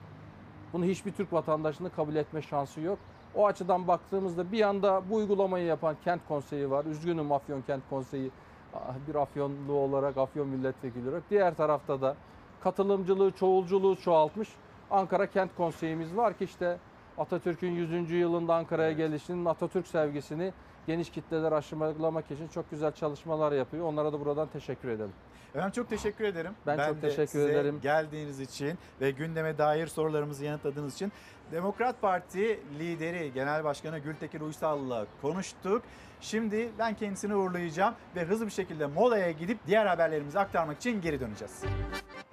Bunu 0.72 0.84
hiçbir 0.84 1.12
Türk 1.12 1.32
vatandaşının 1.32 1.88
kabul 1.96 2.16
etme 2.16 2.42
şansı 2.42 2.80
yok. 2.80 2.98
O 3.34 3.46
açıdan 3.46 3.88
baktığımızda 3.88 4.52
bir 4.52 4.58
yanda 4.58 5.02
bu 5.10 5.14
uygulamayı 5.14 5.66
yapan 5.66 5.96
kent 6.04 6.20
konseyi 6.28 6.70
var. 6.70 6.84
Üzgünüm 6.84 7.32
Afyon 7.32 7.62
Kent 7.62 7.82
Konseyi 7.90 8.30
ah, 8.74 8.94
bir 9.08 9.14
Afyonlu 9.14 9.72
olarak, 9.72 10.18
Afyon 10.18 10.48
milletvekili 10.48 11.08
olarak. 11.08 11.22
Diğer 11.30 11.54
tarafta 11.54 12.00
da 12.00 12.16
katılımcılığı, 12.60 13.30
çoğulculuğu 13.30 13.96
çoğaltmış 13.96 14.48
Ankara 14.90 15.26
Kent 15.26 15.50
Konseyimiz 15.56 16.16
var 16.16 16.38
ki 16.38 16.44
işte 16.44 16.78
Atatürk'ün 17.18 17.70
100. 17.70 18.10
yılında 18.10 18.54
Ankara'ya 18.54 18.92
gelişinin 18.92 19.44
Atatürk 19.44 19.86
sevgisini 19.86 20.52
geniş 20.86 21.10
kitleler 21.10 21.52
aşılamak 21.52 22.30
için 22.30 22.48
çok 22.48 22.70
güzel 22.70 22.92
çalışmalar 22.92 23.52
yapıyor. 23.52 23.86
Onlara 23.86 24.12
da 24.12 24.20
buradan 24.20 24.48
teşekkür 24.48 24.88
edelim. 24.88 25.12
Efendim 25.54 25.72
çok 25.72 25.88
teşekkür 25.88 26.24
ederim. 26.24 26.52
Ben 26.66 26.86
çok 26.88 27.02
de 27.02 27.08
teşekkür 27.08 27.48
ederim. 27.48 27.80
Geldiğiniz 27.82 28.40
için 28.40 28.78
ve 29.00 29.10
gündeme 29.10 29.58
dair 29.58 29.86
sorularımızı 29.86 30.44
yanıtladığınız 30.44 30.94
için 30.94 31.12
Demokrat 31.52 32.00
Parti 32.00 32.60
lideri 32.78 33.32
Genel 33.32 33.64
Başkanı 33.64 33.98
Gültekin 33.98 34.40
Uysal'la 34.40 35.06
konuştuk. 35.22 35.82
Şimdi 36.20 36.72
ben 36.78 36.94
kendisini 36.94 37.34
uğurlayacağım 37.34 37.94
ve 38.16 38.24
hızlı 38.24 38.46
bir 38.46 38.52
şekilde 38.52 38.86
molaya 38.86 39.30
gidip 39.30 39.58
diğer 39.66 39.86
haberlerimizi 39.86 40.38
aktarmak 40.38 40.76
için 40.76 41.00
geri 41.00 41.20
döneceğiz. 41.20 41.62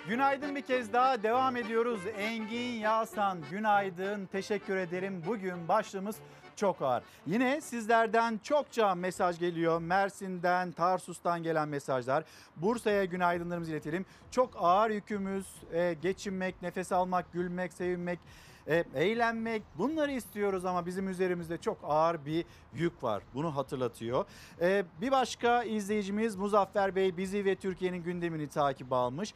Günaydın 0.07 0.55
bir 0.55 0.61
kez 0.61 0.93
daha 0.93 1.23
devam 1.23 1.57
ediyoruz. 1.57 2.01
Engin 2.17 2.79
Yağsan 2.79 3.39
günaydın 3.51 4.25
teşekkür 4.25 4.77
ederim. 4.77 5.23
Bugün 5.27 5.67
başlığımız 5.67 6.15
çok 6.55 6.81
ağır. 6.81 7.03
Yine 7.25 7.61
sizlerden 7.61 8.39
çokça 8.43 8.95
mesaj 8.95 9.39
geliyor. 9.39 9.81
Mersin'den, 9.81 10.71
Tarsus'tan 10.71 11.43
gelen 11.43 11.67
mesajlar. 11.67 12.23
Bursa'ya 12.55 13.05
günaydınlarımızı 13.05 13.71
iletelim. 13.71 14.05
Çok 14.31 14.53
ağır 14.57 14.89
yükümüz 14.89 15.47
e, 15.73 15.93
geçinmek, 16.01 16.61
nefes 16.61 16.91
almak, 16.91 17.33
gülmek, 17.33 17.73
sevinmek, 17.73 18.19
e, 18.67 18.83
eğlenmek 18.95 19.63
bunları 19.77 20.11
istiyoruz 20.11 20.65
ama 20.65 20.85
bizim 20.85 21.09
üzerimizde 21.09 21.57
çok 21.57 21.77
ağır 21.83 22.25
bir 22.25 22.45
yük 22.73 23.03
var. 23.03 23.23
Bunu 23.33 23.55
hatırlatıyor. 23.55 24.25
E, 24.61 24.85
bir 25.01 25.11
başka 25.11 25.63
izleyicimiz 25.63 26.35
Muzaffer 26.35 26.95
Bey 26.95 27.17
bizi 27.17 27.45
ve 27.45 27.55
Türkiye'nin 27.55 28.03
gündemini 28.03 28.47
takip 28.47 28.93
almış. 28.93 29.33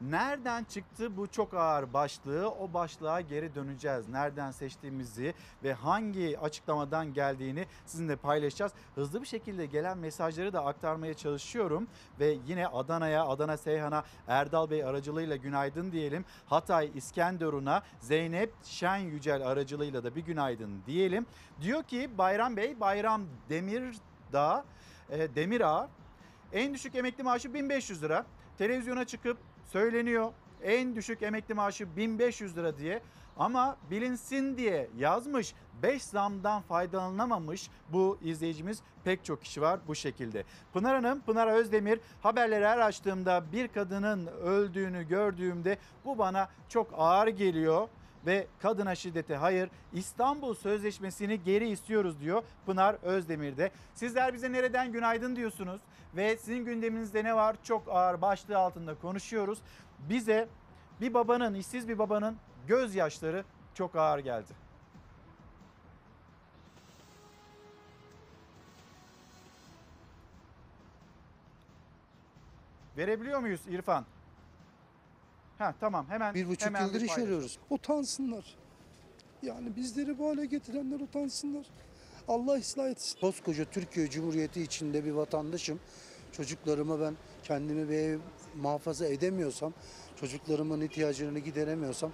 Nereden 0.00 0.64
çıktı 0.64 1.16
bu 1.16 1.26
çok 1.26 1.54
ağır 1.54 1.92
başlığı? 1.92 2.50
O 2.50 2.72
başlığa 2.74 3.20
geri 3.20 3.54
döneceğiz. 3.54 4.08
Nereden 4.08 4.50
seçtiğimizi 4.50 5.34
ve 5.64 5.72
hangi 5.72 6.38
açıklamadan 6.38 7.14
geldiğini 7.14 7.66
sizinle 7.86 8.16
paylaşacağız. 8.16 8.72
Hızlı 8.94 9.22
bir 9.22 9.26
şekilde 9.26 9.66
gelen 9.66 9.98
mesajları 9.98 10.52
da 10.52 10.64
aktarmaya 10.64 11.14
çalışıyorum. 11.14 11.86
Ve 12.20 12.38
yine 12.46 12.66
Adana'ya, 12.66 13.26
Adana 13.26 13.56
Seyhan'a 13.56 14.04
Erdal 14.28 14.70
Bey 14.70 14.84
aracılığıyla 14.84 15.36
günaydın 15.36 15.92
diyelim. 15.92 16.24
Hatay 16.46 16.90
İskenderun'a 16.94 17.82
Zeynep 18.00 18.52
Şen 18.64 18.96
Yücel 18.96 19.46
aracılığıyla 19.46 20.04
da 20.04 20.16
bir 20.16 20.24
günaydın 20.24 20.82
diyelim. 20.86 21.26
Diyor 21.60 21.82
ki 21.82 22.10
Bayram 22.18 22.56
Bey, 22.56 22.80
Bayram 22.80 23.22
Demirdağ, 23.48 24.64
e, 25.10 25.34
Demirağ 25.34 25.88
en 26.52 26.74
düşük 26.74 26.94
emekli 26.94 27.22
maaşı 27.22 27.54
1500 27.54 28.02
lira. 28.02 28.26
Televizyona 28.58 29.04
çıkıp 29.04 29.38
söyleniyor. 29.74 30.32
En 30.62 30.96
düşük 30.96 31.22
emekli 31.22 31.54
maaşı 31.54 31.96
1500 31.96 32.56
lira 32.56 32.78
diye. 32.78 33.02
Ama 33.36 33.76
bilinsin 33.90 34.56
diye 34.56 34.90
yazmış 34.98 35.54
5 35.82 36.02
zamdan 36.02 36.62
faydalanamamış 36.62 37.70
bu 37.88 38.18
izleyicimiz 38.22 38.82
pek 39.04 39.24
çok 39.24 39.42
kişi 39.42 39.62
var 39.62 39.80
bu 39.88 39.94
şekilde. 39.94 40.44
Pınar 40.72 40.94
Hanım, 40.94 41.20
Pınar 41.20 41.46
Özdemir 41.46 42.00
haberleri 42.22 42.66
her 42.66 42.78
bir 43.52 43.68
kadının 43.68 44.26
öldüğünü 44.26 45.08
gördüğümde 45.08 45.78
bu 46.04 46.18
bana 46.18 46.48
çok 46.68 46.88
ağır 46.96 47.28
geliyor 47.28 47.88
ve 48.26 48.46
kadına 48.62 48.94
şiddete 48.94 49.36
hayır 49.36 49.70
İstanbul 49.92 50.54
Sözleşmesi'ni 50.54 51.42
geri 51.42 51.68
istiyoruz 51.68 52.20
diyor 52.20 52.42
Pınar 52.66 52.96
Özdemir'de. 53.02 53.70
Sizler 53.94 54.34
bize 54.34 54.52
nereden 54.52 54.92
günaydın 54.92 55.36
diyorsunuz 55.36 55.80
ve 56.16 56.36
sizin 56.36 56.64
gündeminizde 56.64 57.24
ne 57.24 57.34
var 57.36 57.56
çok 57.62 57.88
ağır 57.88 58.20
başlığı 58.20 58.58
altında 58.58 58.94
konuşuyoruz. 58.94 59.58
Bize 60.08 60.48
bir 61.00 61.14
babanın 61.14 61.54
işsiz 61.54 61.88
bir 61.88 61.98
babanın 61.98 62.36
gözyaşları 62.66 63.44
çok 63.74 63.96
ağır 63.96 64.18
geldi. 64.18 64.64
Verebiliyor 72.96 73.40
muyuz 73.40 73.60
İrfan? 73.68 74.04
Ha 75.58 75.74
tamam 75.80 76.06
hemen 76.08 76.34
Bir 76.34 76.48
buçuk 76.48 76.66
hemen 76.66 76.86
yıldır 76.86 77.00
iş 77.00 77.18
arıyoruz. 77.18 77.58
Utansınlar. 77.70 78.56
Yani 79.42 79.76
bizleri 79.76 80.18
bu 80.18 80.28
hale 80.28 80.46
getirenler 80.46 81.00
utansınlar. 81.00 81.66
Allah 82.28 82.58
ıslah 82.58 82.88
etsin. 82.88 83.20
Koskoca 83.20 83.64
Türkiye 83.64 84.10
Cumhuriyeti 84.10 84.62
içinde 84.62 85.04
bir 85.04 85.10
vatandaşım. 85.10 85.80
Çocuklarıma 86.36 87.00
ben 87.00 87.14
kendimi 87.42 87.88
bir 87.88 87.94
ev 87.94 88.18
muhafaza 88.56 89.06
edemiyorsam, 89.06 89.72
çocuklarımın 90.16 90.80
ihtiyaclarını 90.80 91.38
gideremiyorsam 91.38 92.12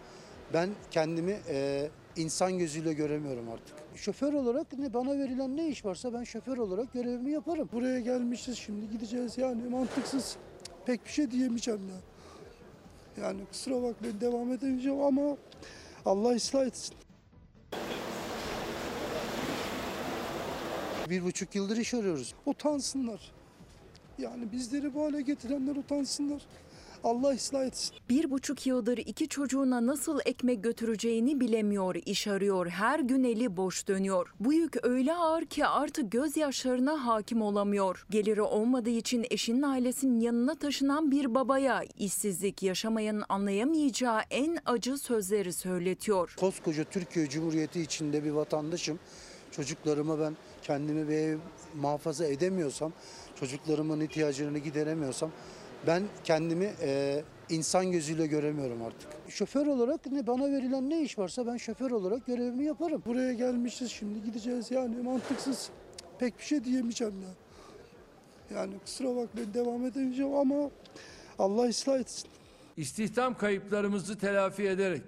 ben 0.55 0.71
kendimi 0.91 1.39
e, 1.49 1.89
insan 2.17 2.59
gözüyle 2.59 2.93
göremiyorum 2.93 3.49
artık. 3.49 3.77
Şoför 3.95 4.33
olarak 4.33 4.79
ne 4.79 4.95
bana 4.95 5.19
verilen 5.19 5.57
ne 5.57 5.69
iş 5.69 5.85
varsa 5.85 6.13
ben 6.13 6.25
şoför 6.25 6.59
olarak 6.59 6.93
görevimi 6.93 7.31
yaparım. 7.31 7.69
Buraya 7.73 8.01
gelmişiz 8.01 8.59
şimdi 8.59 8.91
gideceğiz 8.91 9.39
yani 9.39 9.69
mantıksız. 9.69 10.37
Pek 10.87 11.05
bir 11.05 11.11
şey 11.11 11.31
diyemeyeceğim 11.31 11.89
ya. 11.89 12.01
Yani 13.25 13.41
kusura 13.51 13.83
bakmayın 13.83 14.21
devam 14.21 14.53
edemeyeceğim 14.53 15.01
ama 15.01 15.37
Allah 16.07 16.35
ıslah 16.35 16.67
etsin. 16.67 16.97
Bir 21.11 21.25
buçuk 21.25 21.55
yıldır 21.55 21.77
iş 21.77 21.95
arıyoruz. 21.95 22.35
Utansınlar. 22.47 23.40
Yani 24.21 24.53
bizleri 24.53 24.95
bu 24.95 25.03
hale 25.03 25.23
getirenler 25.23 25.77
utansınlar. 25.77 26.43
Allah 27.05 27.29
ıslah 27.35 27.65
etsin. 27.65 27.97
Bir 28.09 28.31
buçuk 28.31 28.67
yıldır 28.67 28.99
iki 28.99 29.29
çocuğuna 29.29 29.87
nasıl 29.87 30.21
ekmek 30.25 30.65
götüreceğini 30.65 31.41
bilemiyor, 31.41 31.95
iş 32.07 32.27
arıyor, 32.27 32.67
her 32.67 33.01
gün 33.01 33.25
eli 33.25 33.57
boş 33.57 33.89
dönüyor. 33.89 34.35
Bu 34.41 34.53
yük 34.53 34.87
öyle 34.87 35.15
ağır 35.15 35.45
ki 35.47 35.67
artık 35.67 36.13
gözyaşlarına 36.13 37.07
hakim 37.07 37.43
olamıyor. 37.43 38.07
Geliri 38.11 38.43
olmadığı 38.43 38.91
için 38.91 39.27
eşinin 39.31 39.63
ailesinin 39.63 40.21
yanına 40.21 40.55
taşınan 40.55 41.11
bir 41.11 41.35
babaya 41.35 41.83
işsizlik 41.99 42.63
yaşamayanın 42.63 43.25
anlayamayacağı 43.29 44.21
en 44.31 44.59
acı 44.67 44.99
sözleri 44.99 45.53
söyletiyor. 45.53 46.37
Koskoca 46.41 46.85
Türkiye 46.85 47.29
Cumhuriyeti 47.29 47.81
içinde 47.81 48.25
bir 48.25 48.31
vatandaşım. 48.31 48.99
Çocuklarıma 49.51 50.21
ben 50.21 50.37
kendimi 50.63 51.09
bir 51.09 51.15
ev 51.15 51.39
muhafaza 51.75 52.27
edemiyorsam, 52.27 52.93
çocuklarımın 53.41 54.01
ihtiyaclarını 54.01 54.59
gideremiyorsam 54.59 55.31
ben 55.87 56.03
kendimi 56.25 56.71
e, 56.81 57.23
insan 57.49 57.93
gözüyle 57.93 58.27
göremiyorum 58.27 58.83
artık. 58.83 59.09
Şoför 59.29 59.67
olarak 59.67 60.07
ne 60.07 60.27
bana 60.27 60.53
verilen 60.53 60.91
ne 60.91 61.03
iş 61.03 61.19
varsa 61.19 61.47
ben 61.47 61.57
şoför 61.57 61.91
olarak 61.91 62.27
görevimi 62.27 62.65
yaparım. 62.65 63.03
Buraya 63.07 63.33
gelmişiz 63.33 63.91
şimdi 63.91 64.23
gideceğiz 64.23 64.71
yani 64.71 65.03
mantıksız. 65.03 65.71
Pek 66.19 66.39
bir 66.39 66.45
şey 66.45 66.65
diyemeyeceğim 66.65 67.15
ya. 67.23 67.29
Yani 68.57 68.75
kusura 68.79 69.17
bakmayın 69.17 69.55
devam 69.55 69.87
edemeyeceğim 69.87 70.35
ama 70.35 70.71
Allah 71.39 71.69
ıslah 71.69 71.99
etsin. 72.01 72.29
İstihdam 72.77 73.37
kayıplarımızı 73.37 74.19
telafi 74.19 74.63
ederek 74.63 75.03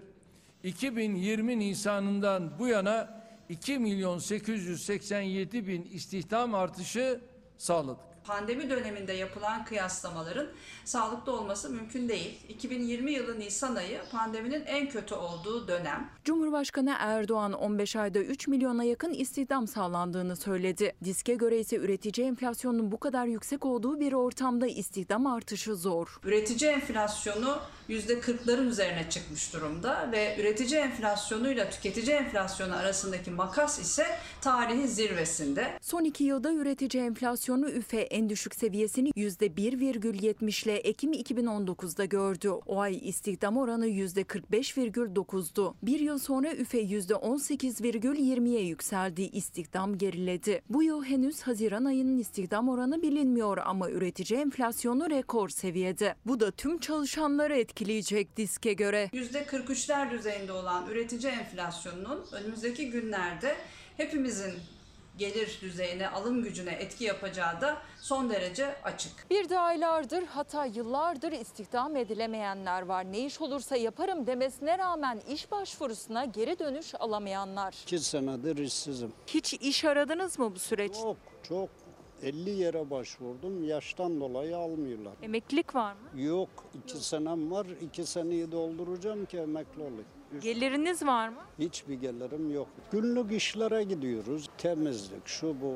2020 0.64 1.59
Nisan'ından 1.59 2.59
bu 2.59 2.68
yana 2.68 3.22
2 3.48 3.78
milyon 3.78 4.18
887 4.18 5.66
bin 5.66 5.82
istihdam 5.92 6.54
artışı 6.54 7.20
sağladık. 7.59 8.11
Pandemi 8.24 8.70
döneminde 8.70 9.12
yapılan 9.12 9.64
kıyaslamaların 9.64 10.46
sağlıklı 10.84 11.32
olması 11.32 11.70
mümkün 11.70 12.08
değil. 12.08 12.38
2020 12.48 13.12
yılı 13.12 13.38
Nisan 13.38 13.76
ayı 13.76 14.00
pandeminin 14.12 14.64
en 14.66 14.88
kötü 14.88 15.14
olduğu 15.14 15.68
dönem. 15.68 16.10
Cumhurbaşkanı 16.24 16.94
Erdoğan 16.98 17.52
15 17.52 17.96
ayda 17.96 18.18
3 18.18 18.48
milyona 18.48 18.84
yakın 18.84 19.12
istihdam 19.12 19.66
sağlandığını 19.66 20.36
söyledi. 20.36 20.94
Diske 21.04 21.34
göre 21.34 21.58
ise 21.58 21.76
üretici 21.76 22.26
enflasyonun 22.26 22.92
bu 22.92 23.00
kadar 23.00 23.26
yüksek 23.26 23.66
olduğu 23.66 24.00
bir 24.00 24.12
ortamda 24.12 24.66
istihdam 24.66 25.26
artışı 25.26 25.76
zor. 25.76 26.18
Üretici 26.24 26.70
enflasyonu 26.70 27.58
%40'ların 27.88 28.68
üzerine 28.68 29.10
çıkmış 29.10 29.54
durumda 29.54 30.08
ve 30.12 30.36
üretici 30.40 30.80
enflasyonuyla 30.80 31.70
tüketici 31.70 32.16
enflasyonu 32.16 32.76
arasındaki 32.76 33.30
makas 33.30 33.78
ise 33.78 34.06
tarihi 34.40 34.88
zirvesinde. 34.88 35.78
Son 35.80 36.04
iki 36.04 36.24
yılda 36.24 36.52
üretici 36.52 37.02
enflasyonu 37.04 37.70
üfe 37.70 38.00
en 38.12 38.28
düşük 38.30 38.55
seviyesini 38.55 39.10
%1,70 39.10 40.64
ile 40.64 40.76
Ekim 40.76 41.12
2019'da 41.12 42.05
gördü. 42.05 42.48
O 42.48 42.80
ay 42.80 43.09
istihdam 43.09 43.56
oranı 43.56 43.89
%45,9'du. 43.89 45.74
Bir 45.82 46.01
yıl 46.01 46.18
sonra 46.18 46.52
üfe 46.52 46.82
%18,20'ye 46.82 48.60
yükseldi. 48.60 49.22
İstihdam 49.22 49.98
geriledi. 49.98 50.62
Bu 50.68 50.82
yıl 50.82 51.05
henüz 51.05 51.43
Haziran 51.43 51.84
ayının 51.84 52.18
istihdam 52.18 52.68
oranı 52.68 53.02
bilinmiyor 53.02 53.59
ama 53.64 53.90
üretici 53.90 54.40
enflasyonu 54.40 55.10
rekor 55.10 55.48
seviyede. 55.48 56.14
Bu 56.26 56.40
da 56.40 56.51
tüm 56.51 56.78
çalışanları 56.78 57.55
etkileyecek 57.56 58.36
diske 58.36 58.72
göre. 58.72 59.10
%43'ler 59.12 60.10
düzeyinde 60.10 60.52
olan 60.52 60.86
üretici 60.90 61.32
enflasyonunun 61.32 62.24
önümüzdeki 62.32 62.90
günlerde 62.90 63.56
hepimizin 63.97 64.52
gelir 65.18 65.59
düzeyine, 65.60 66.09
alım 66.09 66.43
gücüne 66.43 66.70
etki 66.70 67.05
yapacağı 67.05 67.60
da 67.60 67.76
son 68.01 68.30
derece 68.30 68.74
açık. 68.82 69.30
Bir 69.30 69.48
de 69.48 69.59
aylardır 69.59 70.24
hatta 70.26 70.64
yıllardır 70.64 71.32
istihdam 71.32 71.97
edilemeyenler 71.97 72.82
var. 72.82 73.12
Ne 73.12 73.26
iş 73.26 73.40
olursa 73.40 73.76
yaparım 73.76 74.26
demesine 74.26 74.78
rağmen 74.78 75.20
iş 75.28 75.51
başvurusuna 75.51 76.24
geri 76.24 76.59
dönüş 76.59 76.94
alamayanlar. 76.94 77.74
İki 77.82 77.98
senedir 77.98 78.59
işsizim. 78.59 79.12
Hiç 79.26 79.55
iş 79.55 79.84
aradınız 79.84 80.39
mı 80.39 80.55
bu 80.55 80.59
süreç? 80.59 80.94
Çok 80.94 81.16
çok 81.48 81.68
50 82.22 82.51
yere 82.51 82.90
başvurdum. 82.90 83.64
Yaştan 83.64 84.20
dolayı 84.20 84.56
almıyorlar. 84.56 85.12
Emeklilik 85.22 85.74
var 85.74 85.93
mı? 85.93 86.20
Yok. 86.20 86.48
iki 86.84 87.05
senem 87.05 87.51
var. 87.51 87.66
iki 87.82 88.06
seneyi 88.06 88.52
dolduracağım 88.52 89.26
ki 89.26 89.39
emekli 89.39 89.82
olayım. 89.82 90.05
Geliriniz 90.40 91.06
var 91.06 91.28
mı? 91.28 91.36
Hiçbir 91.59 91.94
gelirim 91.94 92.54
yok. 92.54 92.68
Günlük 92.92 93.32
işlere 93.32 93.82
gidiyoruz. 93.84 94.48
Temizlik, 94.59 95.26
şu 95.26 95.56
bu. 95.62 95.74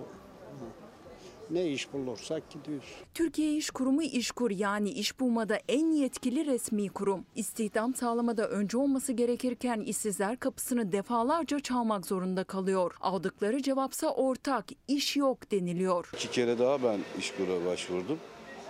Ne 1.51 1.69
iş 1.70 1.93
bulursak 1.93 2.51
gidiyoruz. 2.51 2.87
Türkiye 3.15 3.55
İş 3.57 3.70
Kurumu 3.70 4.03
İşkur 4.03 4.51
yani 4.51 4.91
iş 4.91 5.20
bulmada 5.20 5.59
en 5.69 5.93
yetkili 5.93 6.47
resmi 6.47 6.89
kurum. 6.89 7.24
İstihdam 7.35 7.95
sağlamada 7.95 8.49
önce 8.49 8.78
olması 8.78 9.12
gerekirken 9.12 9.81
işsizler 9.81 10.37
kapısını 10.39 10.93
defalarca 10.93 11.61
çalmak 11.61 12.07
zorunda 12.07 12.45
kalıyor. 12.45 12.95
Aldıkları 13.01 13.62
cevapsa 13.62 14.09
ortak, 14.15 14.65
iş 14.89 15.16
yok 15.16 15.51
deniliyor. 15.51 16.11
İki 16.15 16.31
kere 16.31 16.59
daha 16.59 16.83
ben 16.83 17.01
İşkur'a 17.19 17.66
başvurdum. 17.66 18.19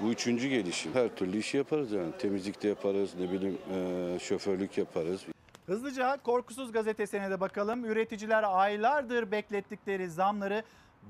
Bu 0.00 0.08
üçüncü 0.10 0.48
gelişim. 0.48 0.94
Her 0.94 1.16
türlü 1.16 1.38
işi 1.38 1.56
yaparız 1.56 1.92
yani. 1.92 2.12
Temizlikte 2.18 2.68
yaparız, 2.68 3.10
ne 3.20 3.32
bileyim 3.32 3.58
eee, 3.70 4.18
şoförlük 4.18 4.78
yaparız. 4.78 5.20
Hızlıca 5.66 6.18
Korkusuz 6.22 6.72
Gazetesi'ne 6.72 7.30
de 7.30 7.40
bakalım. 7.40 7.84
Üreticiler 7.84 8.44
aylardır 8.46 9.30
beklettikleri 9.30 10.10
zamları 10.10 10.62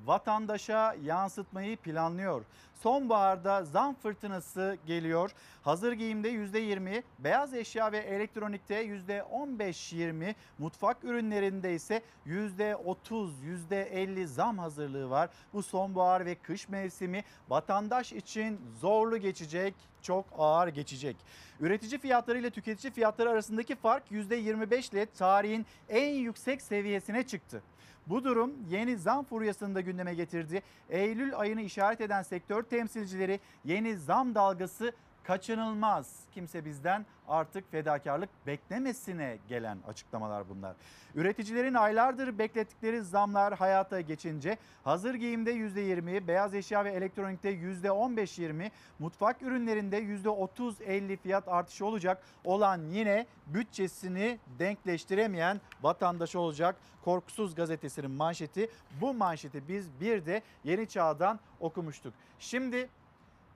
vatandaşa 0.05 0.95
yansıtmayı 1.05 1.77
planlıyor. 1.77 2.43
Sonbaharda 2.83 3.65
zam 3.65 3.95
fırtınası 3.95 4.79
geliyor. 4.87 5.31
Hazır 5.63 5.93
giyimde 5.93 6.31
%20, 6.31 7.03
beyaz 7.19 7.55
eşya 7.55 7.93
ve 7.93 7.99
elektronikte 7.99 8.87
%15-20, 8.87 10.35
mutfak 10.59 11.05
ürünlerinde 11.05 11.75
ise 11.75 12.03
%30, 12.27 13.31
%50 13.71 14.27
zam 14.27 14.59
hazırlığı 14.59 15.11
var. 15.11 15.31
Bu 15.53 15.63
sonbahar 15.63 16.27
ve 16.27 16.35
kış 16.35 16.69
mevsimi 16.69 17.25
vatandaş 17.49 18.13
için 18.13 18.61
zorlu 18.81 19.19
geçecek, 19.19 19.75
çok 20.03 20.27
ağır 20.39 20.69
geçecek. 20.69 21.17
Üretici 21.61 22.01
fiyatları 22.01 22.39
ile 22.39 22.51
tüketici 22.51 22.93
fiyatları 22.93 23.31
arasındaki 23.31 23.77
fark 23.77 24.11
%25 24.11 24.95
ile 24.95 25.07
tarihin 25.07 25.67
en 25.89 26.15
yüksek 26.15 26.63
seviyesine 26.63 27.27
çıktı. 27.27 27.63
Bu 28.07 28.25
durum 28.25 28.55
yeni 28.71 28.97
zam 28.97 29.25
furyasını 29.25 29.75
da 29.75 29.81
gündeme 29.81 30.15
getirdi. 30.15 30.63
Eylül 30.91 31.39
ayını 31.39 31.61
işaret 31.61 32.01
eden 32.01 32.23
sektör 32.23 32.63
temsilcileri 32.63 33.41
yeni 33.65 33.97
zam 33.97 34.35
dalgası 34.35 34.93
kaçınılmaz. 35.27 36.21
Kimse 36.35 36.65
bizden 36.65 37.07
artık 37.29 37.71
fedakarlık 37.71 38.29
beklemesine 38.47 39.39
gelen 39.49 39.79
açıklamalar 39.89 40.49
bunlar. 40.49 40.77
Üreticilerin 41.15 41.75
aylardır 41.75 42.39
beklettikleri 42.39 43.03
zamlar 43.03 43.55
hayata 43.55 44.01
geçince 44.01 44.57
hazır 44.85 45.15
giyimde 45.15 45.53
%20, 45.53 46.27
beyaz 46.27 46.55
eşya 46.55 46.85
ve 46.85 46.91
elektronikte 46.91 47.55
%15-20, 47.55 48.71
mutfak 48.99 49.43
ürünlerinde 49.43 50.03
%30-50 50.03 51.17
fiyat 51.17 51.49
artışı 51.49 51.87
olacak 51.87 52.23
olan 52.45 52.81
yine 52.83 53.27
bütçesini 53.47 54.39
denkleştiremeyen 54.59 55.61
vatandaş 55.83 56.37
olacak. 56.37 56.77
Korkusuz 57.05 57.55
gazetesinin 57.55 58.11
manşeti 58.11 58.71
bu 59.01 59.15
manşeti 59.15 59.69
biz 59.69 60.01
bir 60.01 60.27
de 60.27 60.43
Yeni 60.65 60.89
Çağ'dan 60.89 61.41
okumuştuk. 61.61 62.15
Şimdi 62.39 62.89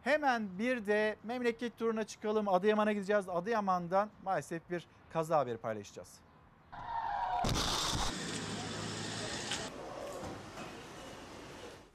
Hemen 0.05 0.59
bir 0.59 0.87
de 0.87 1.17
memleket 1.25 1.79
turuna 1.79 2.05
çıkalım. 2.05 2.49
Adıyaman'a 2.49 2.93
gideceğiz. 2.93 3.29
Adıyaman'dan 3.29 4.11
maalesef 4.25 4.71
bir 4.71 4.87
kaza 5.13 5.39
haberi 5.39 5.57
paylaşacağız. 5.57 6.09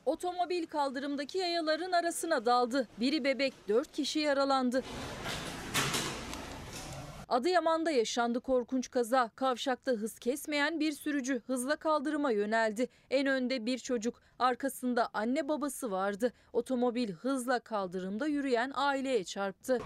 Otomobil 0.06 0.65
kaldırımdaki 0.68 1.38
yayaların 1.38 1.91
arasına 1.91 2.45
daldı. 2.45 2.88
Biri 2.99 3.23
bebek, 3.23 3.53
dört 3.68 3.91
kişi 3.91 4.19
yaralandı. 4.19 4.84
Adıyaman'da 7.30 7.91
yaşandı 7.91 8.39
korkunç 8.39 8.91
kaza. 8.91 9.30
Kavşakta 9.35 9.91
hız 9.91 10.19
kesmeyen 10.19 10.80
bir 10.80 10.91
sürücü 10.91 11.41
hızla 11.47 11.76
kaldırıma 11.76 12.31
yöneldi. 12.31 12.88
En 13.10 13.27
önde 13.27 13.65
bir 13.65 13.77
çocuk, 13.77 14.22
arkasında 14.39 15.10
anne 15.14 15.47
babası 15.47 15.91
vardı. 15.91 16.34
Otomobil 16.53 17.11
hızla 17.11 17.60
kaldırımda 17.60 18.27
yürüyen 18.27 18.72
aileye 18.76 19.23
çarptı. 19.23 19.80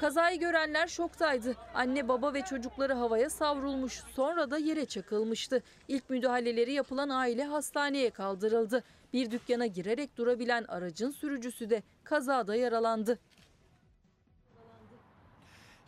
Kazayı 0.00 0.40
görenler 0.40 0.88
şoktaydı. 0.88 1.56
Anne 1.74 2.08
baba 2.08 2.34
ve 2.34 2.42
çocukları 2.42 2.94
havaya 2.94 3.30
savrulmuş 3.30 4.02
sonra 4.16 4.50
da 4.50 4.58
yere 4.58 4.84
çakılmıştı. 4.84 5.62
İlk 5.88 6.10
müdahaleleri 6.10 6.72
yapılan 6.72 7.08
aile 7.08 7.44
hastaneye 7.44 8.10
kaldırıldı. 8.10 8.84
Bir 9.12 9.30
dükkana 9.30 9.66
girerek 9.66 10.16
durabilen 10.16 10.64
aracın 10.68 11.10
sürücüsü 11.10 11.70
de 11.70 11.82
kazada 12.04 12.54
yaralandı. 12.54 13.18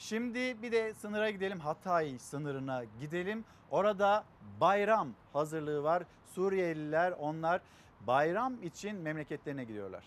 Şimdi 0.09 0.63
bir 0.63 0.73
de 0.73 0.95
sınıra 0.95 1.31
gidelim. 1.31 1.61
Hatay 1.61 2.19
sınırına 2.19 2.85
gidelim. 3.01 3.45
Orada 3.71 4.25
bayram 4.61 5.09
hazırlığı 5.33 5.83
var. 5.83 6.03
Suriyeliler 6.35 7.13
onlar 7.13 7.61
bayram 8.07 8.63
için 8.63 8.97
memleketlerine 8.97 9.65
gidiyorlar. 9.65 10.05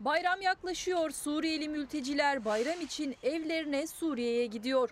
Bayram 0.00 0.40
yaklaşıyor. 0.40 1.10
Suriyeli 1.10 1.68
mülteciler 1.68 2.44
bayram 2.44 2.80
için 2.80 3.16
evlerine 3.22 3.86
Suriye'ye 3.86 4.46
gidiyor. 4.46 4.90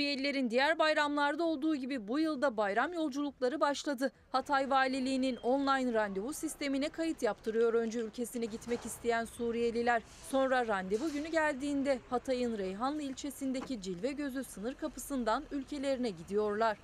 Suriyelilerin 0.00 0.50
diğer 0.50 0.78
bayramlarda 0.78 1.44
olduğu 1.44 1.76
gibi 1.76 2.08
bu 2.08 2.18
yılda 2.18 2.56
bayram 2.56 2.92
yolculukları 2.92 3.60
başladı. 3.60 4.12
Hatay 4.32 4.70
Valiliği'nin 4.70 5.36
online 5.36 5.92
randevu 5.92 6.32
sistemine 6.32 6.88
kayıt 6.88 7.22
yaptırıyor 7.22 7.74
önce 7.74 8.00
ülkesine 8.00 8.44
gitmek 8.44 8.86
isteyen 8.86 9.24
Suriyeliler. 9.24 10.02
Sonra 10.30 10.66
randevu 10.66 11.12
günü 11.12 11.28
geldiğinde 11.28 11.98
Hatay'ın 12.10 12.58
Reyhanlı 12.58 13.02
ilçesindeki 13.02 13.82
Cilve 13.82 14.12
Gözü 14.12 14.44
sınır 14.44 14.74
kapısından 14.74 15.44
ülkelerine 15.50 16.10
gidiyorlar. 16.10 16.78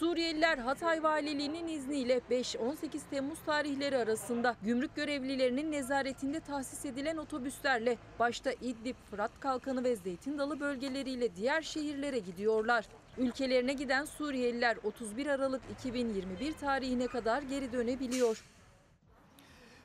Suriyeliler 0.00 0.58
Hatay 0.58 1.02
Valiliği'nin 1.02 1.68
izniyle 1.68 2.20
5-18 2.30 3.00
Temmuz 3.10 3.38
tarihleri 3.46 3.96
arasında 3.96 4.56
gümrük 4.62 4.96
görevlilerinin 4.96 5.72
nezaretinde 5.72 6.40
tahsis 6.40 6.84
edilen 6.84 7.16
otobüslerle 7.16 7.96
başta 8.18 8.52
İdlib, 8.52 8.94
Fırat 9.10 9.30
Kalkanı 9.40 9.84
ve 9.84 9.96
Zeytin 9.96 10.38
Dalı 10.38 10.60
bölgeleriyle 10.60 11.36
diğer 11.36 11.62
şehirlere 11.62 12.18
gidiyorlar. 12.18 12.84
Ülkelerine 13.18 13.72
giden 13.72 14.04
Suriyeliler 14.04 14.76
31 14.84 15.26
Aralık 15.26 15.62
2021 15.72 16.52
tarihine 16.52 17.06
kadar 17.06 17.42
geri 17.42 17.72
dönebiliyor. 17.72 18.44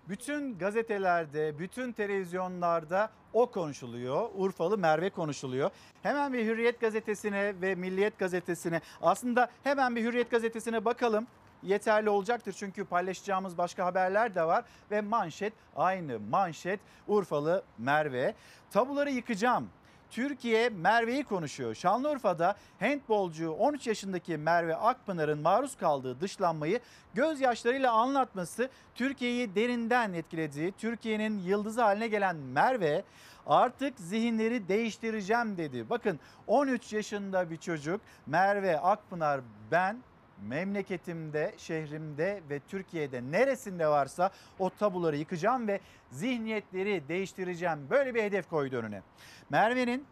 Bütün 0.10 0.58
gazetelerde, 0.58 1.60
bütün 1.60 1.92
televizyonlarda 1.92 3.10
o 3.34 3.52
konuşuluyor. 3.52 4.30
Urfalı 4.36 4.78
Merve 4.78 5.10
konuşuluyor. 5.10 5.70
Hemen 6.04 6.34
bir 6.34 6.46
Hürriyet 6.46 6.82
gazetesine 6.82 7.54
ve 7.62 7.76
Milliyet 7.76 8.20
gazetesine 8.20 8.82
aslında 9.02 9.50
hemen 9.64 9.96
bir 9.96 10.04
Hürriyet 10.04 10.32
gazetesine 10.32 10.86
bakalım. 10.86 11.28
Yeterli 11.64 12.10
olacaktır 12.10 12.54
çünkü 12.54 12.86
paylaşacağımız 12.86 13.58
başka 13.58 13.86
haberler 13.86 14.36
de 14.36 14.44
var 14.44 14.66
ve 14.92 15.02
manşet 15.02 15.54
aynı 15.76 16.20
manşet 16.20 16.80
Urfalı 17.08 17.64
Merve. 17.78 18.36
Tabuları 18.72 19.12
yıkacağım. 19.12 19.70
Türkiye 20.16 20.70
Merve'yi 20.70 21.24
konuşuyor. 21.24 21.76
Şanlıurfa'da 21.76 22.56
handbolcu 22.80 23.52
13 23.52 23.88
yaşındaki 23.88 24.38
Merve 24.38 24.76
Akpınar'ın 24.76 25.40
maruz 25.40 25.78
kaldığı 25.78 26.22
dışlanmayı 26.22 26.80
gözyaşlarıyla 27.14 27.92
anlatması 27.92 28.70
Türkiye'yi 28.96 29.56
derinden 29.56 30.14
etkiledi. 30.14 30.72
Türkiye'nin 30.78 31.40
yıldızı 31.40 31.82
haline 31.82 32.08
gelen 32.08 32.36
Merve 32.36 33.04
artık 33.48 34.00
zihinleri 34.00 34.68
değiştireceğim 34.68 35.58
dedi. 35.58 35.90
Bakın 35.90 36.20
13 36.48 36.94
yaşında 36.94 37.50
bir 37.50 37.58
çocuk 37.58 38.02
Merve 38.26 38.80
Akpınar 38.80 39.42
ben 39.72 39.98
memleketimde, 40.42 41.54
şehrimde 41.58 42.42
ve 42.50 42.60
Türkiye'de 42.60 43.22
neresinde 43.32 43.88
varsa 43.88 44.32
o 44.60 44.70
tabuları 44.70 45.16
yıkacağım 45.16 45.68
ve 45.68 45.80
zihniyetleri 46.12 47.04
değiştireceğim. 47.08 47.90
Böyle 47.90 48.16
bir 48.16 48.24
hedef 48.24 48.50
koydu 48.50 48.76
önüne. 48.76 49.02
Merve'nin 49.50 50.06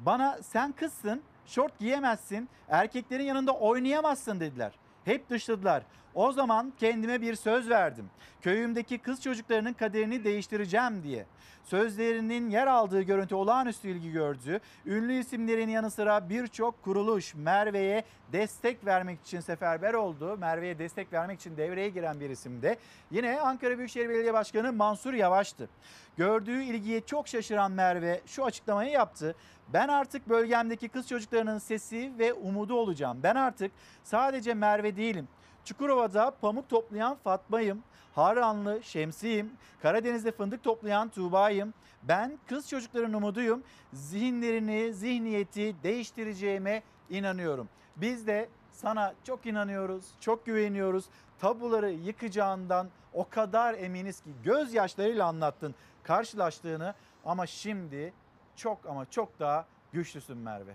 bana 0.00 0.38
sen 0.42 0.72
kızsın, 0.72 1.22
şort 1.46 1.78
giyemezsin, 1.78 2.48
erkeklerin 2.68 3.24
yanında 3.24 3.52
oynayamazsın 3.52 4.40
dediler. 4.40 4.72
Hep 5.04 5.30
dışladılar. 5.30 5.82
O 6.14 6.32
zaman 6.32 6.72
kendime 6.78 7.20
bir 7.20 7.34
söz 7.34 7.70
verdim. 7.70 8.10
Köyümdeki 8.42 8.98
kız 8.98 9.22
çocuklarının 9.22 9.72
kaderini 9.72 10.24
değiştireceğim 10.24 11.02
diye. 11.02 11.26
Sözlerinin 11.64 12.50
yer 12.50 12.66
aldığı 12.66 13.02
görüntü 13.02 13.34
olağanüstü 13.34 13.88
ilgi 13.88 14.12
gördü. 14.12 14.60
Ünlü 14.86 15.12
isimlerin 15.12 15.68
yanı 15.68 15.90
sıra 15.90 16.28
birçok 16.28 16.82
kuruluş 16.82 17.34
Merve'ye 17.34 18.04
destek 18.32 18.86
vermek 18.86 19.20
için 19.20 19.40
seferber 19.40 19.94
oldu. 19.94 20.36
Merve'ye 20.36 20.78
destek 20.78 21.12
vermek 21.12 21.40
için 21.40 21.56
devreye 21.56 21.88
giren 21.88 22.20
bir 22.20 22.30
isim 22.30 22.62
de 22.62 22.76
yine 23.10 23.40
Ankara 23.40 23.78
Büyükşehir 23.78 24.08
Belediye 24.08 24.34
Başkanı 24.34 24.72
Mansur 24.72 25.14
Yavaş'tı. 25.14 25.68
Gördüğü 26.16 26.62
ilgiye 26.62 27.00
çok 27.00 27.28
şaşıran 27.28 27.72
Merve 27.72 28.20
şu 28.26 28.44
açıklamayı 28.44 28.90
yaptı. 28.90 29.34
Ben 29.72 29.88
artık 29.88 30.28
bölgemdeki 30.28 30.88
kız 30.88 31.08
çocuklarının 31.08 31.58
sesi 31.58 32.12
ve 32.18 32.32
umudu 32.32 32.74
olacağım. 32.74 33.20
Ben 33.22 33.34
artık 33.34 33.72
sadece 34.04 34.54
Merve 34.54 34.96
değilim. 34.96 35.28
Çukurova'da 35.64 36.30
pamuk 36.40 36.68
toplayan 36.68 37.16
Fatma'yım. 37.24 37.82
Harranlı 38.14 38.82
Şemsi'yim. 38.82 39.52
Karadeniz'de 39.82 40.32
fındık 40.32 40.64
toplayan 40.64 41.08
Tuğba'yım. 41.08 41.74
Ben 42.02 42.38
kız 42.48 42.68
çocukların 42.68 43.12
umuduyum. 43.12 43.62
Zihinlerini, 43.92 44.94
zihniyeti 44.94 45.76
değiştireceğime 45.82 46.82
inanıyorum. 47.10 47.68
Biz 47.96 48.26
de 48.26 48.48
sana 48.72 49.14
çok 49.24 49.46
inanıyoruz, 49.46 50.04
çok 50.20 50.46
güveniyoruz. 50.46 51.04
Tabuları 51.38 51.90
yıkacağından 51.90 52.88
o 53.12 53.28
kadar 53.28 53.74
eminiz 53.74 54.20
ki 54.20 54.30
gözyaşlarıyla 54.44 55.26
anlattın 55.26 55.74
karşılaştığını 56.02 56.94
ama 57.24 57.46
şimdi 57.46 58.12
çok 58.56 58.86
ama 58.86 59.10
çok 59.10 59.40
daha 59.40 59.66
güçlüsün 59.92 60.38
Merve. 60.38 60.74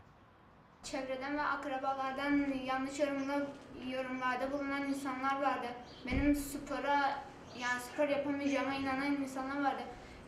Çevreden 0.91 1.37
ve 1.37 1.41
akrabalardan 1.41 2.53
yanlış 2.65 2.99
yorumlar, 2.99 3.41
yorumlarda 3.91 4.51
bulunan 4.51 4.87
insanlar 4.87 5.41
vardı. 5.41 5.67
Benim 6.05 6.35
spora 6.35 7.23
yani 7.59 7.81
spor 7.81 8.07
yapamayacağıma 8.07 8.73
inanan 8.73 9.15
insanlar 9.15 9.63
vardı. 9.63 9.81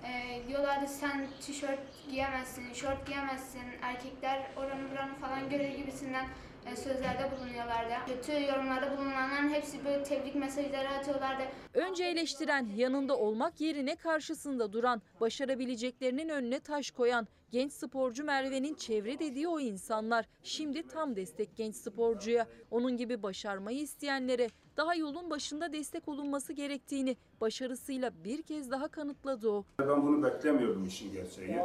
Ee, 0.04 0.42
diyorlardı 0.48 0.88
sen 0.88 1.28
tişört 1.42 1.80
giyemezsin, 2.10 2.74
şort 2.74 3.08
giyemezsin, 3.08 3.64
erkekler 3.82 4.42
oranı 4.58 4.92
buranı 4.92 5.16
falan 5.16 5.50
görür 5.50 5.78
gibisinden 5.78 6.26
e, 6.26 6.30
sözlerde 6.76 7.32
bulunuyorlardı. 7.38 7.94
Kötü 8.08 8.32
yorumlarda 8.32 8.98
bulunanların 8.98 9.50
hepsi 9.50 9.86
böyle 9.86 10.04
tebrik 10.04 10.36
mesajları 10.36 10.90
atıyorlardı. 10.90 11.44
Önce 11.74 12.04
eleştiren, 12.04 12.68
yanında 12.76 13.18
olmak 13.18 13.62
yerine 13.62 13.96
karşısında 13.96 14.74
duran, 14.74 15.02
başarabileceklerinin 15.22 16.30
önüne 16.30 16.60
taş 16.60 16.92
koyan, 16.92 17.28
genç 17.52 17.74
sporcu 17.74 18.24
Merve'nin 18.24 18.74
çevre 18.76 19.20
dediği 19.20 19.48
o 19.48 19.60
insanlar 19.60 20.26
şimdi 20.44 20.88
tam 20.88 21.16
destek 21.16 21.56
genç 21.56 21.76
sporcuya. 21.76 22.48
Onun 22.72 22.98
gibi 22.98 23.24
başarmayı 23.24 23.80
isteyenlere 23.80 24.48
daha 24.82 24.96
yolun 24.96 25.30
başında 25.30 25.74
destek 25.74 26.08
olunması 26.08 26.54
gerektiğini 26.54 27.18
başarısıyla 27.42 28.12
bir 28.24 28.42
kez 28.42 28.72
daha 28.72 28.88
kanıtladı 28.88 29.50
o. 29.50 29.66
Ben 29.80 30.08
bunu 30.08 30.24
beklemiyordum 30.24 30.86
işin 30.86 31.12
gerçeği. 31.12 31.50
Ee, 31.50 31.60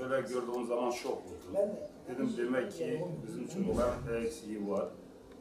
böyle 0.00 0.28
gördüğüm 0.28 0.66
zaman 0.66 0.90
şok 0.90 1.12
oldum. 1.12 1.70
Dedim 2.08 2.34
demek 2.36 2.72
ki 2.72 3.04
bizim 3.26 3.48
çocukların 3.48 4.24
eksiği 4.24 4.70
var. 4.70 4.88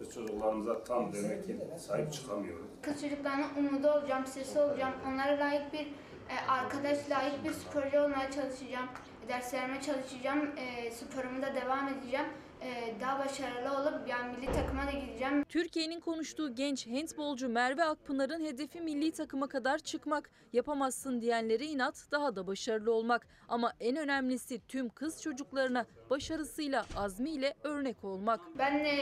Biz 0.02 0.14
çocuklarımıza 0.14 0.84
tam 0.84 1.14
demek 1.14 1.46
ki 1.46 1.60
sahip 1.88 2.14
çıkamıyoruz. 2.14 2.66
Kız 2.82 3.02
çocuklarına 3.02 3.46
umudu 3.60 3.88
olacağım, 3.92 4.26
sesi 4.26 4.60
olacağım. 4.60 4.94
Onlara 5.08 5.40
layık 5.40 5.74
bir 5.74 5.88
e, 6.30 6.36
arkadaş, 6.48 7.10
layık 7.10 7.44
bir 7.44 7.52
sporcu 7.52 8.02
olmaya 8.02 8.32
çalışacağım. 8.32 8.88
Derslerime 9.28 9.82
çalışacağım, 9.82 10.50
e, 10.58 10.92
sporumu 10.92 11.42
da 11.42 11.56
devam 11.56 11.88
edeceğim. 11.88 12.26
E, 12.62 12.96
daha 13.02 13.20
başarılı 13.20 13.78
olup 13.78 14.08
yani 14.08 14.38
milli 14.38 14.54
takıma 14.54 14.88
da 14.88 14.92
gideceğim. 14.92 15.44
Türkiye'nin 15.44 16.00
konuştuğu 16.00 16.56
genç 16.56 16.88
handbolcu 16.88 17.50
Merve 17.50 17.84
Akpınar'ın 17.84 18.46
hedefi 18.46 18.82
milli 18.82 19.12
takıma 19.12 19.48
kadar 19.48 19.78
çıkmak. 19.80 20.30
Yapamazsın 20.54 21.22
diyenlere 21.22 21.66
inat 21.66 22.08
daha 22.12 22.36
da 22.36 22.48
başarılı 22.48 22.94
olmak. 22.94 23.28
Ama 23.50 23.74
en 23.80 23.96
önemlisi 23.96 24.62
tüm 24.68 24.90
kız 24.90 25.22
çocuklarına 25.22 25.86
başarısıyla, 26.10 26.86
azmiyle 26.96 27.54
örnek 27.64 28.04
olmak. 28.04 28.42
Ben 28.58 28.78
e, 28.86 28.98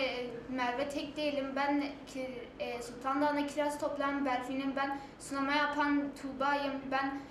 Merve 0.49 0.89
tek 0.89 1.17
değilim. 1.17 1.45
Ben 1.55 1.83
e, 2.59 2.81
Sultan 2.81 3.21
Dağı'na 3.21 3.47
kiraz 3.47 3.79
toplayan 3.79 4.25
Berfin'im. 4.25 4.75
Ben 4.75 4.99
sunama 5.19 5.51
yapan 5.51 6.03
Tuğba'yım. 6.21 6.73
Ben 6.91 7.21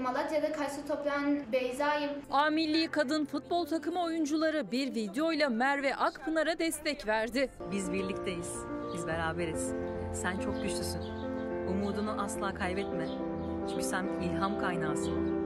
Malatya'da 0.00 0.52
kayısı 0.52 0.88
toplayan 0.88 1.52
Beyza'yım. 1.52 2.10
A 2.30 2.50
Milli 2.50 2.88
Kadın 2.88 3.24
Futbol 3.24 3.66
Takımı 3.66 4.02
oyuncuları 4.02 4.70
bir 4.70 4.94
videoyla 4.94 5.48
Merve 5.48 5.94
Akpınar'a 5.94 6.58
destek 6.58 7.06
verdi. 7.06 7.50
Biz 7.72 7.92
birlikteyiz. 7.92 8.54
Biz 8.94 9.06
beraberiz. 9.06 9.72
Sen 10.14 10.40
çok 10.40 10.62
güçlüsün. 10.62 11.00
Umudunu 11.68 12.22
asla 12.22 12.54
kaybetme. 12.54 13.06
Çünkü 13.70 13.82
sen 13.82 14.04
ilham 14.06 14.58
kaynağısın. 14.58 15.36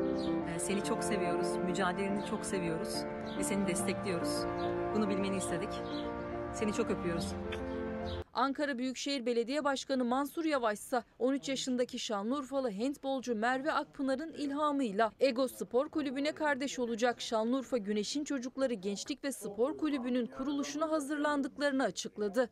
Ee, 0.56 0.58
Seni 0.58 0.84
çok 0.84 1.04
seviyoruz. 1.04 1.56
Mücadeleni 1.56 2.26
çok 2.26 2.46
seviyoruz. 2.46 2.96
Ve 3.38 3.44
seni 3.44 3.66
destekliyoruz. 3.66 4.44
Bunu 4.94 5.08
bilmeni 5.08 5.36
istedik. 5.36 5.70
Seni 6.52 6.72
çok 6.72 6.90
öpüyoruz. 6.90 7.32
Ankara 8.32 8.78
Büyükşehir 8.78 9.26
Belediye 9.26 9.64
Başkanı 9.64 10.04
Mansur 10.04 10.44
Yavaş 10.44 10.78
ise 10.78 11.04
13 11.18 11.48
yaşındaki 11.48 11.98
Şanlıurfalı 11.98 12.70
handbolcu 12.70 13.34
Merve 13.34 13.72
Akpınar'ın 13.72 14.32
ilhamıyla 14.32 15.12
Ego 15.20 15.48
Spor 15.48 15.88
Kulübü'ne 15.88 16.32
kardeş 16.32 16.78
olacak 16.78 17.20
Şanlıurfa 17.20 17.76
Güneş'in 17.78 18.24
Çocukları 18.24 18.74
Gençlik 18.74 19.24
ve 19.24 19.32
Spor 19.32 19.78
Kulübü'nün 19.78 20.26
kuruluşuna 20.26 20.90
hazırlandıklarını 20.90 21.82
açıkladı. 21.82 22.50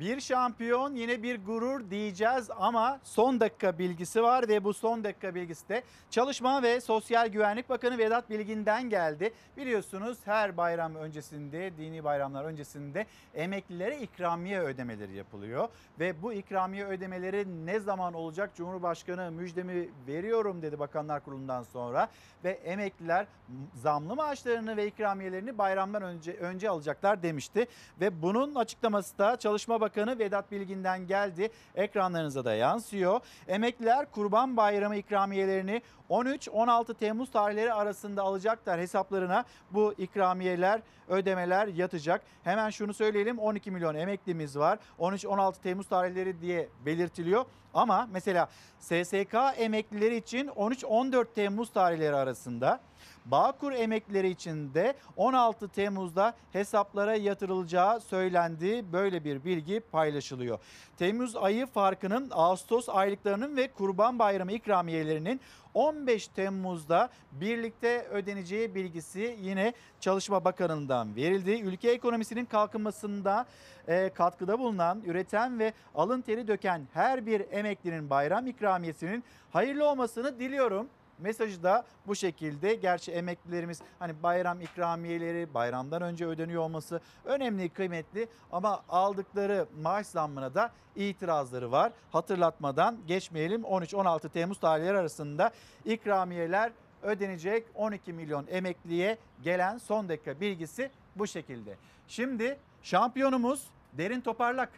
Bir 0.00 0.20
şampiyon 0.20 0.94
yine 0.94 1.22
bir 1.22 1.44
gurur 1.44 1.90
diyeceğiz 1.90 2.50
ama 2.58 3.00
son 3.04 3.40
dakika 3.40 3.78
bilgisi 3.78 4.22
var 4.22 4.48
ve 4.48 4.64
bu 4.64 4.74
son 4.74 5.04
dakika 5.04 5.34
bilgisi 5.34 5.68
de 5.68 5.82
Çalışma 6.10 6.62
ve 6.62 6.80
Sosyal 6.80 7.28
Güvenlik 7.28 7.68
Bakanı 7.68 7.98
Vedat 7.98 8.30
Bilgin'den 8.30 8.90
geldi. 8.90 9.32
Biliyorsunuz 9.56 10.18
her 10.24 10.56
bayram 10.56 10.94
öncesinde, 10.94 11.76
dini 11.76 12.04
bayramlar 12.04 12.44
öncesinde 12.44 13.06
emeklilere 13.34 13.98
ikramiye 13.98 14.60
ödemeleri 14.60 15.12
yapılıyor. 15.12 15.68
Ve 16.00 16.22
bu 16.22 16.32
ikramiye 16.32 16.84
ödemeleri 16.84 17.66
ne 17.66 17.80
zaman 17.80 18.14
olacak? 18.14 18.50
Cumhurbaşkanı 18.56 19.30
müjdemi 19.30 19.88
veriyorum 20.06 20.62
dedi 20.62 20.78
Bakanlar 20.78 21.24
Kurulu'ndan 21.24 21.62
sonra 21.62 22.08
ve 22.44 22.50
emekliler 22.50 23.26
zamlı 23.74 24.16
maaşlarını 24.16 24.76
ve 24.76 24.86
ikramiyelerini 24.86 25.58
bayramdan 25.58 26.02
önce 26.02 26.32
önce 26.32 26.70
alacaklar 26.70 27.22
demişti 27.22 27.66
ve 28.00 28.22
bunun 28.22 28.54
açıklaması 28.54 29.18
da 29.18 29.36
Çalışma 29.36 29.81
Bakanı 29.82 30.18
Vedat 30.18 30.52
Bilgin'den 30.52 31.06
geldi. 31.06 31.50
Ekranlarınıza 31.74 32.44
da 32.44 32.54
yansıyor. 32.54 33.20
Emekliler 33.48 34.10
Kurban 34.10 34.56
Bayramı 34.56 34.96
ikramiyelerini 34.96 35.82
13-16 36.10 36.94
Temmuz 36.94 37.30
tarihleri 37.30 37.72
arasında 37.72 38.22
alacaklar 38.22 38.80
hesaplarına 38.80 39.44
bu 39.70 39.94
ikramiyeler, 39.98 40.80
ödemeler 41.08 41.66
yatacak. 41.66 42.22
Hemen 42.44 42.70
şunu 42.70 42.94
söyleyelim 42.94 43.38
12 43.38 43.70
milyon 43.70 43.94
emeklimiz 43.94 44.58
var. 44.58 44.78
13-16 44.98 45.62
Temmuz 45.62 45.88
tarihleri 45.88 46.40
diye 46.40 46.68
belirtiliyor. 46.86 47.44
Ama 47.74 48.08
mesela 48.12 48.48
SSK 48.78 49.34
emeklileri 49.56 50.16
için 50.16 50.48
13-14 50.48 51.26
Temmuz 51.34 51.72
tarihleri 51.72 52.16
arasında 52.16 52.80
Bağkur 53.26 53.72
emeklileri 53.72 54.28
için 54.28 54.74
de 54.74 54.94
16 55.16 55.68
Temmuz'da 55.68 56.34
hesaplara 56.52 57.14
yatırılacağı 57.14 58.00
söylendi. 58.00 58.84
Böyle 58.92 59.24
bir 59.24 59.44
bilgi 59.44 59.80
paylaşılıyor. 59.80 60.58
Temmuz 60.98 61.36
ayı 61.36 61.66
farkının 61.66 62.28
Ağustos 62.30 62.88
aylıklarının 62.88 63.56
ve 63.56 63.68
Kurban 63.68 64.18
Bayramı 64.18 64.52
ikramiyelerinin 64.52 65.40
15 65.74 66.28
Temmuz'da 66.28 67.08
birlikte 67.32 68.06
ödeneceği 68.10 68.74
bilgisi 68.74 69.36
yine 69.42 69.72
Çalışma 70.00 70.44
Bakanı'ndan 70.44 71.16
verildi. 71.16 71.50
Ülke 71.50 71.90
ekonomisinin 71.90 72.44
kalkınmasında 72.44 73.46
e, 73.88 74.10
katkıda 74.14 74.58
bulunan, 74.58 75.02
üreten 75.06 75.58
ve 75.58 75.72
alın 75.94 76.20
teri 76.20 76.48
döken 76.48 76.86
her 76.92 77.26
bir 77.26 77.42
emeklinin 77.50 78.10
bayram 78.10 78.46
ikramiyesinin 78.46 79.24
hayırlı 79.52 79.88
olmasını 79.88 80.38
diliyorum. 80.38 80.88
Mesajı 81.22 81.62
da 81.62 81.84
bu 82.06 82.14
şekilde. 82.14 82.74
Gerçi 82.74 83.12
emeklilerimiz 83.12 83.82
hani 83.98 84.22
bayram 84.22 84.60
ikramiyeleri 84.60 85.54
bayramdan 85.54 86.02
önce 86.02 86.26
ödeniyor 86.26 86.62
olması 86.62 87.00
önemli, 87.24 87.68
kıymetli 87.68 88.28
ama 88.52 88.82
aldıkları 88.88 89.66
maaş 89.82 90.06
zammına 90.06 90.54
da 90.54 90.70
itirazları 90.96 91.72
var. 91.72 91.92
Hatırlatmadan 92.12 92.98
geçmeyelim 93.06 93.62
13-16 93.62 94.28
Temmuz 94.28 94.60
tarihleri 94.60 94.98
arasında 94.98 95.50
ikramiyeler 95.84 96.72
ödenecek 97.02 97.66
12 97.74 98.12
milyon 98.12 98.46
emekliye 98.50 99.18
gelen 99.42 99.78
son 99.78 100.08
dakika 100.08 100.40
bilgisi 100.40 100.90
bu 101.16 101.26
şekilde. 101.26 101.76
Şimdi 102.08 102.58
şampiyonumuz 102.82 103.66
Derin 103.92 104.20
Toparlak. 104.20 104.68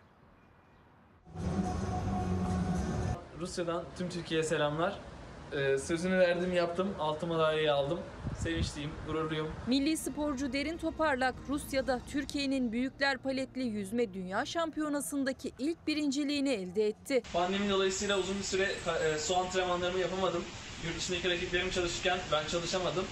Rusya'dan 3.41 3.85
tüm 3.97 4.09
Türkiye'ye 4.09 4.45
selamlar. 4.45 4.99
Ee, 5.53 5.79
sözünü 5.79 6.19
verdim 6.19 6.53
yaptım. 6.53 6.95
Altın 7.01 7.29
madalyayı 7.29 7.75
aldım. 7.75 8.01
Sevinçliyim, 8.39 8.91
gururluyum. 9.07 9.51
Milli 9.67 9.97
sporcu 9.97 10.53
Derin 10.53 10.79
Toparlak 10.79 11.35
Rusya'da 11.49 12.01
Türkiye'nin 12.13 12.73
büyükler 12.73 13.19
paletli 13.19 13.63
yüzme 13.63 14.15
dünya 14.15 14.45
şampiyonasındaki 14.47 15.53
ilk 15.59 15.87
birinciliğini 15.87 16.51
elde 16.51 16.87
etti. 16.87 17.23
Pandemi 17.33 17.71
dolayısıyla 17.71 18.19
uzun 18.19 18.39
bir 18.39 18.43
süre 18.43 18.69
e, 19.05 19.19
su 19.19 19.37
antrenmanlarımı 19.37 19.99
yapamadım. 19.99 20.45
Yurt 20.87 20.97
dışındaki 20.97 21.31
rakiplerim 21.31 21.71
çalışırken 21.71 22.19
ben 22.33 22.47
çalışamadım. 22.47 23.05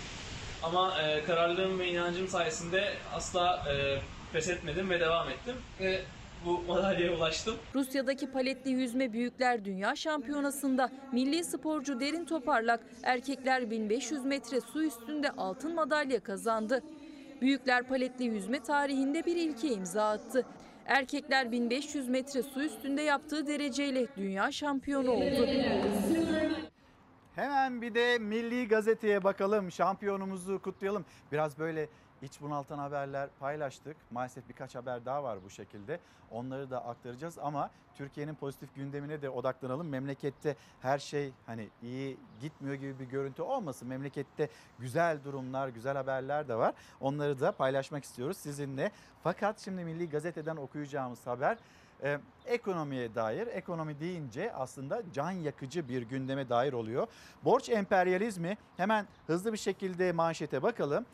Ama 0.63 1.03
e, 1.03 1.25
kararlılığım 1.25 1.79
ve 1.79 1.89
inancım 1.89 2.29
sayesinde 2.29 2.93
asla 3.15 3.65
e, 3.73 3.99
pes 4.33 4.49
etmedim 4.49 4.91
ve 4.91 5.01
devam 5.01 5.29
ettim. 5.31 5.55
Ve 5.81 6.03
bu 6.47 6.63
madalyaya 6.69 7.17
ulaştım. 7.17 7.55
Rusya'daki 7.75 8.31
paletli 8.31 8.71
yüzme 8.71 9.13
büyükler 9.13 9.65
dünya 9.65 9.97
şampiyonasında 9.97 10.91
milli 11.13 11.45
sporcu 11.45 12.01
Derin 12.01 12.25
Toparlak 12.25 12.81
erkekler 13.03 13.71
1500 13.71 14.25
metre 14.25 14.61
su 14.61 14.85
üstünde 14.85 15.31
altın 15.31 15.75
madalya 15.75 16.21
kazandı. 16.21 16.83
Büyükler 17.41 17.89
paletli 17.89 18.25
yüzme 18.25 18.61
tarihinde 18.61 19.27
bir 19.27 19.37
ilke 19.37 19.69
imza 19.69 20.11
attı. 20.11 20.47
Erkekler 20.87 21.53
1500 21.53 22.09
metre 22.09 22.43
su 22.43 22.63
üstünde 22.63 23.03
yaptığı 23.03 23.47
dereceyle 23.47 24.07
dünya 24.17 24.53
şampiyonu 24.53 25.11
oldu. 25.11 25.47
Hemen 27.35 27.83
bir 27.83 27.95
de 27.95 28.19
Milli 28.19 28.69
Gazete'ye 28.69 29.25
bakalım. 29.25 29.73
Şampiyonumuzu 29.73 30.63
kutlayalım. 30.63 31.05
Biraz 31.33 31.59
böyle 31.59 31.89
iç 32.23 32.41
bunaltan 32.41 32.79
haberler 32.79 33.29
paylaştık. 33.41 33.97
Maalesef 34.11 34.49
birkaç 34.49 34.75
haber 34.75 35.05
daha 35.05 35.23
var 35.25 35.39
bu 35.45 35.51
şekilde. 35.51 36.01
Onları 36.31 36.71
da 36.71 36.85
aktaracağız 36.87 37.39
ama 37.39 37.71
Türkiye'nin 37.95 38.35
pozitif 38.35 38.75
gündemine 38.75 39.23
de 39.23 39.31
odaklanalım. 39.31 39.89
Memlekette 39.89 40.57
her 40.81 40.99
şey 40.99 41.33
hani 41.47 41.69
iyi 41.83 42.17
gitmiyor 42.41 42.75
gibi 42.75 42.99
bir 42.99 43.05
görüntü 43.05 43.43
olmasın. 43.43 43.89
Memlekette 43.89 44.49
güzel 44.79 45.25
durumlar, 45.25 45.69
güzel 45.69 45.97
haberler 45.97 46.49
de 46.49 46.55
var. 46.55 46.75
Onları 47.01 47.41
da 47.41 47.53
paylaşmak 47.53 48.05
istiyoruz 48.05 48.37
sizinle. 48.37 48.91
Fakat 49.23 49.61
şimdi 49.61 49.85
Milli 49.85 50.09
Gazete'den 50.11 50.57
okuyacağımız 50.57 51.27
haber 51.27 51.59
ee, 52.05 52.19
ekonomiye 52.47 53.15
dair, 53.15 53.47
ekonomi 53.47 54.01
deyince 54.01 54.53
aslında 54.53 55.03
can 55.15 55.31
yakıcı 55.31 55.89
bir 55.89 56.03
gündeme 56.03 56.49
dair 56.49 56.73
oluyor. 56.73 57.07
Borç 57.45 57.69
emperyalizmi 57.69 58.59
hemen 58.77 59.07
hızlı 59.27 59.53
bir 59.53 59.59
şekilde 59.59 60.13
manşete 60.13 60.63
bakalım. 60.63 61.07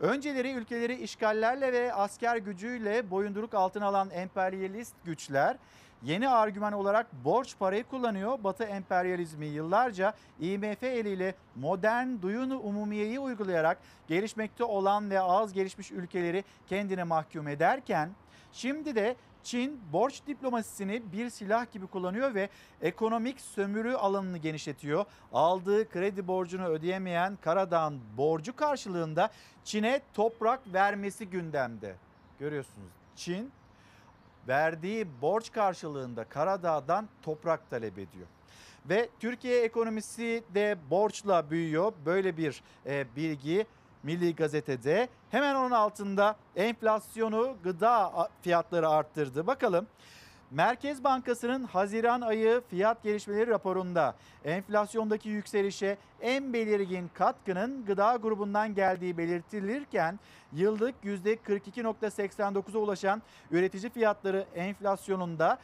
Önceleri 0.00 0.52
ülkeleri 0.52 0.94
işgallerle 0.94 1.72
ve 1.72 1.94
asker 1.94 2.36
gücüyle 2.36 3.10
boyunduruk 3.10 3.54
altına 3.54 3.86
alan 3.86 4.10
emperyalist 4.10 4.94
güçler 5.04 5.56
yeni 6.02 6.28
argüman 6.28 6.72
olarak 6.72 7.06
borç 7.24 7.58
parayı 7.58 7.84
kullanıyor. 7.84 8.38
Batı 8.44 8.64
emperyalizmi 8.64 9.46
yıllarca 9.46 10.14
IMF 10.40 10.82
eliyle 10.82 11.34
modern 11.54 12.22
duyunu 12.22 12.58
umumiyeyi 12.58 13.18
uygulayarak 13.18 13.78
gelişmekte 14.08 14.64
olan 14.64 15.10
ve 15.10 15.20
az 15.20 15.52
gelişmiş 15.52 15.92
ülkeleri 15.92 16.44
kendine 16.66 17.04
mahkum 17.04 17.48
ederken 17.48 18.10
şimdi 18.52 18.94
de 18.94 19.16
Çin 19.46 19.80
borç 19.92 20.22
diplomasisini 20.26 21.02
bir 21.12 21.30
silah 21.30 21.72
gibi 21.72 21.86
kullanıyor 21.86 22.34
ve 22.34 22.48
ekonomik 22.82 23.40
sömürü 23.40 23.94
alanını 23.94 24.38
genişletiyor. 24.38 25.04
Aldığı 25.32 25.88
kredi 25.88 26.26
borcunu 26.26 26.66
ödeyemeyen 26.66 27.38
Karadağ'ın 27.40 28.00
borcu 28.16 28.56
karşılığında 28.56 29.30
Çin'e 29.64 30.00
toprak 30.14 30.72
vermesi 30.72 31.26
gündemde. 31.26 31.96
Görüyorsunuz 32.38 32.92
Çin 33.16 33.52
verdiği 34.48 35.06
borç 35.22 35.52
karşılığında 35.52 36.24
Karadağ'dan 36.24 37.08
toprak 37.22 37.70
talep 37.70 37.98
ediyor. 37.98 38.26
Ve 38.88 39.08
Türkiye 39.20 39.62
ekonomisi 39.62 40.44
de 40.54 40.76
borçla 40.90 41.50
büyüyor. 41.50 41.92
Böyle 42.06 42.36
bir 42.36 42.62
e, 42.86 43.06
bilgi 43.16 43.66
Milli 44.06 44.36
Gazete'de. 44.36 45.08
Hemen 45.30 45.54
onun 45.54 45.70
altında 45.70 46.36
enflasyonu 46.56 47.56
gıda 47.64 48.28
fiyatları 48.42 48.88
arttırdı. 48.88 49.46
Bakalım 49.46 49.86
Merkez 50.50 51.04
Bankası'nın 51.04 51.64
Haziran 51.64 52.20
ayı 52.20 52.62
fiyat 52.70 53.02
gelişmeleri 53.02 53.50
raporunda 53.50 54.14
enflasyondaki 54.44 55.28
yükselişe 55.28 55.96
en 56.20 56.52
belirgin 56.52 57.10
katkının 57.14 57.84
gıda 57.84 58.16
grubundan 58.16 58.74
geldiği 58.74 59.18
belirtilirken 59.18 60.20
yıllık 60.52 60.94
%42.89'a 61.04 62.78
ulaşan 62.78 63.22
üretici 63.50 63.90
fiyatları 63.90 64.46
enflasyonunda 64.54 65.58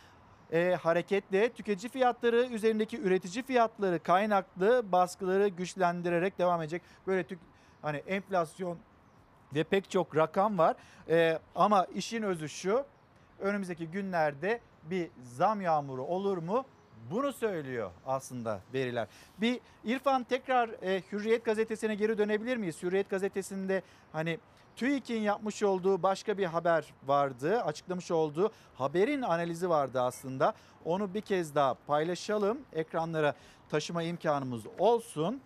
e, 0.52 0.74
hareketle 0.82 1.48
tüketici 1.48 1.90
fiyatları 1.90 2.47
üzerindeki 2.47 3.01
üretici 3.01 3.44
fiyatları 3.44 4.02
kaynaklı 4.02 4.93
baskıları 4.93 5.48
güçlendirerek 5.48 6.39
devam 6.39 6.62
edecek. 6.62 6.82
Böyle 7.06 7.27
hani 7.82 7.96
enflasyon 7.96 8.78
ve 9.54 9.64
pek 9.64 9.90
çok 9.90 10.16
rakam 10.16 10.59
var 10.59 10.76
e, 11.09 11.38
ama 11.54 11.84
işin 11.84 12.22
özü 12.22 12.48
şu 12.48 12.84
önümüzdeki 13.40 13.86
günlerde 13.86 14.60
bir 14.90 15.09
zam 15.22 15.60
yağmuru 15.60 16.02
olur 16.02 16.38
mu? 16.38 16.64
Bunu 17.10 17.32
söylüyor 17.32 17.90
aslında 18.06 18.60
veriler. 18.74 19.09
Bir 19.38 19.60
İrfan 19.84 20.24
tekrar 20.24 20.68
e, 20.68 21.02
Hürriyet 21.12 21.44
gazetesine 21.44 21.94
geri 21.94 22.18
dönebilir 22.18 22.56
miyiz? 22.56 22.82
Hürriyet 22.82 23.10
gazetesinde 23.10 23.82
hani 24.12 24.38
TÜİK'in 24.76 25.20
yapmış 25.20 25.62
olduğu 25.62 26.02
başka 26.02 26.38
bir 26.38 26.44
haber 26.44 26.94
vardı. 27.06 27.62
Açıklamış 27.62 28.10
olduğu 28.10 28.52
haberin 28.74 29.22
analizi 29.22 29.68
vardı 29.68 30.00
aslında. 30.00 30.54
Onu 30.84 31.14
bir 31.14 31.20
kez 31.20 31.54
daha 31.54 31.74
paylaşalım. 31.86 32.59
Ekranlara 32.72 33.34
taşıma 33.70 34.02
imkanımız 34.02 34.62
olsun. 34.78 35.40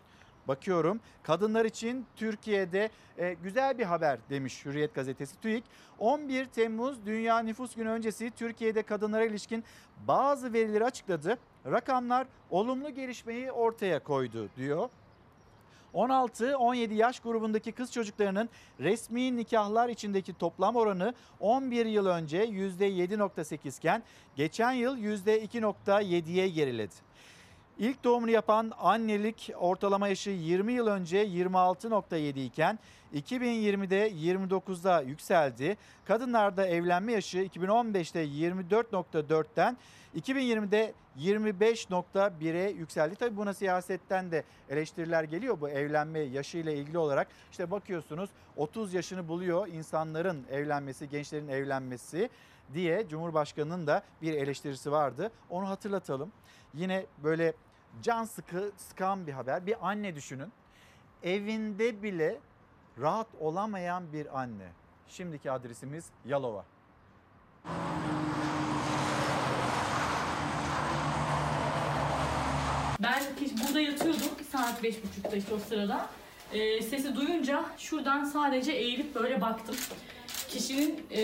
Bakıyorum 0.49 1.01
kadınlar 1.23 1.65
için 1.65 2.07
Türkiye'de 2.17 2.91
e, 3.19 3.35
güzel 3.35 3.79
bir 3.79 3.85
haber 3.85 4.19
demiş 4.31 4.65
Hürriyet 4.65 4.95
gazetesi 4.95 5.41
TÜİK. 5.41 5.65
11 5.99 6.45
Temmuz 6.45 7.07
Dünya 7.07 7.39
Nüfus 7.39 7.75
Günü 7.75 7.89
öncesi 7.89 8.31
Türkiye'de 8.31 8.83
kadınlara 8.83 9.25
ilişkin 9.25 9.65
bazı 10.07 10.53
verileri 10.53 10.85
açıkladı. 10.85 11.39
Rakamlar 11.67 12.27
olumlu 12.51 12.91
gelişmeyi 12.91 13.53
ortaya 13.53 13.99
koydu 14.03 14.49
diyor. 14.57 14.89
16-17 15.95 16.95
yaş 16.95 17.21
grubundaki 17.21 17.73
kız 17.73 17.93
çocuklarının 17.93 18.49
resmi 18.81 19.37
nikahlar 19.37 19.89
içindeki 19.89 20.35
toplam 20.35 20.77
oranı 20.77 21.15
11 21.41 21.87
yıl 21.87 22.07
önce 22.07 22.45
%7.8 22.45 23.79
iken 23.79 24.03
geçen 24.37 24.73
yıl 24.73 24.99
%2.7'ye 24.99 26.49
geriledi. 26.49 26.95
İlk 27.79 28.05
doğumunu 28.05 28.31
yapan 28.31 28.73
annelik 28.79 29.51
ortalama 29.59 30.09
yaşı 30.09 30.31
20 30.31 30.73
yıl 30.73 30.87
önce 30.87 31.27
26.7 31.27 32.41
iken 32.41 32.79
2020'de 33.15 34.11
29'da 34.11 35.01
yükseldi. 35.01 35.77
Kadınlarda 36.05 36.67
evlenme 36.67 37.13
yaşı 37.13 37.39
2015'te 37.39 38.25
24.4'ten 38.25 39.77
2020'de 40.17 40.93
25.1'e 41.19 42.71
yükseldi. 42.71 43.15
Tabii 43.15 43.37
buna 43.37 43.55
siyasetten 43.55 44.31
de 44.31 44.45
eleştiriler 44.71 45.25
geliyor 45.25 45.61
bu 45.61 45.69
evlenme 45.69 46.19
yaşıyla 46.19 46.73
ilgili 46.73 46.99
olarak. 46.99 47.29
İşte 47.51 47.71
bakıyorsunuz 47.71 48.31
30 48.57 48.95
yaşını 48.95 49.29
buluyor 49.29 49.69
insanların 49.69 50.47
evlenmesi, 50.51 51.09
gençlerin 51.09 51.49
evlenmesi 51.49 52.31
diye 52.75 53.09
Cumhurbaşkanı'nın 53.09 53.87
da 53.87 54.03
bir 54.23 54.33
eleştirisi 54.35 54.93
vardı. 54.93 55.31
Onu 55.51 55.69
hatırlatalım. 55.69 56.33
Yine 56.77 57.07
böyle 57.25 57.53
can 58.03 58.25
sıkı 58.25 58.73
sıkan 58.77 59.27
bir 59.27 59.33
haber. 59.33 59.67
Bir 59.67 59.89
anne 59.89 60.15
düşünün. 60.15 60.53
Evinde 61.23 62.03
bile 62.03 62.39
rahat 63.01 63.27
olamayan 63.41 64.13
bir 64.13 64.41
anne. 64.41 64.69
Şimdiki 65.09 65.51
adresimiz 65.51 66.07
Yalova. 66.25 66.65
Ben 73.03 73.23
burada 73.67 73.81
yatıyordum 73.81 74.45
saat 74.51 74.83
beş 74.83 75.05
buçukta 75.05 75.37
işte 75.37 75.55
o 75.55 75.59
sırada. 75.59 76.07
Ee, 76.53 76.83
sesi 76.83 77.17
duyunca 77.17 77.65
şuradan 77.79 78.25
sadece 78.25 78.73
eğilip 78.73 79.15
böyle 79.15 79.41
baktım. 79.41 79.77
Kişinin 80.49 81.07
e, 81.11 81.23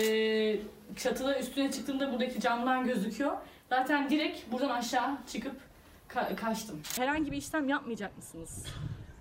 çatıda 0.95 1.39
üstüne 1.39 1.71
çıktığımda 1.71 2.11
buradaki 2.11 2.39
camdan 2.39 2.85
gözüküyor. 2.85 3.37
Zaten 3.77 4.09
direkt 4.09 4.51
buradan 4.51 4.69
aşağı 4.69 5.17
çıkıp 5.31 5.55
ka- 6.09 6.35
kaçtım. 6.35 6.81
Herhangi 6.97 7.31
bir 7.31 7.37
işlem 7.37 7.69
yapmayacak 7.69 8.17
mısınız? 8.17 8.65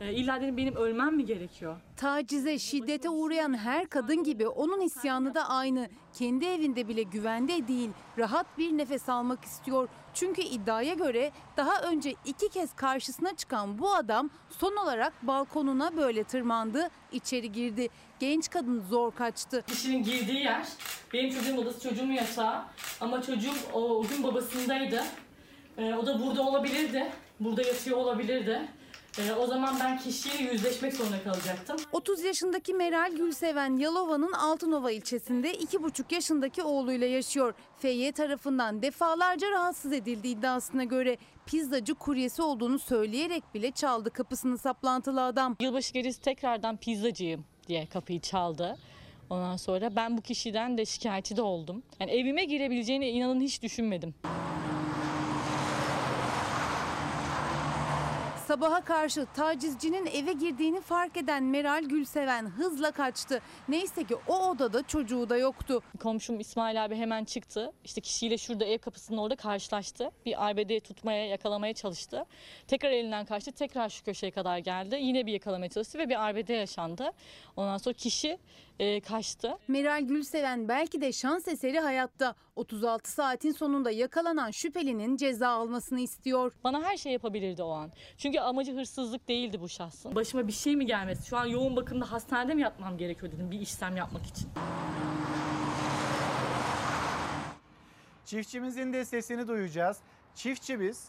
E, 0.03 0.13
illa 0.13 0.41
dedim 0.41 0.57
benim 0.57 0.77
ölmem 0.77 1.17
mi 1.17 1.25
gerekiyor? 1.25 1.77
Tacize, 1.97 2.59
şiddete 2.59 3.09
uğrayan 3.09 3.59
her 3.59 3.87
kadın 3.87 4.25
gibi 4.25 4.49
onun 4.49 4.81
isyanı 4.81 5.35
da 5.35 5.49
aynı. 5.49 5.89
Kendi 6.19 6.45
evinde 6.45 6.89
bile 6.89 7.03
güvende 7.03 7.69
değil, 7.69 7.91
rahat 8.19 8.59
bir 8.59 8.79
nefes 8.79 9.09
almak 9.09 9.45
istiyor. 9.45 9.89
Çünkü 10.15 10.43
iddiaya 10.43 10.95
göre 10.95 11.33
daha 11.57 11.81
önce 11.83 12.15
iki 12.25 12.49
kez 12.49 12.75
karşısına 12.77 13.37
çıkan 13.37 13.79
bu 13.79 13.95
adam 13.95 14.31
son 14.51 14.77
olarak 14.77 15.13
balkonuna 15.27 15.97
böyle 15.97 16.25
tırmandı, 16.25 16.89
içeri 17.13 17.53
girdi. 17.53 17.89
Genç 18.21 18.51
kadın 18.51 18.81
zor 18.81 19.11
kaçtı. 19.15 19.63
Kişinin 19.67 20.03
girdiği 20.03 20.39
yer 20.39 20.67
benim 21.13 21.31
çocuğum 21.31 21.59
odası 21.59 21.89
çocuğumun 21.89 22.13
yatağı 22.13 22.63
ama 23.01 23.23
çocuğum 23.23 23.57
o, 23.73 23.81
o 23.81 24.03
gün 24.03 24.23
babasındaydı. 24.23 25.03
E, 25.79 25.95
o 25.95 26.07
da 26.07 26.23
burada 26.23 26.43
olabilirdi. 26.43 27.13
Burada 27.41 27.63
yatıyor 27.63 27.97
olabilirdi. 27.97 28.69
E, 29.19 29.33
o 29.33 29.47
zaman 29.47 29.77
ben 29.81 29.99
kişiyle 29.99 30.53
yüzleşmek 30.53 30.95
zorunda 30.95 31.23
kalacaktım. 31.23 31.77
30 31.93 32.23
yaşındaki 32.23 32.75
Meral 32.75 33.13
Gülseven 33.13 33.77
Yalova'nın 33.77 34.33
Altınova 34.33 34.91
ilçesinde 34.91 35.55
2,5 35.55 36.15
yaşındaki 36.15 36.63
oğluyla 36.63 37.07
yaşıyor. 37.07 37.55
FY 37.79 38.13
tarafından 38.13 38.83
defalarca 38.83 39.51
rahatsız 39.51 39.93
edildi 39.93 40.29
iddiasına 40.29 40.85
göre 40.85 41.17
pizzacı 41.47 41.95
kuryesi 41.95 42.43
olduğunu 42.43 42.79
söyleyerek 42.79 43.45
bile 43.55 43.71
çaldı 43.71 44.11
kapısını 44.11 44.59
saplantılı 44.59 45.25
adam. 45.25 45.57
Yılbaşı 45.61 45.93
gecesi 45.93 46.21
tekrardan 46.21 46.77
pizzacıyım 46.77 47.45
diye 47.69 47.87
kapıyı 47.87 48.21
çaldı. 48.21 48.77
Ondan 49.31 49.57
sonra 49.57 49.97
ben 49.97 50.17
bu 50.19 50.23
kişiden 50.23 50.79
de 50.79 50.85
şikayetçi 50.85 51.37
de 51.37 51.43
oldum. 51.43 51.83
Yani 52.01 52.11
evime 52.11 52.45
girebileceğine 52.45 53.11
inanın 53.11 53.41
hiç 53.41 53.63
düşünmedim. 53.63 54.15
Sabaha 58.53 58.85
karşı 58.85 59.27
tacizcinin 59.35 60.07
eve 60.07 60.33
girdiğini 60.33 60.81
fark 60.81 61.17
eden 61.17 61.43
Meral 61.43 61.85
Gülseven 61.85 62.47
hızla 62.47 62.91
kaçtı. 62.91 63.41
Neyse 63.69 64.05
ki 64.05 64.17
o 64.29 64.49
odada 64.49 64.83
çocuğu 64.83 65.29
da 65.29 65.37
yoktu. 65.37 65.83
Komşum 66.01 66.41
İsmail 66.41 66.85
abi 66.85 66.97
hemen 66.97 67.25
çıktı. 67.25 67.73
İşte 67.85 68.01
kişiyle 68.01 68.39
şurada 68.39 68.65
ev 68.65 68.79
kapısının 68.79 69.19
orada 69.19 69.37
karşılaştı. 69.37 70.11
Bir 70.27 70.47
arbede 70.47 70.81
tutmaya, 70.81 71.27
yakalamaya 71.27 71.75
çalıştı. 71.75 72.25
Tekrar 72.67 72.91
elinden 72.91 73.25
kaçtı. 73.25 73.53
Tekrar 73.53 73.89
şu 73.89 74.05
köşeye 74.05 74.31
kadar 74.31 74.59
geldi. 74.59 74.99
Yine 75.01 75.27
bir 75.27 75.33
yakalamaya 75.33 75.69
çalıştı 75.69 75.99
ve 75.99 76.09
bir 76.09 76.25
arbede 76.25 76.53
yaşandı. 76.53 77.11
Ondan 77.57 77.79
sonra 77.79 77.93
kişi 77.93 78.39
e, 78.79 79.01
kaçtı. 79.01 79.59
Meral 79.69 80.03
Gülseven 80.03 80.69
belki 80.69 81.01
de 81.01 81.13
şans 81.13 81.49
eseri 81.49 81.81
hayatta. 81.81 82.35
36 82.57 83.13
saatin 83.13 83.53
sonunda 83.53 83.91
yakalanan 83.91 84.51
şüphelinin 84.51 85.17
ceza 85.17 85.49
almasını 85.49 86.01
istiyor. 86.01 86.53
Bana 86.65 86.83
her 86.83 86.97
şey 86.97 87.13
yapabilirdi 87.13 87.63
o 87.63 87.71
an. 87.71 87.93
Çünkü 88.17 88.39
amacı 88.41 88.75
hırsızlık 88.77 89.29
değildi 89.29 89.61
bu 89.61 89.69
şahsın. 89.69 90.15
Başıma 90.15 90.47
bir 90.47 90.53
şey 90.53 90.77
mi 90.77 90.87
gelmesi? 90.87 91.27
Şu 91.27 91.37
an 91.37 91.47
yoğun 91.47 91.77
bakımda 91.77 92.13
hastanede 92.13 92.55
mi 92.55 92.63
yatmam 92.63 92.99
gerekiyor 92.99 93.33
dedim 93.33 93.51
bir 93.51 93.61
işlem 93.61 93.97
yapmak 93.97 94.27
için. 94.27 94.49
Çiftçimizin 98.25 98.93
de 98.93 99.05
sesini 99.05 99.49
duyacağız. 99.49 99.99
Çiftçimiz 100.35 101.09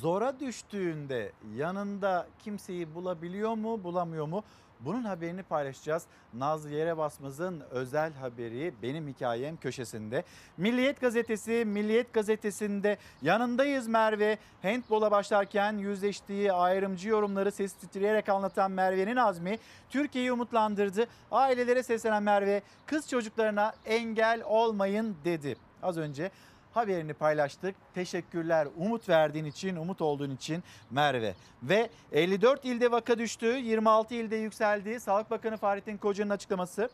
zora 0.00 0.40
düştüğünde 0.40 1.32
yanında 1.56 2.26
kimseyi 2.38 2.94
bulabiliyor 2.94 3.54
mu, 3.54 3.84
bulamıyor 3.84 4.26
mu? 4.26 4.42
Bunun 4.84 5.04
haberini 5.04 5.42
paylaşacağız. 5.42 6.02
Nazlı 6.34 6.70
Yerebasmaz'ın 6.70 7.62
özel 7.70 8.12
haberi 8.12 8.74
Benim 8.82 9.08
Hikayem 9.08 9.56
köşesinde. 9.56 10.24
Milliyet 10.56 11.00
Gazetesi, 11.00 11.64
Milliyet 11.64 12.12
Gazetesi'nde 12.12 12.98
yanındayız 13.22 13.88
Merve. 13.88 14.38
Handbola 14.62 15.10
başlarken 15.10 15.72
yüzleştiği 15.72 16.52
ayrımcı 16.52 17.08
yorumları 17.08 17.52
ses 17.52 17.72
titreyerek 17.72 18.28
anlatan 18.28 18.70
Merve'nin 18.70 19.16
azmi 19.16 19.58
Türkiye'yi 19.90 20.32
umutlandırdı. 20.32 21.06
Ailelere 21.30 21.82
seslenen 21.82 22.22
Merve 22.22 22.62
kız 22.86 23.08
çocuklarına 23.08 23.72
engel 23.86 24.42
olmayın 24.44 25.16
dedi. 25.24 25.56
Az 25.82 25.98
önce 25.98 26.30
haberini 26.76 27.14
paylaştık. 27.14 27.74
Teşekkürler 27.94 28.68
umut 28.76 29.08
verdiğin 29.08 29.44
için, 29.44 29.76
umut 29.76 30.02
olduğun 30.02 30.30
için 30.30 30.62
Merve. 30.90 31.34
Ve 31.62 31.90
54 32.12 32.64
ilde 32.64 32.90
vaka 32.90 33.18
düştü, 33.18 33.46
26 33.46 34.14
ilde 34.14 34.36
yükseldi. 34.36 35.00
Sağlık 35.00 35.30
Bakanı 35.30 35.56
Fahrettin 35.56 35.96
Koca'nın 35.96 36.30
açıklaması. 36.30 36.88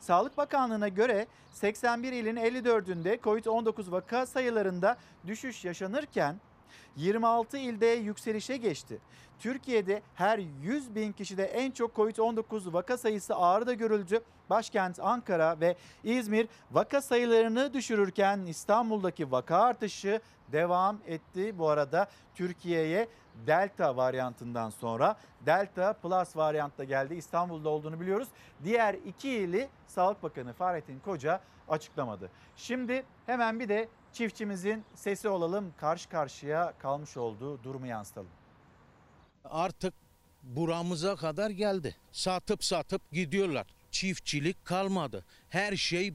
Sağlık 0.00 0.36
Bakanlığı'na 0.36 0.88
göre 0.88 1.26
81 1.52 2.12
ilin 2.12 2.36
54'ünde 2.36 3.18
COVID-19 3.20 3.90
vaka 3.90 4.26
sayılarında 4.26 4.96
düşüş 5.26 5.64
yaşanırken 5.64 6.36
26 6.96 7.58
ilde 7.58 7.86
yükselişe 7.86 8.56
geçti. 8.56 8.98
Türkiye'de 9.38 10.02
her 10.14 10.38
100 10.62 10.94
bin 10.94 11.12
kişide 11.12 11.44
en 11.44 11.70
çok 11.70 11.96
COVID-19 11.96 12.72
vaka 12.72 12.98
sayısı 12.98 13.36
Ağrı'da 13.36 13.74
görüldü. 13.74 14.20
Başkent 14.50 15.00
Ankara 15.00 15.60
ve 15.60 15.76
İzmir 16.04 16.48
vaka 16.70 17.00
sayılarını 17.00 17.74
düşürürken 17.74 18.40
İstanbul'daki 18.40 19.32
vaka 19.32 19.56
artışı 19.56 20.20
devam 20.52 20.98
etti. 21.06 21.58
Bu 21.58 21.68
arada 21.68 22.08
Türkiye'ye 22.34 23.08
Delta 23.46 23.96
varyantından 23.96 24.70
sonra 24.70 25.16
Delta 25.46 25.92
Plus 25.92 26.36
varyantla 26.36 26.84
geldi. 26.84 27.14
İstanbul'da 27.14 27.68
olduğunu 27.68 28.00
biliyoruz. 28.00 28.28
Diğer 28.64 28.94
iki 28.94 29.30
ili 29.30 29.68
Sağlık 29.86 30.22
Bakanı 30.22 30.52
Fahrettin 30.52 30.98
Koca 30.98 31.40
açıklamadı. 31.68 32.30
Şimdi 32.56 33.04
hemen 33.26 33.60
bir 33.60 33.68
de 33.68 33.88
çiftçimizin 34.12 34.84
sesi 34.94 35.28
olalım. 35.28 35.74
Karşı 35.76 36.08
karşıya 36.08 36.74
kalmış 36.78 37.16
olduğu 37.16 37.62
durumu 37.62 37.86
yansıtalım. 37.86 38.30
Artık 39.44 39.94
buramıza 40.42 41.16
kadar 41.16 41.50
geldi. 41.50 41.96
Satıp 42.12 42.64
satıp 42.64 43.10
gidiyorlar. 43.12 43.66
Çiftçilik 43.90 44.64
kalmadı. 44.64 45.24
Her 45.48 45.76
şey 45.76 46.14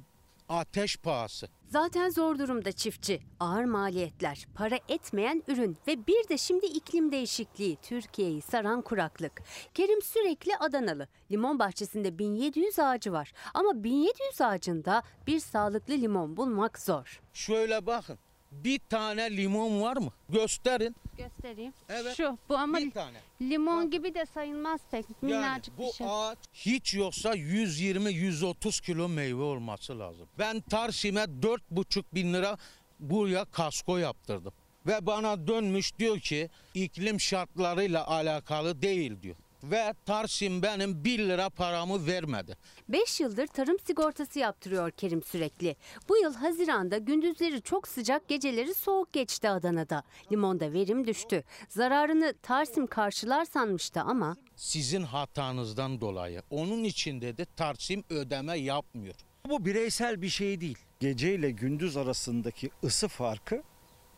ateş 0.59 0.97
pahası. 0.97 1.47
Zaten 1.67 2.09
zor 2.09 2.39
durumda 2.39 2.71
çiftçi. 2.71 3.21
Ağır 3.39 3.63
maliyetler, 3.63 4.47
para 4.55 4.79
etmeyen 4.89 5.43
ürün 5.47 5.77
ve 5.87 6.07
bir 6.07 6.29
de 6.29 6.37
şimdi 6.37 6.65
iklim 6.65 7.11
değişikliği 7.11 7.77
Türkiye'yi 7.81 8.41
saran 8.41 8.81
kuraklık. 8.81 9.41
Kerim 9.73 10.01
sürekli 10.01 10.57
Adanalı. 10.57 11.07
Limon 11.31 11.59
bahçesinde 11.59 12.17
1700 12.17 12.79
ağacı 12.79 13.11
var. 13.11 13.33
Ama 13.53 13.83
1700 13.83 14.41
ağacında 14.41 15.03
bir 15.27 15.39
sağlıklı 15.39 15.93
limon 15.93 16.37
bulmak 16.37 16.79
zor. 16.79 17.21
Şöyle 17.33 17.85
bakın. 17.85 18.19
Bir 18.51 18.79
tane 18.79 19.37
limon 19.37 19.81
var 19.81 19.97
mı? 19.97 20.11
Gösterin. 20.29 20.95
Göstereyim. 21.17 21.73
Evet. 21.89 22.17
Şu 22.17 22.37
bu 22.49 22.57
ama 22.57 22.77
Bir 22.77 22.91
tane. 22.91 23.17
limon 23.41 23.91
gibi 23.91 24.13
de 24.15 24.25
sayılmaz 24.25 24.81
pek 24.91 25.05
Yani 25.09 25.33
minnacık 25.33 25.77
bu 25.77 25.87
bir 25.87 25.91
şey. 25.93 26.07
ağaç 26.09 26.37
hiç 26.53 26.93
yoksa 26.93 27.35
120-130 27.35 28.81
kilo 28.85 29.09
meyve 29.09 29.41
olması 29.41 29.99
lazım. 29.99 30.27
Ben 30.39 30.61
Tarsim'e 30.61 31.19
4,5 31.23 32.03
bin 32.13 32.33
lira 32.33 32.57
buraya 32.99 33.45
kasko 33.45 33.97
yaptırdım. 33.97 34.53
Ve 34.87 35.05
bana 35.05 35.47
dönmüş 35.47 35.97
diyor 35.99 36.19
ki 36.19 36.49
iklim 36.73 37.19
şartlarıyla 37.19 38.07
alakalı 38.07 38.81
değil 38.81 39.21
diyor. 39.21 39.35
Ve 39.63 39.93
Tarsim 40.05 40.61
benim 40.61 41.03
1 41.03 41.19
lira 41.19 41.49
paramı 41.49 42.07
vermedi. 42.07 42.57
5 42.89 43.19
yıldır 43.19 43.47
tarım 43.47 43.77
sigortası 43.87 44.39
yaptırıyor 44.39 44.91
Kerim 44.91 45.23
sürekli. 45.23 45.75
Bu 46.09 46.17
yıl 46.17 46.33
Haziran'da 46.33 46.97
gündüzleri 46.97 47.61
çok 47.61 47.87
sıcak 47.87 48.27
geceleri 48.27 48.73
soğuk 48.73 49.13
geçti 49.13 49.49
Adana'da. 49.49 50.03
Limonda 50.31 50.73
verim 50.73 51.07
düştü. 51.07 51.43
Zararını 51.69 52.33
Tarsim 52.41 52.87
karşılar 52.87 53.45
sanmıştı 53.45 54.01
ama 54.01 54.37
Sizin 54.55 55.03
hatanızdan 55.03 56.01
dolayı. 56.01 56.41
Onun 56.49 56.83
için 56.83 57.21
dedi 57.21 57.45
Tarsim 57.55 58.03
ödeme 58.09 58.57
yapmıyor. 58.57 59.15
Bu 59.49 59.65
bireysel 59.65 60.21
bir 60.21 60.29
şey 60.29 60.61
değil. 60.61 60.77
Gece 60.99 61.35
ile 61.35 61.51
gündüz 61.51 61.97
arasındaki 61.97 62.69
ısı 62.83 63.07
farkı 63.07 63.63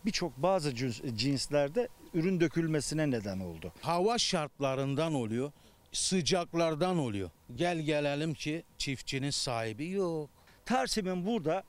birçok 0.06 0.38
bazı 0.38 0.72
cins- 0.72 1.18
cinslerde 1.18 1.88
ürün 2.16 2.40
dökülmesine 2.40 3.12
neden 3.12 3.40
oldu. 3.40 3.74
Hava 3.82 4.18
şartlarından 4.18 5.14
oluyor, 5.14 5.52
sıcaklardan 5.92 6.98
oluyor. 6.98 7.30
Gel 7.56 7.80
gelelim 7.82 8.34
ki 8.34 8.64
çiftçinin 8.78 9.30
sahibi 9.30 9.90
yok. 9.90 10.30
Tarsim'in 10.66 11.26
burada 11.26 11.64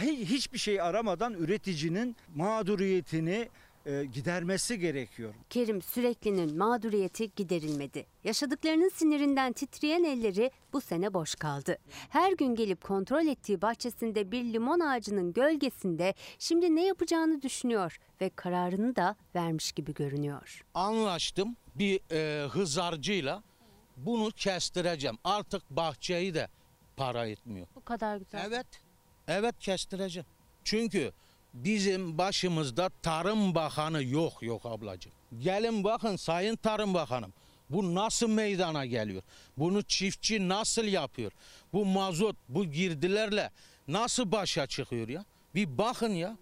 hi- 0.00 0.24
hiçbir 0.24 0.58
şey 0.58 0.80
aramadan 0.80 1.34
üreticinin 1.34 2.16
mağduriyetini 2.34 3.48
e, 3.86 4.04
gidermesi 4.04 4.78
gerekiyor. 4.78 5.34
Kerim 5.50 5.82
süreklinin 5.82 6.58
mağduriyeti 6.58 7.30
giderilmedi. 7.36 8.06
Yaşadıklarının 8.24 8.88
sinirinden 8.88 9.52
titreyen 9.52 10.04
elleri 10.04 10.50
bu 10.72 10.80
sene 10.80 11.14
boş 11.14 11.34
kaldı. 11.34 11.78
Her 12.08 12.32
gün 12.32 12.54
gelip 12.54 12.84
kontrol 12.84 13.26
ettiği 13.26 13.62
bahçesinde 13.62 14.30
bir 14.32 14.44
limon 14.44 14.80
ağacının 14.80 15.32
gölgesinde 15.32 16.14
şimdi 16.38 16.76
ne 16.76 16.86
yapacağını 16.86 17.42
düşünüyor 17.42 17.98
ve 18.20 18.30
kararını 18.30 18.96
da 18.96 19.16
vermiş 19.34 19.72
gibi 19.72 19.94
görünüyor. 19.94 20.64
Anlaştım 20.74 21.56
bir 21.74 22.00
e, 22.10 22.46
hızarcıyla 22.48 23.42
bunu 23.96 24.30
kestireceğim. 24.30 25.18
Artık 25.24 25.70
bahçeyi 25.70 26.34
de 26.34 26.48
para 26.96 27.26
etmiyor. 27.26 27.66
Bu 27.76 27.84
kadar 27.84 28.16
güzel. 28.16 28.44
Evet. 28.46 28.66
Evet 29.28 29.54
kestireceğim. 29.60 30.26
Çünkü 30.64 31.12
bizim 31.54 32.18
başımızda 32.18 32.90
Tarım 33.02 33.54
Bakanı 33.54 34.04
yok 34.04 34.42
yok 34.42 34.66
ablacığım. 34.66 35.12
Gelin 35.38 35.84
bakın 35.84 36.16
Sayın 36.16 36.56
Tarım 36.56 36.94
Bakanım. 36.94 37.32
Bu 37.70 37.94
nasıl 37.94 38.28
meydana 38.28 38.86
geliyor? 38.86 39.22
Bunu 39.58 39.82
çiftçi 39.82 40.48
nasıl 40.48 40.84
yapıyor? 40.84 41.32
Bu 41.72 41.84
mazot, 41.86 42.36
bu 42.48 42.64
girdilerle 42.64 43.50
nasıl 43.88 44.32
başa 44.32 44.66
çıkıyor 44.66 45.08
ya? 45.08 45.24
Bir 45.54 45.78
bakın 45.78 46.10
ya. 46.10 46.36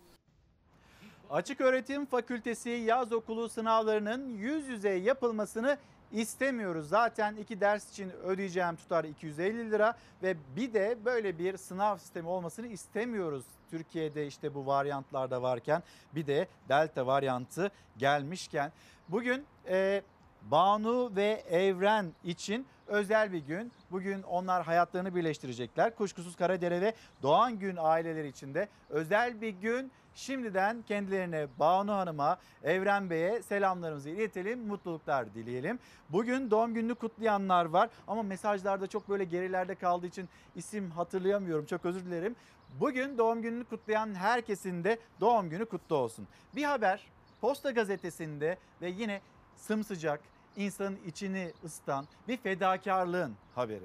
Açık 1.31 1.61
Öğretim 1.61 2.07
Fakültesi 2.07 2.71
yaz 2.71 3.13
okulu 3.13 3.49
sınavlarının 3.49 4.39
yüz 4.39 4.69
yüze 4.69 4.91
yapılmasını 4.91 5.79
istemiyoruz. 6.13 6.89
Zaten 6.89 7.37
iki 7.37 7.61
ders 7.61 7.91
için 7.91 8.11
ödeyeceğim 8.11 8.77
tutar 8.77 9.05
250 9.05 9.71
lira 9.71 9.95
ve 10.23 10.37
bir 10.57 10.75
de 10.75 10.99
böyle 11.05 11.39
bir 11.39 11.57
sınav 11.57 11.97
sistemi 11.97 12.29
olmasını 12.29 12.67
istemiyoruz. 12.67 13.45
Türkiye'de 13.71 14.27
işte 14.27 14.55
bu 14.55 14.67
varyantlarda 14.67 15.43
varken 15.43 15.83
bir 16.15 16.27
de 16.27 16.49
delta 16.69 17.07
varyantı 17.07 17.71
gelmişken. 17.99 18.73
Bugün 19.09 19.47
e, 19.69 20.03
Banu 20.43 21.13
ve 21.17 21.45
Evren 21.51 22.13
için 22.25 22.67
özel 22.87 23.33
bir 23.33 23.39
gün. 23.39 23.73
Bugün 23.91 24.23
onlar 24.23 24.65
hayatlarını 24.65 25.15
birleştirecekler. 25.15 25.95
Kuşkusuz 25.95 26.37
Karadere 26.37 26.81
ve 26.81 26.95
Doğan 27.23 27.59
Gün 27.59 27.77
aileleri 27.81 28.29
için 28.29 28.55
de 28.55 28.69
özel 28.89 29.41
bir 29.41 29.49
gün. 29.49 29.93
Şimdiden 30.15 30.83
kendilerine 30.83 31.47
Banu 31.59 31.93
Hanım'a, 31.93 32.39
Evren 32.63 33.11
Bey'e 33.11 33.43
selamlarımızı 33.43 34.11
iletelim, 34.11 34.67
mutluluklar 34.67 35.35
dileyelim. 35.35 35.79
Bugün 36.09 36.51
doğum 36.51 36.75
gününü 36.75 36.95
kutlayanlar 36.95 37.65
var 37.65 37.91
ama 38.07 38.23
mesajlarda 38.23 38.87
çok 38.87 39.09
böyle 39.09 39.25
gerilerde 39.25 39.75
kaldığı 39.75 40.07
için 40.07 40.29
isim 40.57 40.91
hatırlayamıyorum. 40.91 41.67
Çok 41.67 41.85
özür 41.85 42.05
dilerim. 42.05 42.37
Bugün 42.81 43.19
doğum 43.19 43.43
gününü 43.43 43.65
kutlayan 43.65 44.15
herkesin 44.15 44.85
de 44.85 44.99
doğum 45.21 45.51
günü 45.51 45.67
kutlu 45.67 45.97
olsun. 45.97 46.29
Bir 46.57 46.65
haber 46.65 47.07
Posta 47.41 47.71
Gazetesi'nde 47.71 48.59
ve 48.83 48.89
yine 48.89 49.21
sımsıcak, 49.57 50.21
insanın 50.57 50.99
içini 51.07 51.53
ısıtan 51.65 52.07
bir 52.29 52.37
fedakarlığın 52.37 53.35
haberi. 53.55 53.85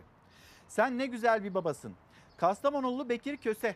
Sen 0.67 0.97
ne 0.97 1.05
güzel 1.05 1.43
bir 1.43 1.53
babasın. 1.53 1.95
Kastamonulu 2.37 3.09
Bekir 3.09 3.37
Köse 3.37 3.75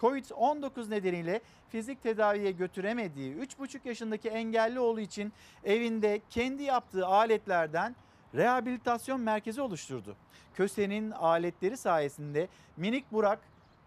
Covid-19 0.00 0.90
nedeniyle 0.90 1.40
fizik 1.68 2.02
tedaviye 2.02 2.50
götüremediği 2.50 3.34
3,5 3.34 3.88
yaşındaki 3.88 4.28
engelli 4.28 4.80
oğlu 4.80 5.00
için 5.00 5.32
evinde 5.64 6.20
kendi 6.30 6.62
yaptığı 6.62 7.06
aletlerden 7.06 7.96
rehabilitasyon 8.34 9.20
merkezi 9.20 9.60
oluşturdu. 9.60 10.16
Köse'nin 10.54 11.10
aletleri 11.10 11.76
sayesinde 11.76 12.48
minik 12.76 13.12
Burak 13.12 13.38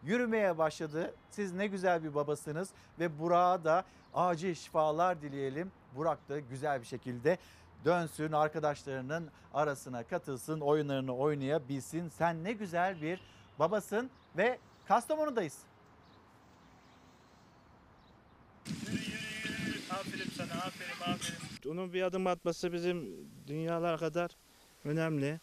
yürümeye 0.04 0.58
başladı. 0.58 1.16
Siz 1.30 1.54
ne 1.54 1.68
güzel 1.68 2.04
bir 2.04 2.16
babasınız 2.16 2.70
ve 3.00 3.20
Burak'a 3.20 3.64
da 3.64 3.84
acil 4.14 4.56
şifalar 4.56 5.22
dileyelim. 5.22 5.72
Burak 5.96 6.30
da 6.30 6.40
güzel 6.40 6.82
bir 6.82 6.86
şekilde 6.86 7.38
dönsün, 7.86 8.32
arkadaşlarının 8.32 9.30
arasına 9.54 10.04
katılsın, 10.04 10.60
oyunlarını 10.60 11.16
oynayabilsin. 11.16 12.10
Sen 12.10 12.44
ne 12.44 12.52
güzel 12.52 13.02
bir 13.02 13.22
babasın 13.60 14.10
ve 14.38 14.60
Kastamonu'dayız. 14.88 15.71
Aferin 20.66 21.14
aferin. 21.14 21.72
Onun 21.72 21.94
bir 21.94 22.02
adım 22.02 22.28
atması 22.28 22.74
bizim 22.74 23.28
dünyalar 23.48 24.00
kadar 24.00 24.32
önemli. 24.86 25.40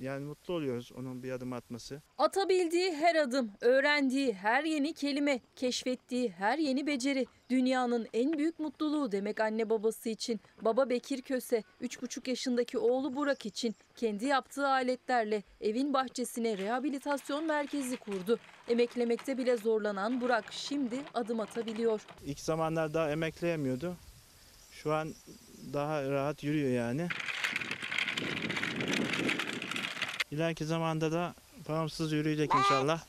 Yani 0.00 0.24
mutlu 0.24 0.54
oluyoruz 0.54 0.92
onun 0.98 1.22
bir 1.22 1.32
adım 1.32 1.52
atması. 1.52 2.02
Atabildiği 2.18 2.92
her 2.94 3.14
adım, 3.14 3.50
öğrendiği 3.60 4.32
her 4.34 4.64
yeni 4.64 4.92
kelime, 4.92 5.40
keşfettiği 5.56 6.30
her 6.30 6.58
yeni 6.58 6.86
beceri 6.86 7.26
dünyanın 7.50 8.06
en 8.12 8.38
büyük 8.38 8.58
mutluluğu 8.58 9.12
demek 9.12 9.40
anne 9.40 9.70
babası 9.70 10.08
için. 10.08 10.40
Baba 10.62 10.90
Bekir 10.90 11.22
Köse 11.22 11.62
3,5 11.82 12.30
yaşındaki 12.30 12.78
oğlu 12.78 13.16
Burak 13.16 13.46
için 13.46 13.74
kendi 13.96 14.26
yaptığı 14.26 14.68
aletlerle 14.68 15.42
evin 15.60 15.94
bahçesine 15.94 16.58
rehabilitasyon 16.58 17.44
merkezi 17.44 17.96
kurdu. 17.96 18.38
Emeklemekte 18.68 19.38
bile 19.38 19.56
zorlanan 19.56 20.20
Burak 20.20 20.52
şimdi 20.52 20.96
adım 21.14 21.40
atabiliyor. 21.40 22.00
İlk 22.24 22.40
zamanlar 22.40 22.94
daha 22.94 23.10
emekleyemiyordu. 23.10 23.96
Şu 24.82 24.94
an 24.94 25.14
daha 25.72 26.10
rahat 26.10 26.44
yürüyor 26.44 26.70
yani. 26.70 27.08
İleriki 30.30 30.64
zamanda 30.64 31.12
da 31.12 31.34
bağımsız 31.68 32.12
yürüyecek 32.12 32.54
inşallah. 32.54 33.00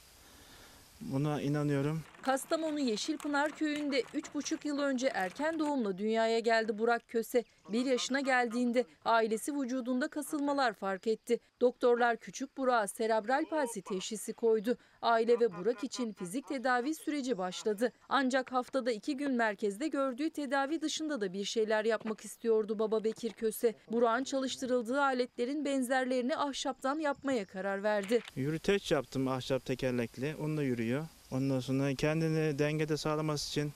Buna 1.02 1.41
inanıyorum. 1.41 2.04
Kastamonu 2.22 2.80
Yeşilpınar 2.80 3.52
köyünde 3.52 4.02
3,5 4.02 4.68
yıl 4.68 4.80
önce 4.80 5.08
erken 5.08 5.60
doğumla 5.60 5.98
dünyaya 5.98 6.40
geldi 6.40 6.78
Burak 6.78 7.08
Köse. 7.08 7.44
1 7.70 7.86
yaşına 7.86 8.20
geldiğinde 8.20 8.86
ailesi 9.06 9.60
vücudunda 9.60 10.08
kasılmalar 10.08 10.74
fark 10.74 11.08
etti. 11.08 11.40
Doktorlar 11.62 12.18
küçük 12.18 12.58
Burak'a 12.58 12.88
serebral 12.88 13.46
palsi 13.46 13.82
teşhisi 13.82 14.34
koydu. 14.34 14.78
Aile 15.02 15.40
ve 15.40 15.58
Burak 15.58 15.84
için 15.84 16.14
fizik 16.14 16.48
tedavi 16.48 16.96
süreci 16.96 17.38
başladı. 17.38 17.91
Ancak 18.10 18.52
haftada 18.52 18.91
iki 18.91 19.18
gün 19.18 19.32
merkezde 19.32 19.88
gördüğü 19.88 20.30
tedavi 20.30 20.82
dışında 20.82 21.22
da 21.22 21.34
bir 21.34 21.46
şeyler 21.46 21.86
yapmak 21.86 22.26
istiyordu 22.26 22.80
baba 22.80 23.04
Bekir 23.04 23.34
Köse. 23.34 23.76
Burak'ın 23.91 24.24
çalıştırıldığı 24.24 25.02
aletlerin 25.02 25.66
benzerlerini 25.66 26.38
ahşaptan 26.38 27.00
yapmaya 27.00 27.46
karar 27.46 27.84
verdi. 27.84 28.20
Yürüteç 28.36 28.91
yaptım 28.91 29.28
ahşap 29.28 29.66
tekerlekli. 29.66 30.36
Onunla 30.40 30.64
yürüyor. 30.64 31.06
Ondan 31.32 31.60
sonra 31.60 31.96
kendini 31.96 32.60
dengede 32.60 32.98
sağlaması 32.98 33.50
için 33.50 33.74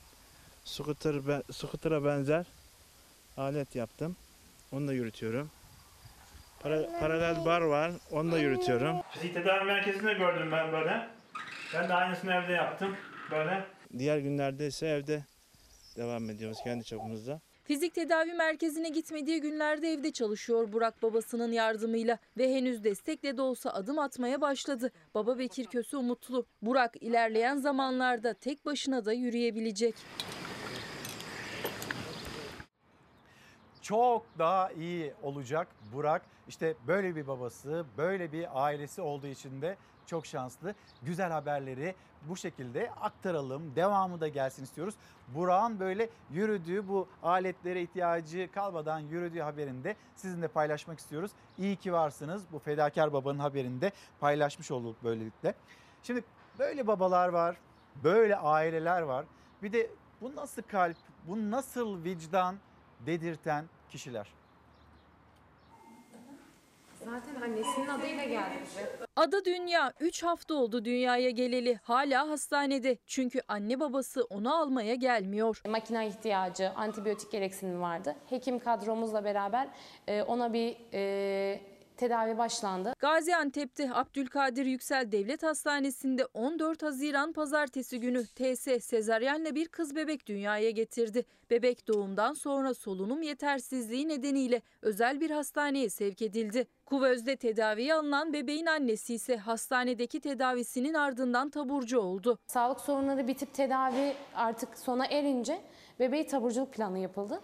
scooter, 0.65 1.15
scooter'a 1.51 2.05
benzer 2.05 2.45
alet 3.37 3.75
yaptım. 3.75 4.15
Onu 4.71 4.87
da 4.87 4.93
yürütüyorum. 4.93 5.51
Para, 6.59 6.99
paralel 6.99 7.45
bar 7.45 7.61
var. 7.61 7.91
Onu 8.11 8.31
da 8.31 8.39
yürütüyorum. 8.39 9.01
Fizik 9.11 9.33
tedavi 9.33 9.63
merkezinde 9.63 10.13
gördüm 10.13 10.51
ben 10.51 10.71
böyle. 10.71 11.07
Ben 11.73 11.89
de 11.89 11.93
aynısını 11.93 12.33
evde 12.33 12.51
yaptım. 12.51 12.95
Böyle. 13.31 13.65
Diğer 13.97 14.17
günlerde 14.17 14.67
ise 14.67 14.87
evde 14.87 15.23
devam 15.97 16.29
ediyoruz 16.29 16.57
kendi 16.63 16.83
çapımızda. 16.85 17.41
Fizik 17.63 17.95
tedavi 17.95 18.33
merkezine 18.33 18.89
gitmediği 18.89 19.41
günlerde 19.41 19.93
evde 19.93 20.11
çalışıyor 20.11 20.71
Burak 20.71 21.03
babasının 21.03 21.51
yardımıyla 21.51 22.17
ve 22.37 22.53
henüz 22.53 22.83
destekle 22.83 23.37
de 23.37 23.41
olsa 23.41 23.69
adım 23.69 23.99
atmaya 23.99 24.41
başladı. 24.41 24.91
Baba 25.15 25.37
Bekir 25.37 25.65
Köse 25.65 25.97
umutlu. 25.97 26.45
Burak 26.61 26.95
ilerleyen 27.03 27.57
zamanlarda 27.57 28.33
tek 28.33 28.65
başına 28.65 29.05
da 29.05 29.13
yürüyebilecek. 29.13 29.95
çok 33.83 34.25
daha 34.39 34.71
iyi 34.71 35.13
olacak 35.23 35.67
Burak. 35.93 36.21
İşte 36.47 36.75
böyle 36.87 37.15
bir 37.15 37.27
babası, 37.27 37.85
böyle 37.97 38.31
bir 38.31 38.63
ailesi 38.63 39.01
olduğu 39.01 39.27
için 39.27 39.61
de 39.61 39.77
çok 40.05 40.25
şanslı. 40.25 40.75
Güzel 41.01 41.31
haberleri 41.31 41.95
bu 42.29 42.37
şekilde 42.37 42.91
aktaralım. 43.01 43.75
Devamı 43.75 44.21
da 44.21 44.27
gelsin 44.27 44.63
istiyoruz. 44.63 44.95
Burak'ın 45.27 45.79
böyle 45.79 46.09
yürüdüğü 46.31 46.87
bu 46.87 47.07
aletlere 47.23 47.81
ihtiyacı 47.81 48.49
kalmadan 48.51 48.99
yürüdüğü 48.99 49.41
haberini 49.41 49.83
de 49.83 49.95
sizinle 50.15 50.47
paylaşmak 50.47 50.99
istiyoruz. 50.99 51.31
İyi 51.57 51.75
ki 51.75 51.93
varsınız. 51.93 52.43
Bu 52.51 52.59
fedakar 52.59 53.13
babanın 53.13 53.39
haberini 53.39 53.81
de 53.81 53.91
paylaşmış 54.19 54.71
olduk 54.71 54.95
böylelikle. 55.03 55.55
Şimdi 56.03 56.23
böyle 56.59 56.87
babalar 56.87 57.29
var, 57.29 57.57
böyle 58.03 58.35
aileler 58.35 59.01
var. 59.01 59.25
Bir 59.63 59.73
de 59.73 59.91
bu 60.21 60.35
nasıl 60.35 60.61
kalp, 60.61 60.97
bu 61.27 61.51
nasıl 61.51 62.03
vicdan 62.03 62.55
dedirten 63.05 63.65
kişiler. 63.89 64.33
Zaten 67.05 67.41
annesinin 67.41 67.87
adıyla 67.87 68.23
geldi 68.23 68.53
bize. 68.65 68.91
Ada 69.15 69.45
Dünya 69.45 69.93
3 69.99 70.23
hafta 70.23 70.53
oldu 70.53 70.85
dünyaya 70.85 71.29
geleli. 71.29 71.79
Hala 71.83 72.29
hastanede. 72.29 72.97
Çünkü 73.07 73.41
anne 73.47 73.79
babası 73.79 74.23
onu 74.23 74.55
almaya 74.55 74.95
gelmiyor. 74.95 75.61
Makine 75.69 76.07
ihtiyacı, 76.07 76.69
antibiyotik 76.75 77.31
gereksinimi 77.31 77.81
vardı. 77.81 78.15
Hekim 78.29 78.59
kadromuzla 78.59 79.23
beraber 79.23 79.67
e, 80.07 80.21
ona 80.23 80.53
bir 80.53 80.77
e, 80.93 81.61
tedavi 81.97 82.37
başlandı. 82.37 82.93
Gaziantep'te 82.99 83.93
Abdülkadir 83.93 84.65
Yüksel 84.65 85.11
Devlet 85.11 85.43
Hastanesi'nde 85.43 86.25
14 86.33 86.83
Haziran 86.83 87.33
pazartesi 87.33 87.99
günü 87.99 88.25
TS 88.25 88.85
sezaryenle 88.85 89.55
bir 89.55 89.67
kız 89.67 89.95
bebek 89.95 90.27
dünyaya 90.27 90.69
getirdi. 90.69 91.25
Bebek 91.49 91.87
doğumdan 91.87 92.33
sonra 92.33 92.73
solunum 92.73 93.21
yetersizliği 93.21 94.07
nedeniyle 94.07 94.61
özel 94.81 95.21
bir 95.21 95.29
hastaneye 95.29 95.89
sevk 95.89 96.21
edildi. 96.21 96.67
Kuvöz'de 96.85 97.35
tedaviye 97.35 97.93
alınan 97.93 98.33
bebeğin 98.33 98.65
annesi 98.65 99.13
ise 99.13 99.37
hastanedeki 99.37 100.19
tedavisinin 100.19 100.93
ardından 100.93 101.49
taburcu 101.49 101.99
oldu. 101.99 102.39
Sağlık 102.47 102.79
sorunları 102.79 103.27
bitip 103.27 103.53
tedavi 103.53 104.13
artık 104.35 104.77
sona 104.77 105.05
erince 105.05 105.61
bebeği 105.99 106.27
taburculuk 106.27 106.73
planı 106.73 106.99
yapıldı. 106.99 107.41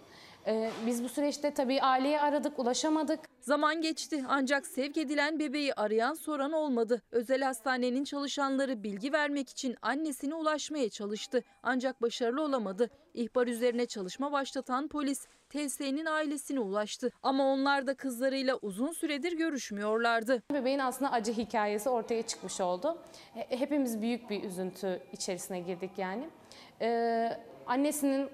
Ee, 0.50 0.70
biz 0.86 1.04
bu 1.04 1.08
süreçte 1.08 1.54
tabii 1.54 1.82
aileyi 1.82 2.20
aradık, 2.20 2.58
ulaşamadık. 2.58 3.20
Zaman 3.40 3.82
geçti 3.82 4.24
ancak 4.28 4.66
sevk 4.66 4.96
edilen 4.96 5.38
bebeği 5.38 5.74
arayan 5.74 6.14
soran 6.14 6.52
olmadı. 6.52 7.02
Özel 7.10 7.42
hastanenin 7.42 8.04
çalışanları 8.04 8.82
bilgi 8.82 9.12
vermek 9.12 9.48
için 9.50 9.76
annesine 9.82 10.34
ulaşmaya 10.34 10.88
çalıştı. 10.88 11.42
Ancak 11.62 12.02
başarılı 12.02 12.42
olamadı. 12.42 12.90
İhbar 13.14 13.46
üzerine 13.46 13.86
çalışma 13.86 14.32
başlatan 14.32 14.88
polis 14.88 15.26
TS'nin 15.48 16.06
ailesine 16.06 16.60
ulaştı. 16.60 17.10
Ama 17.22 17.44
onlar 17.44 17.86
da 17.86 17.94
kızlarıyla 17.94 18.56
uzun 18.62 18.92
süredir 18.92 19.32
görüşmüyorlardı. 19.32 20.42
Bebeğin 20.52 20.78
aslında 20.78 21.12
acı 21.12 21.32
hikayesi 21.32 21.88
ortaya 21.88 22.22
çıkmış 22.22 22.60
oldu. 22.60 22.98
E, 23.36 23.60
Hepimiz 23.60 24.02
büyük 24.02 24.30
bir 24.30 24.42
üzüntü 24.44 25.00
içerisine 25.12 25.60
girdik 25.60 25.90
yani. 25.96 26.28
Ee, 26.80 27.38
annesinin 27.66 28.28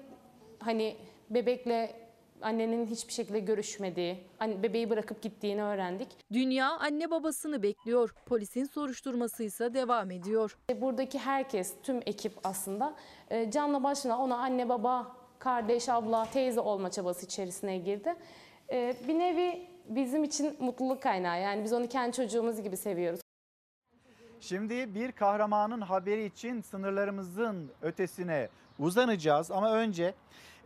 hani 0.59 0.97
bebekle 1.29 2.06
annenin 2.41 2.85
hiçbir 2.85 3.13
şekilde 3.13 3.39
görüşmediği, 3.39 4.23
bebeği 4.41 4.89
bırakıp 4.89 5.21
gittiğini 5.21 5.63
öğrendik. 5.63 6.07
Dünya 6.33 6.69
anne 6.69 7.11
babasını 7.11 7.63
bekliyor. 7.63 8.13
Polisin 8.25 8.63
soruşturması 8.65 9.43
ise 9.43 9.73
devam 9.73 10.11
ediyor. 10.11 10.57
E, 10.69 10.81
Buradaki 10.81 11.19
herkes, 11.19 11.73
tüm 11.83 11.99
ekip 12.05 12.33
aslında 12.43 12.95
e, 13.29 13.51
canla 13.51 13.83
başına 13.83 14.19
ona 14.23 14.37
anne 14.37 14.69
baba, 14.69 15.15
kardeş, 15.39 15.89
abla, 15.89 16.25
teyze 16.33 16.59
olma 16.59 16.91
çabası 16.91 17.25
içerisine 17.25 17.77
girdi. 17.77 18.15
E, 18.71 18.95
Bir 19.07 19.19
nevi 19.19 19.67
bizim 19.89 20.23
için 20.23 20.55
mutluluk 20.59 21.01
kaynağı. 21.03 21.41
Yani 21.41 21.63
biz 21.63 21.73
onu 21.73 21.87
kendi 21.87 22.15
çocuğumuz 22.15 22.61
gibi 22.61 22.77
seviyoruz. 22.77 23.21
Şimdi 24.39 24.95
bir 24.95 25.11
kahramanın 25.11 25.81
haberi 25.81 26.25
için 26.25 26.61
sınırlarımızın 26.61 27.71
ötesine 27.81 28.49
uzanacağız 28.79 29.51
ama 29.51 29.73
önce 29.73 30.13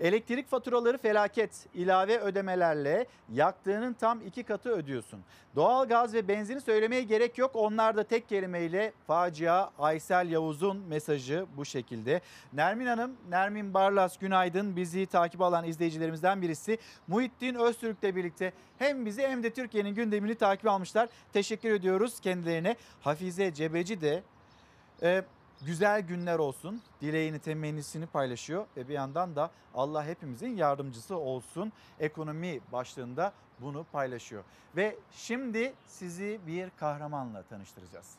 elektrik 0.02 0.48
faturaları 0.48 0.98
felaket 0.98 1.68
ilave 1.74 2.20
ödemelerle 2.20 3.06
yaktığının 3.34 3.94
tam 3.94 4.22
iki 4.22 4.44
katı 4.44 4.70
ödüyorsun. 4.70 5.20
Doğalgaz 5.56 6.14
ve 6.14 6.28
benzini 6.28 6.62
söylemeye 6.62 7.02
gerek 7.02 7.38
yok 7.38 7.52
onlar 7.54 7.98
da 7.98 8.04
tek 8.04 8.30
kelimeyle 8.30 8.94
facia 9.08 9.70
Aysel 9.80 10.30
Yavuz'un 10.30 10.78
mesajı 10.78 11.46
bu 11.58 11.66
şekilde. 11.66 12.22
Nermin 12.54 12.86
Hanım, 12.86 13.12
Nermin 13.30 13.74
Barlas 13.74 14.18
günaydın 14.18 14.76
bizi 14.76 15.06
takip 15.06 15.42
alan 15.42 15.66
izleyicilerimizden 15.66 16.42
birisi. 16.42 16.78
Muhittin 17.08 17.56
Öztürk'le 17.56 18.16
birlikte 18.16 18.54
hem 18.80 19.06
bizi 19.06 19.22
hem 19.22 19.44
de 19.44 19.50
Türkiye'nin 19.50 19.96
gündemini 19.96 20.36
takip 20.36 20.68
almışlar. 20.68 21.10
Teşekkür 21.34 21.74
ediyoruz 21.74 22.20
kendilerine. 22.20 22.76
Hafize 23.02 23.54
Cebeci 23.54 24.02
de 24.02 24.24
e, 25.04 25.24
güzel 25.66 26.02
günler 26.02 26.40
olsun 26.40 26.82
dileğini 27.02 27.40
temennisini 27.40 28.06
paylaşıyor 28.06 28.66
ve 28.78 28.88
bir 28.88 28.94
yandan 28.94 29.36
da 29.36 29.52
Allah 29.76 30.06
hepimizin 30.06 30.58
yardımcısı 30.58 31.18
olsun 31.18 31.72
ekonomi 32.00 32.60
başlığında 32.72 33.34
bunu 33.60 33.86
paylaşıyor. 33.92 34.44
Ve 34.76 34.96
şimdi 35.12 35.74
sizi 35.88 36.40
bir 36.48 36.70
kahramanla 36.80 37.44
tanıştıracağız. 37.44 38.16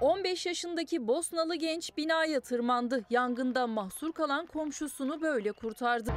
15 0.00 0.46
yaşındaki 0.46 1.08
Bosnalı 1.08 1.56
genç 1.56 1.96
binaya 1.96 2.40
tırmandı. 2.40 3.04
Yangında 3.10 3.66
mahsur 3.66 4.12
kalan 4.12 4.46
komşusunu 4.46 5.20
böyle 5.20 5.52
kurtardı. 5.52 6.12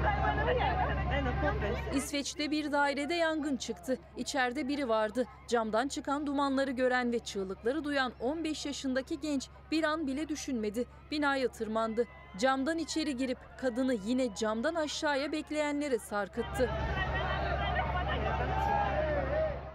İsveç'te 1.96 2.52
bir 2.52 2.72
dairede 2.72 3.14
yangın 3.14 3.58
çıktı. 3.58 3.98
İçeride 4.18 4.68
biri 4.68 4.90
vardı. 4.90 5.26
Camdan 5.48 5.88
çıkan 5.88 6.28
dumanları 6.28 6.72
gören 6.72 7.12
ve 7.12 7.20
çığlıkları 7.20 7.84
duyan 7.84 8.14
15 8.20 8.66
yaşındaki 8.66 9.20
genç 9.20 9.50
bir 9.72 9.84
an 9.84 10.08
bile 10.08 10.28
düşünmedi. 10.28 10.86
Binaya 11.12 11.48
tırmandı. 11.48 12.08
Camdan 12.38 12.78
içeri 12.78 13.18
girip 13.18 13.38
kadını 13.62 13.94
yine 14.06 14.36
camdan 14.36 14.76
aşağıya 14.76 15.32
bekleyenlere 15.32 16.00
sarkıttı. 16.00 16.70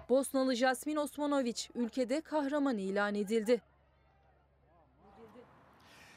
Bosnalı 0.08 0.54
Jasmin 0.54 0.96
Osmanovic 0.96 1.62
ülkede 1.74 2.20
kahraman 2.20 2.78
ilan 2.78 3.14
edildi. 3.14 3.60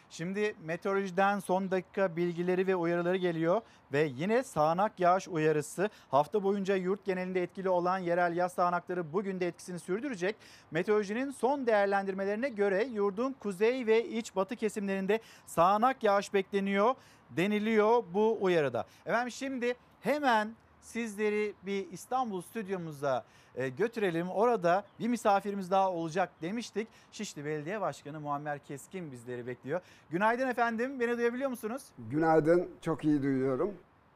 Şimdi 0.10 0.56
meteorolojiden 0.64 1.40
son 1.40 1.72
dakika 1.72 2.16
bilgileri 2.16 2.68
ve 2.68 2.76
uyarıları 2.76 3.18
geliyor 3.18 3.62
ve 3.94 4.10
yine 4.16 4.44
sağanak 4.44 5.00
yağış 5.00 5.28
uyarısı 5.28 5.90
hafta 6.10 6.44
boyunca 6.44 6.76
yurt 6.76 7.06
genelinde 7.06 7.44
etkili 7.44 7.70
olan 7.70 7.98
yerel 7.98 8.36
yaz 8.36 8.54
sağanakları 8.54 9.14
bugün 9.14 9.40
de 9.40 9.48
etkisini 9.48 9.80
sürdürecek. 9.80 10.36
Meteorolojinin 10.72 11.32
son 11.32 11.68
değerlendirmelerine 11.68 12.50
göre 12.50 12.84
yurdun 12.84 13.36
kuzey 13.40 13.88
ve 13.88 14.06
iç 14.08 14.36
batı 14.36 14.56
kesimlerinde 14.56 15.20
sağanak 15.46 16.04
yağış 16.04 16.34
bekleniyor 16.34 16.96
deniliyor 17.30 18.04
bu 18.14 18.38
uyarıda. 18.42 18.86
Efendim 19.06 19.32
şimdi 19.32 19.74
hemen 20.02 20.54
sizleri 20.82 21.54
bir 21.66 21.92
İstanbul 21.92 22.42
stüdyomuza 22.42 23.26
e, 23.56 23.70
götürelim. 23.70 24.30
Orada 24.30 24.84
bir 25.00 25.08
misafirimiz 25.08 25.72
daha 25.72 25.92
olacak 25.92 26.32
demiştik. 26.42 26.88
Şişli 27.12 27.46
Belediye 27.46 27.82
Başkanı 27.82 28.20
Muammer 28.20 28.60
Keskin 28.60 29.12
bizleri 29.12 29.48
bekliyor. 29.48 29.82
Günaydın 30.10 30.48
efendim. 30.48 31.00
Beni 31.00 31.18
duyabiliyor 31.18 31.50
musunuz? 31.50 31.84
Günaydın, 32.12 32.70
çok 32.82 33.06
iyi 33.06 33.24
duyuyorum. 33.24 33.74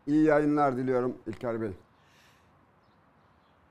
İyi 0.07 0.25
yayınlar 0.25 0.77
diliyorum 0.77 1.17
İlker 1.27 1.61
Bey. 1.61 1.71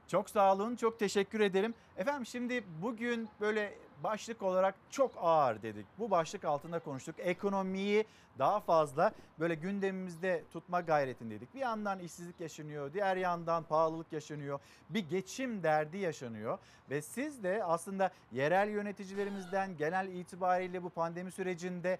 Çok 0.09 0.31
sağ 0.31 0.55
olun, 0.55 0.77
çok 0.77 0.99
teşekkür 0.99 1.41
ederim. 1.41 1.75
Efendim 1.97 2.27
şimdi 2.27 2.65
bugün 2.83 3.29
böyle 3.41 3.75
başlık 4.05 4.43
olarak 4.43 4.75
çok 4.91 5.11
ağır 5.17 5.63
dedik. 5.63 5.87
Bu 5.99 6.11
başlık 6.11 6.45
altında 6.45 6.79
konuştuk. 6.79 7.15
Ekonomiyi 7.19 8.05
daha 8.39 8.61
fazla 8.61 9.13
böyle 9.41 9.55
gündemimizde 9.55 10.45
tutma 10.53 10.81
gayretindeydik. 10.81 11.55
Bir 11.55 11.61
yandan 11.61 11.99
işsizlik 11.99 12.41
yaşanıyor, 12.41 12.93
diğer 12.95 13.17
yandan 13.17 13.63
pahalılık 13.63 14.13
yaşanıyor. 14.13 14.61
Bir 14.91 15.09
geçim 15.09 15.63
derdi 15.63 15.99
yaşanıyor. 15.99 16.59
Ve 16.91 17.03
siz 17.03 17.43
de 17.43 17.65
aslında 17.65 18.11
yerel 18.33 18.69
yöneticilerimizden 18.69 19.77
genel 19.77 20.09
itibariyle 20.09 20.83
bu 20.83 20.91
pandemi 20.91 21.33
sürecinde 21.33 21.99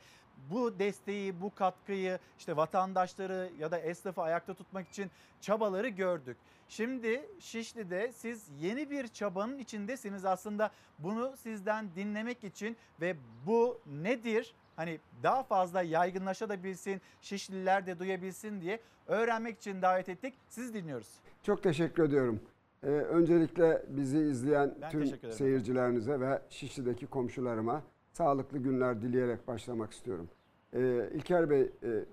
bu 0.51 0.79
desteği, 0.79 1.41
bu 1.41 1.55
katkıyı 1.55 2.19
işte 2.39 2.57
vatandaşları 2.57 3.51
ya 3.59 3.71
da 3.71 3.79
esnafı 3.79 4.23
ayakta 4.23 4.55
tutmak 4.55 4.89
için 4.89 5.11
çabaları 5.41 5.89
gördük. 5.89 6.37
Şimdi 6.73 7.27
Şişli'de 7.39 8.13
siz 8.13 8.51
yeni 8.61 8.91
bir 8.91 9.09
çabanın 9.09 9.59
içindesiniz 9.59 10.25
aslında 10.25 10.71
bunu 10.99 11.37
sizden 11.37 11.87
dinlemek 11.97 12.45
için 12.45 12.77
ve 13.01 13.17
bu 13.47 13.81
nedir? 13.87 14.55
Hani 14.77 14.99
daha 15.23 15.43
fazla 15.43 15.83
yaygınlaşabilsin, 15.83 17.01
Şişliler 17.21 17.87
de 17.87 17.99
duyabilsin 17.99 18.61
diye 18.61 18.81
öğrenmek 19.07 19.59
için 19.59 19.83
davet 19.83 20.09
ettik. 20.09 20.35
Siz 20.49 20.75
dinliyoruz. 20.75 21.09
Çok 21.43 21.63
teşekkür 21.63 22.03
ediyorum. 22.05 22.41
Ee, 22.83 22.87
öncelikle 22.87 23.83
bizi 23.89 24.19
izleyen 24.19 24.75
Ben 24.81 24.91
tüm 24.91 25.07
seyircilerinize 25.33 26.21
ve 26.21 26.43
Şişli'deki 26.49 27.07
komşularıma 27.07 27.83
sağlıklı 28.13 28.59
günler 28.59 29.03
dileyerek 29.03 29.49
başlamak 29.49 29.93
istiyorum. 29.93 30.29
Ee, 30.75 31.11
İlker 31.15 31.51
Bey, 31.51 31.61
e, 31.61 32.05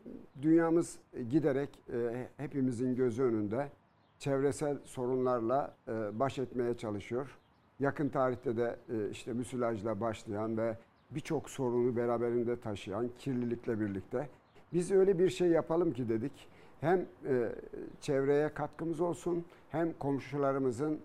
dünyamız 0.42 1.00
giderek 1.30 1.70
e, 1.94 2.28
hepimizin 2.38 2.96
gözü 2.96 3.24
önünde 3.24 3.70
çevresel 4.20 4.78
sorunlarla 4.86 5.76
e, 5.88 6.20
baş 6.20 6.40
etmeye 6.40 6.78
çalışıyor. 6.78 7.38
Yakın 7.80 8.10
tarihte 8.10 8.58
de 8.58 8.76
e, 8.90 9.10
işte 9.10 9.34
müsilajla 9.34 10.02
başlayan 10.02 10.58
ve 10.58 10.78
birçok 11.12 11.50
sorunu 11.50 11.96
beraberinde 11.96 12.60
taşıyan 12.60 13.10
kirlilikle 13.18 13.80
birlikte 13.80 14.30
biz 14.74 14.92
öyle 14.92 15.20
bir 15.20 15.30
şey 15.30 15.48
yapalım 15.48 15.94
ki 15.94 16.10
dedik. 16.10 16.48
Hem 16.82 17.00
e, 17.00 17.50
çevreye 18.02 18.50
katkımız 18.54 19.02
olsun, 19.02 19.46
hem 19.70 19.94
komşularımızın 19.94 21.00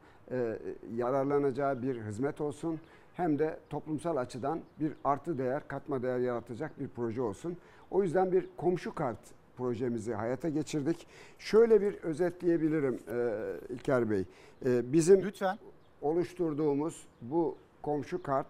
yararlanacağı 0.94 1.82
bir 1.82 2.02
hizmet 2.02 2.40
olsun, 2.40 2.80
hem 3.14 3.38
de 3.38 3.58
toplumsal 3.70 4.16
açıdan 4.16 4.60
bir 4.80 4.92
artı 5.04 5.38
değer, 5.38 5.68
katma 5.68 6.02
değer 6.02 6.18
yaratacak 6.18 6.80
bir 6.80 6.88
proje 6.88 7.22
olsun. 7.22 7.56
O 7.90 8.02
yüzden 8.02 8.32
bir 8.32 8.48
komşu 8.56 8.94
kart 8.94 9.18
projemizi 9.56 10.14
hayata 10.14 10.48
geçirdik. 10.48 11.06
Şöyle 11.38 11.80
bir 11.80 11.94
özetleyebilirim 11.94 12.98
e, 13.08 13.74
İlker 13.74 14.10
Bey. 14.10 14.24
E, 14.66 14.92
bizim 14.92 15.22
Lütfen. 15.22 15.58
oluşturduğumuz 16.02 17.06
bu 17.22 17.56
komşu 17.82 18.22
kart 18.22 18.46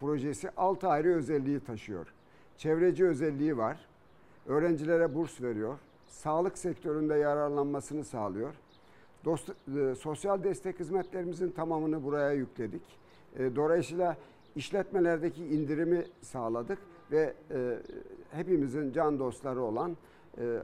projesi 0.00 0.50
6 0.56 0.88
ayrı 0.88 1.16
özelliği 1.16 1.60
taşıyor. 1.60 2.06
Çevreci 2.56 3.06
özelliği 3.06 3.56
var. 3.56 3.86
Öğrencilere 4.46 5.14
burs 5.14 5.42
veriyor. 5.42 5.78
Sağlık 6.06 6.58
sektöründe 6.58 7.14
yararlanmasını 7.14 8.04
sağlıyor. 8.04 8.54
Dost, 9.24 9.48
e, 9.48 9.94
sosyal 9.94 10.44
destek 10.44 10.80
hizmetlerimizin 10.80 11.50
tamamını 11.50 12.04
buraya 12.04 12.32
yükledik. 12.32 12.82
E, 13.38 13.56
dolayısıyla 13.56 14.16
işletmelerdeki 14.56 15.44
indirimi 15.46 16.04
sağladık 16.22 16.78
ve 17.10 17.34
e, 17.50 17.78
hepimizin 18.30 18.92
can 18.92 19.18
dostları 19.18 19.62
olan 19.62 19.96
e, 20.38 20.58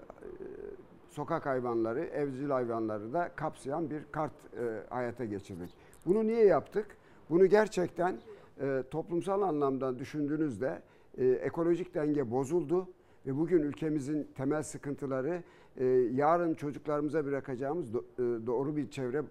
sokak 1.09 1.47
hayvanları, 1.47 2.01
evcil 2.01 2.51
hayvanları 2.51 3.12
da 3.12 3.28
kapsayan 3.36 3.90
bir 3.90 4.03
kart 4.12 4.32
e, 4.57 4.82
hayata 4.89 5.24
geçirdik. 5.24 5.70
Bunu 6.07 6.27
niye 6.27 6.44
yaptık? 6.44 6.86
Bunu 7.31 7.47
gerçekten 7.47 8.19
e, 8.61 8.82
toplumsal 8.90 9.43
anlamda 9.43 9.99
düşündüğünüzde 9.99 10.82
e, 11.19 11.27
ekolojik 11.27 11.94
denge 11.94 12.31
bozuldu 12.31 12.89
ve 13.27 13.36
bugün 13.36 13.62
ülkemizin 13.62 14.28
temel 14.35 14.62
sıkıntıları 14.62 15.43
e, 15.77 15.85
yarın 16.15 16.55
çocuklarımıza 16.55 17.24
bırakacağımız 17.24 17.94
do- 17.94 18.05
e, 18.43 18.47
doğru 18.47 18.77
bir 18.77 18.90
çevre 18.90 19.23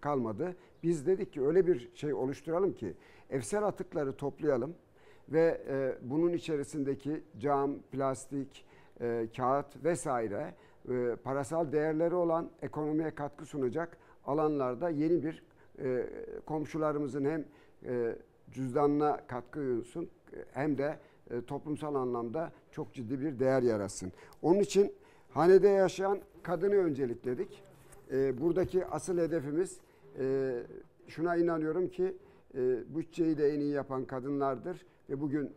kalmadı. 0.00 0.56
Biz 0.82 1.06
dedik 1.06 1.32
ki 1.32 1.42
öyle 1.42 1.66
bir 1.66 1.90
şey 1.94 2.14
oluşturalım 2.14 2.72
ki 2.72 2.94
evsel 3.30 3.62
atıkları 3.62 4.12
toplayalım 4.12 4.74
ve 5.28 5.60
e, 5.68 5.94
bunun 6.02 6.32
içerisindeki 6.32 7.22
cam, 7.38 7.78
plastik, 7.92 8.64
e, 9.00 9.28
kağıt 9.36 9.84
vesaire 9.84 10.54
e, 10.90 11.16
parasal 11.24 11.72
değerleri 11.72 12.14
olan 12.14 12.50
ekonomiye 12.62 13.10
katkı 13.10 13.46
sunacak 13.46 13.96
alanlarda 14.26 14.90
yeni 14.90 15.22
bir 15.22 15.42
e, 15.78 16.06
komşularımızın 16.46 17.24
hem 17.24 17.44
e, 17.84 18.16
cüzdanına 18.50 19.26
katkı 19.26 19.60
sunsun 19.60 20.10
hem 20.52 20.78
de 20.78 20.98
e, 21.30 21.44
toplumsal 21.44 21.94
anlamda 21.94 22.52
çok 22.70 22.94
ciddi 22.94 23.20
bir 23.20 23.38
değer 23.38 23.62
yaratsın. 23.62 24.12
Onun 24.42 24.60
için 24.60 24.92
hanede 25.30 25.68
yaşayan 25.68 26.18
kadını 26.42 26.74
öncelikledik. 26.74 27.62
E, 28.12 28.40
buradaki 28.40 28.86
asıl 28.86 29.18
hedefimiz 29.18 29.80
e, 30.18 30.56
şuna 31.06 31.36
inanıyorum 31.36 31.88
ki 31.88 32.16
e, 32.54 32.58
bütçeyi 32.96 33.38
de 33.38 33.48
en 33.48 33.60
iyi 33.60 33.72
yapan 33.72 34.04
kadınlardır 34.04 34.86
ve 35.10 35.20
bugün 35.20 35.52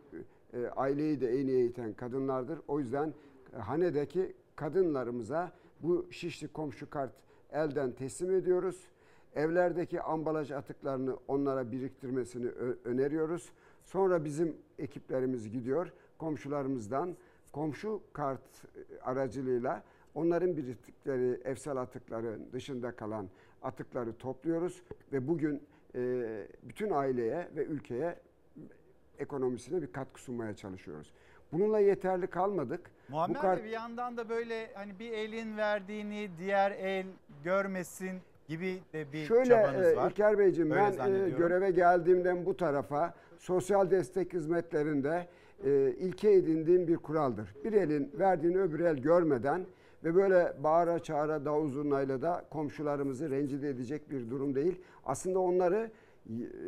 e, 0.52 0.66
aileyi 0.66 1.20
de 1.20 1.40
en 1.40 1.46
iyi 1.46 1.58
eğiten 1.58 1.92
kadınlardır. 1.92 2.60
O 2.68 2.80
yüzden 2.80 3.14
hanedeki 3.58 4.36
kadınlarımıza 4.56 5.52
bu 5.80 6.06
şişli 6.10 6.48
komşu 6.48 6.90
kart 6.90 7.12
elden 7.52 7.92
teslim 7.92 8.34
ediyoruz. 8.34 8.88
Evlerdeki 9.34 10.00
ambalaj 10.00 10.50
atıklarını 10.50 11.16
onlara 11.28 11.72
biriktirmesini 11.72 12.48
öneriyoruz. 12.84 13.52
Sonra 13.84 14.24
bizim 14.24 14.56
ekiplerimiz 14.78 15.50
gidiyor 15.50 15.92
komşularımızdan 16.18 17.16
komşu 17.52 18.02
kart 18.12 18.40
e, 18.40 19.00
aracılığıyla 19.00 19.82
onların 20.14 20.56
biriktikleri 20.56 21.40
evsel 21.44 21.76
atıkların 21.76 22.52
dışında 22.52 22.96
kalan 22.96 23.28
atıkları 23.62 24.16
topluyoruz 24.16 24.82
ve 25.12 25.28
bugün 25.28 25.62
e, 25.94 26.46
bütün 26.62 26.90
aileye 26.90 27.48
ve 27.56 27.64
ülkeye 27.64 28.18
ekonomisine 29.18 29.82
bir 29.82 29.92
katkı 29.92 30.20
sunmaya 30.20 30.56
çalışıyoruz. 30.56 31.12
Bununla 31.54 31.80
yeterli 31.80 32.26
kalmadık. 32.26 32.80
Muammer 33.08 33.36
Bu 33.36 33.40
kart- 33.40 33.64
bir 33.64 33.70
yandan 33.70 34.16
da 34.16 34.28
böyle 34.28 34.74
hani 34.74 34.98
bir 34.98 35.10
elin 35.12 35.56
verdiğini 35.56 36.30
diğer 36.38 36.70
el 36.70 37.06
görmesin 37.44 38.18
gibi 38.48 38.78
de 38.92 39.12
bir 39.12 39.24
Şöyle 39.24 39.44
çabanız 39.44 39.86
e, 39.86 39.96
var. 39.96 40.10
İlker 40.10 40.38
Beyciğim 40.38 40.70
Öyle 40.70 40.98
ben 40.98 41.12
e, 41.12 41.30
göreve 41.30 41.70
geldiğimden 41.70 42.46
bu 42.46 42.56
tarafa 42.56 43.14
sosyal 43.38 43.90
destek 43.90 44.32
hizmetlerinde 44.32 45.26
e, 45.64 45.90
ilke 45.98 46.32
edindiğim 46.32 46.88
bir 46.88 46.96
kuraldır. 46.96 47.54
Bir 47.64 47.72
elin 47.72 48.10
verdiğini 48.18 48.60
öbür 48.60 48.80
el 48.80 48.96
görmeden 48.96 49.66
ve 50.04 50.14
böyle 50.14 50.52
bağıra 50.62 50.98
çağıra 50.98 51.44
davul 51.44 51.70
zurnayla 51.70 52.22
da 52.22 52.44
komşularımızı 52.50 53.30
rencide 53.30 53.68
edecek 53.68 54.10
bir 54.10 54.30
durum 54.30 54.54
değil. 54.54 54.80
Aslında 55.04 55.38
onları 55.38 55.90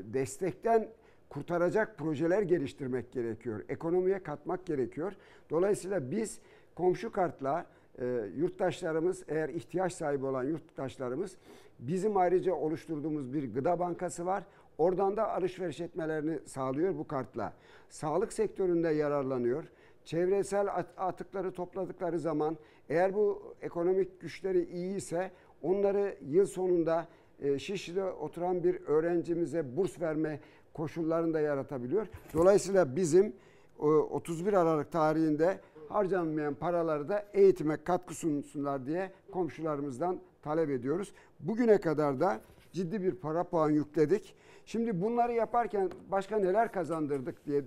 destekten 0.05 0.89
kurtaracak 1.37 1.99
projeler 1.99 2.43
geliştirmek 2.43 3.13
gerekiyor. 3.13 3.65
Ekonomiye 3.69 4.23
katmak 4.23 4.67
gerekiyor. 4.67 5.13
Dolayısıyla 5.51 6.11
biz 6.11 6.39
komşu 6.75 7.13
kartla 7.13 7.67
e, 7.99 8.07
yurttaşlarımız 8.37 9.25
eğer 9.29 9.49
ihtiyaç 9.49 9.93
sahibi 9.93 10.27
olan 10.27 10.45
yurttaşlarımız 10.45 11.37
bizim 11.79 12.17
ayrıca 12.17 12.55
oluşturduğumuz 12.55 13.33
bir 13.33 13.55
gıda 13.55 13.79
bankası 13.79 14.27
var. 14.27 14.45
Oradan 14.79 15.17
da 15.17 15.33
alışveriş 15.35 15.81
etmelerini 15.81 16.39
sağlıyor 16.45 16.99
bu 16.99 17.07
kartla. 17.07 17.53
Sağlık 17.89 18.33
sektöründe 18.33 18.89
yararlanıyor. 18.89 19.65
Çevresel 20.05 20.75
at- 20.75 20.95
atıkları 20.97 21.53
topladıkları 21.53 22.19
zaman 22.19 22.57
eğer 22.89 23.15
bu 23.15 23.55
ekonomik 23.63 24.21
güçleri 24.21 24.65
iyi 24.65 24.97
ise 24.97 25.31
onları 25.63 26.17
yıl 26.29 26.47
sonunda 26.47 27.09
e, 27.43 27.59
Şişli'de 27.59 28.05
oturan 28.05 28.65
bir 28.65 28.81
öğrencimize 28.87 29.77
burs 29.77 30.01
verme 30.01 30.41
koşullarını 30.77 31.35
da 31.35 31.41
yaratabiliyor. 31.41 32.07
Dolayısıyla 32.35 32.97
bizim 32.97 33.33
o 33.79 33.89
31 33.89 34.53
Aralık 34.53 34.93
tarihinde 34.93 35.61
harcanmayan 35.89 36.55
paraları 36.55 37.09
da 37.09 37.27
eğitime 37.35 37.85
katkı 37.85 38.15
sunsunlar 38.15 38.87
diye 38.87 39.13
komşularımızdan 39.33 40.21
talep 40.43 40.71
ediyoruz. 40.71 41.13
Bugüne 41.41 41.81
kadar 41.81 42.21
da 42.21 42.41
ciddi 42.73 43.03
bir 43.03 43.15
para 43.15 43.45
puan 43.45 43.71
yükledik. 43.71 44.35
Şimdi 44.65 45.03
bunları 45.03 45.33
yaparken 45.33 45.91
başka 46.11 46.39
neler 46.39 46.73
kazandırdık 46.73 47.47
diye 47.47 47.59
e, 47.59 47.63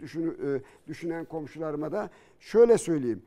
düşünen 0.88 1.26
komşularıma 1.26 1.92
da 1.92 2.10
şöyle 2.40 2.78
söyleyeyim. 2.78 3.22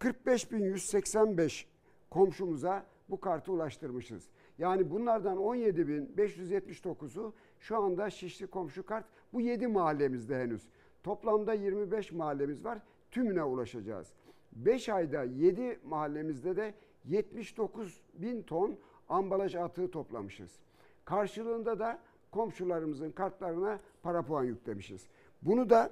45.185 0.00 1.64
komşumuza 2.10 2.84
bu 3.10 3.20
kartı 3.20 3.52
ulaştırmışız. 3.52 4.28
Yani 4.58 4.90
bunlardan 4.90 5.36
17.579'u 5.36 7.34
şu 7.60 7.76
anda 7.76 8.10
Şişli 8.10 8.46
komşu 8.46 8.86
kart. 8.86 9.04
Bu 9.32 9.40
7 9.40 9.66
mahallemizde 9.66 10.38
henüz. 10.38 10.68
Toplamda 11.02 11.54
25 11.54 12.12
mahallemiz 12.12 12.64
var. 12.64 12.78
Tümüne 13.10 13.42
ulaşacağız. 13.42 14.12
5 14.52 14.88
ayda 14.88 15.24
7 15.24 15.78
mahallemizde 15.84 16.56
de 16.56 16.74
79 17.04 18.00
bin 18.14 18.42
ton 18.42 18.78
ambalaj 19.08 19.54
atığı 19.54 19.90
toplamışız. 19.90 20.58
Karşılığında 21.04 21.78
da 21.78 21.98
komşularımızın 22.30 23.10
kartlarına 23.10 23.80
para 24.02 24.22
puan 24.22 24.44
yüklemişiz. 24.44 25.08
Bunu 25.42 25.70
da 25.70 25.90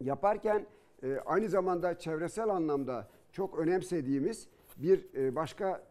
yaparken 0.00 0.66
e, 1.02 1.16
aynı 1.26 1.48
zamanda 1.48 1.98
çevresel 1.98 2.48
anlamda 2.48 3.08
çok 3.32 3.58
önemsediğimiz 3.58 4.48
bir 4.76 5.14
e, 5.14 5.34
başka 5.34 5.82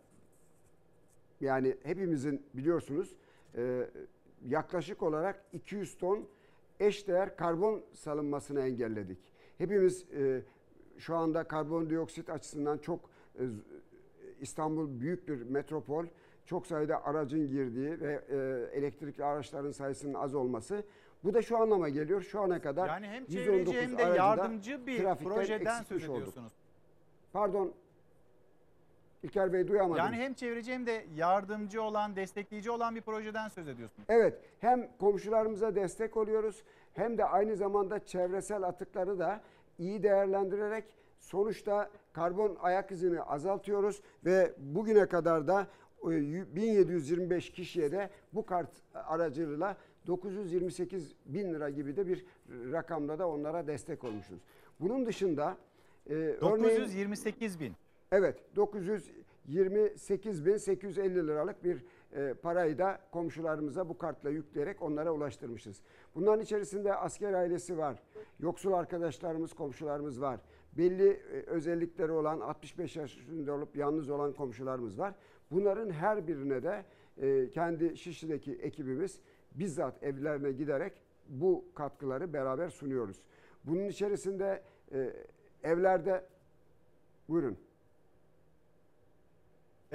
yani 1.42 1.76
hepimizin 1.84 2.46
biliyorsunuz 2.54 3.16
e, 3.56 3.90
yaklaşık 4.46 5.04
olarak 5.04 5.44
200 5.54 5.98
ton 5.98 6.28
eşdeğer 6.80 7.36
karbon 7.36 7.84
salınmasını 7.94 8.62
engelledik. 8.62 9.18
Hepimiz 9.58 10.06
e, 10.12 10.42
şu 10.98 11.16
anda 11.16 11.44
karbondioksit 11.44 12.30
açısından 12.30 12.78
çok 12.78 13.00
e, 13.40 13.44
İstanbul 14.42 15.00
büyük 15.00 15.28
bir 15.28 15.42
metropol. 15.42 16.06
Çok 16.46 16.68
sayıda 16.68 17.06
aracın 17.06 17.48
girdiği 17.48 18.02
ve 18.02 18.22
e, 18.30 18.38
elektrikli 18.78 19.24
araçların 19.24 19.72
sayısının 19.72 20.14
az 20.14 20.36
olması. 20.36 20.84
Bu 21.24 21.34
da 21.34 21.42
şu 21.42 21.58
anlama 21.58 21.90
geliyor. 21.90 22.22
Şu 22.22 22.42
ana 22.42 22.62
kadar 22.62 22.88
Yani 22.88 23.08
hem 23.08 23.26
119 23.28 23.74
çevreci 23.74 23.82
hem 23.82 23.98
de 23.98 24.02
yardımcı 24.18 24.88
bir 24.88 25.04
projeden 25.04 25.84
söz 25.84 26.10
olduk. 26.10 26.22
ediyorsunuz. 26.22 26.54
Pardon. 27.34 27.74
İlker 29.24 29.54
Bey 29.54 29.68
duyamadım. 29.68 29.98
Yani 29.98 30.16
hem 30.16 30.34
çevreci 30.34 30.74
hem 30.74 30.86
de 30.86 31.06
yardımcı 31.16 31.82
olan, 31.82 32.16
destekleyici 32.16 32.72
olan 32.72 32.96
bir 32.96 33.02
projeden 33.02 33.48
söz 33.48 33.68
ediyorsunuz. 33.68 34.06
Evet, 34.10 34.40
hem 34.60 34.98
komşularımıza 34.98 35.76
destek 35.76 36.18
oluyoruz 36.18 36.64
hem 36.94 37.18
de 37.18 37.26
aynı 37.26 37.56
zamanda 37.56 38.06
çevresel 38.06 38.64
atıkları 38.64 39.20
da 39.20 39.42
iyi 39.80 40.04
değerlendirerek 40.04 40.84
sonuçta 41.20 41.90
karbon 42.14 42.58
ayak 42.60 42.92
izini 42.92 43.22
azaltıyoruz 43.22 44.02
ve 44.26 44.54
bugüne 44.58 45.06
kadar 45.06 45.48
da 45.48 45.68
e, 46.04 46.56
1725 46.56 47.52
kişiye 47.52 47.92
de 47.92 48.10
bu 48.34 48.46
kart 48.46 48.70
aracılığıyla 48.94 49.78
928 50.08 51.16
bin 51.26 51.54
lira 51.54 51.70
gibi 51.70 51.96
de 51.96 52.08
bir 52.08 52.26
rakamda 52.72 53.20
da 53.20 53.28
onlara 53.30 53.68
destek 53.68 54.04
olmuşuz. 54.04 54.40
Bunun 54.80 55.06
dışında 55.06 55.58
e, 56.10 56.14
örneğin 56.14 56.80
928 56.80 57.60
bin. 57.60 57.74
Evet 58.12 58.44
928.850 58.56 61.28
liralık 61.28 61.64
bir 61.64 61.86
e, 62.14 62.34
parayı 62.34 62.78
da 62.78 63.00
komşularımıza 63.12 63.90
bu 63.90 63.98
kartla 63.98 64.30
yükleyerek 64.30 64.82
onlara 64.82 65.12
ulaştırmışız. 65.12 65.82
Bunların 66.16 66.44
içerisinde 66.44 66.96
asker 66.96 67.34
ailesi 67.34 67.78
var. 67.78 68.04
Yoksul 68.40 68.74
arkadaşlarımız, 68.74 69.54
komşularımız 69.54 70.22
var. 70.22 70.40
Belli 70.78 71.10
e, 71.10 71.44
özellikleri 71.48 72.12
olan 72.12 72.40
65 72.40 72.96
yaş 72.96 73.18
üstünde 73.18 73.52
olup 73.52 73.76
yalnız 73.76 74.10
olan 74.10 74.34
komşularımız 74.34 75.00
var. 75.00 75.14
Bunların 75.52 75.90
her 75.90 76.28
birine 76.28 76.64
de 76.64 76.86
e, 77.18 77.50
kendi 77.50 77.98
Şişli'deki 77.98 78.54
ekibimiz 78.54 79.22
bizzat 79.56 80.04
evlerine 80.04 80.52
giderek 80.52 80.94
bu 81.30 81.66
katkıları 81.76 82.34
beraber 82.34 82.70
sunuyoruz. 82.70 83.22
Bunun 83.64 83.86
içerisinde 83.86 84.64
evlerde 85.64 86.26
buyurun. 87.30 87.58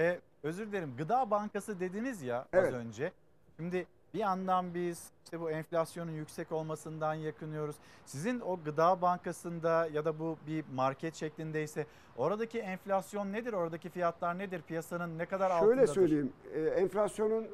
E, 0.03 0.21
özür 0.43 0.67
dilerim. 0.67 0.95
Gıda 0.99 1.31
Bankası 1.31 1.81
dediniz 1.81 2.23
ya 2.23 2.47
Evet. 2.53 2.75
az 2.75 2.81
önce. 2.81 3.13
Şimdi 3.57 3.87
bir 4.15 4.19
yandan 4.19 4.75
biz 4.75 5.11
işte 5.25 5.41
bu 5.41 5.51
enflasyonun 5.51 6.11
yüksek 6.11 6.53
olmasından 6.53 7.15
yakınıyoruz. 7.15 7.77
Sizin 8.07 8.41
o 8.41 8.59
Gıda 8.65 9.03
Bankası'nda 9.03 9.89
ya 9.93 10.05
da 10.05 10.19
bu 10.19 10.37
bir 10.47 10.65
market 10.75 11.15
şeklindeyse 11.15 11.87
oradaki 12.17 12.59
enflasyon 12.59 13.33
nedir? 13.33 13.53
Oradaki 13.53 13.89
fiyatlar 13.91 14.39
nedir? 14.39 14.63
Piyasanın 14.63 15.19
ne 15.19 15.27
kadar 15.27 15.51
altındadır? 15.51 15.77
Şöyle 15.77 15.87
söyleyeyim, 15.87 16.33
e, 16.55 16.61
enflasyonun 16.61 17.43
e, 17.45 17.49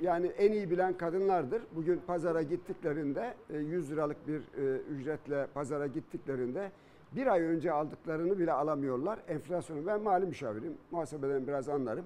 yani 0.00 0.26
en 0.26 0.52
iyi 0.52 0.70
bilen 0.70 0.98
kadınlardır. 0.98 1.62
Bugün 1.72 2.02
pazara 2.06 2.42
gittiklerinde 2.42 3.34
e, 3.50 3.56
100 3.58 3.90
liralık 3.90 4.28
bir 4.28 4.40
e, 4.40 4.76
ücretle 4.76 5.46
pazara 5.54 5.86
gittiklerinde 5.86 6.70
bir 7.16 7.26
ay 7.26 7.42
önce 7.42 7.72
aldıklarını 7.72 8.38
bile 8.38 8.52
alamıyorlar. 8.52 9.18
Enflasyonu 9.28 9.86
ben 9.86 10.00
mali 10.00 10.26
müşavirim. 10.26 10.76
Muhasebeden 10.90 11.46
biraz 11.46 11.68
anlarım. 11.68 12.04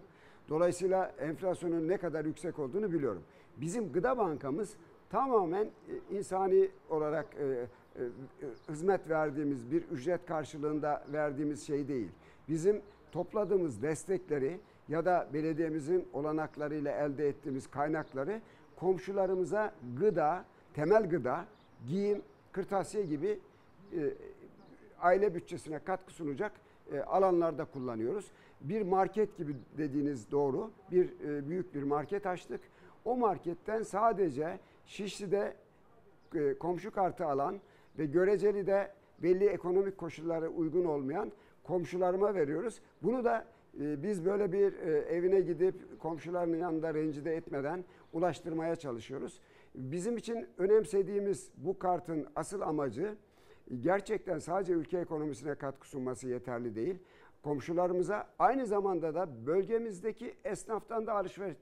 Dolayısıyla 0.48 1.12
enflasyonun 1.18 1.88
ne 1.88 1.96
kadar 1.96 2.24
yüksek 2.24 2.58
olduğunu 2.58 2.92
biliyorum. 2.92 3.22
Bizim 3.56 3.92
gıda 3.92 4.18
bankamız 4.18 4.76
tamamen 5.10 5.64
e, 5.64 6.16
insani 6.16 6.70
olarak 6.90 7.26
e, 7.34 7.44
e, 7.44 8.08
hizmet 8.68 9.10
verdiğimiz 9.10 9.70
bir 9.70 9.82
ücret 9.82 10.26
karşılığında 10.26 11.04
verdiğimiz 11.12 11.66
şey 11.66 11.88
değil. 11.88 12.08
Bizim 12.48 12.80
topladığımız 13.12 13.82
destekleri 13.82 14.60
ya 14.88 15.04
da 15.04 15.28
belediyemizin 15.32 16.08
olanaklarıyla 16.12 16.92
elde 16.92 17.28
ettiğimiz 17.28 17.66
kaynakları 17.66 18.40
komşularımıza 18.76 19.74
gıda, 20.00 20.44
temel 20.74 21.08
gıda, 21.08 21.44
giyim, 21.88 22.22
kırtasiye 22.52 23.04
gibi 23.04 23.38
aile 25.00 25.34
bütçesine 25.34 25.78
katkı 25.78 26.12
sunacak 26.12 26.52
e, 26.92 27.00
alanlarda 27.00 27.64
kullanıyoruz. 27.64 28.30
Bir 28.60 28.82
market 28.82 29.36
gibi 29.36 29.56
dediğiniz 29.78 30.30
doğru. 30.30 30.70
Bir 30.90 31.20
e, 31.20 31.48
büyük 31.48 31.74
bir 31.74 31.82
market 31.82 32.26
açtık. 32.26 32.60
O 33.04 33.16
marketten 33.16 33.82
sadece 33.82 34.58
Şişli'de 34.86 35.54
e, 36.34 36.58
komşu 36.58 36.90
kartı 36.90 37.26
alan 37.26 37.60
ve 37.98 38.06
göreceli 38.06 38.66
de 38.66 38.92
belli 39.22 39.46
ekonomik 39.46 39.98
koşullara 39.98 40.48
uygun 40.48 40.84
olmayan 40.84 41.32
komşularıma 41.64 42.34
veriyoruz. 42.34 42.80
Bunu 43.02 43.24
da 43.24 43.46
biz 43.74 44.24
böyle 44.24 44.52
bir 44.52 44.72
evine 45.06 45.40
gidip 45.40 46.00
komşularının 46.00 46.56
yanında 46.56 46.94
rencide 46.94 47.36
etmeden 47.36 47.84
ulaştırmaya 48.12 48.76
çalışıyoruz. 48.76 49.40
Bizim 49.74 50.16
için 50.16 50.46
önemsediğimiz 50.58 51.50
bu 51.56 51.78
kartın 51.78 52.26
asıl 52.36 52.60
amacı 52.60 53.16
gerçekten 53.80 54.38
sadece 54.38 54.72
ülke 54.72 54.98
ekonomisine 54.98 55.54
katkı 55.54 55.88
sunması 55.88 56.28
yeterli 56.28 56.74
değil. 56.74 56.98
Komşularımıza 57.42 58.30
aynı 58.38 58.66
zamanda 58.66 59.14
da 59.14 59.46
bölgemizdeki 59.46 60.34
esnaftan 60.44 61.06
da 61.06 61.14
alışveriş 61.14 61.56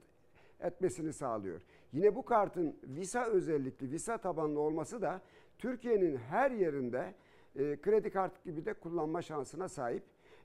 etmesini 0.59 1.13
sağlıyor. 1.13 1.61
Yine 1.93 2.15
bu 2.15 2.25
kartın 2.25 2.75
Visa 2.83 3.25
özellikli, 3.25 3.91
Visa 3.91 4.17
tabanlı 4.17 4.59
olması 4.59 5.01
da 5.01 5.21
Türkiye'nin 5.57 6.17
her 6.17 6.51
yerinde 6.51 7.13
e, 7.55 7.81
kredi 7.81 8.09
kartı 8.09 8.43
gibi 8.43 8.65
de 8.65 8.73
kullanma 8.73 9.21
şansına 9.21 9.69
sahip. 9.69 10.03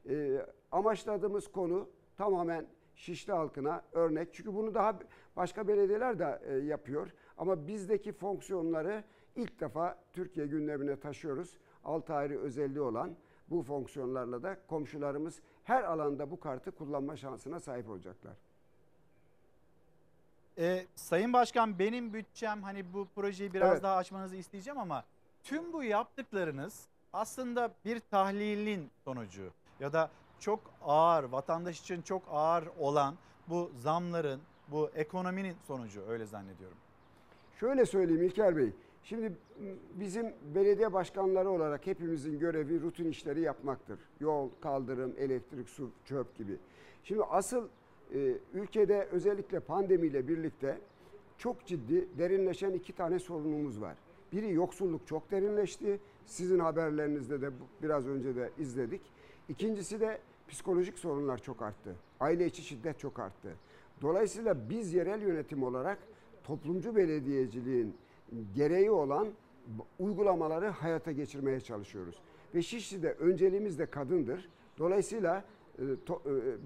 E, 0.09 0.47
amaçladığımız 0.73 1.49
konu 1.49 1.89
tamamen 2.17 2.67
Şişli 2.95 3.33
halkına 3.33 3.83
örnek. 3.93 4.29
Çünkü 4.35 4.55
bunu 4.55 4.75
daha 4.75 4.99
başka 5.37 5.69
belediyeler 5.69 6.19
de 6.19 6.41
e, 6.45 6.55
yapıyor. 6.55 7.13
Ama 7.37 7.67
bizdeki 7.67 8.13
fonksiyonları 8.13 9.05
ilk 9.37 9.61
defa 9.61 9.99
Türkiye 10.13 10.47
gündemine 10.47 11.01
taşıyoruz. 11.01 11.59
6 11.85 12.15
ayrı 12.15 12.39
özelliği 12.41 12.81
olan 12.81 13.17
bu 13.51 13.63
fonksiyonlarla 13.63 14.43
da 14.43 14.57
komşularımız 14.67 15.41
her 15.65 15.83
alanda 15.83 16.31
bu 16.31 16.41
kartı 16.41 16.71
kullanma 16.71 17.17
şansına 17.17 17.61
sahip 17.61 17.89
olacaklar. 17.89 18.37
Ee, 20.59 20.87
Sayın 20.95 21.33
Başkan 21.33 21.79
benim 21.79 22.13
bütçem 22.13 22.63
hani 22.63 22.93
bu 22.93 23.09
projeyi 23.15 23.55
biraz 23.55 23.73
Evet. 23.73 23.83
daha 23.83 23.97
açmanızı 23.97 24.37
isteyeceğim 24.37 24.79
ama 24.79 25.05
tüm 25.43 25.73
bu 25.73 25.83
yaptıklarınız 25.85 26.87
aslında 27.13 27.71
bir 27.85 28.01
tahlilin 28.01 28.91
sonucu 29.05 29.51
ya 29.81 29.93
da 29.93 30.11
çok 30.41 30.61
ağır 30.83 31.25
vatandaş 31.25 31.81
için 31.81 32.03
çok 32.03 32.23
ağır 32.31 32.69
olan 32.79 33.15
bu 33.49 33.71
zamların 33.77 34.41
bu 34.69 34.91
ekonominin 34.95 35.57
sonucu 35.67 36.03
öyle 36.09 36.27
zannediyorum. 36.27 36.77
Şöyle 37.61 37.87
söyleyeyim 37.87 38.23
İlker 38.23 38.57
Bey. 38.57 38.73
Şimdi 39.03 39.27
m, 39.27 39.35
bizim 39.95 40.27
belediye 40.55 40.93
başkanları 40.93 41.51
olarak 41.51 41.87
hepimizin 41.87 42.39
görevi 42.39 42.81
rutin 42.81 43.09
işleri 43.09 43.41
yapmaktır. 43.41 43.99
Yol, 44.21 44.49
kaldırım, 44.61 45.15
elektrik, 45.19 45.69
su, 45.69 45.91
çöp 46.05 46.37
gibi. 46.37 46.57
Şimdi 47.05 47.23
asıl 47.23 47.69
e, 48.15 48.37
ülkede 48.55 49.09
özellikle 49.13 49.61
pandemiyle 49.61 50.29
birlikte 50.29 50.79
çok 51.39 51.67
ciddi 51.67 52.09
derinleşen 52.19 52.73
iki 52.73 52.93
tane 52.93 53.19
sorunumuz 53.19 53.81
var. 53.81 53.97
Biri 54.33 54.53
yoksulluk 54.53 55.07
çok 55.07 55.31
derinleşti. 55.31 56.01
Sizin 56.27 56.59
haberlerinizde 56.59 57.41
de 57.43 57.51
biraz 57.83 58.07
önce 58.07 58.37
de 58.37 58.51
izledik. 58.59 59.01
İkincisi 59.49 60.01
de 60.01 60.19
psikolojik 60.49 60.99
sorunlar 60.99 61.39
çok 61.39 61.63
arttı. 61.63 61.97
Aile 62.21 62.47
içi 62.47 62.63
şiddet 62.63 62.99
çok 62.99 63.19
arttı. 63.19 63.49
Dolayısıyla 64.03 64.71
biz 64.71 64.95
yerel 64.95 65.23
yönetim 65.23 65.63
olarak 65.63 65.99
toplumcu 66.45 66.97
belediyeciliğin 66.97 67.95
gereği 68.55 68.91
olan 68.91 69.29
uygulamaları 69.99 70.69
hayata 70.69 71.13
geçirmeye 71.13 71.61
çalışıyoruz. 71.61 72.15
Ve 72.55 72.63
Şişli'de 72.63 73.13
önceliğimiz 73.13 73.79
de 73.79 73.87
kadındır. 73.87 74.49
Dolayısıyla 74.79 75.45
e, 75.79 75.83
e, 75.83 75.87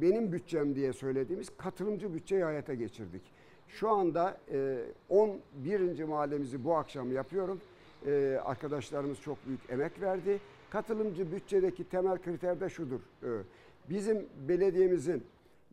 benim 0.01 0.33
bütçem 0.33 0.75
diye 0.75 0.93
söylediğimiz 0.93 1.51
katılımcı 1.57 2.15
bütçeyi 2.15 2.45
hayata 2.45 2.75
geçirdik. 2.75 3.23
Şu 3.69 3.91
anda 3.91 4.41
e, 4.53 4.85
11. 5.09 6.05
mahallemizi 6.05 6.65
bu 6.65 6.77
akşam 6.77 7.13
yapıyorum. 7.13 7.61
E, 8.07 8.41
arkadaşlarımız 8.45 9.21
çok 9.21 9.47
büyük 9.47 9.61
emek 9.71 10.01
verdi. 10.01 10.39
Katılımcı 10.71 11.33
bütçedeki 11.33 11.85
temel 11.85 12.23
kriter 12.23 12.61
de 12.61 12.69
şudur. 12.69 13.01
E, 13.23 13.29
bizim 13.91 14.27
belediyemizin 14.49 15.25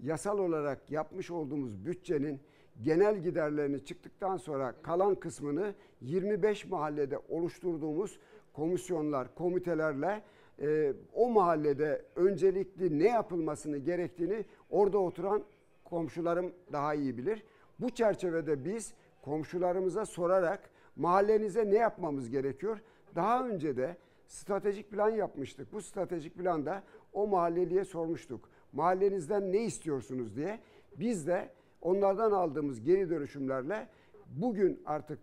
yasal 0.04 0.40
olarak 0.40 0.92
yapmış 0.92 1.32
olduğumuz 1.32 1.86
bütçenin 1.86 2.40
genel 2.84 3.18
giderlerini 3.18 3.86
çıktıktan 3.86 4.38
sonra 4.38 4.76
kalan 4.82 5.16
kısmını 5.16 5.74
25 6.02 6.66
mahallede 6.66 7.18
oluşturduğumuz 7.30 8.20
komisyonlar, 8.54 9.36
komitelerle 9.36 10.22
e, 10.62 10.94
o 11.14 11.30
mahallede 11.30 12.06
öncelikli 12.16 13.00
ne 13.00 13.08
yapılmasını 13.08 13.78
gerektiğini 13.78 14.46
orada 14.70 14.98
oturan 14.98 15.44
komşularım 15.84 16.54
daha 16.72 16.94
iyi 16.94 17.18
bilir. 17.18 17.44
Bu 17.80 17.90
çerçevede 17.90 18.66
biz 18.66 18.94
komşularımıza 19.22 20.06
sorarak 20.06 20.70
mahallenize 20.96 21.72
ne 21.72 21.78
yapmamız 21.78 22.30
gerekiyor? 22.30 22.82
Daha 23.16 23.48
önce 23.48 23.78
de 23.78 23.98
stratejik 24.28 24.92
plan 24.92 25.10
yapmıştık. 25.10 25.74
Bu 25.74 25.82
stratejik 25.82 26.36
planda 26.36 26.84
o 27.14 27.28
mahalleliye 27.28 27.86
sormuştuk. 27.86 28.50
Mahallenizden 28.74 29.52
ne 29.52 29.64
istiyorsunuz 29.64 30.36
diye. 30.36 30.60
Biz 31.00 31.28
de 31.28 31.50
onlardan 31.82 32.32
aldığımız 32.32 32.82
geri 32.84 33.10
dönüşümlerle 33.10 33.88
bugün 34.28 34.82
artık 34.86 35.20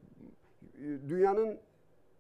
e, 0.75 0.85
dünyanın 1.09 1.59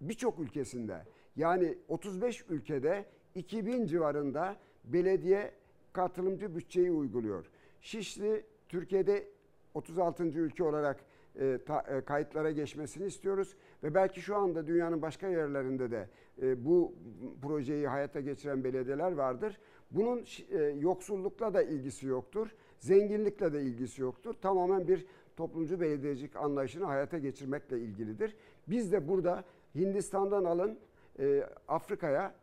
birçok 0.01 0.39
ülkesinde 0.39 1.02
yani 1.36 1.78
35 1.89 2.44
ülkede 2.48 3.05
2000 3.35 3.86
civarında 3.86 4.56
belediye 4.85 5.52
katılımcı 5.93 6.56
bütçeyi 6.56 6.90
uyguluyor. 6.90 7.47
Şişli 7.81 8.44
Türkiye'de 8.69 9.27
36. 9.74 10.24
ülke 10.24 10.65
olarak 10.65 11.01
e, 11.40 11.59
ta- 11.66 11.81
e, 11.89 12.01
kayıtlara 12.05 12.51
geçmesini 12.51 13.06
istiyoruz 13.06 13.56
ve 13.82 13.94
belki 13.94 14.20
şu 14.20 14.36
anda 14.36 14.66
dünyanın 14.66 15.02
başka 15.02 15.28
yerlerinde 15.28 15.90
de 15.90 16.09
e, 16.43 16.65
bu 16.65 16.94
projeyi 17.43 17.86
hayata 17.86 18.20
geçiren 18.20 18.65
belediyeler 18.65 19.12
vardır. 19.12 19.59
Bunun 19.90 20.24
e, 20.51 20.59
yoksullukla 20.62 21.55
da 21.55 21.62
ilgisi 21.62 22.06
yoktur, 22.06 22.55
zenginlikle 22.79 23.53
de 23.53 23.63
ilgisi 23.63 24.03
yoktur. 24.03 24.35
Tamamen 24.35 24.89
bir 24.89 25.07
toplumcu 25.37 25.81
belediyecilik 25.81 26.37
anlayışını 26.37 26.85
hayata 26.85 27.19
geçirmekle 27.19 27.81
ilgilidir. 27.81 28.37
Biz 28.69 28.93
de 28.93 29.09
burada 29.09 29.45
Hindistan'dan 29.75 30.45
alın, 30.45 30.79
e, 31.19 31.45
Afrika'ya, 31.69 32.35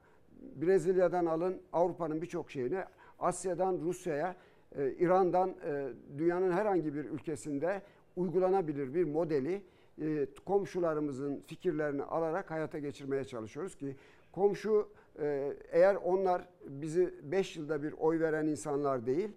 Brezilya'dan 0.55 1.25
alın, 1.25 1.61
Avrupa'nın 1.73 2.21
birçok 2.21 2.51
şeyine, 2.51 2.85
Asya'dan 3.19 3.77
Rusya'ya, 3.77 4.35
e, 4.77 4.91
İran'dan 4.91 5.49
e, 5.65 5.89
dünyanın 6.17 6.51
herhangi 6.51 6.93
bir 6.93 7.05
ülkesinde 7.05 7.81
uygulanabilir 8.15 8.93
bir 8.93 9.03
modeli 9.03 9.61
e, 10.01 10.27
komşularımızın 10.45 11.43
fikirlerini 11.47 12.03
alarak 12.03 12.51
hayata 12.51 12.79
geçirmeye 12.79 13.23
çalışıyoruz 13.23 13.75
ki 13.75 13.95
komşu 14.31 14.89
e, 15.19 15.53
eğer 15.71 15.95
onlar 15.95 16.47
bizi 16.67 17.13
5 17.23 17.57
yılda 17.57 17.83
bir 17.83 17.93
oy 17.93 18.19
veren 18.19 18.47
insanlar 18.47 19.05
değil, 19.05 19.29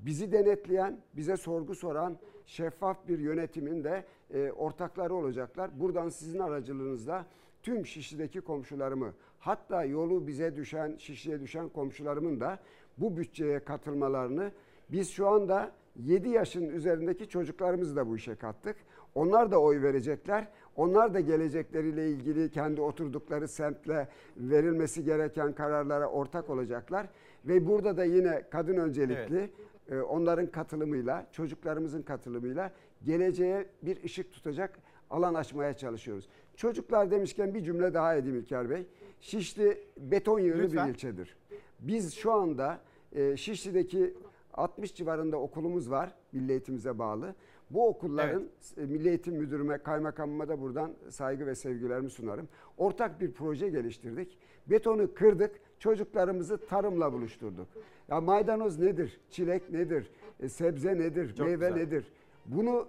bizi 0.00 0.32
denetleyen, 0.32 1.00
bize 1.16 1.36
sorgu 1.36 1.74
soran 1.74 2.18
şeffaf 2.46 3.08
bir 3.08 3.18
yönetimin 3.18 3.84
de 3.84 4.04
e, 4.34 4.52
ortakları 4.52 5.14
olacaklar. 5.14 5.80
Buradan 5.80 6.08
sizin 6.08 6.38
aracılığınızla 6.38 7.26
tüm 7.62 7.86
Şişli'deki 7.86 8.40
komşularımı 8.40 9.14
hatta 9.38 9.84
yolu 9.84 10.26
bize 10.26 10.56
düşen, 10.56 10.96
Şişli'ye 10.98 11.40
düşen 11.40 11.68
komşularımın 11.68 12.40
da 12.40 12.58
bu 12.98 13.16
bütçeye 13.16 13.58
katılmalarını 13.58 14.52
biz 14.88 15.10
şu 15.10 15.28
anda 15.28 15.72
7 15.96 16.28
yaşın 16.28 16.68
üzerindeki 16.68 17.28
çocuklarımızı 17.28 17.96
da 17.96 18.08
bu 18.08 18.16
işe 18.16 18.34
kattık. 18.34 18.76
Onlar 19.14 19.50
da 19.50 19.60
oy 19.60 19.82
verecekler. 19.82 20.46
Onlar 20.76 21.14
da 21.14 21.20
gelecekleriyle 21.20 22.10
ilgili 22.10 22.50
kendi 22.50 22.80
oturdukları 22.80 23.48
semtle 23.48 24.08
verilmesi 24.36 25.04
gereken 25.04 25.52
kararlara 25.52 26.06
ortak 26.06 26.50
olacaklar. 26.50 27.06
Ve 27.44 27.66
burada 27.66 27.96
da 27.96 28.04
yine 28.04 28.42
kadın 28.50 28.76
öncelikli 28.76 29.38
e, 29.38 29.50
onların 29.96 30.46
katılımıyla, 30.46 31.26
çocuklarımızın 31.32 32.02
katılımıyla 32.02 32.72
geleceğe 33.04 33.66
bir 33.82 34.04
ışık 34.04 34.32
tutacak 34.32 34.78
alan 35.10 35.34
açmaya 35.34 35.76
çalışıyoruz. 35.76 36.28
Çocuklar 36.56 37.10
demişken 37.10 37.54
bir 37.54 37.64
cümle 37.64 37.94
daha 37.94 38.14
edeyim 38.14 38.38
İlker 38.38 38.70
Bey. 38.70 38.86
Şişli 39.20 39.78
beton 39.96 40.38
yığını 40.38 40.62
Lütfen. 40.62 40.88
bir 40.88 40.92
ilçedir. 40.92 41.36
Biz 41.80 42.14
şu 42.14 42.32
anda 42.32 42.80
e, 43.12 43.36
Şişli'deki 43.36 44.14
60 44.54 44.94
civarında 44.94 45.36
okulumuz 45.36 45.90
var 45.90 46.14
milli 46.32 46.52
eğitimize 46.52 46.98
bağlı. 46.98 47.34
Bu 47.70 47.88
okulların 47.88 48.48
e, 48.76 48.80
Milli 48.80 49.08
Eğitim 49.08 49.34
Müdürüme, 49.34 49.78
kaymakamıma 49.78 50.48
da 50.48 50.60
buradan 50.60 50.92
saygı 51.08 51.46
ve 51.46 51.54
sevgilerimi 51.54 52.10
sunarım. 52.10 52.48
Ortak 52.76 53.20
bir 53.20 53.32
proje 53.32 53.68
geliştirdik. 53.68 54.38
Betonu 54.66 55.14
kırdık, 55.14 55.60
çocuklarımızı 55.78 56.66
tarımla 56.66 57.12
buluşturduk. 57.12 57.66
Ya 58.08 58.20
maydanoz 58.20 58.78
nedir? 58.78 59.20
Çilek 59.30 59.70
nedir? 59.70 60.10
E, 60.40 60.48
sebze 60.48 60.98
nedir? 60.98 61.34
Çok 61.34 61.46
meyve 61.46 61.68
güzel. 61.68 61.80
nedir? 61.82 62.12
Bunu 62.46 62.88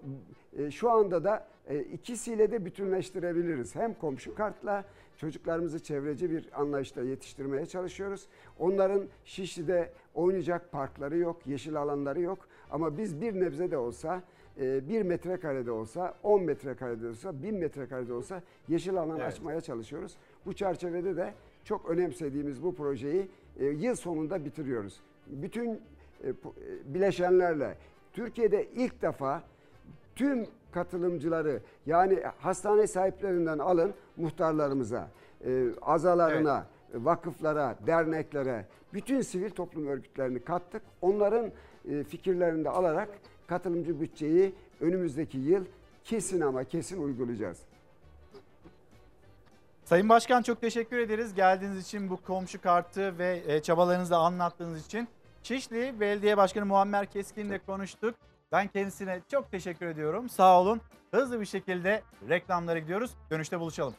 e, 0.57 0.71
şu 0.71 0.91
anda 0.91 1.23
da 1.23 1.47
e, 1.67 1.79
ikisiyle 1.79 2.51
de 2.51 2.65
bütünleştirebiliriz. 2.65 3.75
Hem 3.75 3.93
komşu 3.93 4.35
kartla 4.35 4.85
çocuklarımızı 5.17 5.79
çevreci 5.83 6.31
bir 6.31 6.49
anlayışla 6.61 7.01
yetiştirmeye 7.01 7.65
çalışıyoruz. 7.65 8.27
Onların 8.59 9.03
Şişli'de 9.25 9.93
oynayacak 10.15 10.71
parkları 10.71 11.17
yok, 11.17 11.47
yeşil 11.47 11.75
alanları 11.75 12.21
yok. 12.21 12.39
Ama 12.71 12.97
biz 12.97 13.21
bir 13.21 13.39
nebze 13.39 13.71
de 13.71 13.77
olsa, 13.77 14.23
e, 14.61 14.89
bir 14.89 15.01
metrekarede 15.01 15.71
olsa, 15.71 16.13
10 16.23 16.43
metrekarede 16.43 17.07
olsa, 17.07 17.43
1000 17.43 17.55
metrekarede 17.55 18.13
olsa 18.13 18.41
yeşil 18.67 18.97
alan 18.97 19.17
Evet. 19.17 19.27
açmaya 19.27 19.61
çalışıyoruz. 19.61 20.17
Bu 20.45 20.53
çerçevede 20.53 21.15
de 21.17 21.33
çok 21.63 21.89
önemsediğimiz 21.89 22.63
bu 22.63 22.75
projeyi 22.75 23.27
e, 23.59 23.65
yıl 23.65 23.95
sonunda 23.95 24.45
bitiriyoruz. 24.45 24.99
Bütün 25.27 25.69
e, 25.69 26.29
e, 26.29 26.33
bileşenlerle 26.85 27.75
Türkiye'de 28.13 28.67
ilk 28.75 29.01
defa 29.01 29.43
tüm 30.15 30.45
katılımcıları 30.71 31.59
yani 31.85 32.19
hastane 32.39 32.87
sahiplerinden 32.87 33.59
alın 33.59 33.93
muhtarlarımıza, 34.17 35.09
e, 35.45 35.65
azalarına, 35.81 36.65
vakıflara, 36.93 37.75
derneklere, 37.87 38.65
bütün 38.93 39.21
sivil 39.21 39.49
toplum 39.49 39.87
örgütlerini 39.87 40.39
kattık. 40.39 40.81
Onların 41.01 41.51
e, 41.89 42.03
fikirlerini 42.03 42.65
de 42.65 42.69
alarak 42.69 43.09
katılımcı 43.47 44.01
bütçeyi 44.01 44.53
önümüzdeki 44.81 45.37
yıl 45.37 45.65
kesin 46.03 46.41
ama 46.41 46.63
kesin 46.63 47.03
uygulayacağız. 47.03 47.59
Sayın 49.89 50.09
Başkan 50.09 50.41
çok 50.41 50.61
teşekkür 50.61 50.97
ederiz 50.97 51.33
geldiğiniz 51.33 51.85
için 51.87 52.09
bu 52.09 52.17
komşu 52.17 52.61
kartı 52.61 53.17
ve 53.17 53.43
e, 53.47 53.61
çabalarınızı 53.61 54.17
anlattığınız 54.17 54.85
için. 54.85 55.07
Şişli 55.43 55.99
Belediye 55.99 56.37
Başkanı 56.37 56.65
Muammer 56.65 57.05
Keskin'le 57.05 57.59
konuştuk. 57.65 58.15
Ben 58.51 58.67
kendisine 58.67 59.21
çok 59.31 59.51
teşekkür 59.51 59.85
ediyorum. 59.85 60.29
Sağ 60.29 60.61
olun. 60.61 60.81
Hızlı 61.11 61.41
bir 61.41 61.45
şekilde 61.45 62.01
reklamlara 62.29 62.79
gidiyoruz. 62.79 63.11
Dönüşte 63.31 63.59
buluşalım. 63.59 63.93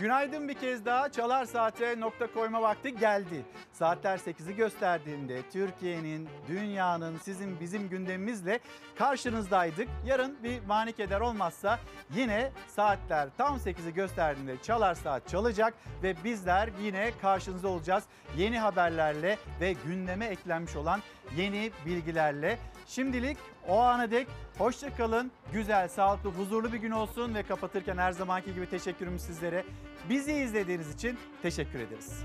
Günaydın 0.00 0.48
bir 0.48 0.54
kez 0.54 0.84
daha. 0.84 1.12
Çalar 1.12 1.44
Saat'e 1.44 2.00
nokta 2.00 2.32
koyma 2.32 2.62
vakti 2.62 2.96
geldi. 2.96 3.44
Saatler 3.72 4.18
8'i 4.18 4.56
gösterdiğinde 4.56 5.42
Türkiye'nin, 5.52 6.28
dünyanın, 6.48 7.16
sizin 7.16 7.60
bizim 7.60 7.88
gündemimizle 7.88 8.60
karşınızdaydık. 8.98 9.88
Yarın 10.06 10.42
bir 10.42 10.60
mani 10.66 10.92
keder 10.92 11.20
olmazsa 11.20 11.78
yine 12.14 12.52
saatler 12.68 13.28
tam 13.38 13.56
8'i 13.56 13.94
gösterdiğinde 13.94 14.62
Çalar 14.62 14.94
Saat 14.94 15.28
çalacak 15.28 15.74
ve 16.02 16.14
bizler 16.24 16.68
yine 16.82 17.12
karşınızda 17.22 17.68
olacağız. 17.68 18.04
Yeni 18.36 18.58
haberlerle 18.58 19.38
ve 19.60 19.72
gündeme 19.72 20.26
eklenmiş 20.26 20.76
olan 20.76 21.02
yeni 21.36 21.70
bilgilerle. 21.86 22.58
Şimdilik 22.86 23.38
o 23.68 23.78
ana 23.78 24.10
dek 24.10 24.26
hoşça 24.58 24.96
kalın. 24.96 25.30
Güzel, 25.52 25.88
sağlıklı, 25.88 26.30
huzurlu 26.30 26.72
bir 26.72 26.78
gün 26.78 26.90
olsun 26.90 27.34
ve 27.34 27.42
kapatırken 27.42 27.96
her 27.96 28.12
zamanki 28.12 28.54
gibi 28.54 28.70
teşekkürümüz 28.70 29.22
sizlere. 29.22 29.64
Bizi 30.08 30.32
izlediğiniz 30.32 30.94
için 30.94 31.18
teşekkür 31.42 31.78
ederiz. 31.80 32.24